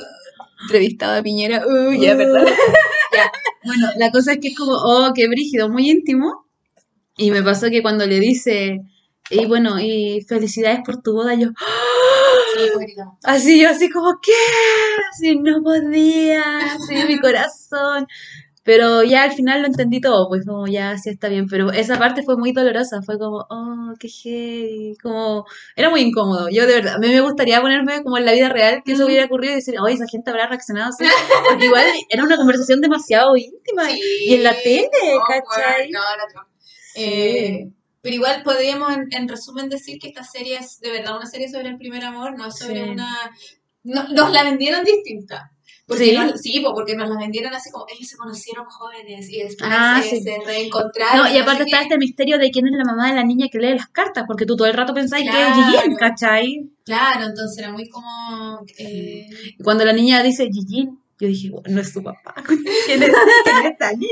Entrevistado 0.62 1.20
a 1.20 1.24
Piñera. 1.24 1.66
Uy, 1.68 2.00
ya, 2.00 2.14
Uh, 2.14 2.18
¿verdad? 2.18 2.46
ya. 3.14 3.32
Bueno, 3.64 3.88
la 3.98 4.12
cosa 4.12 4.34
es 4.34 4.40
que 4.40 4.50
es 4.50 4.58
como, 4.58 4.74
oh, 4.74 5.12
qué 5.14 5.28
brígido, 5.28 5.70
muy 5.70 5.90
íntimo. 5.90 6.46
Y 7.18 7.32
me 7.32 7.42
pasó 7.42 7.70
que 7.70 7.82
cuando 7.82 8.06
le 8.06 8.20
dice, 8.20 8.82
y 9.30 9.46
bueno, 9.46 9.80
y 9.80 10.22
felicidades 10.28 10.80
por 10.86 11.02
tu 11.02 11.14
boda, 11.14 11.34
yo, 11.36 11.50
Sí, 12.56 12.70
gritamos. 12.80 13.16
así, 13.24 13.62
yo 13.62 13.70
así 13.70 13.90
como, 13.90 14.20
¿qué? 14.22 14.32
Así 15.12 15.36
no 15.38 15.62
podía, 15.64 16.42
así 16.60 16.96
mi 17.08 17.20
corazón. 17.20 18.08
Pero 18.64 19.04
ya 19.04 19.22
al 19.24 19.32
final 19.32 19.62
lo 19.62 19.68
entendí 19.68 20.02
todo, 20.02 20.28
pues 20.28 20.44
como 20.44 20.66
ya 20.66 20.98
sí 20.98 21.12
está 21.12 21.28
bien. 21.30 21.46
Pero 21.48 21.72
esa 21.72 22.00
parte 22.00 22.24
fue 22.24 22.36
muy 22.36 22.52
dolorosa, 22.52 23.04
fue 23.04 23.20
como, 23.20 23.46
oh, 23.48 23.94
qué 24.00 24.08
heavy. 24.10 24.96
Como, 25.04 25.46
era 25.76 25.92
muy 25.92 26.02
incómodo. 26.02 26.50
Yo 26.50 26.66
de 26.66 26.74
verdad, 26.74 26.96
a 26.96 26.98
mí 26.98 27.10
me 27.10 27.22
gustaría 27.22 27.62
ponerme 27.62 28.02
como 28.04 28.18
en 28.18 28.26
la 28.26 28.32
vida 28.34 28.50
real 28.50 28.82
que 28.84 28.94
eso 28.94 29.06
hubiera 29.06 29.26
ocurrido 29.26 29.54
y 29.54 29.58
decir, 29.58 29.76
oye, 29.80 29.94
esa 29.94 30.08
gente 30.08 30.32
habrá 30.32 30.48
reaccionado 30.48 30.90
así. 30.90 31.04
Porque 31.48 31.66
igual 31.66 31.86
era 32.10 32.24
una 32.24 32.38
conversación 32.38 32.82
demasiado 32.82 33.38
íntima. 33.38 33.86
Sí, 33.86 34.02
Y 34.30 34.34
en 34.34 34.44
la 34.44 34.54
tele, 34.56 34.90
awkward, 35.14 35.44
¿cachai? 35.48 35.92
No, 35.92 36.00
no, 36.00 36.42
no. 36.42 36.48
Sí. 36.96 37.04
Eh, 37.04 37.70
pero 38.06 38.16
igual 38.18 38.44
podríamos 38.44 38.94
en, 38.94 39.08
en 39.10 39.28
resumen 39.28 39.68
decir 39.68 39.98
que 40.00 40.10
esta 40.10 40.24
serie 40.24 40.58
es 40.60 40.80
de 40.80 40.92
verdad 40.92 41.18
una 41.18 41.26
serie 41.26 41.50
sobre 41.50 41.70
el 41.70 41.78
primer 41.80 42.04
amor, 42.06 42.38
no 42.38 42.46
es 42.46 42.56
sobre 42.60 42.84
Sí. 42.84 42.90
una... 42.92 43.10
no- 43.84 44.08
nos 44.10 44.32
la 44.32 44.44
vendieron 44.44 44.84
distinta. 44.86 45.50
Porque 45.88 46.06
Sí. 46.06 46.16
nos- 46.16 46.40
sí, 46.42 46.60
po, 46.62 46.74
porque 46.76 46.96
nos 46.96 47.10
la 47.10 47.18
vendieron 47.18 47.54
así 47.56 47.72
como 47.72 47.86
ellos 47.92 48.08
se 48.08 48.16
conocieron 48.18 48.66
jóvenes 48.66 49.28
y 49.30 49.40
después 49.42 49.70
Ah, 49.74 50.00
se, 50.04 50.18
sí. 50.18 50.22
se 50.22 50.38
reencontraron. 50.46 51.18
No, 51.26 51.34
y 51.34 51.38
aparte 51.40 51.64
está 51.64 51.82
este 51.82 51.98
misterio 51.98 52.38
de 52.38 52.52
quién 52.52 52.68
es 52.68 52.74
la 52.74 52.84
mamá 52.86 53.10
de 53.10 53.16
la 53.16 53.24
niña 53.24 53.48
que 53.52 53.58
lee 53.60 53.74
las 53.76 53.88
cartas, 53.90 54.24
porque 54.28 54.46
tú 54.46 54.56
todo 54.56 54.68
el 54.68 54.74
rato 54.76 54.94
pensáis 54.94 55.24
que 55.30 55.36
es 55.42 55.48
Claro. 55.54 55.82
Gigi, 55.84 55.96
¿cachai? 55.96 56.70
Claro, 56.86 57.26
entonces 57.26 57.58
era 57.58 57.72
muy 57.72 57.90
como... 57.90 58.60
eh, 58.78 59.28
Y 59.58 59.64
cuando 59.64 59.84
la 59.86 59.94
niña 59.94 60.22
dice 60.24 60.48
Gigi, 60.52 60.90
yo 61.20 61.28
dije, 61.28 61.50
bueno, 61.50 61.68
no 61.76 61.82
es 61.82 61.92
su 61.94 62.04
papá. 62.04 62.34
¿Quién 62.86 63.02
es, 63.04 63.10
quién 63.44 63.58
es 63.66 63.72
esta 63.72 63.92
niña? 63.94 64.10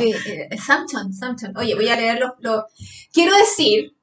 Eh, 0.00 0.48
eh, 0.50 0.58
Samson, 0.58 1.12
Samson. 1.12 1.56
Oye, 1.56 1.74
voy 1.74 1.88
a 1.88 1.96
leer 1.96 2.18
los... 2.20 2.32
los- 2.40 2.64
Quiero 3.12 3.36
decir, 3.36 3.94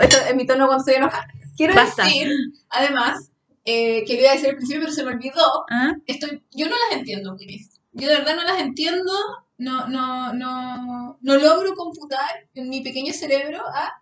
esto 0.00 0.16
es 0.28 0.34
mi 0.36 0.46
tono 0.46 0.66
cuando 0.66 0.82
estoy 0.82 0.94
enojada. 0.96 1.26
Quiero 1.56 1.74
Basta. 1.74 2.04
decir, 2.04 2.30
además, 2.70 3.30
eh, 3.64 4.04
que 4.06 4.14
lo 4.14 4.20
iba 4.20 4.30
a 4.30 4.34
decir 4.34 4.50
al 4.50 4.56
principio, 4.56 4.82
pero 4.82 4.92
se 4.92 5.04
me 5.04 5.12
olvidó. 5.12 5.64
¿Ah? 5.70 5.92
Estoy, 6.06 6.42
yo 6.52 6.66
no 6.68 6.74
las 6.88 6.98
entiendo, 6.98 7.34
Willis. 7.34 7.80
Yo 7.92 8.08
de 8.08 8.16
verdad 8.16 8.36
no 8.36 8.42
las 8.44 8.60
entiendo. 8.60 9.12
No, 9.58 9.88
no, 9.88 10.32
no, 10.34 11.18
no 11.20 11.36
logro 11.36 11.74
computar 11.74 12.48
en 12.54 12.68
mi 12.68 12.80
pequeño 12.80 13.12
cerebro 13.12 13.60
a 13.66 13.92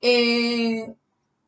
eh, 0.00 0.86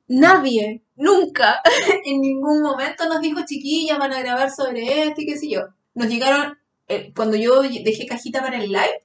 nadie, 0.09 0.83
nunca, 0.97 1.61
en 2.05 2.21
ningún 2.21 2.63
momento 2.63 3.07
nos 3.09 3.21
dijo 3.23 3.41
chiquillas, 3.47 3.99
van 3.99 4.13
a 4.13 4.21
grabar 4.21 4.51
sobre 4.51 5.07
esto 5.09 5.23
y 5.23 5.27
qué 5.27 5.39
sé 5.39 5.49
yo. 5.49 5.63
Nos 5.95 6.09
llegaron, 6.09 6.59
eh, 6.89 7.13
cuando 7.17 7.37
yo 7.37 7.63
dejé 7.63 8.07
cajita 8.07 8.43
para 8.43 8.59
el 8.63 8.69
live, 8.71 9.03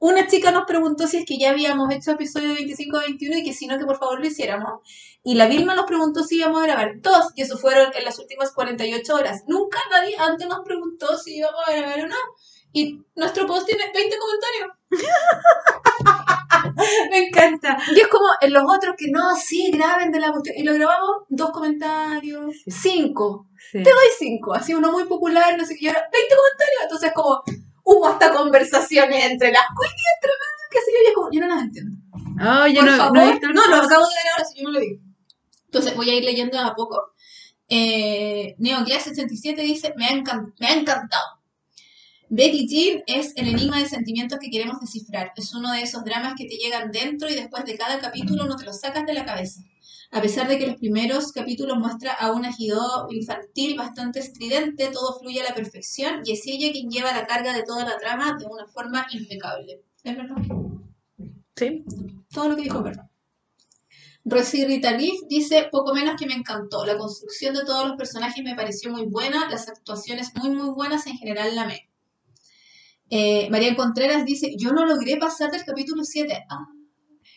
una 0.00 0.26
chica 0.26 0.50
nos 0.50 0.64
preguntó 0.64 1.06
si 1.06 1.18
es 1.18 1.26
que 1.26 1.38
ya 1.38 1.50
habíamos 1.50 1.92
hecho 1.92 2.12
episodio 2.12 2.54
25 2.54 2.96
o 2.96 3.00
21 3.00 3.36
y 3.36 3.44
que 3.44 3.52
si 3.52 3.66
no, 3.66 3.78
que 3.78 3.84
por 3.84 3.98
favor 3.98 4.18
lo 4.18 4.26
hiciéramos. 4.26 4.80
Y 5.22 5.34
la 5.34 5.46
Vilma 5.46 5.74
nos 5.74 5.84
preguntó 5.84 6.24
si 6.24 6.38
íbamos 6.38 6.62
a 6.62 6.66
grabar 6.66 7.02
dos, 7.02 7.32
y 7.36 7.42
eso 7.42 7.58
fueron 7.58 7.92
en 7.94 8.06
las 8.06 8.18
últimas 8.18 8.50
48 8.52 9.14
horas. 9.14 9.42
Nunca 9.46 9.78
nadie 9.90 10.16
antes 10.18 10.48
nos 10.48 10.60
preguntó 10.64 11.18
si 11.18 11.36
íbamos 11.36 11.60
a 11.66 11.72
grabar 11.72 12.00
o 12.00 12.06
no. 12.08 12.16
Y 12.72 12.98
nuestro 13.14 13.46
post 13.46 13.66
tiene 13.66 13.92
20 13.92 14.16
comentarios. 14.16 14.70
Me 17.10 17.26
encanta. 17.26 17.76
Y 17.94 18.00
es 18.00 18.08
como 18.08 18.24
en 18.40 18.54
los 18.54 18.62
otros 18.66 18.94
que 18.96 19.10
no, 19.10 19.36
sí, 19.36 19.70
graben 19.70 20.10
de 20.12 20.20
la 20.20 20.32
cuestión. 20.32 20.56
Y 20.56 20.62
lo 20.62 20.72
grabamos, 20.72 21.24
dos 21.28 21.50
comentarios, 21.50 22.54
cinco. 22.66 23.48
Sí. 23.70 23.82
Te 23.82 23.90
doy 23.90 24.08
cinco. 24.18 24.54
Así 24.54 24.72
uno 24.72 24.92
muy 24.92 25.04
popular, 25.04 25.58
no 25.58 25.66
sé 25.66 25.74
qué, 25.74 25.84
y 25.84 25.88
ahora 25.88 26.08
20 26.10 26.34
comentarios. 26.34 26.82
Entonces, 26.84 27.12
como 27.12 27.42
hubo 27.84 28.08
hasta 28.08 28.32
conversaciones 28.32 29.24
entre 29.24 29.52
las 29.52 29.62
queens 29.78 29.94
y 29.96 30.06
entre 30.16 30.32
medio, 30.40 30.68
qué 30.70 30.78
sé 30.78 30.90
yo, 30.92 31.02
y 31.02 31.06
es 31.08 31.14
como, 31.14 31.30
yo 31.32 31.40
no 31.40 31.48
las 31.48 31.62
entiendo. 31.64 31.96
Oh, 32.42 32.66
yo 32.66 32.80
Por 32.80 32.90
no, 32.90 32.96
favor, 32.96 33.16
no 33.16 33.22
he 33.22 33.30
visto 33.32 33.46
el 33.48 33.54
no, 33.54 33.66
lo 33.66 33.76
acabo 33.76 34.06
de 34.06 34.14
ver 34.14 34.32
ahora, 34.32 34.44
si 34.44 34.58
yo 34.58 34.64
no 34.64 34.70
lo 34.70 34.80
vi. 34.80 35.00
Entonces 35.66 35.94
voy 35.94 36.10
a 36.10 36.14
ir 36.14 36.24
leyendo 36.24 36.58
a 36.58 36.74
poco. 36.74 37.12
Eh, 37.68 38.56
NeoGlass87 38.58 39.56
dice, 39.56 39.94
me 39.96 40.06
ha, 40.06 40.14
me 40.58 40.66
ha 40.66 40.74
encantado. 40.74 41.40
Betty 42.28 42.66
Jean 42.68 43.02
es 43.06 43.32
el 43.36 43.48
enigma 43.48 43.80
de 43.80 43.88
sentimientos 43.88 44.38
que 44.38 44.50
queremos 44.50 44.80
descifrar. 44.80 45.32
Es 45.36 45.52
uno 45.52 45.72
de 45.72 45.82
esos 45.82 46.04
dramas 46.04 46.34
que 46.36 46.46
te 46.46 46.56
llegan 46.56 46.92
dentro 46.92 47.28
y 47.28 47.34
después 47.34 47.64
de 47.64 47.76
cada 47.76 47.98
capítulo 47.98 48.46
no 48.46 48.56
te 48.56 48.64
los 48.64 48.80
sacas 48.80 49.04
de 49.04 49.14
la 49.14 49.24
cabeza. 49.24 49.62
A 50.12 50.20
pesar 50.20 50.48
de 50.48 50.58
que 50.58 50.66
los 50.66 50.76
primeros 50.76 51.30
capítulos 51.30 51.78
muestra 51.78 52.12
a 52.12 52.32
una 52.32 52.50
Hideo 52.56 53.06
infantil 53.10 53.76
bastante 53.76 54.18
estridente, 54.18 54.90
todo 54.92 55.20
fluye 55.20 55.40
a 55.40 55.44
la 55.44 55.54
perfección 55.54 56.22
y 56.24 56.32
es 56.32 56.42
ella 56.46 56.72
quien 56.72 56.90
lleva 56.90 57.12
la 57.12 57.26
carga 57.26 57.52
de 57.52 57.62
toda 57.62 57.84
la 57.84 57.96
trama 57.96 58.36
de 58.36 58.46
una 58.46 58.66
forma 58.66 59.06
impecable. 59.12 59.82
¿Es 60.02 60.16
verdad? 60.16 60.36
Sí. 61.54 61.84
Todo 62.32 62.48
lo 62.48 62.56
que 62.56 62.62
dijo 62.62 62.78
es 62.78 62.84
verdad. 62.84 63.10
Rosy 64.24 64.64
Rita 64.64 64.90
Leaf 64.92 65.20
dice, 65.28 65.68
poco 65.70 65.94
menos 65.94 66.16
que 66.18 66.26
me 66.26 66.34
encantó. 66.34 66.84
La 66.84 66.98
construcción 66.98 67.54
de 67.54 67.64
todos 67.64 67.86
los 67.86 67.96
personajes 67.96 68.42
me 68.44 68.56
pareció 68.56 68.90
muy 68.90 69.06
buena, 69.06 69.48
las 69.48 69.68
actuaciones 69.68 70.32
muy 70.34 70.50
muy 70.50 70.70
buenas, 70.70 71.06
en 71.06 71.16
general 71.16 71.54
la 71.54 71.62
amé. 71.62 71.88
Eh, 73.10 73.48
María 73.50 73.74
Contreras 73.76 74.24
dice, 74.24 74.54
yo 74.58 74.72
no 74.72 74.84
logré 74.84 75.16
pasar 75.16 75.50
del 75.50 75.64
capítulo 75.64 76.04
7. 76.04 76.46
Ah. 76.48 76.66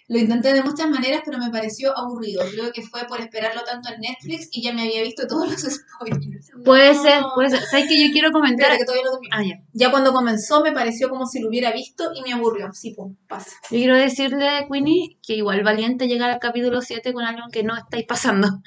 Lo 0.09 0.19
intenté 0.19 0.53
de 0.53 0.61
muchas 0.63 0.89
maneras, 0.89 1.21
pero 1.25 1.38
me 1.38 1.49
pareció 1.49 1.97
aburrido. 1.97 2.43
Creo 2.51 2.71
que 2.73 2.81
fue 2.81 3.05
por 3.07 3.21
esperarlo 3.21 3.63
tanto 3.63 3.89
en 3.93 4.01
Netflix 4.01 4.49
y 4.51 4.61
ya 4.61 4.73
me 4.73 4.84
había 4.84 5.01
visto 5.01 5.25
todos 5.27 5.49
los 5.49 5.61
spoilers. 5.61 6.51
Puede 6.65 6.93
No. 6.93 7.01
ser, 7.03 7.23
puede 7.35 7.49
ser. 7.51 7.61
¿Sabes 7.63 7.88
que 7.88 8.05
yo 8.07 8.11
quiero 8.11 8.31
comentar? 8.31 8.71
Espérate, 8.71 8.80
que 8.80 8.85
todavía 8.85 9.05
no. 9.11 9.19
Ah, 9.31 9.43
ya. 9.43 9.63
Ya 9.73 9.91
cuando 9.91 10.11
comenzó 10.13 10.61
me 10.61 10.71
pareció 10.71 11.09
como 11.09 11.25
si 11.25 11.39
lo 11.41 11.47
hubiera 11.49 11.71
visto 11.71 12.11
y 12.15 12.21
me 12.21 12.34
aburrió. 12.34 12.71
Sí, 12.73 12.93
pum, 12.93 13.15
pasa. 13.27 13.51
Yo 13.71 13.77
quiero 13.77 13.95
decirle, 13.95 14.67
Queenie, 14.71 15.17
que 15.25 15.35
igual 15.35 15.63
valiente 15.63 16.07
llegar 16.07 16.30
al 16.30 16.39
capítulo 16.39 16.81
7 16.81 17.13
con 17.13 17.23
algo 17.23 17.43
que 17.51 17.63
no 17.63 17.75
estáis 17.77 18.05
pasando. 18.05 18.61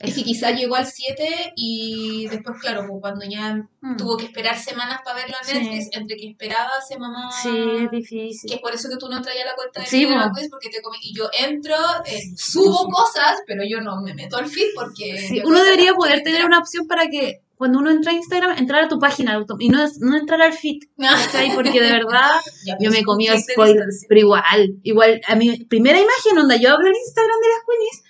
Es 0.00 0.14
que 0.14 0.22
quizá 0.22 0.52
llegó 0.52 0.76
al 0.76 0.86
7 0.86 1.54
y 1.56 2.28
después, 2.28 2.56
claro, 2.60 2.84
pues, 2.88 3.00
cuando 3.00 3.24
ya 3.28 3.56
Mm. 3.80 3.96
tuvo 3.96 4.16
que 4.16 4.26
esperar 4.26 4.56
semanas 4.56 5.00
para 5.04 5.16
verlo 5.16 5.36
en 5.42 5.48
Sí. 5.48 5.54
Netflix, 5.58 5.88
entre 5.96 6.16
que 6.16 6.28
esperaba 6.30 6.70
se 6.86 6.96
mamá. 6.98 7.30
Sí, 7.32 7.48
es 7.48 7.90
Que 7.90 7.96
difícil. 7.96 8.52
es 8.52 8.60
por 8.60 8.72
eso 8.72 8.88
que 8.88 8.96
tú 8.96 9.08
no 9.08 9.20
traías 9.20 9.44
la 9.46 9.56
cuenta 9.56 9.80
de 9.80 9.86
Sí. 9.86 10.06
Quiz, 10.06 10.48
porque 10.50 10.68
te 10.70 10.80
comí. 10.82 10.98
Y 11.02 11.14
yo 11.16 11.28
entro, 11.36 11.74
eh, 12.06 12.20
subo 12.36 12.86
cosas, 12.88 13.40
pero 13.46 13.62
yo 13.68 13.80
no 13.80 14.00
me 14.00 14.14
meto 14.14 14.36
al 14.36 14.46
feed 14.46 14.68
porque. 14.76 15.18
Sí, 15.18 15.42
uno 15.44 15.56
que 15.58 15.64
debería 15.64 15.94
poder 15.94 16.22
tener 16.22 16.44
una 16.44 16.58
opción 16.60 16.86
para 16.86 17.08
que 17.08 17.40
cuando 17.56 17.80
uno 17.80 17.90
entra 17.90 18.12
a 18.12 18.14
Instagram, 18.14 18.56
entrar 18.56 18.84
a 18.84 18.88
tu 18.88 19.00
página 19.00 19.44
y 19.58 19.68
no, 19.68 19.84
no 20.00 20.16
entrar 20.16 20.40
al 20.42 20.52
feed. 20.52 20.78
¿cachai? 21.42 21.54
Porque 21.56 21.80
de 21.80 21.90
verdad 21.90 22.30
Ya, 22.64 22.74
yo 22.74 22.88
pues, 22.88 22.98
me 23.00 23.04
comí 23.04 23.28
un 23.28 23.34
clic 23.34 23.46
de 23.48 23.52
spoiler. 23.52 23.74
distancia. 23.74 24.06
Pero 24.08 24.20
igual, 24.20 24.74
igual, 24.84 25.20
a 25.26 25.34
mi 25.34 25.64
primera 25.64 25.98
imagen 25.98 26.36
donde 26.36 26.60
yo 26.60 26.70
abro 26.72 26.86
el 26.86 26.94
Instagram 26.96 27.36
de 27.40 27.48
las 27.48 27.64
Queenies 27.66 28.04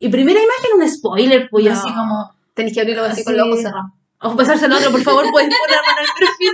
y 0.00 0.08
primera 0.08 0.40
imagen 0.40 0.80
un 0.82 0.88
spoiler, 0.90 1.48
pues 1.50 1.64
No. 1.66 1.72
así 1.72 1.88
como, 1.94 2.34
Tenés 2.54 2.74
que 2.74 2.80
abrirlo 2.80 3.04
así 3.04 3.22
con 3.22 3.36
los 3.36 3.46
ojos 3.46 3.62
cerrados. 3.62 3.90
o 4.22 4.36
pasárselo 4.36 4.74
a 4.74 4.78
otro, 4.78 4.90
por 4.90 5.02
favor, 5.02 5.24
puedes 5.30 5.48
ponerlo 5.48 5.90
en 5.92 6.04
el 6.04 6.10
perfil. 6.18 6.52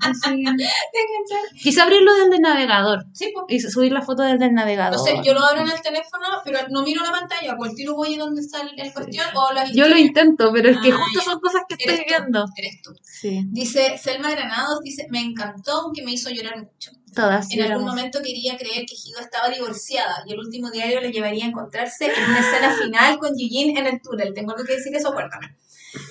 Así. 0.00 0.44
Quise 1.62 1.80
abrirlo 1.80 2.12
desde 2.14 2.36
el 2.36 2.42
navegador 2.42 3.04
Sí, 3.12 3.32
pues. 3.32 3.64
y 3.64 3.70
subir 3.70 3.92
la 3.92 4.02
foto 4.02 4.22
desde 4.22 4.44
el 4.46 4.52
navegador. 4.54 4.98
No 4.98 5.04
sé, 5.04 5.20
yo 5.24 5.32
lo 5.32 5.44
abro 5.44 5.62
en 5.62 5.70
el 5.70 5.80
teléfono, 5.80 6.26
pero 6.44 6.58
no 6.70 6.82
miro 6.82 7.02
la 7.04 7.12
pantalla, 7.12 7.56
por 7.56 7.68
el 7.68 7.74
tiro 7.74 7.94
voy 7.94 8.14
a 8.16 8.18
donde 8.18 8.40
está 8.42 8.60
el, 8.62 8.78
el 8.78 8.92
cuestión 8.92 9.24
o 9.34 9.48
Yo 9.72 9.88
lo 9.88 9.96
intento, 9.96 10.50
pero 10.52 10.68
es 10.70 10.78
que 10.78 10.90
Ah, 10.92 10.96
justo 10.98 11.20
son 11.30 11.40
cosas 11.40 11.62
que 11.68 11.76
estoy 11.78 11.96
tú. 11.96 12.02
viendo. 12.08 12.44
Eres 12.56 12.82
tú. 12.82 12.90
Sí, 13.02 13.42
Dice 13.46 13.96
Selma 13.98 14.30
Granados, 14.30 14.80
dice, 14.82 15.06
me 15.10 15.20
encantó 15.20 15.72
aunque 15.82 16.02
me 16.02 16.12
hizo 16.12 16.28
llorar 16.30 16.58
mucho. 16.58 16.90
Todas. 17.16 17.50
En 17.50 17.62
algún 17.62 17.86
momento 17.86 18.20
quería 18.22 18.56
creer 18.56 18.86
que 18.86 18.94
Hido 18.94 19.18
estaba 19.18 19.48
divorciada 19.48 20.22
y 20.24 20.32
el 20.32 20.38
último 20.38 20.70
diario 20.70 21.00
le 21.00 21.10
llevaría 21.10 21.46
a 21.46 21.48
encontrarse 21.48 22.04
en 22.04 22.30
una 22.30 22.38
escena 22.38 22.76
final 22.80 23.18
con 23.18 23.30
Yujin 23.36 23.76
en 23.76 23.86
el 23.86 24.00
túnel. 24.00 24.32
Tengo 24.34 24.52
algo 24.52 24.64
que 24.64 24.76
decir 24.76 24.94
eso, 24.94 25.12
cuéntame. 25.12 25.56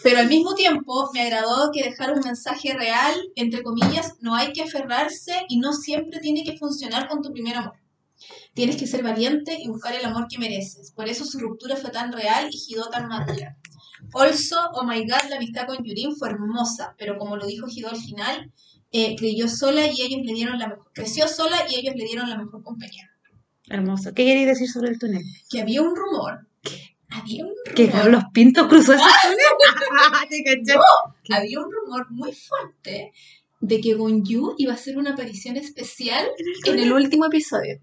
Pero 0.03 0.19
al 0.19 0.27
mismo 0.27 0.55
tiempo 0.55 1.09
me 1.13 1.21
agradó 1.21 1.71
que 1.71 1.83
dejara 1.83 2.13
un 2.13 2.19
mensaje 2.19 2.73
real, 2.73 3.15
entre 3.35 3.63
comillas, 3.63 4.15
no 4.19 4.35
hay 4.35 4.51
que 4.51 4.63
aferrarse 4.63 5.45
y 5.47 5.59
no 5.59 5.71
siempre 5.71 6.19
tiene 6.19 6.43
que 6.43 6.57
funcionar 6.57 7.07
con 7.07 7.21
tu 7.21 7.31
primer 7.31 7.55
amor. 7.55 7.75
Tienes 8.53 8.77
que 8.77 8.87
ser 8.87 9.03
valiente 9.03 9.57
y 9.59 9.67
buscar 9.67 9.93
el 9.93 10.05
amor 10.05 10.27
que 10.27 10.39
mereces. 10.39 10.91
Por 10.91 11.07
eso 11.07 11.23
su 11.25 11.39
ruptura 11.39 11.75
fue 11.75 11.91
tan 11.91 12.11
real 12.11 12.49
y 12.51 12.57
Hido 12.67 12.89
tan 12.89 13.07
madura. 13.07 13.57
Also, 14.13 14.57
oh 14.73 14.83
my 14.83 15.01
god, 15.01 15.29
la 15.29 15.37
amistad 15.37 15.67
con 15.67 15.83
Yurin 15.83 16.15
fue 16.15 16.29
hermosa, 16.29 16.95
pero 16.97 17.17
como 17.17 17.35
lo 17.37 17.45
dijo 17.45 17.67
Hido 17.67 17.89
al 17.89 17.97
final, 17.97 18.51
eh, 18.97 19.15
creyó 19.17 19.47
sola 19.47 19.87
y 19.87 20.01
ellos 20.01 20.21
le 20.23 20.33
dieron 20.33 20.57
la 20.59 20.67
mejor, 20.67 20.89
creció 20.93 21.27
sola 21.27 21.57
y 21.69 21.75
ellos 21.75 21.95
le 21.95 22.05
dieron 22.05 22.29
la 22.29 22.37
mejor 22.37 22.63
compañía. 22.63 23.11
Hermoso. 23.67 24.13
¿Qué 24.13 24.25
queréis 24.25 24.47
decir 24.47 24.69
sobre 24.69 24.89
el 24.89 24.99
túnel? 24.99 25.23
Que 25.49 25.61
había 25.61 25.81
un 25.81 25.95
rumor, 25.95 26.47
había 27.09 27.45
un 27.45 27.53
Que 27.75 27.87
rumor, 27.87 28.11
los 28.11 28.23
pintos 28.33 28.67
cruzó 28.67 28.93
ese 28.93 29.03
túnel. 29.23 30.29
Te 30.29 30.43
caché. 30.43 30.79
había 31.35 31.59
un 31.59 31.71
rumor 31.71 32.07
muy 32.11 32.31
fuerte 32.33 33.11
de 33.59 33.81
que 33.81 33.95
Gonju 33.95 34.55
iba 34.57 34.73
a 34.73 34.75
hacer 34.75 34.97
una 34.97 35.11
aparición 35.11 35.57
especial 35.57 36.27
en 36.65 36.79
el 36.79 36.93
último 36.93 37.25
episodio. 37.25 37.79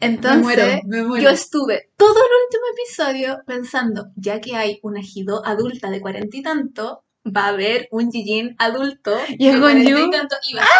Entonces, 0.00 0.36
me 0.38 0.42
muero, 0.42 0.80
me 0.86 1.02
muero. 1.02 1.24
yo 1.24 1.30
estuve 1.30 1.90
todo 1.96 2.14
el 2.14 2.30
último 2.44 2.62
episodio 2.74 3.38
pensando, 3.46 4.08
ya 4.16 4.40
que 4.40 4.54
hay 4.54 4.78
una 4.82 5.00
Hido 5.00 5.44
adulta 5.46 5.90
de 5.90 6.00
cuarenta 6.00 6.36
y 6.36 6.42
tanto, 6.42 7.04
va 7.24 7.44
a 7.46 7.48
haber 7.48 7.88
un 7.90 8.10
Jijin 8.12 8.54
adulto 8.58 9.16
Y 9.38 9.48
es 9.48 9.58
con 9.58 9.82
You. 9.82 10.06
y 10.06 10.10
tanto, 10.10 10.36
iba 10.50 10.62
a 10.62 10.66
ser 10.66 10.74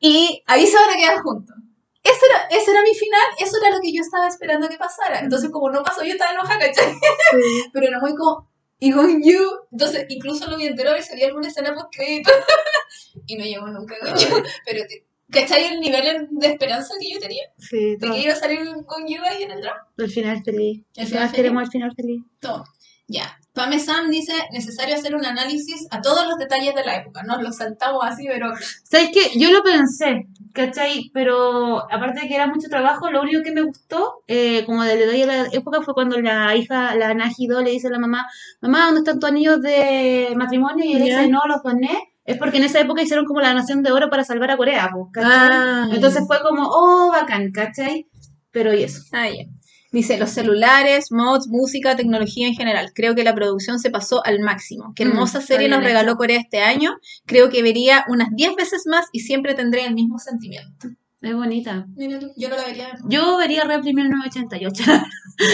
y 0.00 0.42
Ahí 0.46 0.66
se 0.66 0.76
van 0.76 0.90
a 0.90 0.96
quedar 0.96 1.18
juntos. 1.20 1.56
Ese 2.02 2.26
era, 2.26 2.46
ese 2.62 2.70
era 2.70 2.80
mi 2.82 2.94
final, 2.94 3.20
eso 3.38 3.58
era 3.62 3.74
lo 3.74 3.80
que 3.82 3.92
yo 3.92 4.00
estaba 4.00 4.26
esperando 4.26 4.68
que 4.68 4.78
pasara. 4.78 5.20
Entonces, 5.20 5.50
como 5.50 5.70
no 5.70 5.82
pasó, 5.82 6.02
yo 6.02 6.12
estaba 6.12 6.32
enojada, 6.32 6.58
¿cachai? 6.58 6.94
Pero 7.74 7.86
era 7.86 8.00
muy 8.00 8.14
como, 8.14 8.48
y 8.78 8.90
con 8.90 9.22
you. 9.22 9.42
Entonces, 9.70 10.06
incluso 10.08 10.48
lo 10.48 10.56
vi 10.56 10.66
entero 10.66 10.90
a 10.90 10.92
ver 10.94 11.02
si 11.02 11.12
había 11.12 11.26
alguna 11.26 11.48
escena 11.48 11.74
post 11.74 11.88
crédito. 11.94 12.30
y 13.26 13.36
no 13.36 13.44
llegó 13.44 13.66
nunca 13.68 13.94
con 14.00 14.16
you. 14.16 14.42
Pero, 14.64 14.84
¿cachai 15.30 15.64
el 15.66 15.80
nivel 15.80 16.28
de 16.30 16.46
esperanza 16.46 16.94
que 16.98 17.10
yo 17.12 17.20
tenía? 17.20 17.44
Sí, 17.58 17.96
De 17.96 18.10
que 18.10 18.18
iba 18.18 18.32
a 18.32 18.36
salir 18.36 18.60
con 18.86 19.06
you 19.06 19.22
ahí 19.22 19.42
en 19.42 19.50
el 19.50 19.60
drama. 19.60 19.86
El 19.98 20.10
final 20.10 20.42
feliz. 20.42 20.82
El 20.96 21.02
El 21.02 21.06
final 21.06 21.06
final 21.06 21.28
feliz. 21.28 21.36
queremos 21.36 21.62
el 21.64 21.70
final 21.70 21.94
feliz. 21.94 22.22
Todo. 22.40 22.64
Ya. 23.08 23.38
Pame 23.60 23.78
Sam 23.78 24.08
dice, 24.08 24.32
necesario 24.52 24.94
hacer 24.94 25.14
un 25.14 25.26
análisis 25.26 25.86
a 25.90 26.00
todos 26.00 26.26
los 26.26 26.38
detalles 26.38 26.74
de 26.74 26.82
la 26.82 26.96
época. 26.96 27.22
Nos 27.24 27.42
lo 27.42 27.52
saltamos 27.52 28.02
así, 28.02 28.26
pero... 28.26 28.50
¿Sabes 28.84 29.10
qué? 29.12 29.38
Yo 29.38 29.50
lo 29.50 29.62
pensé, 29.62 30.28
¿cachai? 30.54 31.10
Pero 31.12 31.80
aparte 31.92 32.22
de 32.22 32.28
que 32.28 32.36
era 32.36 32.46
mucho 32.46 32.68
trabajo, 32.70 33.10
lo 33.10 33.20
único 33.20 33.42
que 33.42 33.52
me 33.52 33.60
gustó, 33.60 34.22
eh, 34.28 34.64
como 34.64 34.82
del 34.82 35.00
detalle 35.00 35.26
de 35.26 35.26
la 35.26 35.48
época, 35.52 35.82
fue 35.82 35.92
cuando 35.92 36.18
la 36.22 36.56
hija, 36.56 36.94
la 36.94 37.12
Najido, 37.12 37.60
le 37.60 37.72
dice 37.72 37.88
a 37.88 37.90
la 37.90 37.98
mamá, 37.98 38.26
mamá, 38.62 38.86
¿dónde 38.86 39.00
están 39.00 39.20
tus 39.20 39.28
anillos 39.28 39.60
de 39.60 40.32
matrimonio? 40.36 40.82
Y 40.86 40.94
ella 40.96 41.04
Ya. 41.04 41.18
dice, 41.18 41.30
no, 41.30 41.40
los 41.46 41.62
doné. 41.62 41.98
Es 42.24 42.38
porque 42.38 42.56
en 42.56 42.64
esa 42.64 42.80
época 42.80 43.02
hicieron 43.02 43.26
como 43.26 43.42
la 43.42 43.52
nación 43.52 43.82
de 43.82 43.92
oro 43.92 44.08
para 44.08 44.24
salvar 44.24 44.52
a 44.52 44.56
Corea, 44.56 44.88
pues, 44.90 45.04
¿cachai? 45.12 45.48
Ah. 45.52 45.88
Entonces 45.92 46.24
fue 46.26 46.40
como, 46.40 46.62
oh, 46.66 47.10
bacán, 47.12 47.52
¿cachai? 47.52 48.06
Pero 48.52 48.72
y 48.72 48.84
eso. 48.84 49.02
Ah, 49.12 49.28
ya. 49.28 49.44
Dice, 49.92 50.18
los 50.18 50.30
celulares, 50.30 51.10
mods, 51.10 51.48
música, 51.48 51.96
tecnología 51.96 52.46
en 52.46 52.54
general. 52.54 52.92
Creo 52.94 53.14
que 53.16 53.24
la 53.24 53.34
producción 53.34 53.80
se 53.80 53.90
pasó 53.90 54.24
al 54.24 54.38
máximo. 54.40 54.92
Qué 54.94 55.04
Mm, 55.04 55.08
hermosa 55.08 55.40
serie 55.40 55.68
nos 55.68 55.82
regaló 55.82 56.16
Corea 56.16 56.38
este 56.38 56.60
año. 56.60 56.92
Creo 57.26 57.48
que 57.50 57.62
vería 57.62 58.04
unas 58.08 58.28
10 58.32 58.54
veces 58.54 58.82
más 58.86 59.06
y 59.12 59.20
siempre 59.20 59.54
tendré 59.54 59.84
el 59.84 59.94
mismo 59.94 60.18
sentimiento. 60.18 60.88
Es 61.22 61.34
bonita. 61.34 61.86
Mira 61.96 62.18
yo 62.36 62.48
no 62.48 62.56
la 62.56 62.64
vería. 62.64 62.96
Yo 63.08 63.36
vería 63.36 63.64
Red 63.64 63.82
1988. 63.82 64.84
no 64.86 64.92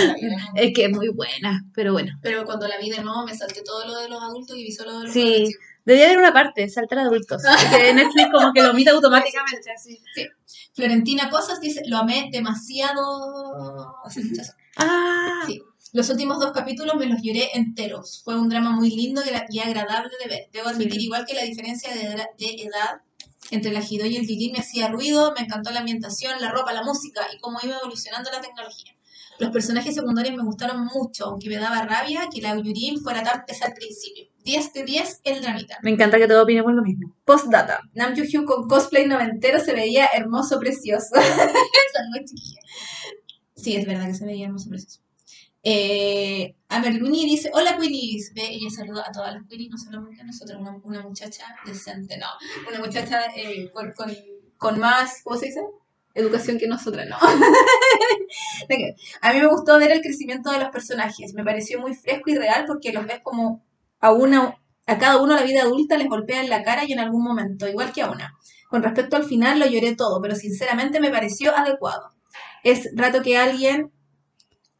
la 0.06 0.14
vi 0.14 0.20
de 0.20 0.28
nuevo. 0.36 0.50
es 0.54 0.72
que 0.74 0.84
es 0.84 0.90
muy 0.90 1.08
buena, 1.08 1.64
pero 1.74 1.92
bueno. 1.92 2.12
Pero 2.22 2.44
cuando 2.44 2.68
la 2.68 2.78
vi 2.78 2.90
de 2.90 3.02
nuevo 3.02 3.24
me 3.24 3.34
salté 3.34 3.62
todo 3.64 3.84
lo 3.86 3.96
de 3.98 4.08
los 4.08 4.22
adultos 4.22 4.56
y 4.56 4.62
vi 4.64 4.70
solo 4.72 4.98
de 4.98 5.04
los 5.04 5.12
Sí. 5.12 5.50
Debería 5.86 6.06
haber 6.08 6.18
una 6.18 6.32
parte, 6.34 6.68
saltar 6.68 6.98
adultos. 6.98 7.42
Que 7.70 7.94
Netflix 7.94 8.28
como 8.32 8.52
que 8.52 8.62
lo 8.62 8.70
omite 8.72 8.90
automáticamente, 8.90 9.70
así. 9.72 9.98
Florentina 10.74 11.30
Cosas 11.30 11.60
dice, 11.60 11.80
lo 11.86 11.96
amé 11.98 12.28
demasiado. 12.32 13.94
Ah, 14.76 15.42
Sí. 15.46 15.62
Los 15.92 16.10
últimos 16.10 16.38
dos 16.40 16.52
capítulos 16.52 16.96
me 16.96 17.06
los 17.06 17.22
lloré 17.22 17.50
enteros. 17.54 18.20
Fue 18.24 18.38
un 18.38 18.48
drama 18.50 18.72
muy 18.72 18.90
lindo 18.90 19.22
y 19.24 19.28
agra- 19.28 19.46
y 19.48 19.60
agradable 19.60 20.10
de 20.22 20.28
ver. 20.28 20.48
Debo 20.52 20.68
admitir 20.68 21.00
igual 21.00 21.24
que 21.24 21.32
la 21.34 21.44
diferencia 21.44 21.94
de, 21.94 22.02
edad 22.02 23.00
entre 23.52 23.70
la 23.72 23.80
Hido 23.88 24.04
y 24.04 24.16
el 24.16 24.26
Jiji 24.26 24.50
me 24.52 24.58
hacía 24.58 24.88
ruido, 24.88 25.32
me 25.38 25.42
encantó 25.44 25.70
la 25.70 25.80
ambientación, 25.80 26.38
la 26.40 26.50
ropa, 26.50 26.72
la 26.72 26.82
música 26.82 27.22
y 27.32 27.38
cómo 27.38 27.58
iba 27.62 27.76
evolucionando 27.76 28.30
la 28.32 28.40
tecnología. 28.40 28.92
Los 29.38 29.50
personajes 29.50 29.94
secundarios 29.94 30.34
me 30.36 30.42
gustaron 30.42 30.84
mucho, 30.86 31.26
aunque 31.26 31.48
me 31.48 31.56
daba 31.56 31.82
rabia 31.82 32.28
que 32.34 32.42
la 32.42 32.56
Yurin 32.56 33.00
fuera 33.00 33.22
tan 33.22 33.44
pesada 33.46 33.68
al 33.70 33.74
principio. 33.74 34.25
10 34.46 34.72
de 34.74 34.84
10 34.84 35.20
el 35.24 35.42
dramita. 35.42 35.78
me 35.82 35.90
encanta 35.90 36.18
que 36.18 36.28
todos 36.28 36.44
opinemos 36.44 36.72
lo 36.72 36.82
mismo. 36.82 37.12
Postdata. 37.24 37.80
Nam 37.94 38.14
Joo 38.14 38.24
Hyun 38.24 38.46
con 38.46 38.68
cosplay 38.68 39.06
noventero 39.06 39.58
se 39.58 39.74
veía 39.74 40.06
hermoso, 40.06 40.60
precioso. 40.60 41.08
Saludos, 41.14 42.30
chiquilla. 42.30 42.60
Sí, 43.56 43.74
es 43.76 43.86
verdad 43.86 44.06
que 44.06 44.14
se 44.14 44.24
veía 44.24 44.46
hermoso, 44.46 44.70
precioso. 44.70 45.00
Eh, 45.64 46.54
Amerluni 46.68 47.26
dice, 47.26 47.50
hola 47.52 47.76
Queenies. 47.76 48.32
Ve, 48.34 48.48
ella 48.52 48.70
saluda 48.70 49.04
a 49.08 49.10
todas 49.10 49.34
las 49.34 49.42
Queenies, 49.48 49.72
no 49.72 49.78
solamente 49.78 50.22
a 50.22 50.24
nosotros, 50.24 50.60
una, 50.60 50.76
una 50.84 51.02
muchacha 51.02 51.44
decente, 51.66 52.16
no, 52.16 52.28
una 52.68 52.78
muchacha 52.78 53.24
eh, 53.36 53.68
con, 53.72 53.92
con, 53.94 54.14
con 54.58 54.78
más, 54.78 55.22
¿cómo 55.24 55.36
se 55.36 55.46
dice? 55.46 55.60
Educación 56.14 56.58
que 56.58 56.68
nosotras, 56.68 57.08
no. 57.08 57.16
A 59.22 59.32
mí 59.32 59.40
me 59.40 59.48
gustó 59.48 59.76
ver 59.78 59.90
el 59.90 60.02
crecimiento 60.02 60.52
de 60.52 60.60
los 60.60 60.68
personajes, 60.68 61.34
me 61.34 61.42
pareció 61.44 61.80
muy 61.80 61.94
fresco 61.94 62.30
y 62.30 62.36
real 62.36 62.64
porque 62.66 62.92
los 62.92 63.06
ves 63.06 63.20
como 63.24 63.65
a 64.00 64.12
una, 64.12 64.56
a 64.86 64.98
cada 64.98 65.20
uno 65.20 65.34
la 65.34 65.42
vida 65.42 65.62
adulta 65.62 65.96
les 65.96 66.08
golpea 66.08 66.42
en 66.42 66.50
la 66.50 66.62
cara 66.62 66.84
y 66.84 66.92
en 66.92 67.00
algún 67.00 67.22
momento, 67.22 67.68
igual 67.68 67.92
que 67.92 68.02
a 68.02 68.10
una. 68.10 68.34
Con 68.68 68.82
respecto 68.82 69.16
al 69.16 69.24
final 69.24 69.58
lo 69.58 69.66
lloré 69.66 69.94
todo, 69.94 70.20
pero 70.20 70.34
sinceramente 70.34 71.00
me 71.00 71.10
pareció 71.10 71.56
adecuado. 71.56 72.12
Es 72.64 72.88
rato 72.94 73.22
que 73.22 73.38
alguien 73.38 73.92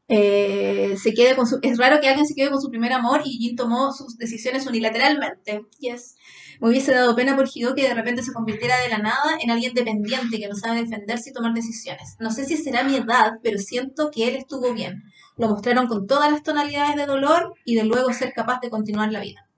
eh, 0.09 0.97
se 1.01 1.15
quede 1.15 1.35
con 1.35 1.47
su, 1.47 1.59
es 1.63 1.79
raro 1.79 2.01
que 2.01 2.09
alguien 2.09 2.27
se 2.27 2.35
quede 2.35 2.51
con 2.51 2.61
su 2.61 2.71
primer 2.71 2.93
amor 2.93 3.23
y 3.25 3.39
Jin 3.39 3.57
tomó 3.57 3.93
sus 3.93 4.17
decisiones 4.17 4.67
unilateralmente. 4.67 5.63
Yes. 5.79 6.17
Me 6.61 6.69
hubiese 6.69 6.93
dado 6.93 7.15
pena 7.15 7.37
por 7.37 7.49
Hido 7.53 7.75
que 7.75 7.83
de 7.83 7.95
repente 7.95 8.23
se 8.23 8.33
convirtiera 8.33 8.79
de 8.81 8.89
la 8.89 8.99
nada 8.99 9.39
en 9.43 9.51
alguien 9.51 9.75
dependiente 9.75 10.39
que 10.39 10.49
no 10.49 10.55
sabe 10.55 10.83
defenderse 10.83 11.31
y 11.31 11.33
tomar 11.33 11.53
decisiones. 11.53 12.17
No 12.19 12.31
sé 12.31 12.45
si 12.45 12.57
será 12.57 12.83
mi 12.83 12.97
edad, 12.97 13.39
pero 13.43 13.59
siento 13.59 14.11
que 14.11 14.29
él 14.29 14.37
estuvo 14.37 14.73
bien. 14.73 15.05
Lo 15.37 15.49
mostraron 15.49 15.87
con 15.87 16.07
todas 16.07 16.31
las 16.31 16.43
tonalidades 16.43 16.97
de 16.97 17.07
dolor 17.07 17.55
y 17.65 17.75
de 17.75 17.85
luego 17.85 18.13
ser 18.13 18.33
capaz 18.33 18.61
de 18.61 18.71
continuar 18.71 19.13
la 19.13 19.21
vida. 19.21 19.49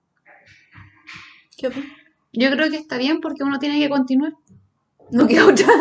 ¿Qué 1.57 1.69
opinas? 1.69 1.89
Yo 2.33 2.51
creo 2.51 2.71
que 2.71 2.77
está 2.77 2.99
bien 2.99 3.21
porque 3.21 3.43
uno 3.43 3.59
tiene 3.59 3.81
que 3.81 3.89
continuar. 3.89 4.35
No 5.11 5.27
queda 5.27 5.47
otra. 5.47 5.67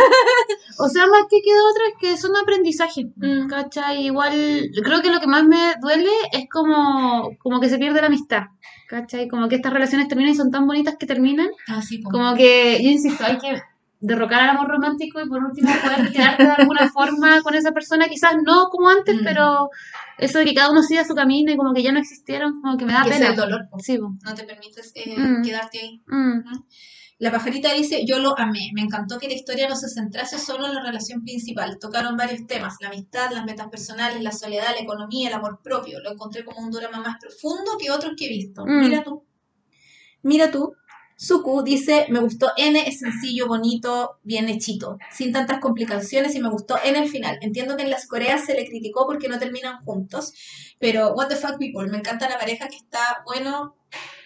O 0.80 0.88
sea, 0.90 1.08
más 1.08 1.24
que 1.28 1.42
queda 1.42 1.58
otra 1.72 1.84
es 1.88 1.94
que 2.00 2.12
es 2.14 2.24
un 2.24 2.38
aprendizaje. 2.38 3.08
Mm. 3.16 3.48
¿Cachai? 3.48 4.06
Igual, 4.06 4.70
creo 4.84 5.02
que 5.02 5.10
lo 5.10 5.20
que 5.20 5.26
más 5.26 5.44
me 5.44 5.74
duele 5.82 6.12
es 6.32 6.48
como, 6.52 7.32
como 7.40 7.60
que 7.60 7.68
se 7.68 7.80
pierde 7.80 8.00
la 8.00 8.06
amistad. 8.08 8.44
¿Cachai? 8.88 9.28
Como 9.28 9.48
que 9.50 9.56
estas 9.56 9.74
relaciones 9.74 10.08
terminan 10.08 10.34
y 10.34 10.36
son 10.36 10.52
tan 10.52 10.68
bonitas 10.68 10.96
que 11.00 11.08
terminan. 11.08 11.48
Ah, 11.68 11.82
sí. 11.82 12.00
Como 12.04 12.36
que, 12.36 12.78
yo 12.84 12.92
insisto, 12.92 13.24
hay 13.26 13.40
que 13.40 13.60
derrocar 14.02 14.42
al 14.44 14.50
amor 14.52 14.68
romántico 14.68 15.20
y 15.20 15.28
por 15.28 15.44
último 15.44 15.72
poder 15.82 16.12
quedarte 16.12 16.44
de 16.44 16.52
alguna 16.52 16.88
forma 16.94 17.42
con 17.42 17.56
esa 17.56 17.72
persona, 17.72 18.08
quizás 18.08 18.36
no 18.46 18.70
como 18.70 18.88
antes, 18.90 19.16
Mm. 19.16 19.24
pero 19.24 19.72
eso 20.20 20.38
de 20.38 20.46
que 20.46 20.54
cada 20.54 20.70
uno 20.70 20.84
siga 20.84 21.04
su 21.06 21.16
camino 21.16 21.52
y 21.52 21.58
como 21.58 21.74
que 21.74 21.82
ya 21.82 21.92
no 21.92 21.98
existieron, 21.98 22.62
como 22.62 22.78
que 22.78 22.86
me 22.86 22.94
da 22.94 23.02
pena. 23.04 23.16
es 23.16 23.22
el 23.32 23.36
dolor. 23.36 23.62
Sí. 23.80 23.98
No 23.98 24.36
te 24.36 24.44
permites 24.44 24.92
eh, 24.94 25.16
Mm. 25.18 25.42
quedarte 25.44 25.80
ahí. 25.80 26.04
Mm. 26.06 26.42
La 27.20 27.32
pajarita 27.32 27.74
dice, 27.74 28.06
yo 28.06 28.20
lo 28.20 28.38
amé, 28.38 28.70
me 28.74 28.82
encantó 28.82 29.18
que 29.18 29.28
la 29.28 29.34
historia 29.34 29.68
no 29.68 29.76
se 29.76 29.90
centrase 29.90 30.38
solo 30.38 30.68
en 30.68 30.76
la 30.76 30.84
relación 30.84 31.24
principal, 31.24 31.80
tocaron 31.80 32.16
varios 32.16 32.46
temas, 32.46 32.76
la 32.80 32.90
amistad, 32.90 33.32
las 33.32 33.44
metas 33.44 33.70
personales, 33.70 34.22
la 34.22 34.32
soledad, 34.32 34.76
la 34.76 34.84
economía, 34.84 35.30
el 35.30 35.34
amor 35.34 35.60
propio, 35.64 36.00
lo 36.00 36.12
encontré 36.12 36.46
como 36.46 36.60
un 36.60 36.70
drama 36.70 37.00
más 37.00 37.18
profundo 37.20 37.72
que 37.80 37.90
otros 37.90 38.14
que 38.16 38.26
he 38.26 38.30
visto. 38.30 38.64
Mm. 38.66 38.82
Mira 38.82 39.04
tú, 39.04 39.26
mira 40.22 40.52
tú. 40.52 40.74
Suku 41.20 41.64
dice, 41.64 42.06
me 42.10 42.20
gustó 42.20 42.52
N, 42.58 42.80
es 42.88 43.00
sencillo, 43.00 43.48
bonito, 43.48 44.20
bien 44.22 44.48
hechito, 44.50 45.00
sin 45.10 45.34
tantas 45.34 45.60
complicaciones 45.60 46.36
y 46.36 46.40
me 46.40 46.50
gustó 46.52 46.78
N 46.84 47.00
el 47.00 47.10
final. 47.10 47.40
Entiendo 47.42 47.76
que 47.76 47.82
en 47.82 47.90
las 47.90 48.06
Coreas 48.06 48.46
se 48.46 48.54
le 48.54 48.68
criticó 48.68 49.08
porque 49.08 49.28
no 49.28 49.40
terminan 49.40 49.84
juntos, 49.84 50.34
pero 50.80 51.14
what 51.16 51.28
the 51.28 51.36
fuck 51.36 51.58
people, 51.58 51.90
me 51.90 51.98
encanta 51.98 52.30
la 52.30 52.38
pareja 52.38 52.68
que 52.68 52.76
está 52.76 53.24
bueno, 53.26 53.76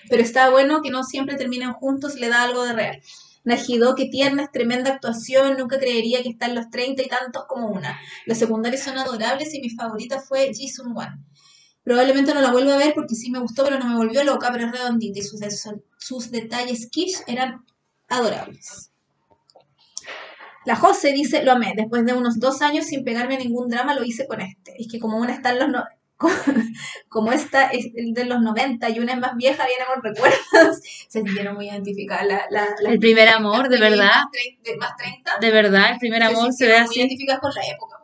pero 0.09 0.21
está 0.21 0.49
bueno 0.49 0.81
que 0.81 0.89
no 0.89 1.03
siempre 1.03 1.35
terminan 1.35 1.73
juntos, 1.73 2.15
le 2.15 2.29
da 2.29 2.43
algo 2.43 2.63
de 2.63 2.73
real. 2.73 3.01
Najido, 3.43 3.95
que 3.95 4.05
tierna, 4.05 4.43
es 4.43 4.51
tremenda 4.51 4.91
actuación, 4.91 5.57
nunca 5.57 5.79
creería 5.79 6.21
que 6.21 6.29
está 6.29 6.45
en 6.45 6.55
los 6.55 6.69
treinta 6.69 7.01
y 7.01 7.07
tantos 7.07 7.45
como 7.47 7.67
una. 7.67 7.99
Los 8.25 8.37
secundarios 8.37 8.83
son 8.83 8.97
adorables 8.97 9.53
y 9.53 9.61
mi 9.61 9.69
favorita 9.69 10.19
fue 10.19 10.53
Jisung 10.53 10.95
Wan. 10.95 11.25
Probablemente 11.83 12.33
no 12.33 12.41
la 12.41 12.51
vuelvo 12.51 12.71
a 12.71 12.77
ver 12.77 12.93
porque 12.93 13.15
sí 13.15 13.31
me 13.31 13.39
gustó, 13.39 13.63
pero 13.63 13.79
no 13.79 13.87
me 13.87 13.95
volvió 13.95 14.23
loca, 14.23 14.49
pero 14.51 14.67
es 14.67 14.71
redondita 14.71 15.19
y 15.19 15.23
sus, 15.23 15.39
sus 15.97 16.29
detalles 16.29 16.87
quiche 16.91 17.23
eran 17.25 17.65
adorables. 18.07 18.91
La 20.63 20.75
Jose 20.75 21.11
dice, 21.11 21.43
lo 21.43 21.53
amé, 21.53 21.73
después 21.75 22.05
de 22.05 22.13
unos 22.13 22.39
dos 22.39 22.61
años 22.61 22.85
sin 22.85 23.03
pegarme 23.03 23.35
a 23.35 23.39
ningún 23.39 23.67
drama 23.67 23.95
lo 23.95 24.03
hice 24.03 24.27
con 24.27 24.41
este. 24.41 24.79
Es 24.79 24.87
que 24.91 24.99
como 24.99 25.17
una 25.17 25.33
está 25.33 25.51
en 25.51 25.71
los... 25.71 25.83
como 27.10 27.31
esta 27.31 27.68
es 27.72 27.88
el 27.95 28.14
de 28.14 28.26
los 28.26 28.41
90 28.41 28.89
y 28.89 28.99
una 28.99 29.14
es 29.14 29.19
más 29.19 29.35
vieja, 29.35 29.65
viene 29.65 29.84
con 29.85 30.03
recuerdos, 30.03 30.80
se 31.07 31.22
sintieron 31.22 31.56
muy 31.56 31.69
identificadas. 31.69 32.26
La, 32.27 32.45
la, 32.49 32.68
la- 32.81 32.89
El 32.91 32.99
primer 32.99 33.27
amor, 33.30 33.69
de 33.69 33.80
verdad. 33.80 34.23
Más, 34.23 34.77
más 34.80 34.95
30 34.98 35.38
De 35.39 35.52
verdad, 35.52 35.91
el 35.93 35.98
primer 35.99 36.23
amor 36.23 36.52
se 36.53 36.65
ve 36.68 36.72
sintieron 36.72 36.81
muy 36.81 36.89
así. 36.89 36.99
identificadas 36.99 37.41
con 37.41 37.52
la 37.53 37.61
época. 37.68 37.98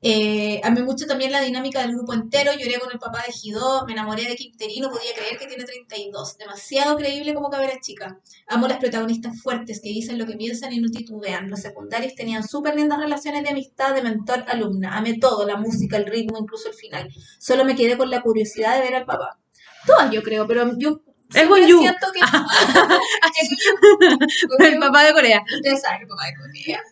Eh, 0.00 0.60
amé 0.62 0.82
mucho 0.82 1.06
también 1.06 1.32
la 1.32 1.40
dinámica 1.40 1.80
del 1.80 1.92
grupo 1.92 2.14
entero. 2.14 2.52
Lloré 2.52 2.78
con 2.78 2.90
el 2.92 2.98
papá 2.98 3.24
de 3.26 3.34
Hidó, 3.42 3.84
me 3.84 3.92
enamoré 3.92 4.24
de 4.24 4.36
Quinteri, 4.36 4.80
no 4.80 4.90
podía 4.90 5.12
creer 5.14 5.38
que 5.38 5.46
tiene 5.46 5.64
32. 5.64 6.36
Demasiado 6.38 6.96
creíble 6.96 7.34
como 7.34 7.50
cabera 7.50 7.74
chica. 7.80 8.18
Amo 8.46 8.68
las 8.68 8.78
protagonistas 8.78 9.40
fuertes 9.42 9.80
que 9.82 9.88
dicen 9.88 10.18
lo 10.18 10.26
que 10.26 10.36
piensan 10.36 10.72
y 10.72 10.80
no 10.80 10.88
titubean. 10.90 11.50
Los 11.50 11.60
secundarios 11.60 12.14
tenían 12.14 12.46
súper 12.46 12.76
lindas 12.76 13.00
relaciones 13.00 13.42
de 13.42 13.50
amistad, 13.50 13.94
de 13.94 14.02
mentor-alumna. 14.02 14.96
Amé 14.96 15.18
todo, 15.18 15.46
la 15.46 15.56
música, 15.56 15.96
el 15.96 16.06
ritmo, 16.06 16.38
incluso 16.38 16.68
el 16.68 16.74
final. 16.74 17.08
Solo 17.40 17.64
me 17.64 17.74
quedé 17.74 17.96
con 17.96 18.10
la 18.10 18.22
curiosidad 18.22 18.76
de 18.76 18.82
ver 18.82 18.94
al 18.94 19.04
papá. 19.04 19.38
Todas 19.86 20.10
yo 20.12 20.22
creo, 20.22 20.46
pero 20.46 20.76
yo 20.78 21.00
Es 21.34 21.48
Yu. 21.48 21.80
siento 21.80 22.06
que... 22.12 22.20
Yu. 22.20 24.64
El 24.64 24.78
papá 24.78 25.04
de 25.04 25.12
Corea. 25.12 25.42
Ustedes 25.56 25.80
saben 25.80 26.00
que 26.00 26.06
papá 26.06 26.26
de 26.26 26.34
Corea. 26.36 26.82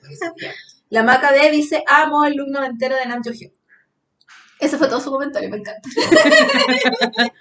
La 0.88 1.02
Maca 1.02 1.32
D 1.32 1.50
dice, 1.50 1.82
amo 1.86 2.24
el 2.24 2.34
look 2.34 2.48
noventero 2.48 2.96
de 2.96 3.06
Nam 3.06 3.22
Jo. 3.24 3.32
Ese 4.58 4.78
fue 4.78 4.88
todo 4.88 5.00
su 5.00 5.10
comentario, 5.10 5.50
me 5.50 5.58
encanta. 5.58 5.86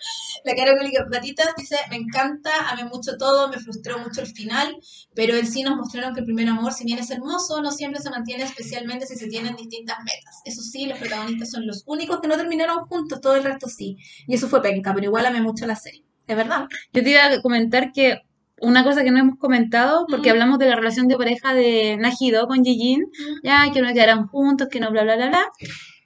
la 0.44 0.56
cara 0.56 0.78
cólica 0.78 1.06
Platitas 1.10 1.54
dice, 1.56 1.78
me 1.90 1.96
encanta, 1.96 2.52
amé 2.70 2.84
mucho 2.86 3.18
todo, 3.18 3.48
me 3.48 3.58
frustró 3.58 3.98
mucho 4.00 4.20
el 4.22 4.28
final, 4.28 4.76
pero 5.14 5.36
en 5.36 5.48
sí 5.48 5.64
nos 5.64 5.78
mostraron 5.78 6.14
que 6.14 6.20
el 6.20 6.26
primer 6.26 6.50
amor, 6.50 6.74
si 6.74 6.84
bien 6.84 7.00
es 7.00 7.10
hermoso, 7.12 7.62
no 7.62 7.72
siempre 7.72 8.02
se 8.02 8.10
mantiene, 8.10 8.44
especialmente 8.44 9.06
si 9.06 9.16
se 9.16 9.28
tienen 9.28 9.56
distintas 9.56 10.00
metas. 10.00 10.42
Eso 10.44 10.62
sí, 10.62 10.88
los 10.88 11.00
protagonistas 11.00 11.52
son 11.52 11.66
los 11.66 11.84
únicos 11.86 12.20
que 12.20 12.28
no 12.28 12.36
terminaron 12.36 12.86
juntos, 12.88 13.22
todo 13.22 13.36
el 13.36 13.46
resto 13.46 13.70
sí. 13.70 13.98
Y 14.28 14.36
eso 14.36 14.50
fue 14.50 14.62
penca, 14.62 14.94
pero 14.94 15.06
igual 15.06 15.26
amé 15.26 15.42
mucho 15.42 15.66
la 15.66 15.78
serie. 15.78 16.04
Es 16.28 16.36
verdad. 16.36 16.68
Yo 16.92 17.02
te 17.02 17.10
iba 17.12 17.26
a 17.26 17.42
comentar 17.42 17.94
que 17.94 18.24
una 18.62 18.84
cosa 18.84 19.04
que 19.04 19.12
no 19.12 19.20
hemos 19.20 19.38
comentado, 19.38 20.06
porque 20.10 20.30
hablamos 20.30 20.60
de 20.60 20.70
la 20.70 20.76
relación 20.76 21.08
de 21.08 21.18
pareja 21.18 21.54
de 21.54 21.98
Najido 21.98 22.48
con 22.48 22.64
Jijin, 22.64 23.06
ya 23.44 23.72
que 23.74 23.82
no 23.82 23.94
quedaran 23.94 24.28
juntos, 24.28 24.68
que 24.72 24.80
no 24.80 24.92
bla 24.92 25.04
bla 25.04 25.16
bla 25.16 25.28
bla. 25.28 25.46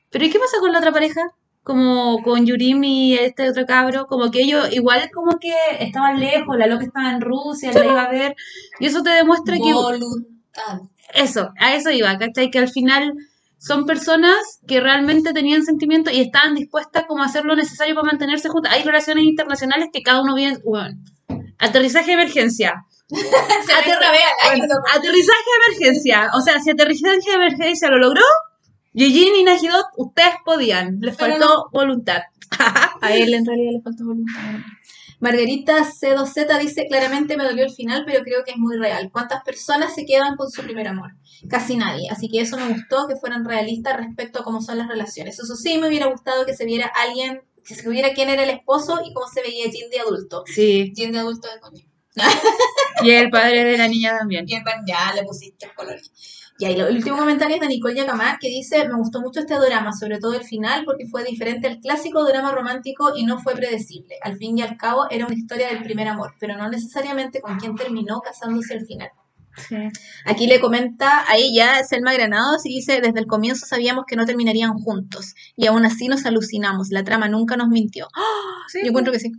Pero 0.10 0.26
¿y 0.26 0.30
qué 0.30 0.40
pasa 0.40 0.58
con 0.60 0.72
la 0.72 0.80
otra 0.80 0.92
pareja? 0.92 1.22
Como 1.64 2.24
con 2.24 2.46
Yurim 2.46 2.84
y 2.84 3.14
este 3.14 3.48
otro 3.50 3.66
cabro, 3.66 4.08
como 4.08 4.32
que 4.32 4.42
ellos 4.42 4.72
igual 4.72 5.10
como 5.14 5.38
que 5.40 5.54
estaban 5.80 6.20
lejos, 6.20 6.58
la 6.58 6.66
loca 6.66 6.86
estaba 6.86 7.12
en 7.12 7.22
Rusia, 7.22 7.72
la 7.72 7.86
iba 7.86 8.04
a 8.04 8.10
ver, 8.10 8.36
y 8.80 8.88
eso 8.88 9.04
te 9.04 9.12
demuestra 9.12 9.56
que 9.56 9.74
Voluntad. 9.74 10.80
eso, 11.14 11.52
a 11.60 11.76
eso 11.76 11.92
iba, 11.92 12.18
¿cachai? 12.18 12.50
Que 12.50 12.60
al 12.60 12.70
final 12.70 13.14
son 13.60 13.86
personas 13.86 14.62
que 14.68 14.80
realmente 14.80 15.34
tenían 15.34 15.64
sentimientos 15.64 16.14
y 16.14 16.22
estaban 16.22 16.56
dispuestas 16.56 17.04
como 17.08 17.22
a 17.22 17.26
hacer 17.28 17.46
lo 17.46 17.56
necesario 17.56 17.94
para 17.94 18.08
mantenerse 18.08 18.50
juntas. 18.50 18.74
Hay 18.74 18.84
relaciones 18.84 19.26
internacionales 19.26 19.90
que 19.94 20.02
cada 20.02 20.22
uno 20.22 20.34
vive, 20.34 20.58
bueno, 20.66 20.98
aterrizaje 21.60 22.07
de 22.07 22.14
emergencia. 22.14 22.86
Aterrizaje 23.11 23.91
de 25.03 25.68
emergencia. 25.68 26.31
O 26.36 26.41
sea, 26.41 26.60
si 26.60 26.72
aterrizaje 26.72 27.18
de 27.27 27.36
emergencia 27.36 27.90
lo 27.90 27.98
logró, 27.98 28.22
Yujin 28.94 29.36
y 29.36 29.44
Najidot, 29.44 29.86
ustedes 29.98 30.36
podían. 30.45 30.99
Les 31.02 31.15
Pero 31.15 31.34
faltó 31.34 31.69
voluntad. 31.72 32.22
A 33.02 33.14
él 33.14 33.34
en 33.34 33.45
realidad 33.45 33.72
le 33.73 33.81
faltó 33.81 34.06
voluntad. 34.06 34.41
Margarita 35.19 35.84
C2Z 35.84 36.60
dice, 36.60 36.86
claramente 36.88 37.36
me 37.36 37.44
dolió 37.44 37.65
el 37.65 37.72
final, 37.72 38.03
pero 38.06 38.23
creo 38.23 38.44
que 38.45 38.52
es 38.52 38.57
muy 38.57 38.77
real. 38.77 39.10
¿Cuántas 39.11 39.44
personas 39.44 39.94
se 39.94 40.06
quedan 40.06 40.38
con 40.38 40.49
su 40.49 40.64
primer 40.64 40.88
amor? 40.88 41.11
Casi 41.49 41.76
nadie. 41.76 42.10
Así 42.10 42.30
que 42.30 42.40
eso 42.40 42.57
me 42.57 42.69
gustó, 42.69 43.06
que 43.07 43.18
fueran 43.18 43.44
realistas 43.44 43.98
respecto 43.98 44.40
a 44.40 44.44
cómo 44.44 44.61
son 44.61 44.77
las 44.77 44.88
relaciones. 44.88 45.38
Eso 45.38 45.56
sí, 45.56 45.77
me 45.77 45.90
hubiera 45.90 46.07
gustado 46.07 46.45
que 46.45 46.56
se 46.56 46.65
viera 46.65 46.90
alguien, 46.95 47.41
que 47.70 47.76
se 47.76 47.88
viera 47.88 48.14
quién 48.14 48.30
era 48.30 48.44
el 48.44 48.50
esposo 48.50 49.00
y 49.06 49.14
cómo 49.14 49.28
se 49.28 49.44
veía 49.44 49.70
Jin 49.70 49.91
de 49.91 50.00
adulto. 50.00 50.44
Sí. 50.48 50.91
Jin 50.96 51.12
de 51.12 51.20
adulto 51.20 51.48
de 51.48 51.60
coño. 51.60 51.86
Y 53.04 53.12
el 53.12 53.30
padre 53.30 53.64
de 53.64 53.78
la 53.78 53.88
niña 53.88 54.18
también. 54.18 54.46
Ya 54.48 55.14
le 55.16 55.24
pusiste 55.24 55.68
el 55.68 55.74
color. 55.74 55.96
Y 56.58 56.66
ahí 56.66 56.74
el 56.74 56.98
último 56.98 57.16
comentario 57.16 57.56
es 57.56 57.62
de 57.62 57.68
Nicole 57.68 57.96
Yacamar, 57.96 58.40
que 58.40 58.50
dice, 58.50 58.86
me 58.90 58.98
gustó 58.98 59.22
mucho 59.22 59.40
este 59.40 59.54
drama, 59.54 59.94
sobre 59.94 60.18
todo 60.18 60.34
el 60.34 60.44
final, 60.44 60.84
porque 60.84 61.06
fue 61.06 61.24
diferente 61.24 61.68
al 61.68 61.80
clásico 61.80 62.26
drama 62.26 62.52
romántico 62.52 63.14
y 63.16 63.24
no 63.26 63.40
fue 63.40 63.54
predecible. 63.54 64.16
Al 64.22 64.36
fin 64.36 64.58
y 64.58 64.64
al 64.64 64.76
cabo, 64.76 65.06
era 65.10 65.28
una 65.28 65.36
historia 65.36 65.70
del 65.70 65.84
primer 65.84 66.10
amor, 66.10 66.34
pero 66.40 66.58
no 66.58 66.68
necesariamente 66.70 67.40
con 67.40 67.58
quien 67.60 67.76
terminó 67.76 68.20
casándose 68.20 68.74
al 68.74 68.86
final. 68.86 69.12
Sí. 69.58 69.76
Aquí 70.26 70.48
le 70.48 70.60
comenta 70.60 71.26
a 71.30 71.36
ella, 71.36 71.84
Selma 71.84 72.14
Granados, 72.14 72.66
y 72.66 72.70
dice, 72.70 73.02
desde 73.02 73.20
el 73.20 73.28
comienzo 73.28 73.66
sabíamos 73.66 74.06
que 74.06 74.16
no 74.16 74.26
terminarían 74.26 74.74
juntos, 74.80 75.36
y 75.56 75.68
aún 75.68 75.86
así 75.86 76.08
nos 76.08 76.26
alucinamos, 76.26 76.90
la 76.92 77.04
trama 77.04 77.28
nunca 77.28 77.58
nos 77.58 77.68
mintió. 77.68 78.08
Sí. 78.68 78.80
Yo 78.84 78.90
encuentro 78.90 79.12
que 79.12 79.20
sí. 79.20 79.32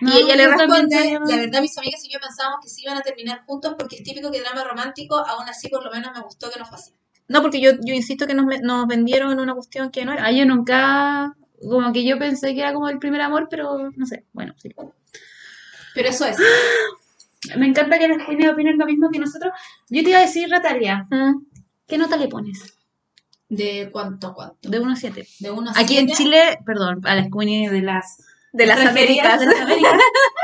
No, 0.00 0.12
y 0.12 0.22
ella 0.22 0.36
le 0.36 0.46
responde, 0.46 1.18
La 1.26 1.36
verdad, 1.36 1.60
mis 1.60 1.76
amigas 1.76 2.04
y 2.04 2.12
yo 2.12 2.20
pensábamos 2.20 2.60
que 2.62 2.68
sí 2.68 2.82
iban 2.82 2.96
a 2.96 3.02
terminar 3.02 3.44
juntos 3.46 3.74
porque 3.78 3.96
es 3.96 4.02
típico 4.02 4.30
que 4.30 4.40
drama 4.40 4.62
romántico, 4.62 5.16
aún 5.16 5.48
así 5.48 5.68
por 5.68 5.84
lo 5.84 5.90
menos 5.90 6.12
me 6.14 6.20
gustó 6.20 6.50
que 6.50 6.58
no 6.58 6.66
fue 6.66 6.78
así. 6.78 6.92
No, 7.26 7.42
porque 7.42 7.60
yo, 7.60 7.72
yo 7.82 7.94
insisto 7.94 8.26
que 8.26 8.34
nos, 8.34 8.46
nos 8.62 8.86
vendieron 8.86 9.38
una 9.38 9.54
cuestión 9.54 9.90
que 9.90 10.04
no 10.04 10.12
era. 10.12 10.24
Ah, 10.24 10.32
yo 10.32 10.46
nunca, 10.46 11.36
como 11.60 11.92
que 11.92 12.04
yo 12.04 12.18
pensé 12.18 12.54
que 12.54 12.60
era 12.60 12.72
como 12.72 12.88
el 12.88 12.98
primer 12.98 13.20
amor, 13.20 13.48
pero 13.50 13.90
no 13.94 14.06
sé, 14.06 14.24
bueno, 14.32 14.54
sí. 14.56 14.74
Pero 15.94 16.08
eso 16.08 16.24
es. 16.24 16.36
Me 17.56 17.66
encanta 17.66 17.98
que 17.98 18.08
las 18.08 18.26
quienes 18.26 18.50
opinen 18.50 18.78
lo 18.78 18.86
mismo 18.86 19.10
que 19.10 19.18
nosotros. 19.18 19.52
Yo 19.88 20.02
te 20.02 20.10
iba 20.10 20.18
a 20.18 20.22
decir, 20.22 20.48
Ratalia, 20.50 21.06
Mm. 21.10 21.44
¿qué 21.86 21.98
nota 21.98 22.16
le 22.16 22.28
pones? 22.28 22.74
¿De 23.48 23.88
cuánto, 23.92 24.34
cuánto? 24.34 24.68
De 24.68 24.78
1 24.80 24.92
a 24.92 24.96
7. 24.96 25.26
De 25.40 25.50
uno 25.50 25.70
a 25.70 25.80
Aquí 25.80 25.96
en. 25.98 26.08
Chile, 26.08 26.58
perdón, 26.66 27.00
a 27.04 27.14
las 27.14 27.28
queenies 27.30 27.70
de 27.70 27.80
las 27.82 28.18
De 28.52 28.66
las 28.66 28.78
Américas. 28.84 29.40
de 29.40 29.46
las 29.46 29.60
Américas. 29.60 29.92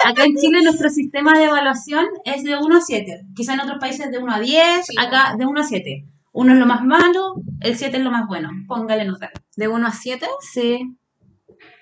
Acá 0.07 0.25
en 0.25 0.37
Chile 0.37 0.63
nuestro 0.63 0.89
sistema 0.89 1.37
de 1.39 1.45
evaluación 1.45 2.07
es 2.25 2.45
de 2.45 2.57
1 2.57 2.77
a 2.77 2.81
7. 2.81 3.23
Quizá 3.35 3.55
en 3.55 3.61
otros 3.61 3.79
países 3.79 4.11
de 4.11 4.19
1 4.19 4.33
a 4.33 4.41
10, 4.41 4.87
Sí, 4.87 4.95
acá 4.99 5.35
de 5.37 5.47
1 5.47 5.61
a 5.61 5.65
7. 5.65 6.07
1 6.33 6.53
es 6.53 6.59
lo 6.59 6.67
más 6.67 6.83
malo, 6.85 7.35
el 7.61 7.77
7 7.77 7.97
es 7.99 8.03
lo 8.03 8.11
más 8.11 8.27
bueno. 8.27 8.51
Póngale 8.69 9.05
nota. 9.05 9.31
De 9.57 9.69
1 9.69 9.87
a 9.87 9.93
7, 9.93 10.27
Sí. 10.53 10.97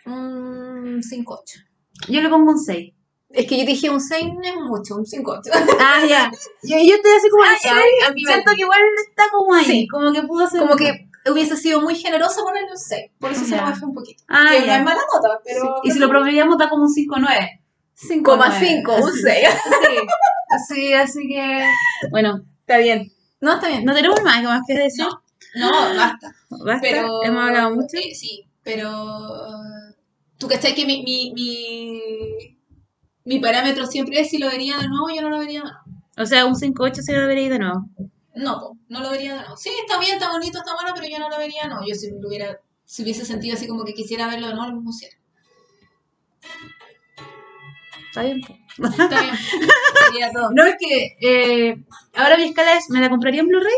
un 0.06 1.02
5-8. 1.02 1.60
Yo 2.08 2.20
le 2.20 2.28
pongo 2.28 2.50
un 2.52 2.58
6. 2.58 2.94
Es 3.34 3.46
que 3.46 3.58
yo 3.58 3.64
dije 3.64 3.88
un 3.90 4.00
6 4.00 4.24
no 4.34 4.42
es 4.42 4.56
mucho, 4.56 4.96
un 4.96 5.04
5-8. 5.06 5.50
Ah, 5.80 6.04
ya. 6.06 6.30
Yo, 6.62 6.76
yo 6.78 6.94
estoy 6.96 7.12
así 7.16 7.30
como 7.30 7.42
Ah, 7.44 7.56
ya, 7.64 7.70
6. 7.72 7.84
a 8.08 8.12
mí 8.12 8.22
me- 8.24 8.32
Siento 8.32 8.52
que 8.54 8.60
igual 8.60 8.80
está 9.08 9.24
como 9.32 9.54
ahí. 9.54 9.64
Sí. 9.64 9.88
Como 9.88 10.12
que 10.12 10.22
pudo 10.22 10.46
ser. 10.48 10.60
Como 10.60 10.76
que 10.76 11.08
hubiese 11.30 11.56
sido 11.56 11.80
muy 11.80 11.94
generoso 11.94 12.42
ponerle 12.44 12.70
un 12.72 12.76
6. 12.78 13.10
Por 13.18 13.32
eso 13.32 13.44
se 13.44 13.56
lo 13.56 13.62
bajé 13.62 13.84
un 13.84 13.94
poquito. 13.94 14.22
Ah, 14.28 14.46
Que 14.50 14.60
no 14.60 14.66
ya. 14.66 14.76
es 14.78 14.84
mala 14.84 15.00
nota, 15.14 15.40
pero. 15.44 15.76
Y 15.82 15.90
si 15.90 15.98
lo 15.98 16.08
promediamos 16.08 16.58
da 16.58 16.68
como 16.68 16.84
un 16.84 16.90
5-9. 16.94 17.60
5,5, 17.96 19.02
un 19.02 19.12
6. 19.12 19.48
Sí, 20.68 20.74
sí, 20.74 20.92
así 20.92 21.26
que. 21.28 21.64
Bueno, 22.10 22.42
Está 22.60 22.76
bien. 22.78 23.10
No, 23.40 23.54
está 23.54 23.68
bien. 23.68 23.84
no 23.84 23.94
tenemos 23.94 24.20
más, 24.22 24.42
más 24.44 24.60
que 24.66 24.74
decir. 24.74 25.06
No, 25.54 25.68
no, 25.70 25.96
basta. 25.96 26.34
Basta, 26.50 26.80
Pero. 26.82 27.22
hemos 27.24 27.42
hablado 27.44 27.74
mucho. 27.74 27.96
eh, 27.96 28.14
sí, 28.14 28.46
pero. 28.62 28.90
Tú 30.38 30.48
cachai 30.48 30.74
que 30.74 30.84
mi, 30.84 31.02
mi, 31.04 31.32
mi, 31.34 32.51
mi 33.24 33.38
parámetro 33.40 33.86
siempre 33.86 34.20
es 34.20 34.30
si 34.30 34.38
lo 34.38 34.48
vería 34.48 34.76
de 34.78 34.88
nuevo, 34.88 35.08
yo 35.14 35.22
no 35.22 35.30
lo 35.30 35.38
vería 35.38 35.60
de 35.60 35.64
nuevo. 35.66 35.78
O 36.18 36.26
sea, 36.26 36.44
un 36.46 36.54
5-8 36.54 36.94
se 37.02 37.12
lo 37.12 37.26
veréis 37.26 37.50
de 37.50 37.58
nuevo. 37.58 37.86
No, 38.34 38.78
no 38.88 39.00
lo 39.00 39.10
vería 39.10 39.34
de 39.34 39.40
nuevo. 39.40 39.56
Sí, 39.56 39.70
está 39.80 39.98
bien, 39.98 40.14
está 40.14 40.30
bonito, 40.30 40.58
está 40.58 40.74
bueno, 40.74 40.90
pero 40.94 41.06
yo 41.08 41.18
no 41.18 41.28
lo 41.28 41.38
vería, 41.38 41.66
no. 41.68 41.80
Yo 41.86 41.94
si 41.94 42.10
lo 42.10 42.28
hubiera, 42.28 42.58
si 42.84 43.02
hubiese 43.02 43.24
sentido 43.24 43.54
así 43.56 43.66
como 43.66 43.84
que 43.84 43.94
quisiera 43.94 44.26
verlo 44.28 44.48
de 44.48 44.54
nuevo, 44.54 44.72
lo 44.74 44.82
pusiera. 44.82 45.16
Está 48.08 48.22
bien. 48.22 48.40
Está 48.78 49.20
bien. 49.22 49.34
Sería 50.06 50.32
todo. 50.32 50.50
No, 50.52 50.64
es 50.66 50.74
que 50.78 51.16
eh, 51.20 51.76
ahora 52.14 52.36
mi 52.36 52.44
escala 52.44 52.76
es: 52.76 52.90
¿me 52.90 53.00
la 53.00 53.08
compraría 53.08 53.40
en 53.40 53.48
Blu-ray? 53.48 53.72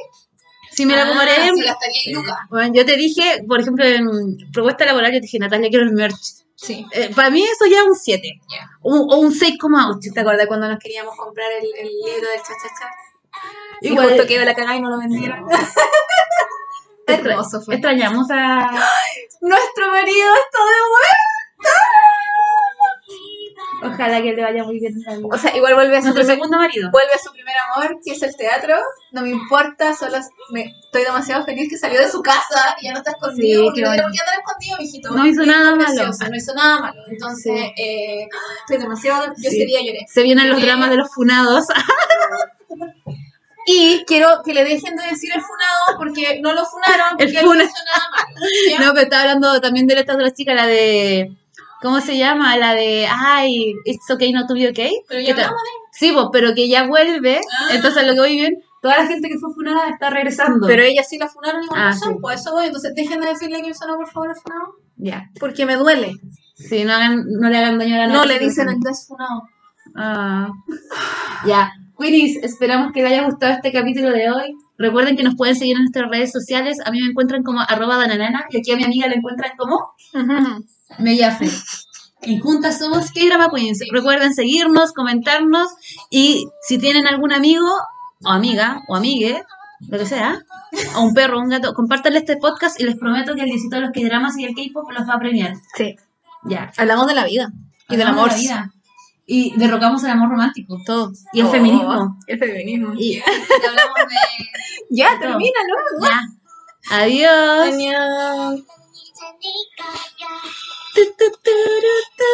Si 0.73 0.87
me 0.87 0.97
la 0.97 1.03
Ah, 1.05 1.09
compraría 1.09 1.47
en 1.49 1.57
si 1.57 1.63
gastaría 1.65 2.03
en 2.07 2.15
lucas. 2.15 2.37
Bueno, 2.51 2.75
yo 2.75 2.85
te 2.85 2.97
dije, 2.97 3.45
por 3.47 3.61
ejemplo, 3.61 3.85
en 3.85 4.51
propuesta 4.53 4.85
laboral, 4.85 5.13
yo 5.13 5.19
te 5.19 5.23
dije, 5.27 5.39
Natalia, 5.39 5.69
quiero 5.71 5.85
el 5.85 5.93
merch. 5.93 6.44
Sí. 6.65 6.87
Eh, 6.93 7.11
para 7.15 7.31
mí 7.31 7.43
eso 7.45 7.67
ya 7.71 7.79
es 7.79 7.85
un 7.85 7.95
7. 7.95 8.41
Ya. 8.51 8.71
O, 8.83 8.95
o 8.97 9.17
un 9.19 9.33
6,8. 9.33 10.13
¿Te 10.15 10.21
acuerdas 10.21 10.47
cuando 10.47 10.69
nos 10.69 10.79
queríamos 10.79 11.15
comprar 11.17 11.51
el, 11.53 11.67
el 11.79 11.89
libro 11.89 12.29
del 12.31 12.39
cha-cha-cha? 12.41 12.91
Y 13.83 13.89
Igual- 13.89 14.09
justo 14.11 14.27
quedó 14.27 14.45
la 14.45 14.55
cagada 14.55 14.77
y 14.77 14.81
no 14.81 14.89
lo 14.91 14.99
vendieron. 14.99 15.45
Hermoso 17.07 17.61
fue. 17.61 17.75
Extrañamos 17.75 18.29
a... 18.31 18.71
Nuestro 19.43 19.89
marido 19.91 20.35
está 20.37 20.59
de 20.65 20.81
Ojalá 23.83 24.23
que 24.23 24.33
le 24.33 24.43
vaya 24.43 24.65
muy 24.65 24.79
bien. 24.79 24.95
en 24.95 25.23
la. 25.23 25.29
O 25.35 25.39
sea, 25.39 25.55
igual 25.57 25.75
vuelve 25.75 25.97
a 25.97 26.01
su 26.01 26.07
Nuestro 26.09 26.23
primer, 26.23 26.37
segundo 26.37 26.59
marido. 26.59 26.91
vuelve 26.91 27.13
a 27.15 27.19
su 27.19 27.31
primer 27.33 27.55
amor, 27.75 27.99
que 28.05 28.13
es 28.13 28.23
el 28.23 28.37
teatro. 28.37 28.77
No 29.13 29.23
me 29.23 29.31
importa, 29.31 29.95
solo 29.95 30.17
me, 30.51 30.63
estoy 30.85 31.03
demasiado 31.03 31.45
feliz 31.45 31.69
que 31.69 31.77
salió 31.77 32.01
de 32.01 32.09
su 32.11 32.23
casa 32.23 32.77
y 32.81 32.87
ya 32.87 32.93
no 32.93 32.99
está 32.99 33.11
escondido. 33.13 33.61
Sí, 33.61 33.65
porque 33.67 33.81
no 33.83 33.91
qué 33.91 34.01
andar 34.21 34.39
escondido, 34.39 34.77
mijito. 34.79 35.11
No 35.11 35.27
hizo 35.27 35.45
nada 35.47 35.75
precioso, 35.77 36.19
malo. 36.19 36.31
No 36.31 36.37
hizo 36.37 36.55
nada 36.55 36.79
malo. 36.81 37.03
Entonces, 37.09 37.53
Sí. 37.77 37.83
eh, 37.83 38.29
estoy 38.61 38.79
demasiado. 38.79 39.27
Yo 39.37 39.51
Sí. 39.51 39.57
ese 39.59 39.67
día 39.67 39.81
lloré. 39.83 40.01
Se 40.09 40.23
vienen 40.23 40.49
los 40.51 40.59
Sí. 40.61 40.67
dramas 40.67 40.91
de 40.91 40.97
los 40.97 41.13
funados. 41.13 41.67
Y 43.67 44.05
quiero 44.07 44.43
que 44.45 44.53
le 44.53 44.63
dejen 44.63 44.95
de 44.95 45.07
decir 45.07 45.31
el 45.35 45.41
funado 45.41 45.97
porque 45.99 46.39
no 46.43 46.53
lo 46.53 46.67
funaron 46.67 47.17
El 47.19 47.29
porque 47.33 47.43
no 47.43 47.49
funa. 47.51 47.65
hizo 47.65 47.73
nada 47.87 48.11
malo. 48.11 48.37
¿ya? 48.71 48.79
No, 48.81 48.93
pero 48.93 49.05
estaba 49.05 49.23
hablando 49.23 49.61
también 49.63 49.87
de 49.87 49.99
esta 49.99 50.15
otra 50.15 50.31
chica, 50.33 50.53
la 50.53 50.67
de... 50.67 51.33
¿Cómo 51.85 52.01
se 52.01 52.17
llama? 52.17 52.57
La 52.57 52.75
de... 52.75 53.07
Ay, 53.07 53.75
It's 53.85 54.11
okay 54.11 54.33
not 54.33 54.49
to 54.49 54.55
be 54.55 54.67
okay. 54.71 54.91
Pero 55.07 55.21
¿Qué 55.21 55.27
ya 55.27 55.53
Sí, 55.93 56.13
pues, 56.15 56.29
pero 56.33 56.55
que 56.55 56.67
ya 56.67 56.87
vuelve. 56.87 57.43
Ah. 57.61 57.75
Entonces, 57.75 58.07
lo 58.07 58.15
que 58.15 58.21
voy 58.21 58.37
bien, 58.37 58.55
toda 58.81 58.97
la 59.01 59.07
gente 59.07 59.29
que 59.29 59.39
fue 59.39 59.53
funada 59.53 59.91
está 59.91 60.09
regresando. 60.09 60.67
Pero 60.67 60.83
ella 60.83 61.03
sí 61.03 61.19
la 61.19 61.29
funaron 61.29 61.63
y 61.63 61.67
Ah, 61.73 61.91
razón, 61.91 62.15
sí. 62.15 62.19
pues 62.23 62.41
eso 62.41 62.53
voy. 62.53 62.69
Entonces 62.69 62.95
dejen 62.95 63.21
de 63.21 63.27
decirle 63.29 63.61
que 63.61 63.73
no, 63.87 63.97
por 63.97 64.11
favor, 64.11 64.31
es 64.31 64.43
funado. 64.43 64.77
Ya. 64.97 65.29
Porque 65.39 65.67
me 65.67 65.77
duele. 65.77 66.15
Sí, 66.55 66.85
no, 66.85 66.95
hagan, 66.95 67.27
no 67.29 67.51
le 67.51 67.59
hagan 67.59 67.79
daño 67.79 67.97
a 67.97 67.99
la 67.99 68.07
No 68.07 68.25
le 68.25 68.39
dicen 68.39 68.71
el 68.71 68.81
desfunado. 68.81 69.43
Ah. 69.95 70.49
Ya. 71.47 71.71
Queenies, 71.99 72.37
esperamos 72.43 72.93
que 72.93 73.03
les 73.03 73.13
haya 73.13 73.25
gustado 73.25 73.53
este 73.53 73.73
capítulo 73.73 74.11
de 74.11 74.31
hoy. 74.31 74.57
Recuerden 74.77 75.17
que 75.17 75.23
nos 75.23 75.37
pueden 75.37 75.55
seguir 75.55 75.77
en 75.77 75.83
nuestras 75.83 76.11
redes 76.11 76.33
sociales. 76.33 76.79
A 76.85 76.91
mí 76.91 77.01
me 77.01 77.11
encuentran 77.11 77.43
como 77.43 77.61
arroba 77.61 77.97
dananana 77.97 78.45
y 78.51 78.59
aquí 78.59 78.73
a 78.73 78.77
mi 78.77 78.85
amiga 78.85 79.07
la 79.07 79.15
encuentran 79.15 79.53
como 79.57 79.93
Mellafe. 80.99 81.49
Y 82.23 82.39
juntas 82.41 82.79
somos 82.79 83.13
K-Drama 83.13 83.51
Queens. 83.55 83.81
Recuerden 83.93 84.35
seguirnos, 84.35 84.93
comentarnos 84.93 85.69
y 86.11 86.47
si 86.63 86.79
tienen 86.79 87.07
algún 87.07 87.33
amigo 87.33 87.69
o 88.25 88.29
amiga 88.29 88.83
o 88.89 88.97
amigue 88.97 89.43
lo 89.89 89.99
que 89.99 90.07
sea, 90.07 90.43
a 90.95 91.01
un 91.01 91.15
perro, 91.15 91.39
un 91.39 91.49
gato, 91.49 91.75
compártanle 91.75 92.19
este 92.19 92.37
podcast 92.37 92.81
y 92.81 92.85
les 92.85 92.97
prometo 92.97 93.35
que 93.35 93.43
el 93.43 93.51
diecito 93.51 93.77
de 93.77 93.83
los 93.83 93.91
K-dramas 93.93 94.37
y 94.39 94.45
el 94.45 94.55
K-pop 94.55 94.91
los 94.91 95.09
va 95.09 95.15
a 95.15 95.19
premiar. 95.19 95.55
Sí. 95.77 95.97
Ya. 96.45 96.73
Hablamos 96.77 97.07
de 97.07 97.15
la 97.15 97.25
vida. 97.25 97.53
Y 97.89 97.97
del 97.97 98.09
amor. 98.09 98.31
de 98.31 98.37
la 98.37 98.41
vida. 98.41 98.74
Y 99.27 99.57
derrocamos 99.59 100.03
el 100.05 100.11
amor 100.11 100.31
romántico. 100.31 100.79
Todo. 100.85 101.13
Y 101.33 101.41
el 101.41 101.47
Oh, 101.47 101.51
feminismo. 101.51 102.19
El 102.27 102.39
feminismo. 102.39 102.93
Y, 102.97 103.17
Y 103.17 103.21
hablamos 103.67 103.99
de 104.09 104.17
Ya, 104.91 105.09
Todo. 105.11 105.21
termínalo. 105.21 105.75
ya. 106.03 106.21
Adiós. 106.91 107.75
Adiós. 107.75 108.61
Tu, 110.95 111.05
tu, 111.05 111.31
tu, 111.31 111.31
tu, 111.43 111.53
tu. 112.19 112.33